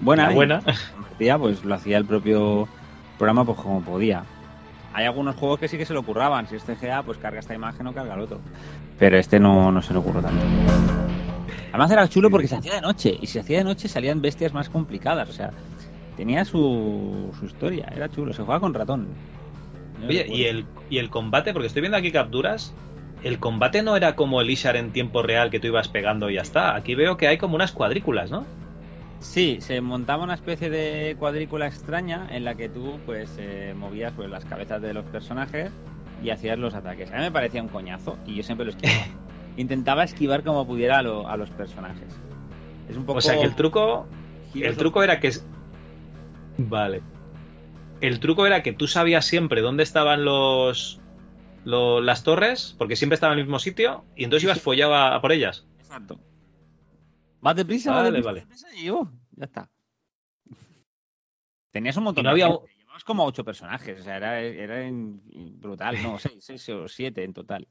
buena. 0.02 0.26
La 0.26 0.32
y 0.32 0.34
buena. 0.34 0.62
pues 1.38 1.64
lo 1.64 1.74
hacía 1.74 1.96
el 1.96 2.04
propio 2.04 2.68
programa, 3.18 3.44
pues 3.44 3.58
como 3.58 3.80
podía. 3.80 4.24
Hay 4.92 5.06
algunos 5.06 5.36
juegos 5.36 5.58
que 5.58 5.68
sí 5.68 5.78
que 5.78 5.86
se 5.86 5.94
lo 5.94 6.02
curraban. 6.02 6.46
Si 6.48 6.56
es 6.56 6.64
CGA, 6.64 7.02
pues 7.02 7.16
carga 7.18 7.40
esta 7.40 7.54
imagen 7.54 7.86
o 7.86 7.94
carga 7.94 8.14
el 8.14 8.20
otro. 8.20 8.40
Pero 8.98 9.16
este 9.16 9.40
no, 9.40 9.72
no 9.72 9.80
se 9.80 9.94
lo 9.94 10.00
ocurrió 10.00 10.20
tanto. 10.20 10.44
Además 11.70 11.90
era 11.90 12.06
chulo 12.08 12.28
porque 12.28 12.48
se 12.48 12.56
hacía 12.56 12.74
de 12.74 12.82
noche. 12.82 13.16
Y 13.20 13.26
si 13.26 13.34
se 13.34 13.40
hacía 13.40 13.58
de 13.58 13.64
noche 13.64 13.88
salían 13.88 14.20
bestias 14.20 14.52
más 14.52 14.68
complicadas. 14.68 15.30
O 15.30 15.32
sea, 15.32 15.50
tenía 16.16 16.44
su, 16.44 17.34
su 17.38 17.46
historia. 17.46 17.90
Era 17.96 18.10
chulo. 18.10 18.34
Se 18.34 18.42
jugaba 18.42 18.60
con 18.60 18.74
ratón. 18.74 19.08
Oye, 20.06 20.26
y 20.28 20.44
el, 20.44 20.66
y 20.90 20.98
el 20.98 21.08
combate, 21.08 21.52
porque 21.52 21.68
estoy 21.68 21.80
viendo 21.80 21.96
aquí 21.96 22.10
capturas, 22.10 22.74
el 23.22 23.38
combate 23.38 23.82
no 23.82 23.96
era 23.96 24.16
como 24.16 24.40
el 24.40 24.50
Ishar 24.50 24.76
en 24.76 24.90
tiempo 24.92 25.22
real 25.22 25.50
que 25.50 25.60
tú 25.60 25.68
ibas 25.68 25.88
pegando 25.88 26.28
y 26.28 26.34
ya 26.34 26.42
está. 26.42 26.74
Aquí 26.74 26.94
veo 26.94 27.16
que 27.16 27.28
hay 27.28 27.38
como 27.38 27.54
unas 27.54 27.72
cuadrículas, 27.72 28.30
¿no? 28.30 28.44
Sí, 29.22 29.58
se 29.60 29.80
montaba 29.80 30.24
una 30.24 30.34
especie 30.34 30.68
de 30.68 31.16
cuadrícula 31.18 31.66
extraña 31.66 32.26
en 32.30 32.44
la 32.44 32.54
que 32.56 32.68
tú 32.68 32.98
pues 33.06 33.30
eh, 33.38 33.72
movías 33.76 34.12
pues 34.14 34.28
las 34.28 34.44
cabezas 34.44 34.82
de 34.82 34.92
los 34.92 35.04
personajes 35.06 35.70
y 36.22 36.30
hacías 36.30 36.58
los 36.58 36.74
ataques. 36.74 37.10
A 37.12 37.16
mí 37.16 37.20
me 37.22 37.30
parecía 37.32 37.62
un 37.62 37.68
coñazo 37.68 38.18
y 38.26 38.34
yo 38.34 38.42
siempre 38.42 38.64
lo 38.66 38.72
esquivaba. 38.72 39.06
Intentaba 39.56 40.02
esquivar 40.04 40.42
como 40.42 40.66
pudiera 40.66 40.98
a, 40.98 41.02
lo- 41.02 41.28
a 41.28 41.36
los 41.36 41.50
personajes. 41.50 42.08
Es 42.88 42.96
un 42.96 43.04
poco 43.04 43.18
O 43.18 43.20
sea 43.22 43.38
que 43.38 43.44
el 43.44 43.54
truco, 43.54 44.06
el 44.54 44.76
truco 44.76 45.02
era 45.02 45.20
que 45.20 45.30
vale, 46.58 47.00
el 48.00 48.18
truco 48.20 48.46
era 48.46 48.62
que 48.62 48.72
tú 48.72 48.86
sabías 48.88 49.24
siempre 49.24 49.60
dónde 49.60 49.82
estaban 49.84 50.24
los, 50.24 51.00
lo- 51.64 52.00
las 52.00 52.24
torres, 52.24 52.74
porque 52.76 52.96
siempre 52.96 53.14
estaban 53.14 53.34
en 53.34 53.40
el 53.40 53.46
mismo 53.46 53.58
sitio 53.60 54.04
y 54.16 54.24
entonces 54.24 54.44
ibas 54.44 54.60
follado 54.60 54.94
a, 54.94 55.14
a 55.14 55.20
por 55.20 55.32
ellas. 55.32 55.64
Exacto. 55.80 56.18
Vas 57.42 57.56
deprisa, 57.56 57.90
Vale, 57.92 58.04
deprisa, 58.12 58.26
vale. 58.28 58.40
deprisa 58.40 58.68
y 58.74 58.84
yo, 58.86 59.12
ya 59.32 59.44
está. 59.44 59.70
Tenías 61.72 61.96
un 61.96 62.04
montón 62.04 62.24
no 62.24 62.30
de 62.30 62.32
había- 62.42 62.48
gente, 62.56 62.72
Llevabas 62.78 63.04
como 63.04 63.24
ocho 63.24 63.44
personajes, 63.44 64.00
o 64.00 64.02
sea, 64.04 64.16
era, 64.18 64.40
era 64.40 64.86
in- 64.86 65.20
brutal, 65.58 66.00
no, 66.02 66.18
seis, 66.18 66.44
seis 66.44 66.68
o 66.68 66.86
siete 66.88 67.24
en 67.24 67.32
total. 67.32 67.66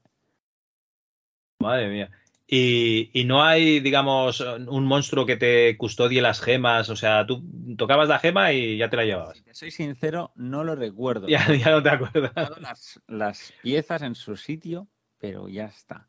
Madre 1.60 1.88
mía. 1.88 2.10
Y, 2.46 3.08
y 3.18 3.24
no 3.24 3.42
hay, 3.42 3.80
digamos, 3.80 4.40
un 4.40 4.84
monstruo 4.84 5.24
que 5.24 5.36
te 5.36 5.76
custodie 5.78 6.20
las 6.20 6.40
gemas, 6.40 6.90
o 6.90 6.96
sea, 6.96 7.24
tú 7.24 7.42
tocabas 7.78 8.08
la 8.08 8.18
gema 8.18 8.52
y 8.52 8.76
ya 8.76 8.90
te 8.90 8.96
la 8.96 9.04
llevabas. 9.04 9.42
Te 9.42 9.54
soy 9.54 9.70
sincero, 9.70 10.32
no 10.34 10.64
lo 10.64 10.74
recuerdo. 10.74 11.28
Ya, 11.30 11.46
ya 11.54 11.70
no 11.70 11.82
te 11.82 11.88
acuerdas. 11.88 12.32
Las, 12.60 13.00
las 13.06 13.54
piezas 13.62 14.02
en 14.02 14.14
su 14.16 14.36
sitio, 14.36 14.88
pero 15.18 15.48
ya 15.48 15.66
está. 15.66 16.08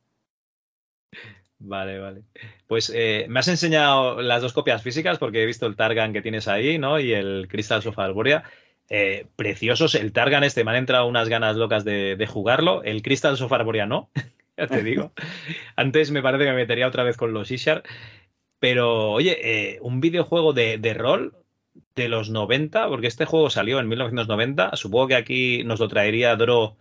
Vale, 1.65 1.98
vale. 1.98 2.23
Pues 2.68 2.91
eh, 2.94 3.26
me 3.30 3.40
has 3.40 3.48
enseñado 3.48 4.22
las 4.22 4.41
dos 4.41 4.52
copias 4.52 4.84
físicas 4.84 5.18
porque 5.18 5.41
he 5.41 5.45
visto 5.45 5.65
el 5.65 5.77
Targan 5.77 6.11
que 6.11 6.22
tienes 6.22 6.49
ahí, 6.49 6.77
¿no? 6.77 6.99
Y 6.99 7.14
el 7.14 7.48
Crystal 7.49 7.81
of 7.88 7.98
Arborea. 7.98 8.44
Eh, 8.90 9.27
preciosos. 9.38 9.95
El 9.95 10.11
Targan 10.11 10.44
este 10.44 10.65
me 10.65 10.72
han 10.72 10.77
entrado 10.77 11.07
unas 11.07 11.30
ganas 11.30 11.56
locas 11.56 11.85
de, 11.85 12.18
de 12.18 12.27
jugarlo. 12.27 12.84
El 12.84 13.02
Crystal 13.02 13.41
of 13.41 13.53
Arborea 13.53 13.85
no, 13.85 14.10
ya 14.57 14.68
te 14.68 14.84
digo. 14.84 15.14
Antes 15.77 16.11
me 16.11 16.22
parece 16.22 16.44
que 16.44 16.52
me 16.52 16.57
metería 16.57 16.88
otra 16.88 17.03
vez 17.03 17.15
con 17.15 17.34
los 17.34 17.49
Ishar. 17.49 17.84
Pero, 18.60 19.11
oye, 19.11 19.38
eh, 19.41 19.80
un 19.81 20.02
videojuego 20.02 20.52
de, 20.52 20.77
de 20.77 20.94
rol 20.94 21.34
de 21.95 22.10
los 22.10 22.30
90, 22.30 22.90
porque 22.90 23.07
este 23.07 23.26
juego 23.26 23.49
salió 23.49 23.80
en 23.80 23.88
1990. 23.88 24.76
Supongo 24.76 25.07
que 25.07 25.15
aquí 25.15 25.64
nos 25.64 25.80
lo 25.80 25.88
traería 25.88 26.35
Dro. 26.35 26.76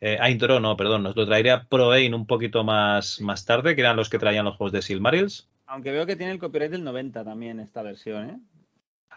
Eh, 0.00 0.16
ah, 0.18 0.30
Dro 0.34 0.60
no, 0.60 0.76
perdón, 0.76 1.02
nos 1.02 1.14
lo 1.14 1.26
traería 1.26 1.64
ProAin 1.64 2.14
un 2.14 2.26
poquito 2.26 2.64
más, 2.64 3.20
más 3.20 3.44
tarde, 3.44 3.74
que 3.74 3.82
eran 3.82 3.96
los 3.96 4.08
que 4.08 4.18
traían 4.18 4.46
los 4.46 4.56
juegos 4.56 4.72
de 4.72 4.82
Silmarils. 4.82 5.48
Aunque 5.66 5.92
veo 5.92 6.06
que 6.06 6.16
tiene 6.16 6.32
el 6.32 6.38
copyright 6.38 6.70
del 6.72 6.82
90 6.84 7.22
también 7.24 7.60
esta 7.60 7.82
versión, 7.82 8.30
¿eh? 8.30 8.38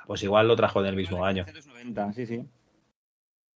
Pues 0.06 0.22
igual 0.24 0.48
lo 0.48 0.56
trajo 0.58 0.82
en 0.82 0.88
el 0.88 0.96
mismo 0.96 1.24
año. 1.26 1.46
90, 1.68 2.12
sí, 2.14 2.26
sí. 2.26 2.46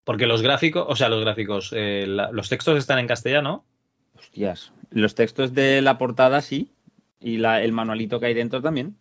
Porque 0.06 0.26
los 0.26 0.42
gráficos, 0.42 0.86
o 0.88 0.96
sea, 0.96 1.10
los 1.10 1.20
gráficos, 1.22 1.74
eh, 1.76 2.06
la- 2.08 2.32
los 2.32 2.48
textos 2.48 2.78
están 2.78 3.00
en 3.00 3.08
castellano. 3.08 3.66
Hostias. 4.18 4.72
Los 4.90 5.14
textos 5.16 5.54
de 5.54 5.82
la 5.82 5.98
portada 5.98 6.42
sí. 6.42 6.72
Y 7.20 7.38
la, 7.38 7.62
el 7.62 7.74
manualito 7.74 8.20
que 8.20 8.28
hay 8.28 8.34
dentro 8.34 8.62
también. 8.62 8.96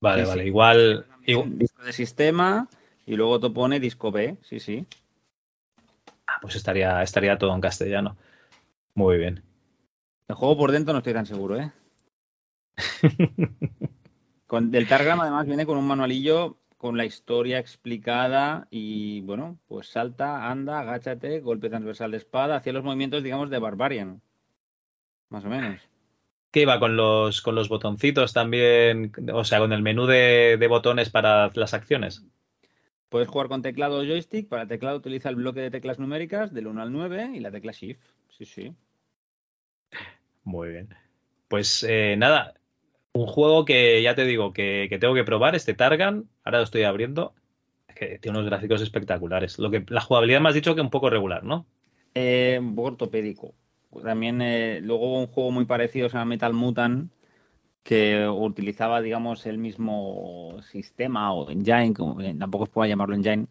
Vale, 0.00 0.22
Sí, 0.22 0.28
vale, 0.28 0.42
sí. 0.42 0.48
igual, 0.48 1.06
igual- 1.26 1.58
Disco 1.58 1.82
de 1.82 1.92
sistema 1.92 2.68
y 3.06 3.16
luego 3.16 3.40
te 3.40 3.50
pone 3.50 3.80
disco 3.80 4.10
B, 4.12 4.36
sí, 4.42 4.60
sí. 4.60 4.86
Pues 6.42 6.56
estaría, 6.56 7.02
estaría 7.02 7.38
todo 7.38 7.54
en 7.54 7.60
castellano. 7.60 8.16
Muy 8.94 9.16
bien. 9.16 9.42
El 10.28 10.34
juego 10.34 10.58
por 10.58 10.72
dentro 10.72 10.92
no 10.92 10.98
estoy 10.98 11.14
tan 11.14 11.24
seguro, 11.24 11.56
¿eh? 11.56 11.72
Con, 14.46 14.70
del 14.70 14.88
Targram 14.88 15.20
además 15.20 15.46
viene 15.46 15.64
con 15.64 15.78
un 15.78 15.86
manualillo 15.86 16.58
con 16.76 16.98
la 16.98 17.06
historia 17.06 17.58
explicada 17.58 18.66
y 18.70 19.22
bueno, 19.22 19.58
pues 19.66 19.86
salta, 19.86 20.50
anda, 20.50 20.80
agáchate, 20.80 21.40
golpe 21.40 21.70
transversal 21.70 22.10
de 22.10 22.18
espada, 22.18 22.56
hacía 22.56 22.74
los 22.74 22.84
movimientos, 22.84 23.22
digamos, 23.22 23.48
de 23.48 23.58
Barbarian. 23.58 24.20
Más 25.30 25.44
o 25.44 25.48
menos. 25.48 25.80
¿Qué 26.50 26.62
iba 26.62 26.78
con 26.80 26.96
los, 26.96 27.40
con 27.40 27.54
los 27.54 27.70
botoncitos 27.70 28.34
también? 28.34 29.12
O 29.32 29.44
sea, 29.44 29.60
con 29.60 29.72
el 29.72 29.80
menú 29.80 30.04
de, 30.06 30.58
de 30.58 30.66
botones 30.66 31.08
para 31.08 31.50
las 31.54 31.72
acciones. 31.72 32.26
Puedes 33.12 33.28
jugar 33.28 33.48
con 33.48 33.60
teclado 33.60 33.98
o 33.98 34.04
joystick. 34.04 34.48
Para 34.48 34.62
el 34.62 34.68
teclado 34.68 34.96
utiliza 34.96 35.28
el 35.28 35.36
bloque 35.36 35.60
de 35.60 35.70
teclas 35.70 35.98
numéricas 35.98 36.54
del 36.54 36.66
1 36.66 36.80
al 36.80 36.92
9 36.92 37.32
y 37.34 37.40
la 37.40 37.50
tecla 37.50 37.70
Shift. 37.70 38.00
Sí, 38.30 38.46
sí. 38.46 38.72
Muy 40.44 40.70
bien. 40.70 40.88
Pues 41.46 41.84
eh, 41.86 42.16
nada, 42.16 42.54
un 43.12 43.26
juego 43.26 43.66
que 43.66 44.00
ya 44.00 44.14
te 44.14 44.24
digo 44.24 44.54
que, 44.54 44.86
que 44.88 44.98
tengo 44.98 45.12
que 45.12 45.24
probar, 45.24 45.54
este 45.54 45.74
Targan, 45.74 46.24
ahora 46.42 46.60
lo 46.60 46.64
estoy 46.64 46.84
abriendo, 46.84 47.34
que 47.94 48.18
tiene 48.18 48.38
unos 48.38 48.48
gráficos 48.48 48.80
espectaculares. 48.80 49.58
Lo 49.58 49.70
que, 49.70 49.84
la 49.88 50.00
jugabilidad 50.00 50.40
me 50.40 50.48
has 50.48 50.54
dicho 50.54 50.74
que 50.74 50.80
un 50.80 50.88
poco 50.88 51.10
regular, 51.10 51.44
¿no? 51.44 51.66
Eh, 52.14 52.56
un 52.58 52.74
poco 52.74 52.88
ortopédico. 52.88 53.52
También 54.02 54.40
eh, 54.40 54.80
luego 54.80 55.06
hubo 55.06 55.20
un 55.20 55.26
juego 55.26 55.50
muy 55.50 55.66
parecido, 55.66 56.08
se 56.08 56.14
llama 56.16 56.30
Metal 56.30 56.54
Mutant, 56.54 57.12
que 57.82 58.28
utilizaba, 58.28 59.00
digamos, 59.00 59.46
el 59.46 59.58
mismo 59.58 60.56
sistema 60.62 61.32
o 61.32 61.50
engine, 61.50 61.94
como, 61.94 62.20
eh, 62.20 62.34
tampoco 62.38 62.64
os 62.64 62.70
puedo 62.70 62.88
llamarlo 62.88 63.14
engine, 63.16 63.46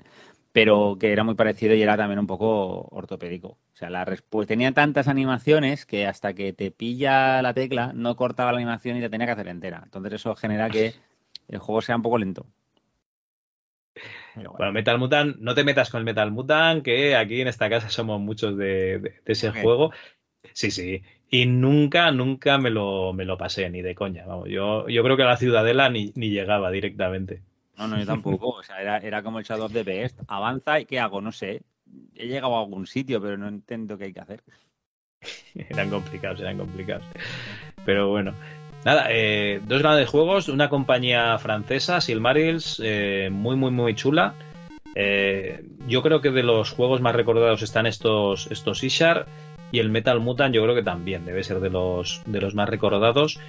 pero 0.53 0.97
que 0.99 1.11
era 1.13 1.23
muy 1.23 1.35
parecido 1.35 1.75
y 1.75 1.81
era 1.81 1.97
también 1.97 2.19
un 2.19 2.27
poco 2.27 2.87
ortopédico. 2.91 3.49
O 3.73 3.75
sea, 3.75 3.89
la 3.89 4.05
respu- 4.05 4.45
tenía 4.47 4.71
tantas 4.73 5.07
animaciones 5.07 5.85
que 5.85 6.07
hasta 6.07 6.33
que 6.33 6.53
te 6.53 6.71
pilla 6.71 7.41
la 7.41 7.53
tecla 7.53 7.93
no 7.93 8.15
cortaba 8.15 8.51
la 8.51 8.57
animación 8.59 8.97
y 8.97 9.01
la 9.01 9.09
tenía 9.09 9.27
que 9.27 9.33
hacer 9.33 9.47
entera. 9.49 9.81
Entonces 9.85 10.13
eso 10.13 10.35
genera 10.35 10.69
que 10.71 10.95
el 11.47 11.59
juego 11.59 11.81
sea 11.81 11.95
un 11.97 12.01
poco 12.03 12.17
lento. 12.17 12.45
Bueno, 14.57 14.71
Metal 14.73 14.97
Mutant, 14.99 15.37
no 15.39 15.55
te 15.55 15.63
metas 15.63 15.89
con 15.89 15.99
el 15.99 16.05
Metal 16.05 16.31
Mutant, 16.31 16.83
que 16.83 17.15
aquí 17.15 17.41
en 17.41 17.47
esta 17.47 17.69
casa 17.69 17.89
somos 17.89 18.19
muchos 18.21 18.55
de, 18.57 18.99
de- 18.99 19.21
de 19.25 19.33
ese 19.33 19.51
juego. 19.51 19.91
Sí, 20.53 20.71
sí. 20.71 21.01
Y 21.29 21.45
nunca, 21.45 22.11
nunca 22.11 22.57
me 22.57 22.69
lo, 22.69 23.13
me 23.13 23.25
lo 23.25 23.37
pasé, 23.37 23.69
ni 23.69 23.81
de 23.81 23.95
coña. 23.95 24.25
Vamos, 24.25 24.49
yo, 24.49 24.87
yo 24.89 25.03
creo 25.03 25.15
que 25.15 25.23
a 25.23 25.27
la 25.27 25.37
Ciudadela 25.37 25.89
ni, 25.89 26.11
ni 26.15 26.29
llegaba 26.29 26.71
directamente. 26.71 27.41
No, 27.77 27.87
no, 27.87 27.97
yo 27.97 28.05
tampoco. 28.05 28.49
O 28.49 28.63
sea, 28.63 28.81
era, 28.81 28.97
era 28.97 29.23
como 29.23 29.39
el 29.39 29.45
Shadow 29.45 29.65
of 29.65 29.73
the 29.73 29.83
Beast. 29.83 30.19
Avanza 30.27 30.79
y 30.79 30.85
¿qué 30.85 30.99
hago? 30.99 31.21
No 31.21 31.31
sé. 31.31 31.61
He 32.15 32.27
llegado 32.27 32.55
a 32.55 32.59
algún 32.59 32.85
sitio, 32.85 33.21
pero 33.21 33.37
no 33.37 33.47
entiendo 33.47 33.97
qué 33.97 34.05
hay 34.05 34.13
que 34.13 34.19
hacer. 34.19 34.43
eran 35.69 35.89
complicados, 35.89 36.39
eran 36.41 36.57
complicados. 36.57 37.03
Pero 37.85 38.09
bueno. 38.09 38.33
Nada, 38.83 39.07
eh, 39.09 39.61
dos 39.67 39.81
grandes 39.81 40.09
juegos, 40.09 40.49
una 40.49 40.67
compañía 40.67 41.37
francesa, 41.37 42.01
Silmarils, 42.01 42.81
eh, 42.83 43.29
muy, 43.31 43.55
muy, 43.55 43.69
muy 43.69 43.93
chula. 43.93 44.33
Eh, 44.95 45.63
yo 45.87 46.01
creo 46.01 46.19
que 46.21 46.31
de 46.31 46.43
los 46.43 46.71
juegos 46.71 46.99
más 46.99 47.15
recordados 47.15 47.61
están 47.61 47.85
estos, 47.85 48.47
estos 48.51 48.83
Ishar. 48.83 49.27
Y 49.71 49.79
el 49.79 49.89
Metal 49.89 50.19
Mutant 50.19 50.53
yo 50.53 50.63
creo 50.63 50.75
que 50.75 50.83
también 50.83 51.25
debe 51.25 51.43
ser 51.43 51.59
de 51.59 51.69
los, 51.69 52.21
de 52.25 52.41
los 52.41 52.55
más 52.55 52.69
recordados. 52.69 53.39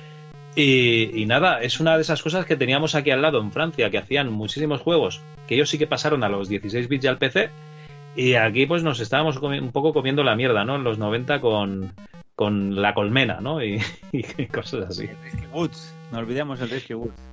Y, 0.54 1.24
nada, 1.26 1.62
es 1.62 1.80
una 1.80 1.96
de 1.96 2.02
esas 2.02 2.22
cosas 2.22 2.44
que 2.44 2.56
teníamos 2.56 2.94
aquí 2.94 3.10
al 3.10 3.22
lado 3.22 3.40
en 3.40 3.52
Francia, 3.52 3.90
que 3.90 3.98
hacían 3.98 4.30
muchísimos 4.30 4.82
juegos, 4.82 5.22
que 5.46 5.54
ellos 5.54 5.70
sí 5.70 5.78
que 5.78 5.86
pasaron 5.86 6.24
a 6.24 6.28
los 6.28 6.48
16 6.48 6.88
bits 6.88 7.04
y 7.04 7.08
al 7.08 7.18
PC. 7.18 7.50
Y 8.14 8.34
aquí 8.34 8.66
pues 8.66 8.82
nos 8.82 9.00
estábamos 9.00 9.38
un 9.38 9.72
poco 9.72 9.94
comiendo 9.94 10.22
la 10.22 10.36
mierda, 10.36 10.64
¿no? 10.64 10.76
En 10.76 10.84
los 10.84 10.98
90 10.98 11.40
con, 11.40 11.94
con 12.34 12.82
la 12.82 12.92
colmena, 12.92 13.40
¿no? 13.40 13.64
Y, 13.64 13.80
cosas 14.52 14.90
así. 14.90 15.08
Woods, 15.52 15.94
no 16.12 16.18
olvidemos 16.18 16.60
el 16.60 16.68
Rescue 16.68 16.96
Woods. 16.96 17.31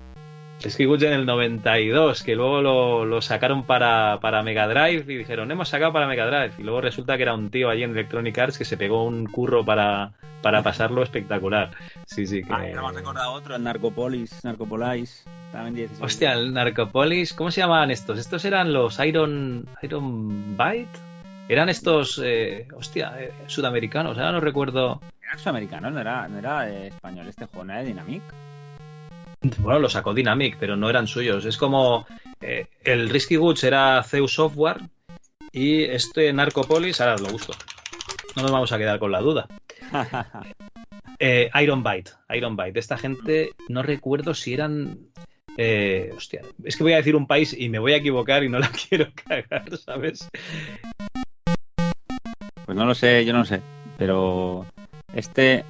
Rescue 0.61 0.87
Woods 0.87 1.03
en 1.03 1.13
el 1.13 1.25
92, 1.25 2.21
que 2.23 2.35
luego 2.35 2.61
lo, 2.61 3.05
lo 3.05 3.21
sacaron 3.21 3.63
para, 3.63 4.19
para 4.21 4.43
Mega 4.43 4.67
Drive 4.67 5.05
y 5.13 5.17
dijeron, 5.17 5.49
hemos 5.51 5.69
sacado 5.69 5.93
para 5.93 6.07
Mega 6.07 6.25
Drive. 6.25 6.53
Y 6.57 6.63
luego 6.63 6.81
resulta 6.81 7.15
que 7.15 7.23
era 7.23 7.33
un 7.33 7.49
tío 7.49 7.69
allí 7.69 7.83
en 7.83 7.91
Electronic 7.91 8.37
Arts 8.37 8.57
que 8.57 8.65
se 8.65 8.75
pegó 8.75 9.05
un 9.05 9.25
curro 9.25 9.63
para, 9.63 10.11
para 10.41 10.61
pasarlo 10.61 11.01
espectacular. 11.01 11.71
Sí, 12.05 12.27
sí, 12.27 12.43
que... 12.43 12.51
Ah, 12.51 12.67
ya 12.67 12.73
hemos 12.73 12.93
recordado 12.93 13.31
otro, 13.31 13.55
el 13.55 13.63
Narcopolis, 13.63 14.43
Narcopolice, 14.43 15.23
también 15.51 15.75
16. 15.75 16.03
Hostia, 16.03 16.33
el 16.33 16.53
Narcopolis, 16.53 17.33
¿cómo 17.33 17.51
se 17.51 17.61
llamaban 17.61 17.89
estos? 17.91 18.19
Estos 18.19 18.43
eran 18.43 18.73
los 18.73 18.99
Iron 18.99 19.65
Iron 19.81 20.57
Bite. 20.57 20.99
Eran 21.47 21.69
estos, 21.69 22.21
eh, 22.23 22.67
hostia, 22.75 23.13
eh, 23.17 23.33
sudamericanos, 23.47 24.17
ahora 24.17 24.33
no 24.33 24.39
recuerdo. 24.39 25.01
Era 25.23 25.37
sudamericano, 25.37 25.89
no 25.89 25.99
era, 25.99 26.27
no 26.27 26.37
era 26.37 26.69
eh, 26.69 26.87
español 26.87 27.27
este 27.27 27.45
juego, 27.45 27.65
no 27.65 27.73
era 27.73 27.81
de 27.81 27.87
Dynamic. 27.87 28.21
Bueno, 29.59 29.79
lo 29.79 29.89
sacó 29.89 30.13
Dynamic, 30.13 30.57
pero 30.59 30.75
no 30.75 30.89
eran 30.89 31.07
suyos. 31.07 31.45
Es 31.45 31.57
como 31.57 32.05
eh, 32.41 32.67
el 32.83 33.09
Risky 33.09 33.35
Goods 33.37 33.63
era 33.63 34.03
Zeus 34.03 34.33
Software 34.33 34.77
y 35.51 35.83
este 35.83 36.31
Narcopolis, 36.33 36.99
ahora 37.01 37.17
lo 37.17 37.29
busco. 37.29 37.53
No 38.35 38.41
nos 38.43 38.51
vamos 38.51 38.71
a 38.71 38.77
quedar 38.77 38.99
con 38.99 39.11
la 39.11 39.21
duda. 39.21 39.47
Eh, 41.21 41.49
Iron 41.61 41.83
Bite, 41.83 42.11
Iron 42.29 42.55
Bite. 42.55 42.79
Esta 42.79 42.97
gente, 42.97 43.49
no 43.67 43.83
recuerdo 43.83 44.33
si 44.33 44.53
eran. 44.53 44.99
eh, 45.57 46.13
hostia, 46.15 46.41
es 46.63 46.77
que 46.77 46.83
voy 46.83 46.93
a 46.93 46.97
decir 46.97 47.13
un 47.13 47.27
país 47.27 47.53
y 47.57 47.67
me 47.67 47.77
voy 47.77 47.91
a 47.91 47.97
equivocar 47.97 48.41
y 48.45 48.47
no 48.47 48.57
la 48.59 48.71
quiero 48.71 49.07
cagar, 49.13 49.77
¿sabes? 49.77 50.29
Pues 52.65 52.77
no 52.77 52.85
lo 52.85 52.95
sé, 52.95 53.25
yo 53.25 53.33
no 53.33 53.43
sé. 53.43 53.59
Pero 53.97 54.65
este 55.13 55.65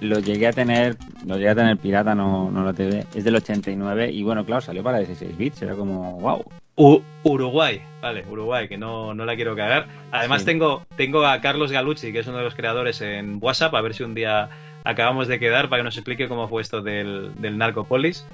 lo 0.00 0.18
llegué 0.18 0.46
a 0.48 0.52
tener, 0.52 0.96
lo 1.26 1.36
llegué 1.36 1.50
a 1.50 1.54
tener 1.54 1.76
pirata, 1.76 2.14
no, 2.14 2.50
no 2.50 2.62
lo 2.64 2.72
TV. 2.74 3.06
Es 3.14 3.24
del 3.24 3.36
89 3.36 4.10
y 4.10 4.22
bueno, 4.22 4.44
claro, 4.44 4.60
salió 4.60 4.82
para 4.82 4.98
16 4.98 5.36
bits. 5.36 5.62
Era 5.62 5.74
como, 5.74 6.18
wow. 6.20 6.44
U- 6.76 7.02
Uruguay, 7.24 7.82
vale, 8.00 8.24
Uruguay, 8.30 8.66
que 8.68 8.78
no, 8.78 9.12
no 9.14 9.24
la 9.26 9.36
quiero 9.36 9.54
cagar. 9.54 9.86
Además 10.12 10.40
Sí. 10.42 10.46
tengo, 10.46 10.84
tengo 10.96 11.26
a 11.26 11.40
Carlos 11.42 11.70
Galucci, 11.72 12.12
que 12.12 12.20
es 12.20 12.26
uno 12.26 12.38
de 12.38 12.44
los 12.44 12.54
creadores 12.54 13.00
en 13.02 13.38
WhatsApp, 13.42 13.74
a 13.74 13.80
ver 13.82 13.92
si 13.94 14.02
un 14.02 14.14
día 14.14 14.48
acabamos 14.84 15.28
de 15.28 15.38
quedar 15.38 15.68
para 15.68 15.80
que 15.80 15.84
nos 15.84 15.96
explique 15.98 16.26
cómo 16.28 16.48
fue 16.48 16.62
esto 16.62 16.80
del, 16.80 17.32
del 17.38 17.58
Narcopolis. 17.58 18.26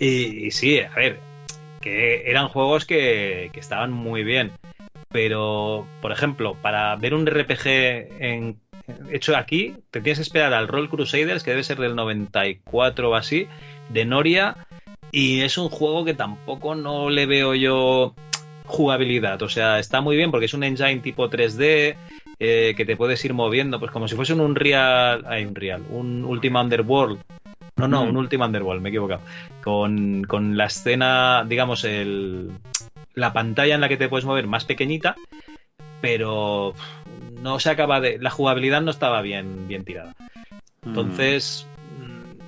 Y, 0.00 0.46
y 0.46 0.50
sí, 0.50 0.80
a 0.80 0.92
ver, 0.96 1.20
que 1.80 2.28
eran 2.28 2.48
juegos 2.48 2.84
que, 2.84 3.50
que 3.52 3.60
estaban 3.60 3.92
muy 3.92 4.24
bien. 4.24 4.50
Pero, 5.12 5.86
por 6.02 6.10
ejemplo, 6.10 6.56
para 6.60 6.96
ver 6.96 7.14
un 7.14 7.26
RPG 7.26 7.68
en- 8.20 8.56
hecho 9.10 9.36
aquí, 9.36 9.74
te 9.90 10.00
tienes 10.00 10.18
que 10.18 10.22
esperar 10.22 10.52
al 10.54 10.68
Roll 10.68 10.88
Crusaders, 10.88 11.42
que 11.42 11.50
debe 11.50 11.64
ser 11.64 11.78
del 11.78 11.94
94 11.94 13.10
o 13.10 13.14
así, 13.14 13.46
de 13.88 14.04
Noria, 14.04 14.56
y 15.10 15.40
es 15.40 15.58
un 15.58 15.68
juego 15.68 16.04
que 16.04 16.14
tampoco 16.14 16.74
no 16.74 17.10
le 17.10 17.26
veo 17.26 17.54
yo 17.54 18.14
jugabilidad. 18.66 19.42
O 19.42 19.48
sea, 19.48 19.78
está 19.78 20.00
muy 20.00 20.16
bien 20.16 20.30
porque 20.30 20.46
es 20.46 20.54
un 20.54 20.64
engine 20.64 20.98
tipo 21.00 21.28
3D 21.30 21.96
eh, 22.40 22.74
que 22.76 22.84
te 22.84 22.96
puedes 22.96 23.24
ir 23.24 23.34
moviendo, 23.34 23.78
pues 23.78 23.92
como 23.92 24.08
si 24.08 24.16
fuese 24.16 24.32
un 24.32 24.40
Unreal, 24.40 25.24
hay 25.26 25.44
un 25.44 25.54
Real, 25.54 25.82
un 25.90 26.24
Ultima 26.24 26.62
Underworld. 26.62 27.18
No, 27.76 27.88
no, 27.88 28.04
Mm. 28.04 28.08
un 28.08 28.16
Ultima 28.16 28.46
Underworld, 28.46 28.80
me 28.82 28.88
he 28.88 28.92
equivocado. 28.92 29.20
Con, 29.62 30.22
con 30.24 30.56
la 30.56 30.66
escena, 30.66 31.44
digamos, 31.48 31.84
el, 31.84 32.50
la 33.14 33.32
pantalla 33.32 33.74
en 33.74 33.80
la 33.80 33.88
que 33.88 33.96
te 33.96 34.08
puedes 34.08 34.24
mover 34.24 34.46
más 34.46 34.64
pequeñita, 34.64 35.16
pero 36.04 36.74
no 37.40 37.58
se 37.58 37.70
acaba 37.70 37.98
de. 37.98 38.18
La 38.18 38.28
jugabilidad 38.28 38.82
no 38.82 38.90
estaba 38.90 39.22
bien, 39.22 39.66
bien 39.66 39.86
tirada. 39.86 40.14
Entonces, 40.84 41.66
mm, 41.98 42.40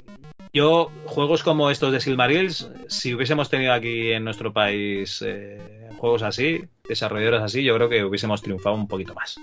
yo, 0.53 0.93
juegos 1.07 1.43
como 1.43 1.71
estos 1.71 1.91
de 1.91 2.01
Silmarils, 2.01 2.71
si 2.89 3.15
hubiésemos 3.15 3.49
tenido 3.49 3.73
aquí 3.73 4.13
en 4.13 4.25
nuestro 4.25 4.53
país 4.53 5.25
eh, 5.27 5.89
juegos 5.97 6.23
así, 6.23 6.67
desarrolladores 6.87 7.41
así, 7.41 7.65
yo 7.65 7.75
creo 7.77 7.89
que 7.89 8.05
hubiésemos 8.05 8.43
triunfado 8.43 8.77
un 8.77 8.89
poquito 8.89 9.15
más. 9.15 9.41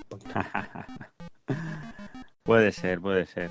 Puede 2.43 2.71
ser, 2.71 2.99
puede 2.99 3.25
ser. 3.25 3.49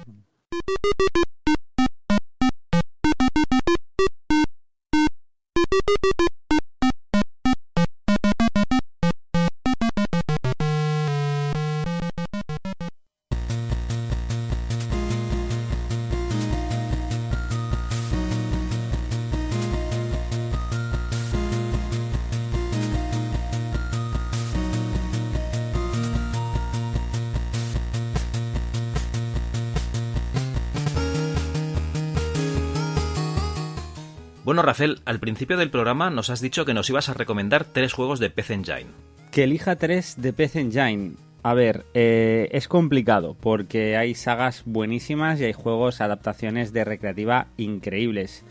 Bueno, 34.62 34.74
Rafael, 34.74 35.00
al 35.06 35.18
principio 35.18 35.56
del 35.56 35.70
programa 35.70 36.08
nos 36.10 36.30
has 36.30 36.40
dicho 36.40 36.64
que 36.64 36.72
nos 36.72 36.88
ibas 36.88 37.08
a 37.08 37.14
recomendar 37.14 37.64
tres 37.64 37.92
juegos 37.92 38.20
de 38.20 38.30
PC 38.30 38.54
Engine. 38.54 38.86
Que 39.32 39.42
elija 39.42 39.74
tres 39.74 40.22
de 40.22 40.32
PC 40.32 40.60
Engine. 40.60 41.14
A 41.42 41.52
ver, 41.52 41.84
eh, 41.94 42.48
es 42.52 42.68
complicado 42.68 43.36
porque 43.40 43.96
hay 43.96 44.14
sagas 44.14 44.62
buenísimas 44.64 45.40
y 45.40 45.46
hay 45.46 45.52
juegos, 45.52 46.00
adaptaciones 46.00 46.72
de 46.72 46.84
recreativa 46.84 47.48
increíbles. 47.56 48.44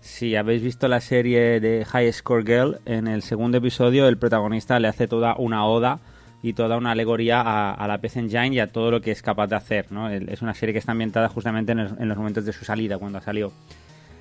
Si 0.00 0.36
habéis 0.36 0.62
visto 0.62 0.86
la 0.86 1.00
serie 1.00 1.58
de 1.58 1.84
High 1.84 2.12
Score 2.12 2.44
Girl, 2.44 2.78
en 2.84 3.08
el 3.08 3.22
segundo 3.22 3.58
episodio 3.58 4.06
el 4.06 4.18
protagonista 4.18 4.78
le 4.78 4.86
hace 4.86 5.08
toda 5.08 5.34
una 5.34 5.66
oda 5.66 5.98
y 6.44 6.52
toda 6.52 6.76
una 6.76 6.92
alegoría 6.92 7.40
a, 7.40 7.74
a 7.74 7.88
la 7.88 7.98
PC 7.98 8.20
Engine 8.20 8.54
y 8.54 8.60
a 8.60 8.70
todo 8.70 8.92
lo 8.92 9.00
que 9.00 9.10
es 9.10 9.20
capaz 9.20 9.48
de 9.48 9.56
hacer. 9.56 9.90
¿no? 9.90 10.08
Es 10.10 10.42
una 10.42 10.54
serie 10.54 10.72
que 10.72 10.78
está 10.78 10.92
ambientada 10.92 11.28
justamente 11.28 11.72
en, 11.72 11.80
en 11.80 12.08
los 12.08 12.16
momentos 12.16 12.44
de 12.44 12.52
su 12.52 12.64
salida, 12.64 12.98
cuando 12.98 13.20
salió. 13.20 13.52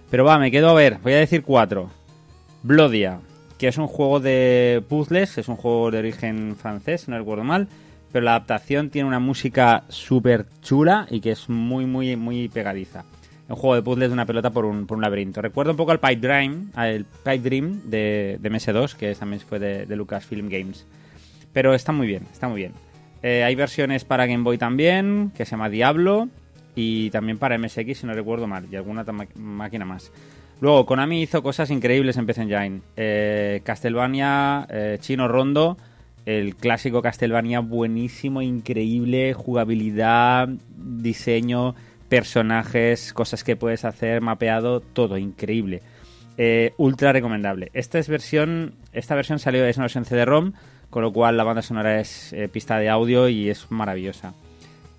Pero 0.09 0.23
va, 0.23 0.39
me 0.39 0.51
quedo 0.51 0.69
a 0.69 0.73
ver, 0.73 0.99
voy 1.01 1.13
a 1.13 1.17
decir 1.17 1.43
cuatro. 1.43 1.89
Blodia, 2.63 3.19
que 3.57 3.67
es 3.67 3.77
un 3.77 3.87
juego 3.87 4.19
de 4.19 4.83
puzzles, 4.87 5.37
es 5.37 5.47
un 5.47 5.55
juego 5.55 5.91
de 5.91 5.99
origen 5.99 6.55
francés, 6.55 7.07
no 7.07 7.17
recuerdo 7.17 7.43
mal, 7.43 7.67
pero 8.11 8.25
la 8.25 8.31
adaptación 8.31 8.89
tiene 8.89 9.07
una 9.07 9.19
música 9.19 9.83
súper 9.89 10.45
chula 10.61 11.07
y 11.09 11.21
que 11.21 11.31
es 11.31 11.49
muy, 11.49 11.85
muy, 11.85 12.15
muy 12.15 12.47
pegadiza. 12.47 13.03
Un 13.47 13.55
juego 13.55 13.75
de 13.75 13.83
puzzles 13.83 14.09
de 14.09 14.13
una 14.13 14.25
pelota 14.25 14.49
por 14.49 14.65
un, 14.65 14.87
por 14.87 14.97
un 14.97 15.03
laberinto. 15.03 15.41
Recuerda 15.41 15.71
un 15.71 15.77
poco 15.77 15.91
al 15.91 15.99
Pipe 15.99 16.15
Dream, 16.27 16.71
al 16.73 17.05
Pipe 17.05 17.39
Dream 17.39 17.81
de, 17.85 18.37
de 18.39 18.51
MS2, 18.51 18.95
que 18.95 19.13
también 19.13 19.41
fue 19.41 19.59
de, 19.59 19.85
de 19.85 19.95
Lucasfilm 19.95 20.49
Games. 20.49 20.87
Pero 21.53 21.73
está 21.73 21.91
muy 21.91 22.07
bien, 22.07 22.23
está 22.31 22.47
muy 22.47 22.61
bien. 22.61 22.73
Eh, 23.21 23.43
hay 23.43 23.55
versiones 23.55 24.05
para 24.05 24.25
Game 24.25 24.43
Boy 24.43 24.57
también, 24.57 25.31
que 25.35 25.45
se 25.45 25.51
llama 25.51 25.69
Diablo, 25.69 26.29
y 26.75 27.09
también 27.09 27.37
para 27.37 27.57
MSX, 27.57 27.99
si 27.99 28.05
no 28.05 28.13
recuerdo 28.13 28.47
mal, 28.47 28.67
y 28.69 28.75
alguna 28.75 29.05
máquina 29.35 29.85
más. 29.85 30.11
Luego, 30.61 30.85
Konami 30.85 31.21
hizo 31.21 31.43
cosas 31.43 31.69
increíbles 31.69 32.17
en 32.17 32.25
PC 32.25 32.43
Engine. 32.43 32.81
Eh, 32.95 33.61
Castlevania, 33.63 34.65
eh, 34.69 34.97
Chino 34.99 35.27
Rondo, 35.27 35.77
el 36.25 36.55
clásico 36.55 37.01
Castlevania 37.01 37.59
buenísimo, 37.59 38.41
increíble, 38.41 39.33
jugabilidad, 39.33 40.47
diseño, 40.77 41.75
personajes, 42.07 43.13
cosas 43.13 43.43
que 43.43 43.55
puedes 43.55 43.83
hacer, 43.83 44.21
mapeado, 44.21 44.79
todo 44.79 45.17
increíble. 45.17 45.81
Eh, 46.37 46.73
ultra 46.77 47.11
recomendable. 47.13 47.69
Esta 47.73 47.99
es 47.99 48.07
versión, 48.09 48.75
esta 48.93 49.15
versión 49.15 49.39
salió 49.39 49.65
es 49.65 49.77
una 49.77 49.85
versión 49.85 50.05
CD-ROM, 50.05 50.53
con 50.89 51.03
lo 51.03 51.11
cual 51.11 51.35
la 51.35 51.43
banda 51.43 51.61
sonora 51.61 51.99
es 51.99 52.33
pista 52.51 52.77
de 52.77 52.89
audio 52.89 53.27
y 53.27 53.49
es 53.49 53.69
maravillosa. 53.69 54.33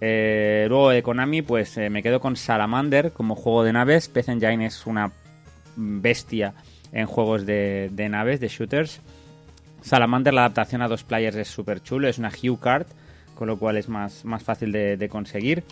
Eh, 0.00 0.66
luego 0.68 0.90
de 0.90 1.02
Konami, 1.02 1.42
pues 1.42 1.76
eh, 1.78 1.90
me 1.90 2.02
quedo 2.02 2.20
con 2.20 2.36
Salamander 2.36 3.12
como 3.12 3.34
juego 3.34 3.64
de 3.64 3.72
naves. 3.72 4.08
PC 4.08 4.32
Engine 4.32 4.66
es 4.66 4.86
una 4.86 5.12
bestia 5.76 6.54
en 6.92 7.06
juegos 7.06 7.46
de, 7.46 7.90
de 7.92 8.08
naves, 8.08 8.40
de 8.40 8.48
shooters. 8.48 9.00
Salamander, 9.80 10.34
la 10.34 10.42
adaptación 10.42 10.82
a 10.82 10.88
dos 10.88 11.04
players 11.04 11.36
es 11.36 11.48
súper 11.48 11.80
chulo, 11.82 12.08
es 12.08 12.18
una 12.18 12.30
Hue 12.30 12.58
Card, 12.58 12.86
con 13.34 13.46
lo 13.46 13.56
cual 13.56 13.76
es 13.76 13.88
más, 13.88 14.24
más 14.24 14.42
fácil 14.42 14.72
de, 14.72 15.08
conseguir. 15.08 15.62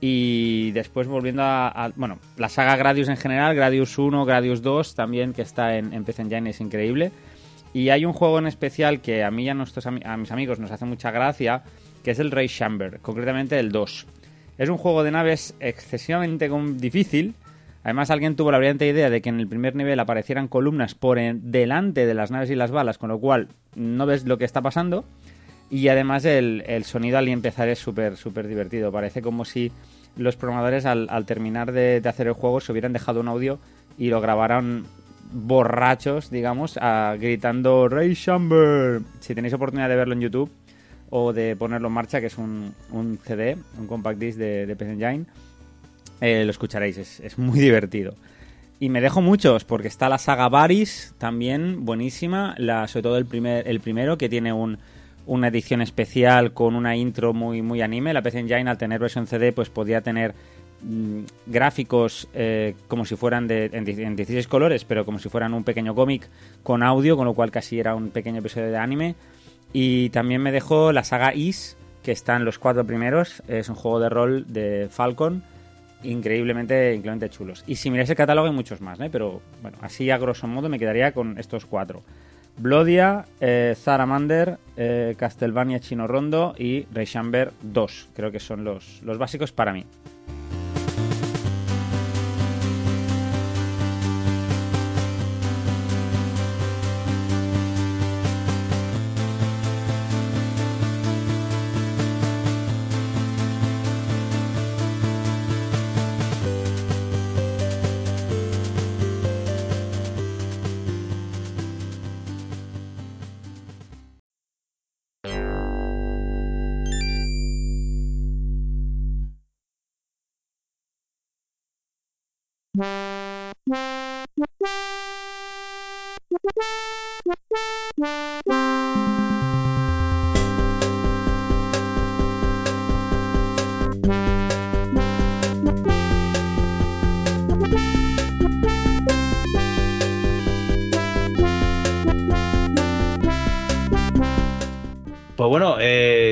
Y 0.00 0.70
después 0.70 1.06
volviendo 1.08 1.42
a, 1.42 1.92
Bueno, 1.94 2.18
la 2.38 2.48
saga 2.48 2.76
Gradius 2.76 3.08
en 3.08 3.18
general, 3.18 3.54
Gradius 3.54 3.98
1, 3.98 4.24
Gradius 4.24 4.62
2 4.62 4.94
también, 4.94 5.34
que 5.34 5.42
está 5.42 5.76
en, 5.76 5.92
en 5.92 6.04
PC 6.04 6.22
es 6.46 6.60
increíble. 6.60 7.12
Y 7.74 7.90
hay 7.90 8.04
un 8.06 8.14
juego 8.14 8.38
en 8.38 8.46
especial 8.46 9.00
que 9.00 9.22
a 9.22 9.30
mí 9.30 9.44
y 9.44 9.48
a, 9.50 9.54
nuestros, 9.54 9.86
a 9.86 10.16
mis 10.16 10.32
amigos 10.32 10.58
nos 10.58 10.70
hace 10.70 10.86
mucha 10.86 11.10
gracia, 11.10 11.62
que 12.04 12.10
es 12.12 12.18
el 12.18 12.30
Ray 12.30 12.48
Chamber, 12.48 12.98
concretamente 13.00 13.58
el 13.58 13.70
2. 13.72 14.06
Es 14.58 14.68
un 14.68 14.76
juego 14.78 15.02
de 15.04 15.10
naves 15.10 15.54
excesivamente 15.60 16.50
difícil. 16.76 17.34
Además, 17.82 18.10
alguien 18.10 18.36
tuvo 18.36 18.50
la 18.52 18.58
brillante 18.58 18.86
idea 18.86 19.08
de 19.08 19.22
que 19.22 19.30
en 19.30 19.40
el 19.40 19.48
primer 19.48 19.74
nivel 19.74 19.98
aparecieran 20.00 20.48
columnas 20.48 20.94
por 20.94 21.18
delante 21.18 22.04
de 22.04 22.14
las 22.14 22.30
naves 22.30 22.50
y 22.50 22.54
las 22.54 22.70
balas, 22.70 22.98
con 22.98 23.08
lo 23.08 23.18
cual 23.18 23.48
no 23.74 24.04
ves 24.04 24.26
lo 24.26 24.36
que 24.36 24.44
está 24.44 24.60
pasando. 24.60 25.04
Y 25.70 25.88
además 25.88 26.24
el, 26.26 26.62
el 26.66 26.84
sonido 26.84 27.16
al 27.16 27.28
empezar 27.28 27.68
es 27.68 27.78
súper 27.78 28.16
súper 28.16 28.48
divertido. 28.48 28.92
Parece 28.92 29.22
como 29.22 29.44
si 29.46 29.72
los 30.16 30.36
programadores 30.36 30.84
al, 30.84 31.08
terminar 31.24 31.72
de, 31.72 32.00
de 32.02 32.08
hacer 32.08 32.26
el 32.26 32.32
juego 32.34 32.60
se 32.60 32.72
hubieran 32.72 32.92
dejado 32.92 33.20
un 33.20 33.28
audio 33.28 33.58
y 33.96 34.08
lo 34.08 34.20
grabaran 34.20 34.84
borrachos, 35.32 36.30
digamos, 36.30 36.76
a- 36.80 37.16
gritando 37.18 37.88
Ray 37.88 38.14
Chamber. 38.14 39.00
Si 39.20 39.34
tenéis 39.34 39.54
oportunidad 39.54 39.88
de 39.88 39.96
verlo 39.96 40.14
en 40.14 40.20
YouTube 40.20 40.50
o 41.10 41.32
de 41.32 41.56
ponerlo 41.56 41.88
en 41.88 41.94
marcha, 41.94 42.20
que 42.20 42.26
es 42.26 42.38
un, 42.38 42.74
un 42.90 43.18
CD, 43.18 43.56
un 43.78 43.86
compact 43.86 44.18
disc 44.18 44.38
de, 44.38 44.66
de 44.66 44.76
PC 44.76 44.92
Engine, 44.92 45.26
eh, 46.20 46.44
lo 46.44 46.50
escucharéis, 46.50 46.98
es, 46.98 47.20
es 47.20 47.38
muy 47.38 47.60
divertido. 47.60 48.14
Y 48.78 48.88
me 48.88 49.02
dejo 49.02 49.20
muchos, 49.20 49.64
porque 49.64 49.88
está 49.88 50.08
la 50.08 50.16
saga 50.16 50.48
Varys, 50.48 51.14
también 51.18 51.84
buenísima, 51.84 52.54
la, 52.56 52.88
sobre 52.88 53.02
todo 53.02 53.18
el, 53.18 53.26
primer, 53.26 53.68
el 53.68 53.80
primero, 53.80 54.16
que 54.16 54.30
tiene 54.30 54.54
un, 54.54 54.78
una 55.26 55.48
edición 55.48 55.82
especial 55.82 56.54
con 56.54 56.74
una 56.74 56.96
intro 56.96 57.34
muy, 57.34 57.60
muy 57.60 57.82
anime. 57.82 58.14
La 58.14 58.22
PC 58.22 58.38
Engine, 58.38 58.70
al 58.70 58.78
tener 58.78 58.98
versión 58.98 59.26
CD, 59.26 59.52
pues 59.52 59.68
podía 59.68 60.00
tener 60.00 60.34
mm, 60.82 61.20
gráficos 61.46 62.26
eh, 62.32 62.74
como 62.88 63.04
si 63.04 63.16
fueran 63.16 63.46
de, 63.48 63.66
en, 63.66 63.86
en 63.86 64.16
16 64.16 64.48
colores, 64.48 64.86
pero 64.86 65.04
como 65.04 65.18
si 65.18 65.28
fueran 65.28 65.52
un 65.52 65.62
pequeño 65.62 65.94
cómic 65.94 66.30
con 66.62 66.82
audio, 66.82 67.18
con 67.18 67.26
lo 67.26 67.34
cual 67.34 67.50
casi 67.50 67.78
era 67.78 67.94
un 67.94 68.08
pequeño 68.08 68.38
episodio 68.38 68.68
de 68.68 68.78
anime. 68.78 69.14
Y 69.72 70.10
también 70.10 70.42
me 70.42 70.52
dejó 70.52 70.92
la 70.92 71.04
saga 71.04 71.34
Is, 71.34 71.76
que 72.02 72.12
están 72.12 72.44
los 72.44 72.58
cuatro 72.58 72.84
primeros. 72.84 73.42
Es 73.48 73.68
un 73.68 73.74
juego 73.74 74.00
de 74.00 74.08
rol 74.08 74.44
de 74.48 74.88
Falcon 74.90 75.42
increíblemente, 76.02 76.94
increíblemente 76.94 77.30
chulos. 77.30 77.64
Y 77.66 77.76
si 77.76 77.90
miráis 77.90 78.10
el 78.10 78.16
catálogo 78.16 78.46
hay 78.46 78.54
muchos 78.54 78.80
más, 78.80 79.00
¿eh? 79.00 79.08
pero 79.10 79.40
bueno, 79.62 79.78
así 79.80 80.10
a 80.10 80.18
grosso 80.18 80.46
modo 80.46 80.68
me 80.68 80.78
quedaría 80.78 81.12
con 81.12 81.38
estos 81.38 81.66
cuatro. 81.66 82.02
Blodia, 82.56 83.24
eh, 83.40 83.74
Zaramander, 83.76 84.58
eh, 84.76 85.14
Castlevania 85.16 85.80
Chino 85.80 86.06
Rondo 86.06 86.54
y 86.58 86.84
Rechamber 86.92 87.52
2. 87.62 88.08
Creo 88.14 88.30
que 88.30 88.40
son 88.40 88.64
los, 88.64 89.02
los 89.02 89.18
básicos 89.18 89.52
para 89.52 89.72
mí. 89.72 89.84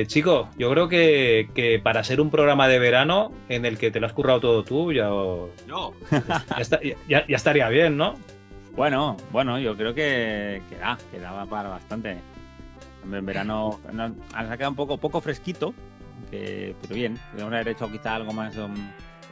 Eh, 0.09 0.13
chico, 0.13 0.49
yo 0.57 0.69
creo 0.71 0.87
que, 0.89 1.49
que 1.53 1.79
para 1.79 2.03
ser 2.03 2.19
un 2.19 2.29
programa 2.29 2.67
de 2.67 2.79
verano 2.79 3.31
en 3.47 3.65
el 3.65 3.77
que 3.77 3.91
te 3.91 3.99
lo 3.99 4.07
has 4.07 4.13
currado 4.13 4.39
todo 4.39 4.63
tú, 4.63 4.91
ya, 4.91 5.03
Yo. 5.67 5.93
ya, 6.11 6.57
está- 6.59 6.79
ya- 7.07 7.25
ya 7.27 7.35
estaría 7.35 7.69
bien, 7.69 7.95
¿no? 7.97 8.15
Bueno, 8.75 9.17
bueno, 9.31 9.59
yo 9.59 9.75
creo 9.75 9.93
que, 9.93 10.61
que 10.69 10.75
da, 10.77 10.97
que 11.11 11.19
daba 11.19 11.45
para 11.45 11.69
bastante. 11.69 12.17
En 13.03 13.25
verano 13.25 13.79
no, 13.93 14.15
ha 14.33 14.43
quedado 14.57 14.69
un 14.71 14.75
poco, 14.75 14.97
poco 14.97 15.21
fresquito, 15.21 15.73
que, 16.29 16.75
pero 16.81 16.95
bien. 16.95 17.17
Podríamos 17.31 17.53
haber 17.53 17.67
hecho 17.69 17.91
quizá 17.91 18.15
algo 18.15 18.31
más. 18.33 18.55
um, 18.57 18.73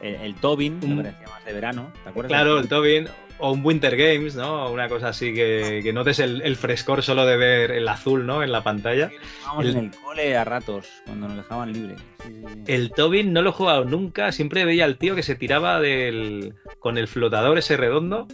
el, 0.02 0.14
el 0.16 0.34
Tobin, 0.36 0.78
me 0.80 0.86
Un- 0.86 0.96
parecía 1.02 1.28
más 1.28 1.44
de 1.44 1.52
verano, 1.52 1.90
¿te 2.02 2.08
acuerdas? 2.10 2.30
Claro, 2.30 2.58
el 2.58 2.68
Tobin 2.68 3.06
o 3.38 3.52
un 3.52 3.64
Winter 3.64 3.96
Games, 3.96 4.34
¿no? 4.34 4.70
Una 4.70 4.88
cosa 4.88 5.08
así 5.08 5.32
que, 5.32 5.80
que 5.82 5.92
notes 5.92 6.18
el, 6.18 6.42
el 6.42 6.56
frescor 6.56 7.02
solo 7.02 7.24
de 7.26 7.36
ver 7.36 7.70
el 7.70 7.86
azul, 7.88 8.26
¿no? 8.26 8.42
En 8.42 8.50
la 8.52 8.62
pantalla. 8.64 9.10
Estábamos 9.38 9.64
El- 9.64 9.70
en 9.76 9.84
el 9.86 9.90
cole 9.92 10.36
a 10.36 10.44
ratos, 10.44 10.86
cuando 11.06 11.28
nos 11.28 11.36
dejaban 11.36 11.72
libre. 11.72 11.96
Sí, 12.26 12.32
sí, 12.34 12.44
sí. 12.54 12.62
El 12.66 12.90
Tobin 12.90 13.32
no 13.32 13.42
lo 13.42 13.50
he 13.50 13.52
jugado 13.52 13.84
nunca, 13.84 14.32
siempre 14.32 14.64
veía 14.64 14.84
al 14.84 14.98
tío 14.98 15.14
que 15.14 15.22
se 15.22 15.34
tiraba 15.36 15.80
del 15.80 16.54
con 16.78 16.98
el 16.98 17.08
flotador 17.08 17.58
ese 17.58 17.76
redondo, 17.76 18.26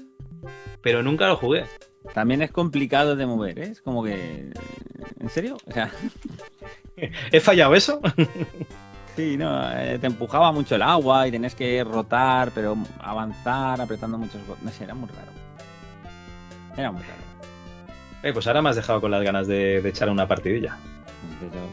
pero 0.81 1.03
nunca 1.03 1.27
lo 1.29 1.37
jugué. 1.37 1.65
También 2.13 2.43
es 2.43 2.51
complicado 2.51 3.17
de 3.17 3.25
mover, 3.27 3.59
¿eh? 3.59 3.69
Es 3.73 3.81
como 3.81 4.05
que... 4.05 4.51
¿En 5.21 5.29
serio? 5.31 5.57
O 5.67 5.73
sea... 5.73 5.91
¿He 7.33 7.41
fallado 7.41 7.75
eso? 7.75 8.01
Sí, 9.17 9.37
no, 9.37 9.71
eh, 9.73 9.99
te 10.01 10.07
empujaba 10.09 10.51
mucho 10.51 10.75
el 10.75 10.83
agua 10.83 11.29
y 11.29 11.31
tenías 11.31 11.55
que 11.55 11.85
rotar, 11.85 12.51
pero 12.55 12.77
avanzar, 13.01 13.81
apretando 13.81 14.19
muchos 14.19 14.41
botones. 14.47 14.65
No 14.65 14.71
sé, 14.71 14.85
era 14.85 14.95
muy 14.95 15.09
raro. 15.09 15.31
Era 16.77 16.91
muy 16.91 17.03
raro. 17.03 17.23
Eh, 18.23 18.33
pues 18.33 18.47
ahora 18.47 18.63
me 18.63 18.71
has 18.71 18.77
dejado 18.77 19.01
con 19.01 19.11
las 19.11 19.23
ganas 19.23 19.47
de, 19.47 19.81
de 19.81 19.89
echar 19.89 20.11
una 20.11 20.27
partidilla. 20.27 20.77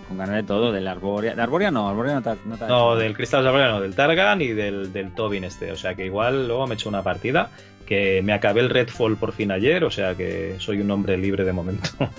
Con 0.07 0.17
ganas 0.17 0.35
de 0.35 0.43
todo, 0.43 0.71
del 0.71 0.87
Arboria. 0.87 1.33
De 1.33 1.41
Arboria 1.41 1.71
no, 1.71 1.89
Arboria 1.89 2.15
no 2.15 2.21
te, 2.21 2.29
no 2.45 2.57
te 2.57 2.65
ha 2.65 2.67
No, 2.67 2.95
del 2.95 3.15
Crystal 3.15 3.43
Saborea 3.43 3.69
no, 3.69 3.81
del 3.81 3.95
Targan 3.95 4.41
y 4.41 4.49
del, 4.49 4.93
del 4.93 5.13
Tobin 5.13 5.43
este. 5.43 5.71
O 5.71 5.77
sea 5.77 5.95
que 5.95 6.05
igual 6.05 6.47
luego 6.47 6.67
me 6.67 6.75
echo 6.75 6.89
una 6.89 7.03
partida. 7.03 7.49
Que 7.85 8.21
me 8.21 8.33
acabé 8.33 8.61
el 8.61 8.69
Redfall 8.69 9.17
por 9.17 9.33
fin 9.33 9.51
ayer, 9.51 9.83
o 9.83 9.91
sea 9.91 10.15
que 10.15 10.55
soy 10.59 10.79
un 10.79 10.91
hombre 10.91 11.17
libre 11.17 11.43
de 11.43 11.53
momento. 11.53 11.89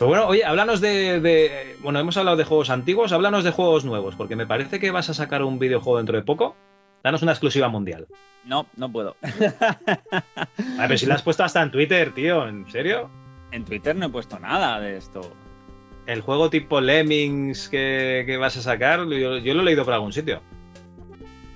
Pero 0.00 0.08
bueno, 0.08 0.26
oye, 0.28 0.42
háblanos 0.46 0.80
de, 0.80 1.20
de- 1.20 1.76
Bueno, 1.80 1.98
hemos 2.00 2.16
hablado 2.16 2.38
de 2.38 2.44
juegos 2.44 2.70
antiguos, 2.70 3.12
háblanos 3.12 3.44
de 3.44 3.50
juegos 3.50 3.84
nuevos, 3.84 4.14
porque 4.16 4.34
me 4.34 4.46
parece 4.46 4.80
que 4.80 4.90
vas 4.90 5.10
a 5.10 5.14
sacar 5.14 5.42
un 5.42 5.58
videojuego 5.58 5.98
dentro 5.98 6.16
de 6.16 6.24
poco. 6.24 6.56
Danos 7.04 7.20
una 7.22 7.32
exclusiva 7.32 7.68
mundial. 7.68 8.06
No, 8.46 8.66
no 8.76 8.90
puedo. 8.90 9.16
Ah, 10.78 10.86
pero 10.86 10.96
si 10.96 11.04
la 11.04 11.14
has 11.16 11.22
puesto 11.22 11.44
hasta 11.44 11.62
en 11.62 11.70
Twitter, 11.70 12.12
tío, 12.14 12.48
¿en 12.48 12.68
serio? 12.70 13.10
En 13.52 13.64
Twitter 13.66 13.94
no 13.94 14.06
he 14.06 14.08
puesto 14.08 14.38
nada 14.38 14.80
de 14.80 14.96
esto. 14.96 15.20
El 16.06 16.22
juego 16.22 16.48
tipo 16.48 16.80
Lemmings 16.80 17.68
que, 17.68 18.24
que 18.26 18.36
vas 18.38 18.56
a 18.56 18.62
sacar, 18.62 19.00
yo, 19.06 19.36
yo 19.38 19.54
lo 19.54 19.60
he 19.60 19.64
leído 19.64 19.84
por 19.84 19.92
algún 19.92 20.12
sitio. 20.14 20.40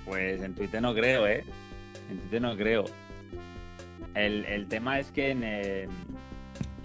Pues 0.05 0.41
en 0.43 0.53
Twitter 0.53 0.81
no 0.81 0.93
creo, 0.93 1.25
¿eh? 1.25 1.43
En 2.11 2.19
Twitter 2.19 2.41
no 2.41 2.55
creo. 2.55 2.85
El, 4.13 4.45
el 4.45 4.67
tema 4.67 4.99
es 4.99 5.11
que 5.11 5.31
en, 5.31 5.41
eh, 5.43 5.87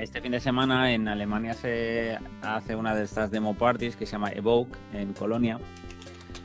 este 0.03 0.23
fin 0.23 0.33
de 0.33 0.41
semana 0.41 0.93
en 0.93 1.09
Alemania 1.09 1.53
se 1.53 2.19
hace 2.41 2.75
una 2.75 2.95
de 2.95 3.05
estas 3.05 3.31
demo 3.31 3.55
parties 3.55 3.97
que 3.97 4.07
se 4.07 4.13
llama 4.13 4.31
Evoke 4.33 4.79
en 4.95 5.13
Colonia 5.13 5.59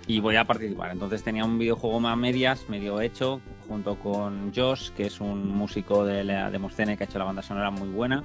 y 0.07 0.19
voy 0.19 0.35
a 0.35 0.45
participar. 0.45 0.91
Entonces 0.91 1.23
tenía 1.23 1.45
un 1.45 1.57
videojuego 1.57 1.99
más 2.01 2.17
medias, 2.17 2.67
medio 2.67 2.99
hecho, 2.99 3.41
junto 3.67 3.95
con 3.95 4.53
Josh, 4.53 4.89
que 4.91 5.05
es 5.05 5.21
un 5.21 5.47
músico 5.47 6.05
de 6.05 6.25
la 6.25 6.51
Demoscene 6.51 6.97
que 6.97 7.05
ha 7.05 7.07
hecho 7.07 7.17
la 7.17 7.25
banda 7.25 7.41
sonora 7.41 7.71
muy 7.71 7.87
buena. 7.87 8.23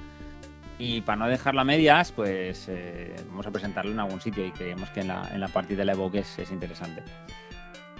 Y 0.77 1.01
para 1.01 1.17
no 1.17 1.27
dejarlo 1.27 1.61
a 1.61 1.63
medias, 1.63 2.11
pues 2.11 2.67
eh, 2.67 3.15
vamos 3.29 3.47
a 3.47 3.51
presentarlo 3.51 3.91
en 3.91 3.99
algún 3.99 4.19
sitio 4.19 4.45
y 4.45 4.51
creemos 4.51 4.89
que 4.89 5.01
en 5.01 5.07
la, 5.07 5.29
en 5.33 5.39
la 5.39 5.47
partida 5.47 5.79
de 5.79 5.85
la 5.85 5.93
Evoque 5.93 6.19
es, 6.19 6.39
es 6.39 6.51
interesante. 6.51 7.03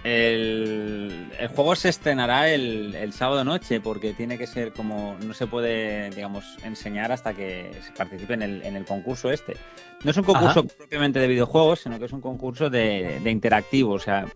El, 0.04 1.30
el 1.38 1.48
juego 1.48 1.76
se 1.76 1.88
estrenará 1.88 2.50
el, 2.50 2.94
el 2.96 3.12
sábado 3.12 3.44
noche 3.44 3.80
porque 3.80 4.12
tiene 4.14 4.36
que 4.36 4.48
ser 4.48 4.72
como 4.72 5.16
no 5.24 5.32
se 5.32 5.46
puede 5.46 6.10
digamos 6.10 6.44
enseñar 6.64 7.12
hasta 7.12 7.34
que 7.34 7.70
se 7.82 7.92
participe 7.92 8.34
en 8.34 8.42
el, 8.42 8.62
en 8.64 8.74
el 8.74 8.84
concurso 8.84 9.30
este 9.30 9.56
no 10.02 10.10
es 10.10 10.16
un 10.16 10.24
concurso 10.24 10.60
Ajá. 10.60 10.68
propiamente 10.76 11.20
de 11.20 11.28
videojuegos 11.28 11.80
sino 11.80 12.00
que 12.00 12.06
es 12.06 12.12
un 12.12 12.20
concurso 12.20 12.68
de, 12.68 13.20
de 13.22 13.30
interactivo 13.30 13.92
o 13.92 13.98
sea 14.00 14.26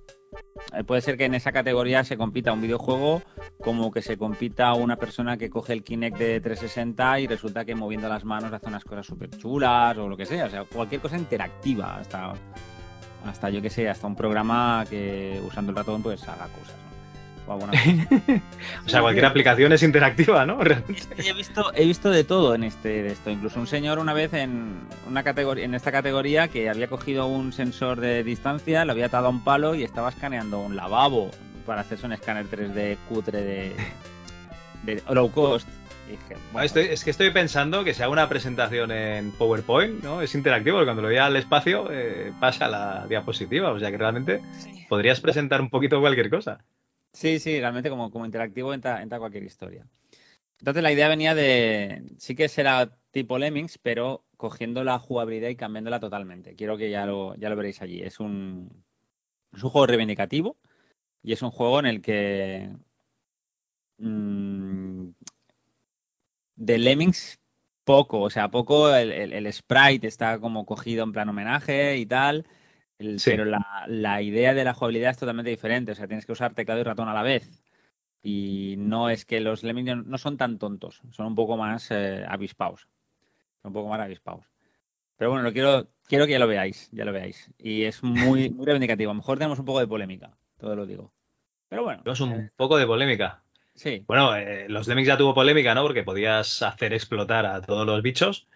eh, 0.72 0.84
puede 0.84 1.00
ser 1.00 1.16
que 1.16 1.24
en 1.24 1.34
esa 1.34 1.50
categoría 1.50 2.04
se 2.04 2.16
compita 2.16 2.52
un 2.52 2.60
videojuego 2.60 3.22
como 3.60 3.90
que 3.90 4.02
se 4.02 4.16
compita 4.16 4.72
una 4.74 4.96
persona 4.96 5.36
que 5.36 5.50
coge 5.50 5.72
el 5.72 5.82
Kinect 5.82 6.16
de 6.16 6.40
360 6.40 7.20
y 7.20 7.26
resulta 7.26 7.64
que 7.64 7.74
moviendo 7.74 8.08
las 8.08 8.24
manos 8.24 8.52
hace 8.52 8.68
unas 8.68 8.84
cosas 8.84 9.06
súper 9.06 9.30
chulas 9.30 9.96
o 9.98 10.08
lo 10.08 10.16
que 10.16 10.26
sea 10.26 10.46
o 10.46 10.50
sea 10.50 10.64
cualquier 10.64 11.00
cosa 11.00 11.16
interactiva 11.16 11.96
hasta 11.96 12.34
hasta 13.28 13.50
yo 13.50 13.62
que 13.62 13.70
sé, 13.70 13.88
hasta 13.88 14.06
un 14.06 14.16
programa 14.16 14.84
que 14.88 15.40
usando 15.46 15.70
el 15.70 15.76
ratón 15.76 16.02
pues 16.02 16.22
haga 16.28 16.48
cosas. 16.48 16.76
¿no? 16.76 16.86
o 17.46 17.52
alguna 17.52 17.72
cosa. 17.72 18.42
O 18.86 18.88
sea, 18.88 19.00
cualquier 19.00 19.24
aplicación 19.24 19.72
es 19.72 19.82
interactiva, 19.82 20.46
¿no? 20.46 20.58
He 20.62 21.32
visto, 21.32 21.72
he 21.74 21.84
visto 21.84 22.10
de 22.10 22.24
todo 22.24 22.54
en 22.54 22.64
este 22.64 23.02
de 23.02 23.12
esto. 23.12 23.30
Incluso 23.30 23.58
un 23.58 23.66
señor 23.66 23.98
una 23.98 24.12
vez 24.12 24.32
en 24.34 24.80
una 25.08 25.22
categoría, 25.22 25.64
en 25.64 25.74
esta 25.74 25.92
categoría 25.92 26.48
que 26.48 26.68
había 26.68 26.88
cogido 26.88 27.26
un 27.26 27.52
sensor 27.52 28.00
de 28.00 28.22
distancia, 28.22 28.84
lo 28.84 28.92
había 28.92 29.06
atado 29.06 29.26
a 29.26 29.30
un 29.30 29.42
palo 29.42 29.74
y 29.74 29.82
estaba 29.82 30.08
escaneando 30.08 30.60
un 30.60 30.76
lavabo 30.76 31.30
para 31.64 31.80
hacerse 31.80 32.06
un 32.06 32.12
escáner 32.12 32.46
3D 32.46 32.96
cutre 33.08 33.40
de, 33.42 33.76
de 34.84 35.02
low 35.10 35.30
cost. 35.30 35.68
Dije, 36.08 36.36
Bueno, 36.52 36.64
estoy- 36.64 36.86
es 36.86 37.02
que 37.04 37.10
estoy 37.10 37.30
pensando 37.30 37.82
que 37.82 37.92
si 37.94 38.02
hago 38.02 38.12
una 38.12 38.28
presentación 38.28 38.90
en 38.92 39.32
PowerPoint, 39.32 40.02
¿no? 40.02 40.22
Es 40.22 40.34
interactivo, 40.34 40.76
porque 40.76 40.86
cuando 40.86 41.02
lo 41.02 41.08
voy 41.08 41.16
al 41.16 41.36
espacio 41.36 41.88
eh, 41.90 42.32
pasa 42.40 42.68
la 42.68 43.06
diapositiva. 43.08 43.72
O 43.72 43.78
sea 43.78 43.90
que 43.90 43.98
realmente 43.98 44.40
podrías 44.88 45.20
presentar 45.20 45.60
un 45.60 45.70
poquito 45.70 46.00
cualquier 46.00 46.30
cosa. 46.30 46.64
Sí, 47.12 47.38
sí, 47.38 47.58
realmente 47.58 47.90
como, 47.90 48.10
como 48.10 48.24
interactivo 48.26 48.72
entra, 48.74 49.02
entra 49.02 49.18
cualquier 49.18 49.42
historia. 49.44 49.86
Entonces 50.58 50.82
la 50.82 50.92
idea 50.92 51.08
venía 51.08 51.34
de, 51.34 52.02
sí 52.18 52.34
que 52.34 52.48
será 52.48 52.96
tipo 53.10 53.38
Lemmings, 53.38 53.78
pero 53.78 54.24
cogiendo 54.36 54.84
la 54.84 54.98
jugabilidad 54.98 55.48
y 55.48 55.56
cambiándola 55.56 55.98
totalmente. 56.00 56.54
Quiero 56.54 56.76
que 56.76 56.90
ya 56.90 57.04
lo, 57.06 57.34
ya 57.36 57.48
lo 57.48 57.56
veréis 57.56 57.82
allí. 57.82 58.00
Es 58.02 58.20
un, 58.20 58.68
es 59.52 59.62
un 59.62 59.70
juego 59.70 59.86
reivindicativo 59.86 60.56
y 61.22 61.32
es 61.32 61.42
un 61.42 61.50
juego 61.50 61.80
en 61.80 61.86
el 61.86 62.00
que 62.02 62.70
mm, 63.98 65.08
de 66.56 66.78
Lemmings 66.78 67.38
poco, 67.84 68.20
o 68.22 68.30
sea, 68.30 68.48
poco 68.50 68.92
el, 68.94 69.12
el- 69.12 69.32
el 69.32 69.52
sprite 69.52 70.06
está 70.08 70.38
como 70.40 70.66
cogido 70.66 71.04
en 71.04 71.12
plan 71.12 71.28
homenaje 71.28 71.96
y 71.98 72.06
tal, 72.06 72.46
el- 72.98 73.20
Sí. 73.20 73.30
pero 73.30 73.44
la, 73.44 73.84
la 73.86 74.22
idea 74.22 74.54
de 74.54 74.64
la 74.64 74.74
jugabilidad 74.74 75.10
es 75.12 75.18
totalmente 75.18 75.50
diferente, 75.50 75.92
o 75.92 75.94
sea, 75.94 76.08
tienes 76.08 76.26
que 76.26 76.32
usar 76.32 76.54
teclado 76.54 76.80
y 76.80 76.84
ratón 76.84 77.08
a 77.08 77.14
la 77.14 77.22
vez. 77.22 77.62
Y 78.22 78.74
no 78.78 79.08
es 79.08 79.24
que 79.24 79.38
los 79.40 79.62
Lemmings 79.62 80.04
no- 80.06 80.18
son 80.18 80.36
tan 80.36 80.58
tontos, 80.58 81.00
son 81.12 81.26
un 81.26 81.34
poco 81.36 81.56
más 81.56 81.90
eh, 81.92 82.24
avispaos. 82.28 82.88
Son 83.62 83.68
un 83.70 83.72
poco 83.72 83.88
más 83.88 84.00
avispaos. 84.00 84.46
Pero 85.16 85.30
bueno, 85.30 85.44
lo 85.44 85.52
quiero, 85.52 85.88
quiero 86.08 86.26
que 86.26 86.32
ya 86.32 86.38
lo 86.40 86.48
veáis, 86.48 86.90
ya 86.92 87.04
lo 87.04 87.12
veáis. 87.12 87.50
Y 87.58 87.84
es 87.84 88.02
muy, 88.02 88.50
muy 88.50 88.66
reivindicativo. 88.66 89.10
A 89.10 89.14
lo 89.14 89.18
mejor 89.18 89.38
tenemos 89.38 89.58
un 89.60 89.64
poco 89.64 89.78
de 89.80 89.86
polémica, 89.86 90.36
todo 90.58 90.74
lo 90.74 90.86
digo. 90.86 91.12
Pero 91.68 91.84
bueno. 91.84 92.02
Tenemos 92.02 92.20
un 92.20 92.50
poco 92.56 92.76
de 92.78 92.86
polémica. 92.86 93.42
Sí. 93.76 94.02
Bueno, 94.06 94.34
eh, 94.34 94.66
los 94.68 94.88
Lemmings 94.88 95.06
ya 95.06 95.16
tuvo 95.16 95.34
polémica, 95.34 95.74
¿no? 95.74 95.82
Porque 95.82 96.02
podías 96.02 96.62
hacer 96.62 96.92
explotar 96.92 97.46
a 97.46 97.62
todos 97.62 97.86
los 97.86 98.02
bichos. 98.02 98.48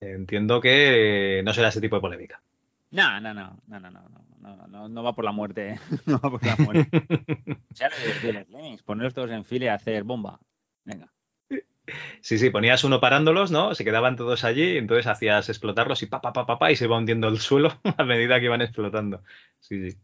Entiendo 0.00 0.60
que 0.60 1.42
no 1.44 1.52
será 1.52 1.68
ese 1.68 1.80
tipo 1.80 1.96
de 1.96 2.02
polémica. 2.02 2.42
No, 2.90 3.20
no, 3.20 3.32
no, 3.32 3.56
no, 3.68 3.80
no, 3.80 3.90
no, 3.90 4.66
no, 4.68 4.88
no, 4.88 5.02
va 5.02 5.14
por 5.14 5.24
la 5.24 5.32
muerte, 5.32 5.78
no 6.06 6.18
va 6.18 6.30
por 6.30 6.44
la 6.44 6.56
muerte. 6.56 6.90
Los 8.32 8.48
Lemmings, 8.48 8.82
ponerlos 8.82 9.14
todos 9.14 9.30
en 9.30 9.44
fila 9.44 9.66
y 9.66 9.68
hacer 9.68 10.02
bomba. 10.02 10.40
Venga. 10.84 11.08
Sí, 12.20 12.38
sí, 12.38 12.50
ponías 12.50 12.84
uno 12.84 13.00
parándolos, 13.00 13.50
¿no? 13.50 13.74
Se 13.74 13.84
quedaban 13.84 14.16
todos 14.16 14.44
allí, 14.44 14.76
entonces 14.76 15.06
hacías 15.06 15.48
explotarlos 15.48 16.02
y 16.02 16.06
pa, 16.06 16.20
pa, 16.20 16.32
pa, 16.32 16.46
pa, 16.46 16.58
pa, 16.58 16.70
y 16.70 16.76
se 16.76 16.84
iba 16.84 16.96
hundiendo 16.96 17.28
el 17.28 17.38
suelo 17.38 17.78
a 17.96 18.04
medida 18.04 18.38
que 18.38 18.46
iban 18.46 18.62
explotando. 18.62 19.22
Sí, 19.60 19.90
sí. 19.90 19.98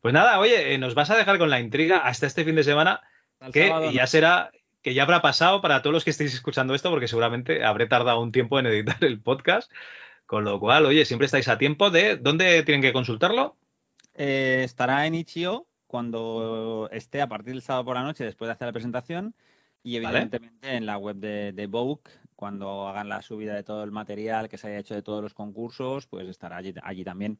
Pues 0.00 0.14
nada, 0.14 0.38
oye, 0.38 0.74
eh, 0.74 0.78
nos 0.78 0.94
vas 0.94 1.10
a 1.10 1.16
dejar 1.16 1.38
con 1.38 1.50
la 1.50 1.60
intriga 1.60 1.98
hasta 1.98 2.26
este 2.26 2.44
fin 2.44 2.54
de 2.54 2.64
semana, 2.64 3.00
Al 3.40 3.52
que 3.52 3.68
sábado, 3.68 3.90
ya 3.90 4.02
¿no? 4.02 4.06
será, 4.06 4.52
que 4.82 4.94
ya 4.94 5.02
habrá 5.02 5.22
pasado 5.22 5.60
para 5.60 5.82
todos 5.82 5.94
los 5.94 6.04
que 6.04 6.10
estéis 6.10 6.34
escuchando 6.34 6.74
esto, 6.74 6.90
porque 6.90 7.08
seguramente 7.08 7.64
habré 7.64 7.86
tardado 7.86 8.20
un 8.20 8.32
tiempo 8.32 8.58
en 8.58 8.66
editar 8.66 9.02
el 9.02 9.20
podcast. 9.20 9.70
Con 10.26 10.44
lo 10.44 10.58
cual, 10.58 10.86
oye, 10.86 11.04
siempre 11.04 11.26
estáis 11.26 11.48
a 11.48 11.58
tiempo 11.58 11.90
de. 11.90 12.16
¿Dónde 12.16 12.62
tienen 12.64 12.82
que 12.82 12.92
consultarlo? 12.92 13.56
Eh, 14.14 14.62
estará 14.64 15.06
en 15.06 15.14
Itch.io 15.14 15.66
cuando 15.86 16.88
esté 16.90 17.22
a 17.22 17.28
partir 17.28 17.52
del 17.52 17.62
sábado 17.62 17.84
por 17.84 17.96
la 17.96 18.02
noche 18.02 18.24
después 18.24 18.48
de 18.48 18.52
hacer 18.52 18.66
la 18.66 18.72
presentación 18.72 19.34
y 19.82 20.00
Vale. 20.00 20.18
evidentemente 20.18 20.74
en 20.74 20.84
la 20.86 20.98
web 20.98 21.16
de, 21.16 21.52
de 21.52 21.66
Vogue 21.66 22.02
cuando 22.34 22.88
hagan 22.88 23.08
la 23.08 23.22
subida 23.22 23.54
de 23.54 23.62
todo 23.62 23.84
el 23.84 23.92
material 23.92 24.48
que 24.48 24.58
se 24.58 24.68
haya 24.68 24.78
hecho 24.78 24.94
de 24.94 25.02
todos 25.02 25.22
los 25.22 25.32
concursos 25.32 26.06
pues 26.06 26.28
estará 26.28 26.56
allí, 26.56 26.74
allí 26.82 27.04
también. 27.04 27.38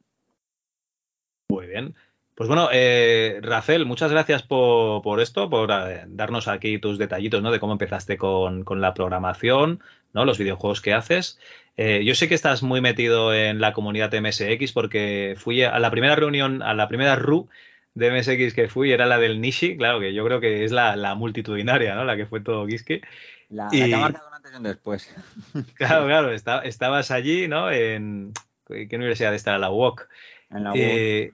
Muy 1.49 1.67
bien. 1.67 1.95
Pues 2.37 2.49
bueno, 2.49 2.69
eh, 2.71 3.41
Rafael, 3.43 3.87
muchas 3.87 4.11
gracias 4.13 4.43
por, 4.43 5.01
por 5.03 5.21
esto, 5.21 5.49
por 5.49 5.71
eh, 5.71 6.05
darnos 6.07 6.49
aquí 6.49 6.79
tus 6.79 6.99
detallitos, 6.99 7.43
¿no? 7.43 7.51
De 7.51 7.59
cómo 7.59 7.73
empezaste 7.73 8.19
con, 8.19 8.63
con 8.63 8.83
la 8.83 8.93
programación, 8.93 9.81
¿no? 10.13 10.27
Los 10.27 10.37
videojuegos 10.37 10.83
que 10.83 10.93
haces. 10.93 11.41
Eh, 11.79 12.05
yo 12.05 12.15
sé 12.15 12.29
que 12.29 12.35
estás 12.35 12.63
muy 12.63 12.83
metido 12.83 13.33
en 13.35 13.59
la 13.61 13.73
comunidad 13.73 14.11
de 14.11 14.21
MSX 14.21 14.73
porque 14.73 15.35
fui 15.39 15.63
a 15.63 15.79
la 15.79 15.91
primera 15.91 16.15
reunión, 16.15 16.63
a 16.63 16.75
la 16.75 16.89
primera 16.89 17.17
RU 17.17 17.49
de 17.95 18.11
MSX 18.11 18.53
que 18.53 18.69
fui, 18.69 18.93
era 18.93 19.07
la 19.07 19.17
del 19.19 19.41
Nishi, 19.41 19.79
claro 19.79 19.99
que 19.99 20.13
yo 20.13 20.23
creo 20.27 20.39
que 20.39 20.65
es 20.65 20.73
la, 20.73 20.95
la 20.95 21.15
multitudinaria, 21.15 21.95
¿no? 21.95 22.05
La 22.05 22.17
que 22.19 22.27
fue 22.27 22.41
todo 22.43 22.67
Quisque. 22.67 23.01
La, 23.49 23.69
Y- 23.73 23.81
la 23.81 23.87
que 23.87 23.95
ha 23.95 23.99
marcado 23.99 24.29
un 24.29 24.35
antes 24.35 24.53
y 24.53 24.57
un 24.57 24.63
después. 24.63 25.15
Claro, 25.75 26.05
claro, 26.05 26.33
esta- 26.33 26.61
estabas 26.61 27.11
allí, 27.11 27.49
¿no? 27.49 27.71
En, 27.71 28.33
¿Qué 28.67 28.89
universidad 28.95 29.35
está? 29.35 29.57
La 29.57 29.71
UOC. 29.71 30.07
En 30.51 30.65
la 30.65 30.73
Eh, 30.75 31.33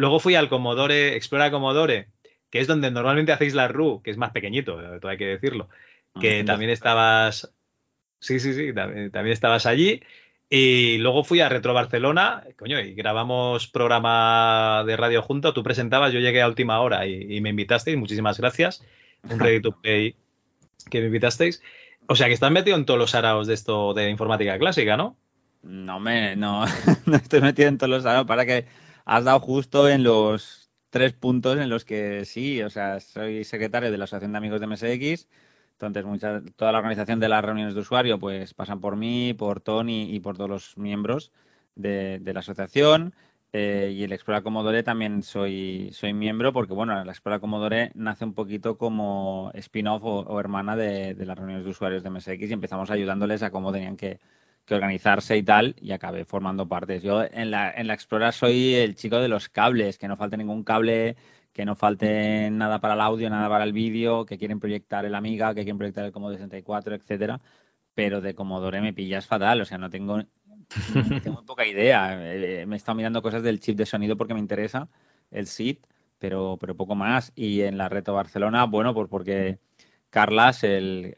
luego 0.00 0.18
fui 0.18 0.34
al 0.34 0.48
Commodore, 0.48 1.14
Explora 1.14 1.50
Commodore, 1.50 2.08
que 2.50 2.60
es 2.60 2.66
donde 2.66 2.90
normalmente 2.90 3.32
hacéis 3.32 3.54
la 3.54 3.68
RU, 3.68 4.00
que 4.02 4.10
es 4.10 4.16
más 4.16 4.32
pequeñito, 4.32 4.80
eh, 4.80 4.98
todo 4.98 5.10
hay 5.10 5.18
que 5.18 5.26
decirlo. 5.26 5.68
Que 6.18 6.40
Ah, 6.40 6.44
también 6.44 6.70
estabas. 6.70 7.52
Sí, 8.18 8.40
sí, 8.40 8.54
sí, 8.54 8.72
también, 8.72 9.10
también 9.10 9.32
estabas 9.32 9.66
allí. 9.66 10.02
Y 10.48 10.98
luego 10.98 11.22
fui 11.22 11.40
a 11.40 11.48
Retro 11.48 11.74
Barcelona, 11.74 12.42
coño, 12.56 12.80
y 12.80 12.94
grabamos 12.94 13.68
programa 13.68 14.82
de 14.84 14.96
radio 14.96 15.22
junto. 15.22 15.52
Tú 15.52 15.62
presentabas, 15.62 16.12
yo 16.12 16.18
llegué 16.18 16.42
a 16.42 16.48
última 16.48 16.80
hora 16.80 17.06
y, 17.06 17.36
y 17.36 17.40
me 17.40 17.50
invitasteis. 17.50 17.96
Muchísimas 17.96 18.38
gracias. 18.38 18.82
Un 19.28 19.38
ready 19.38 19.60
to 19.60 19.72
play 19.80 20.16
que 20.90 21.00
me 21.00 21.06
invitasteis. 21.06 21.62
O 22.06 22.16
sea 22.16 22.26
que 22.26 22.34
estás 22.34 22.50
metido 22.50 22.76
en 22.76 22.86
todos 22.86 22.98
los 22.98 23.14
araos 23.14 23.46
de 23.46 23.54
esto 23.54 23.94
de 23.94 24.10
informática 24.10 24.58
clásica, 24.58 24.96
¿no? 24.96 25.16
No 25.62 26.00
me, 26.00 26.34
no, 26.34 26.64
no 27.06 27.16
estoy 27.16 27.40
metido 27.42 27.68
en 27.68 27.78
todos 27.78 27.90
los 27.90 28.06
años 28.06 28.26
para 28.26 28.44
que 28.46 28.64
has 29.12 29.24
dado 29.24 29.40
justo 29.40 29.88
en 29.88 30.02
los 30.04 30.70
tres 30.90 31.12
puntos 31.14 31.58
en 31.58 31.68
los 31.70 31.84
que 31.84 32.24
sí, 32.24 32.62
o 32.62 32.70
sea, 32.70 33.00
soy 33.00 33.44
secretario 33.44 33.90
de 33.90 33.98
la 33.98 34.04
Asociación 34.04 34.32
de 34.32 34.38
Amigos 34.38 34.60
de 34.60 34.66
MSX, 34.66 35.28
entonces 35.72 36.04
mucha, 36.04 36.42
toda 36.56 36.72
la 36.72 36.78
organización 36.78 37.20
de 37.20 37.28
las 37.28 37.44
reuniones 37.44 37.74
de 37.74 37.80
usuario 37.80 38.18
pues 38.18 38.54
pasan 38.54 38.80
por 38.80 38.96
mí, 38.96 39.34
por 39.34 39.60
Tony 39.60 40.14
y 40.14 40.20
por 40.20 40.36
todos 40.36 40.50
los 40.50 40.76
miembros 40.78 41.32
de, 41.74 42.18
de 42.20 42.32
la 42.34 42.40
asociación. 42.40 43.14
eh, 43.52 43.90
y 43.94 44.04
el 44.04 44.12
Explora 44.12 44.42
Commodore 44.42 44.82
también 44.84 45.22
soy, 45.22 45.90
soy 45.92 46.12
miembro 46.12 46.52
porque, 46.52 46.72
bueno, 46.74 47.02
la 47.04 47.10
Explora 47.12 47.40
Commodore 47.40 47.90
nace 47.94 48.24
un 48.24 48.34
poquito 48.34 48.78
como 48.78 49.50
spin-off 49.54 50.02
o, 50.04 50.20
o 50.20 50.38
hermana 50.40 50.76
de, 50.76 51.14
de 51.14 51.26
las 51.26 51.36
reuniones 51.38 51.64
de 51.64 51.70
usuarios 51.70 52.02
de 52.04 52.08
MSX 52.08 52.50
y 52.50 52.52
empezamos 52.52 52.90
ayudándoles 52.90 53.42
a 53.42 53.50
cómo 53.50 53.72
tenían 53.72 53.96
que, 53.96 54.20
que 54.70 54.76
organizarse 54.76 55.36
y 55.36 55.42
tal, 55.42 55.74
y 55.80 55.90
acabé 55.90 56.24
formando 56.24 56.68
partes. 56.68 57.02
Yo 57.02 57.24
en 57.24 57.50
la, 57.50 57.72
en 57.72 57.88
la 57.88 57.94
Explora 57.94 58.30
soy 58.30 58.76
el 58.76 58.94
chico 58.94 59.18
de 59.18 59.26
los 59.26 59.48
cables, 59.48 59.98
que 59.98 60.06
no 60.06 60.16
falte 60.16 60.36
ningún 60.36 60.62
cable, 60.62 61.16
que 61.52 61.64
no 61.64 61.74
falte 61.74 62.48
nada 62.52 62.80
para 62.80 62.94
el 62.94 63.00
audio, 63.00 63.28
nada 63.30 63.48
para 63.48 63.64
el 63.64 63.72
vídeo, 63.72 64.24
que 64.24 64.38
quieren 64.38 64.60
proyectar 64.60 65.04
el 65.04 65.16
Amiga, 65.16 65.48
que 65.54 65.62
quieren 65.62 65.76
proyectar 65.78 66.04
el 66.04 66.12
Commodore 66.12 66.38
64, 66.38 66.94
etcétera. 66.94 67.40
Pero 67.94 68.20
de 68.20 68.36
Commodore 68.36 68.80
me 68.80 68.92
pillas 68.92 69.26
fatal, 69.26 69.60
o 69.60 69.64
sea, 69.64 69.76
no 69.76 69.90
tengo, 69.90 70.18
muy 70.94 71.44
poca 71.44 71.66
idea. 71.66 72.16
Eh, 72.32 72.64
Me 72.64 72.76
he 72.76 72.78
estado 72.78 72.94
mirando 72.94 73.22
cosas 73.22 73.42
del 73.42 73.58
chip 73.58 73.76
de 73.76 73.86
sonido 73.86 74.16
porque 74.16 74.34
me 74.34 74.40
interesa, 74.40 74.88
el 75.32 75.48
SID, 75.48 75.78
pero, 76.20 76.58
pero 76.60 76.76
poco 76.76 76.94
más. 76.94 77.32
Y 77.34 77.62
en 77.62 77.76
la 77.76 77.88
Reto 77.88 78.14
Barcelona, 78.14 78.66
bueno, 78.66 78.94
pues 78.94 79.08
porque 79.08 79.58
Carlas, 80.10 80.64
el, 80.64 81.14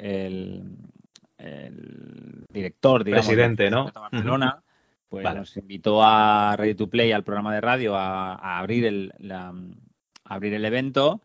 el 1.43 2.45
director, 2.53 3.05
digamos, 3.05 3.27
Presidente, 3.27 3.65
de 3.65 3.71
¿no? 3.71 3.91
Barcelona, 3.93 4.63
pues 5.09 5.25
Vale. 5.25 5.41
nos 5.41 5.57
invitó 5.57 6.03
a 6.03 6.55
Ready 6.57 6.75
to 6.75 6.89
Play, 6.89 7.13
al 7.13 7.25
programa 7.25 7.55
de 7.55 7.61
radio, 7.61 7.97
a, 7.97 8.35
a 8.35 8.59
abrir 8.59 8.87
el, 8.87 9.13
la- 9.19 9.49
a 10.25 10.35
abrir 10.35 10.55
el 10.55 10.65
evento. 10.65 11.21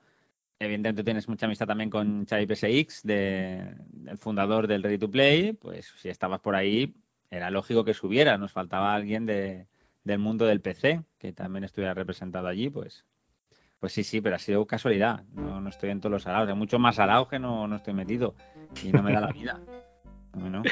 Evidentemente 0.59 1.03
tienes 1.03 1.27
mucha 1.29 1.45
amistad 1.45 1.67
también 1.67 1.89
con 1.89 2.25
Xavi 2.25 2.47
PSX, 2.47 3.03
de, 3.03 3.75
el 4.07 4.17
fundador 4.17 4.67
del 4.67 4.81
Ready 4.83 4.97
to 4.97 5.09
Play. 5.11 5.53
Pues 5.53 5.93
si 5.97 6.09
estabas 6.09 6.39
por 6.39 6.55
ahí, 6.55 6.95
era 7.29 7.51
lógico 7.51 7.83
que 7.85 7.93
subiera. 7.93 8.37
Nos 8.39 8.51
faltaba 8.51 8.93
alguien 8.95 9.25
de, 9.27 9.67
del 10.03 10.17
mundo 10.19 10.45
del 10.47 10.61
PC, 10.61 11.03
que 11.19 11.31
también 11.31 11.63
estuviera 11.63 11.93
representado 11.93 12.47
allí, 12.47 12.69
pues. 12.69 13.05
Pues 13.79 13.93
sí, 13.93 14.03
sí, 14.03 14.19
pero 14.21 14.35
ha 14.35 14.39
sido 14.39 14.65
casualidad. 14.65 15.23
No, 15.35 15.61
no 15.61 15.69
estoy 15.69 15.91
en 15.91 15.99
todos 16.01 16.11
los 16.11 16.25
araos. 16.25 16.49
Hay 16.49 16.55
mucho 16.55 16.79
más 16.79 16.97
araos 16.97 17.27
que 17.27 17.37
no, 17.37 17.67
no 17.67 17.75
estoy 17.75 17.93
metido. 17.93 18.33
Y 18.83 18.91
no 18.91 19.03
me 19.03 19.13
da 19.13 19.21
la 19.21 19.27
vida. 19.31 19.59
No, 20.37 20.49
no. 20.49 20.63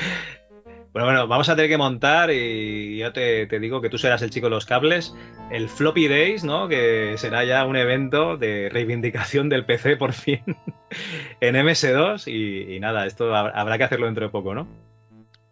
Bueno, 0.94 1.08
bueno, 1.08 1.28
vamos 1.28 1.50
a 1.50 1.56
tener 1.56 1.70
que 1.70 1.78
montar 1.78 2.32
y 2.32 2.98
yo 2.98 3.12
te, 3.12 3.48
te 3.48 3.60
digo 3.60 3.82
que 3.82 3.90
tú 3.90 3.98
serás 3.98 4.22
el 4.22 4.30
chico 4.30 4.46
de 4.46 4.52
los 4.52 4.66
cables, 4.66 5.14
el 5.52 5.68
Floppy 5.68 6.08
Days, 6.08 6.46
¿no? 6.46 6.70
Que 6.70 7.16
será 7.18 7.44
ya 7.44 7.66
un 7.66 7.76
evento 7.76 8.38
de 8.38 8.70
reivindicación 8.72 9.50
del 9.50 9.66
PC 9.66 9.98
por 9.98 10.14
fin 10.14 10.40
en 11.42 11.56
MS2 11.56 12.32
y, 12.32 12.76
y 12.76 12.80
nada, 12.80 13.06
esto 13.08 13.34
hab- 13.34 13.52
habrá 13.54 13.78
que 13.78 13.84
hacerlo 13.84 14.06
dentro 14.06 14.26
de 14.26 14.32
poco, 14.32 14.56
¿no? 14.56 14.68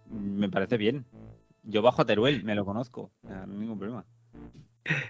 Me 0.09 0.47
parece 0.47 0.77
bien. 0.77 1.03
Yo 1.63 1.81
bajo 1.81 2.01
a 2.01 2.05
Teruel, 2.05 2.43
me 2.45 2.55
lo 2.55 2.63
conozco. 2.63 3.11
No 3.23 3.41
hay 3.41 3.47
ningún 3.59 3.77
problema. 3.79 4.05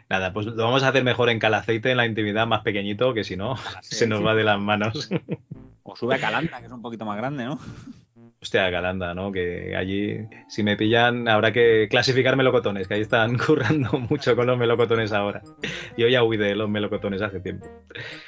Nada, 0.10 0.34
pues 0.34 0.48
lo 0.48 0.56
vamos 0.64 0.82
a 0.84 0.90
hacer 0.90 1.04
mejor 1.04 1.30
en 1.30 1.40
calaceite, 1.40 1.92
en 1.92 1.98
la 1.98 2.06
intimidad, 2.08 2.48
más 2.48 2.62
pequeñito, 2.62 3.14
que 3.14 3.24
si 3.24 3.36
no, 3.38 3.56
se 3.82 4.08
nos 4.08 4.26
va 4.26 4.34
de 4.34 4.44
las 4.46 4.60
manos. 4.60 5.10
O 5.86 5.98
sube 5.98 6.16
a 6.16 6.18
Calanda, 6.20 6.60
que 6.62 6.68
es 6.68 6.72
un 6.72 6.82
poquito 6.82 7.04
más 7.04 7.18
grande, 7.18 7.44
¿no? 7.44 7.60
Hostia, 8.44 8.70
Calanda, 8.70 9.14
¿no? 9.14 9.32
Que 9.32 9.74
allí, 9.74 10.18
si 10.50 10.64
me 10.64 10.76
pillan, 10.76 11.30
habrá 11.30 11.54
que 11.54 11.88
clasificar 11.90 12.36
melocotones, 12.36 12.90
que 12.90 12.96
ahí 12.96 13.02
están 13.02 13.38
currando 13.48 13.98
mucho 14.00 14.36
con 14.36 14.48
los 14.48 14.58
melocotones 14.58 15.14
ahora. 15.14 15.42
Yo 15.98 16.10
ya 16.10 16.24
huí 16.24 16.36
de 16.36 16.54
los 16.54 16.70
melocotones 16.70 17.22
hace 17.22 17.40
tiempo. 17.40 17.66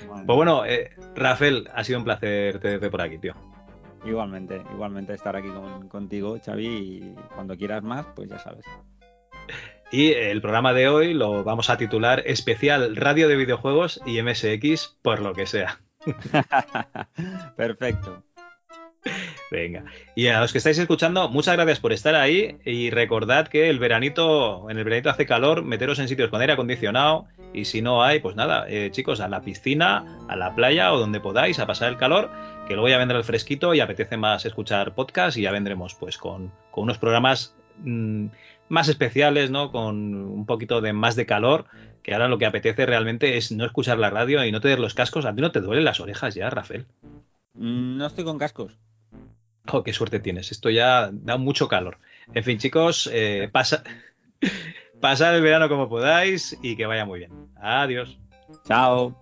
Pues 0.08 0.26
bueno, 0.26 0.66
eh, 0.66 0.92
Rafael, 1.16 1.70
ha 1.76 1.84
sido 1.84 2.00
un 2.00 2.06
placer 2.06 2.60
tenerte 2.60 2.90
por 2.90 3.02
aquí, 3.02 3.18
tío. 3.18 3.34
Igualmente, 4.06 4.62
igualmente 4.72 5.14
estar 5.14 5.36
aquí 5.36 5.50
con- 5.50 5.90
contigo, 5.90 6.38
Xavi, 6.44 6.66
y 6.66 7.16
cuando 7.36 7.58
quieras 7.58 7.84
más, 7.84 8.06
pues 8.16 8.30
ya 8.30 8.40
sabes. 8.40 8.64
Y 9.92 10.14
el 10.14 10.40
programa 10.42 10.72
de 10.72 10.88
hoy 10.88 11.14
lo 11.14 11.44
vamos 11.44 11.70
a 11.70 11.76
titular 11.78 12.24
Especial 12.26 12.96
Radio 12.96 13.28
de 13.28 13.36
Videojuegos 13.36 14.00
y 14.06 14.22
MSX 14.22 14.98
por 15.02 15.20
lo 15.22 15.34
que 15.34 15.46
sea. 15.46 15.80
Perfecto. 17.58 18.24
Venga. 19.52 19.86
Y 20.16 20.28
a 20.28 20.40
los 20.40 20.52
que 20.52 20.58
estáis 20.58 20.78
escuchando, 20.78 21.30
muchas 21.30 21.56
gracias 21.56 21.80
por 21.80 21.94
estar 21.94 22.16
ahí 22.16 22.58
y 22.66 22.90
recordad 22.90 23.48
que 23.48 23.70
el 23.70 23.80
veranito, 23.80 24.70
en 24.70 24.78
el 24.78 24.84
veranito 24.84 25.10
hace 25.10 25.26
calor, 25.26 25.64
meteros 25.64 26.00
en 26.00 26.08
sitios 26.08 26.30
con 26.30 26.42
aire 26.42 26.54
acondicionado 26.54 27.28
y 27.54 27.66
si 27.66 27.82
no 27.82 28.04
hay, 28.04 28.20
pues 28.20 28.36
nada, 28.36 28.66
eh, 28.68 28.90
chicos, 28.92 29.20
a 29.20 29.30
la 29.30 29.42
piscina, 29.42 30.20
a 30.28 30.36
la 30.36 30.56
playa 30.56 30.94
o 30.94 31.00
donde 31.00 31.20
podáis 31.20 31.60
a 31.60 31.68
pasar 31.68 31.90
el 31.90 31.98
calor, 31.98 32.32
que 32.68 32.74
luego 32.74 32.90
ya 32.90 32.98
vendrá 32.98 33.18
el 33.18 33.24
fresquito 33.24 33.74
y 33.74 33.80
apetece 33.80 34.18
más 34.18 34.46
escuchar 34.46 34.96
podcast 34.96 35.38
y 35.38 35.44
ya 35.44 35.52
vendremos 35.52 35.96
pues 35.96 36.18
con, 36.18 36.52
unos 36.76 36.98
programas 36.98 37.56
mm, 37.78 38.28
más 38.70 38.90
especiales, 38.90 39.52
¿no? 39.52 39.72
Con 39.72 40.16
un 40.16 40.46
poquito 40.46 40.82
de 40.82 40.94
más 40.94 41.16
de 41.16 41.26
calor, 41.26 41.66
que 42.02 42.14
ahora 42.14 42.28
lo 42.28 42.38
que 42.38 42.46
apetece 42.46 42.86
realmente 42.86 43.38
es 43.38 43.52
no 43.52 43.66
escuchar 43.66 44.00
la 44.00 44.10
radio 44.10 44.44
y 44.44 44.52
no 44.52 44.62
tener 44.62 44.80
los 44.80 44.94
cascos. 44.94 45.26
A 45.26 45.34
ti 45.34 45.42
no 45.42 45.52
te 45.52 45.62
duelen 45.62 45.86
las 45.86 46.00
orejas 46.00 46.36
ya, 46.36 46.50
Rafael. 46.50 46.86
Mm, 47.54 47.98
No 47.98 48.08
estoy 48.08 48.26
con 48.26 48.38
cascos. 48.38 48.78
Oh, 49.72 49.84
qué 49.84 49.94
suerte 49.94 50.20
tienes. 50.20 50.52
Esto 50.52 50.70
ya 50.70 51.10
da 51.12 51.38
mucho 51.38 51.68
calor. 51.68 51.98
En 52.34 52.44
fin, 52.44 52.58
chicos, 52.58 53.10
eh, 53.12 53.50
pasa, 53.52 53.84
pasad 55.02 55.36
el 55.36 55.42
verano 55.42 55.70
como 55.70 55.90
podáis 55.90 56.58
y 56.62 56.76
que 56.76 56.86
vaya 56.86 57.06
muy 57.06 57.20
bien. 57.20 57.32
Adiós. 57.56 58.18
Chao. 58.68 59.16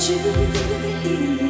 you 0.00 0.16
hear? 0.18 1.47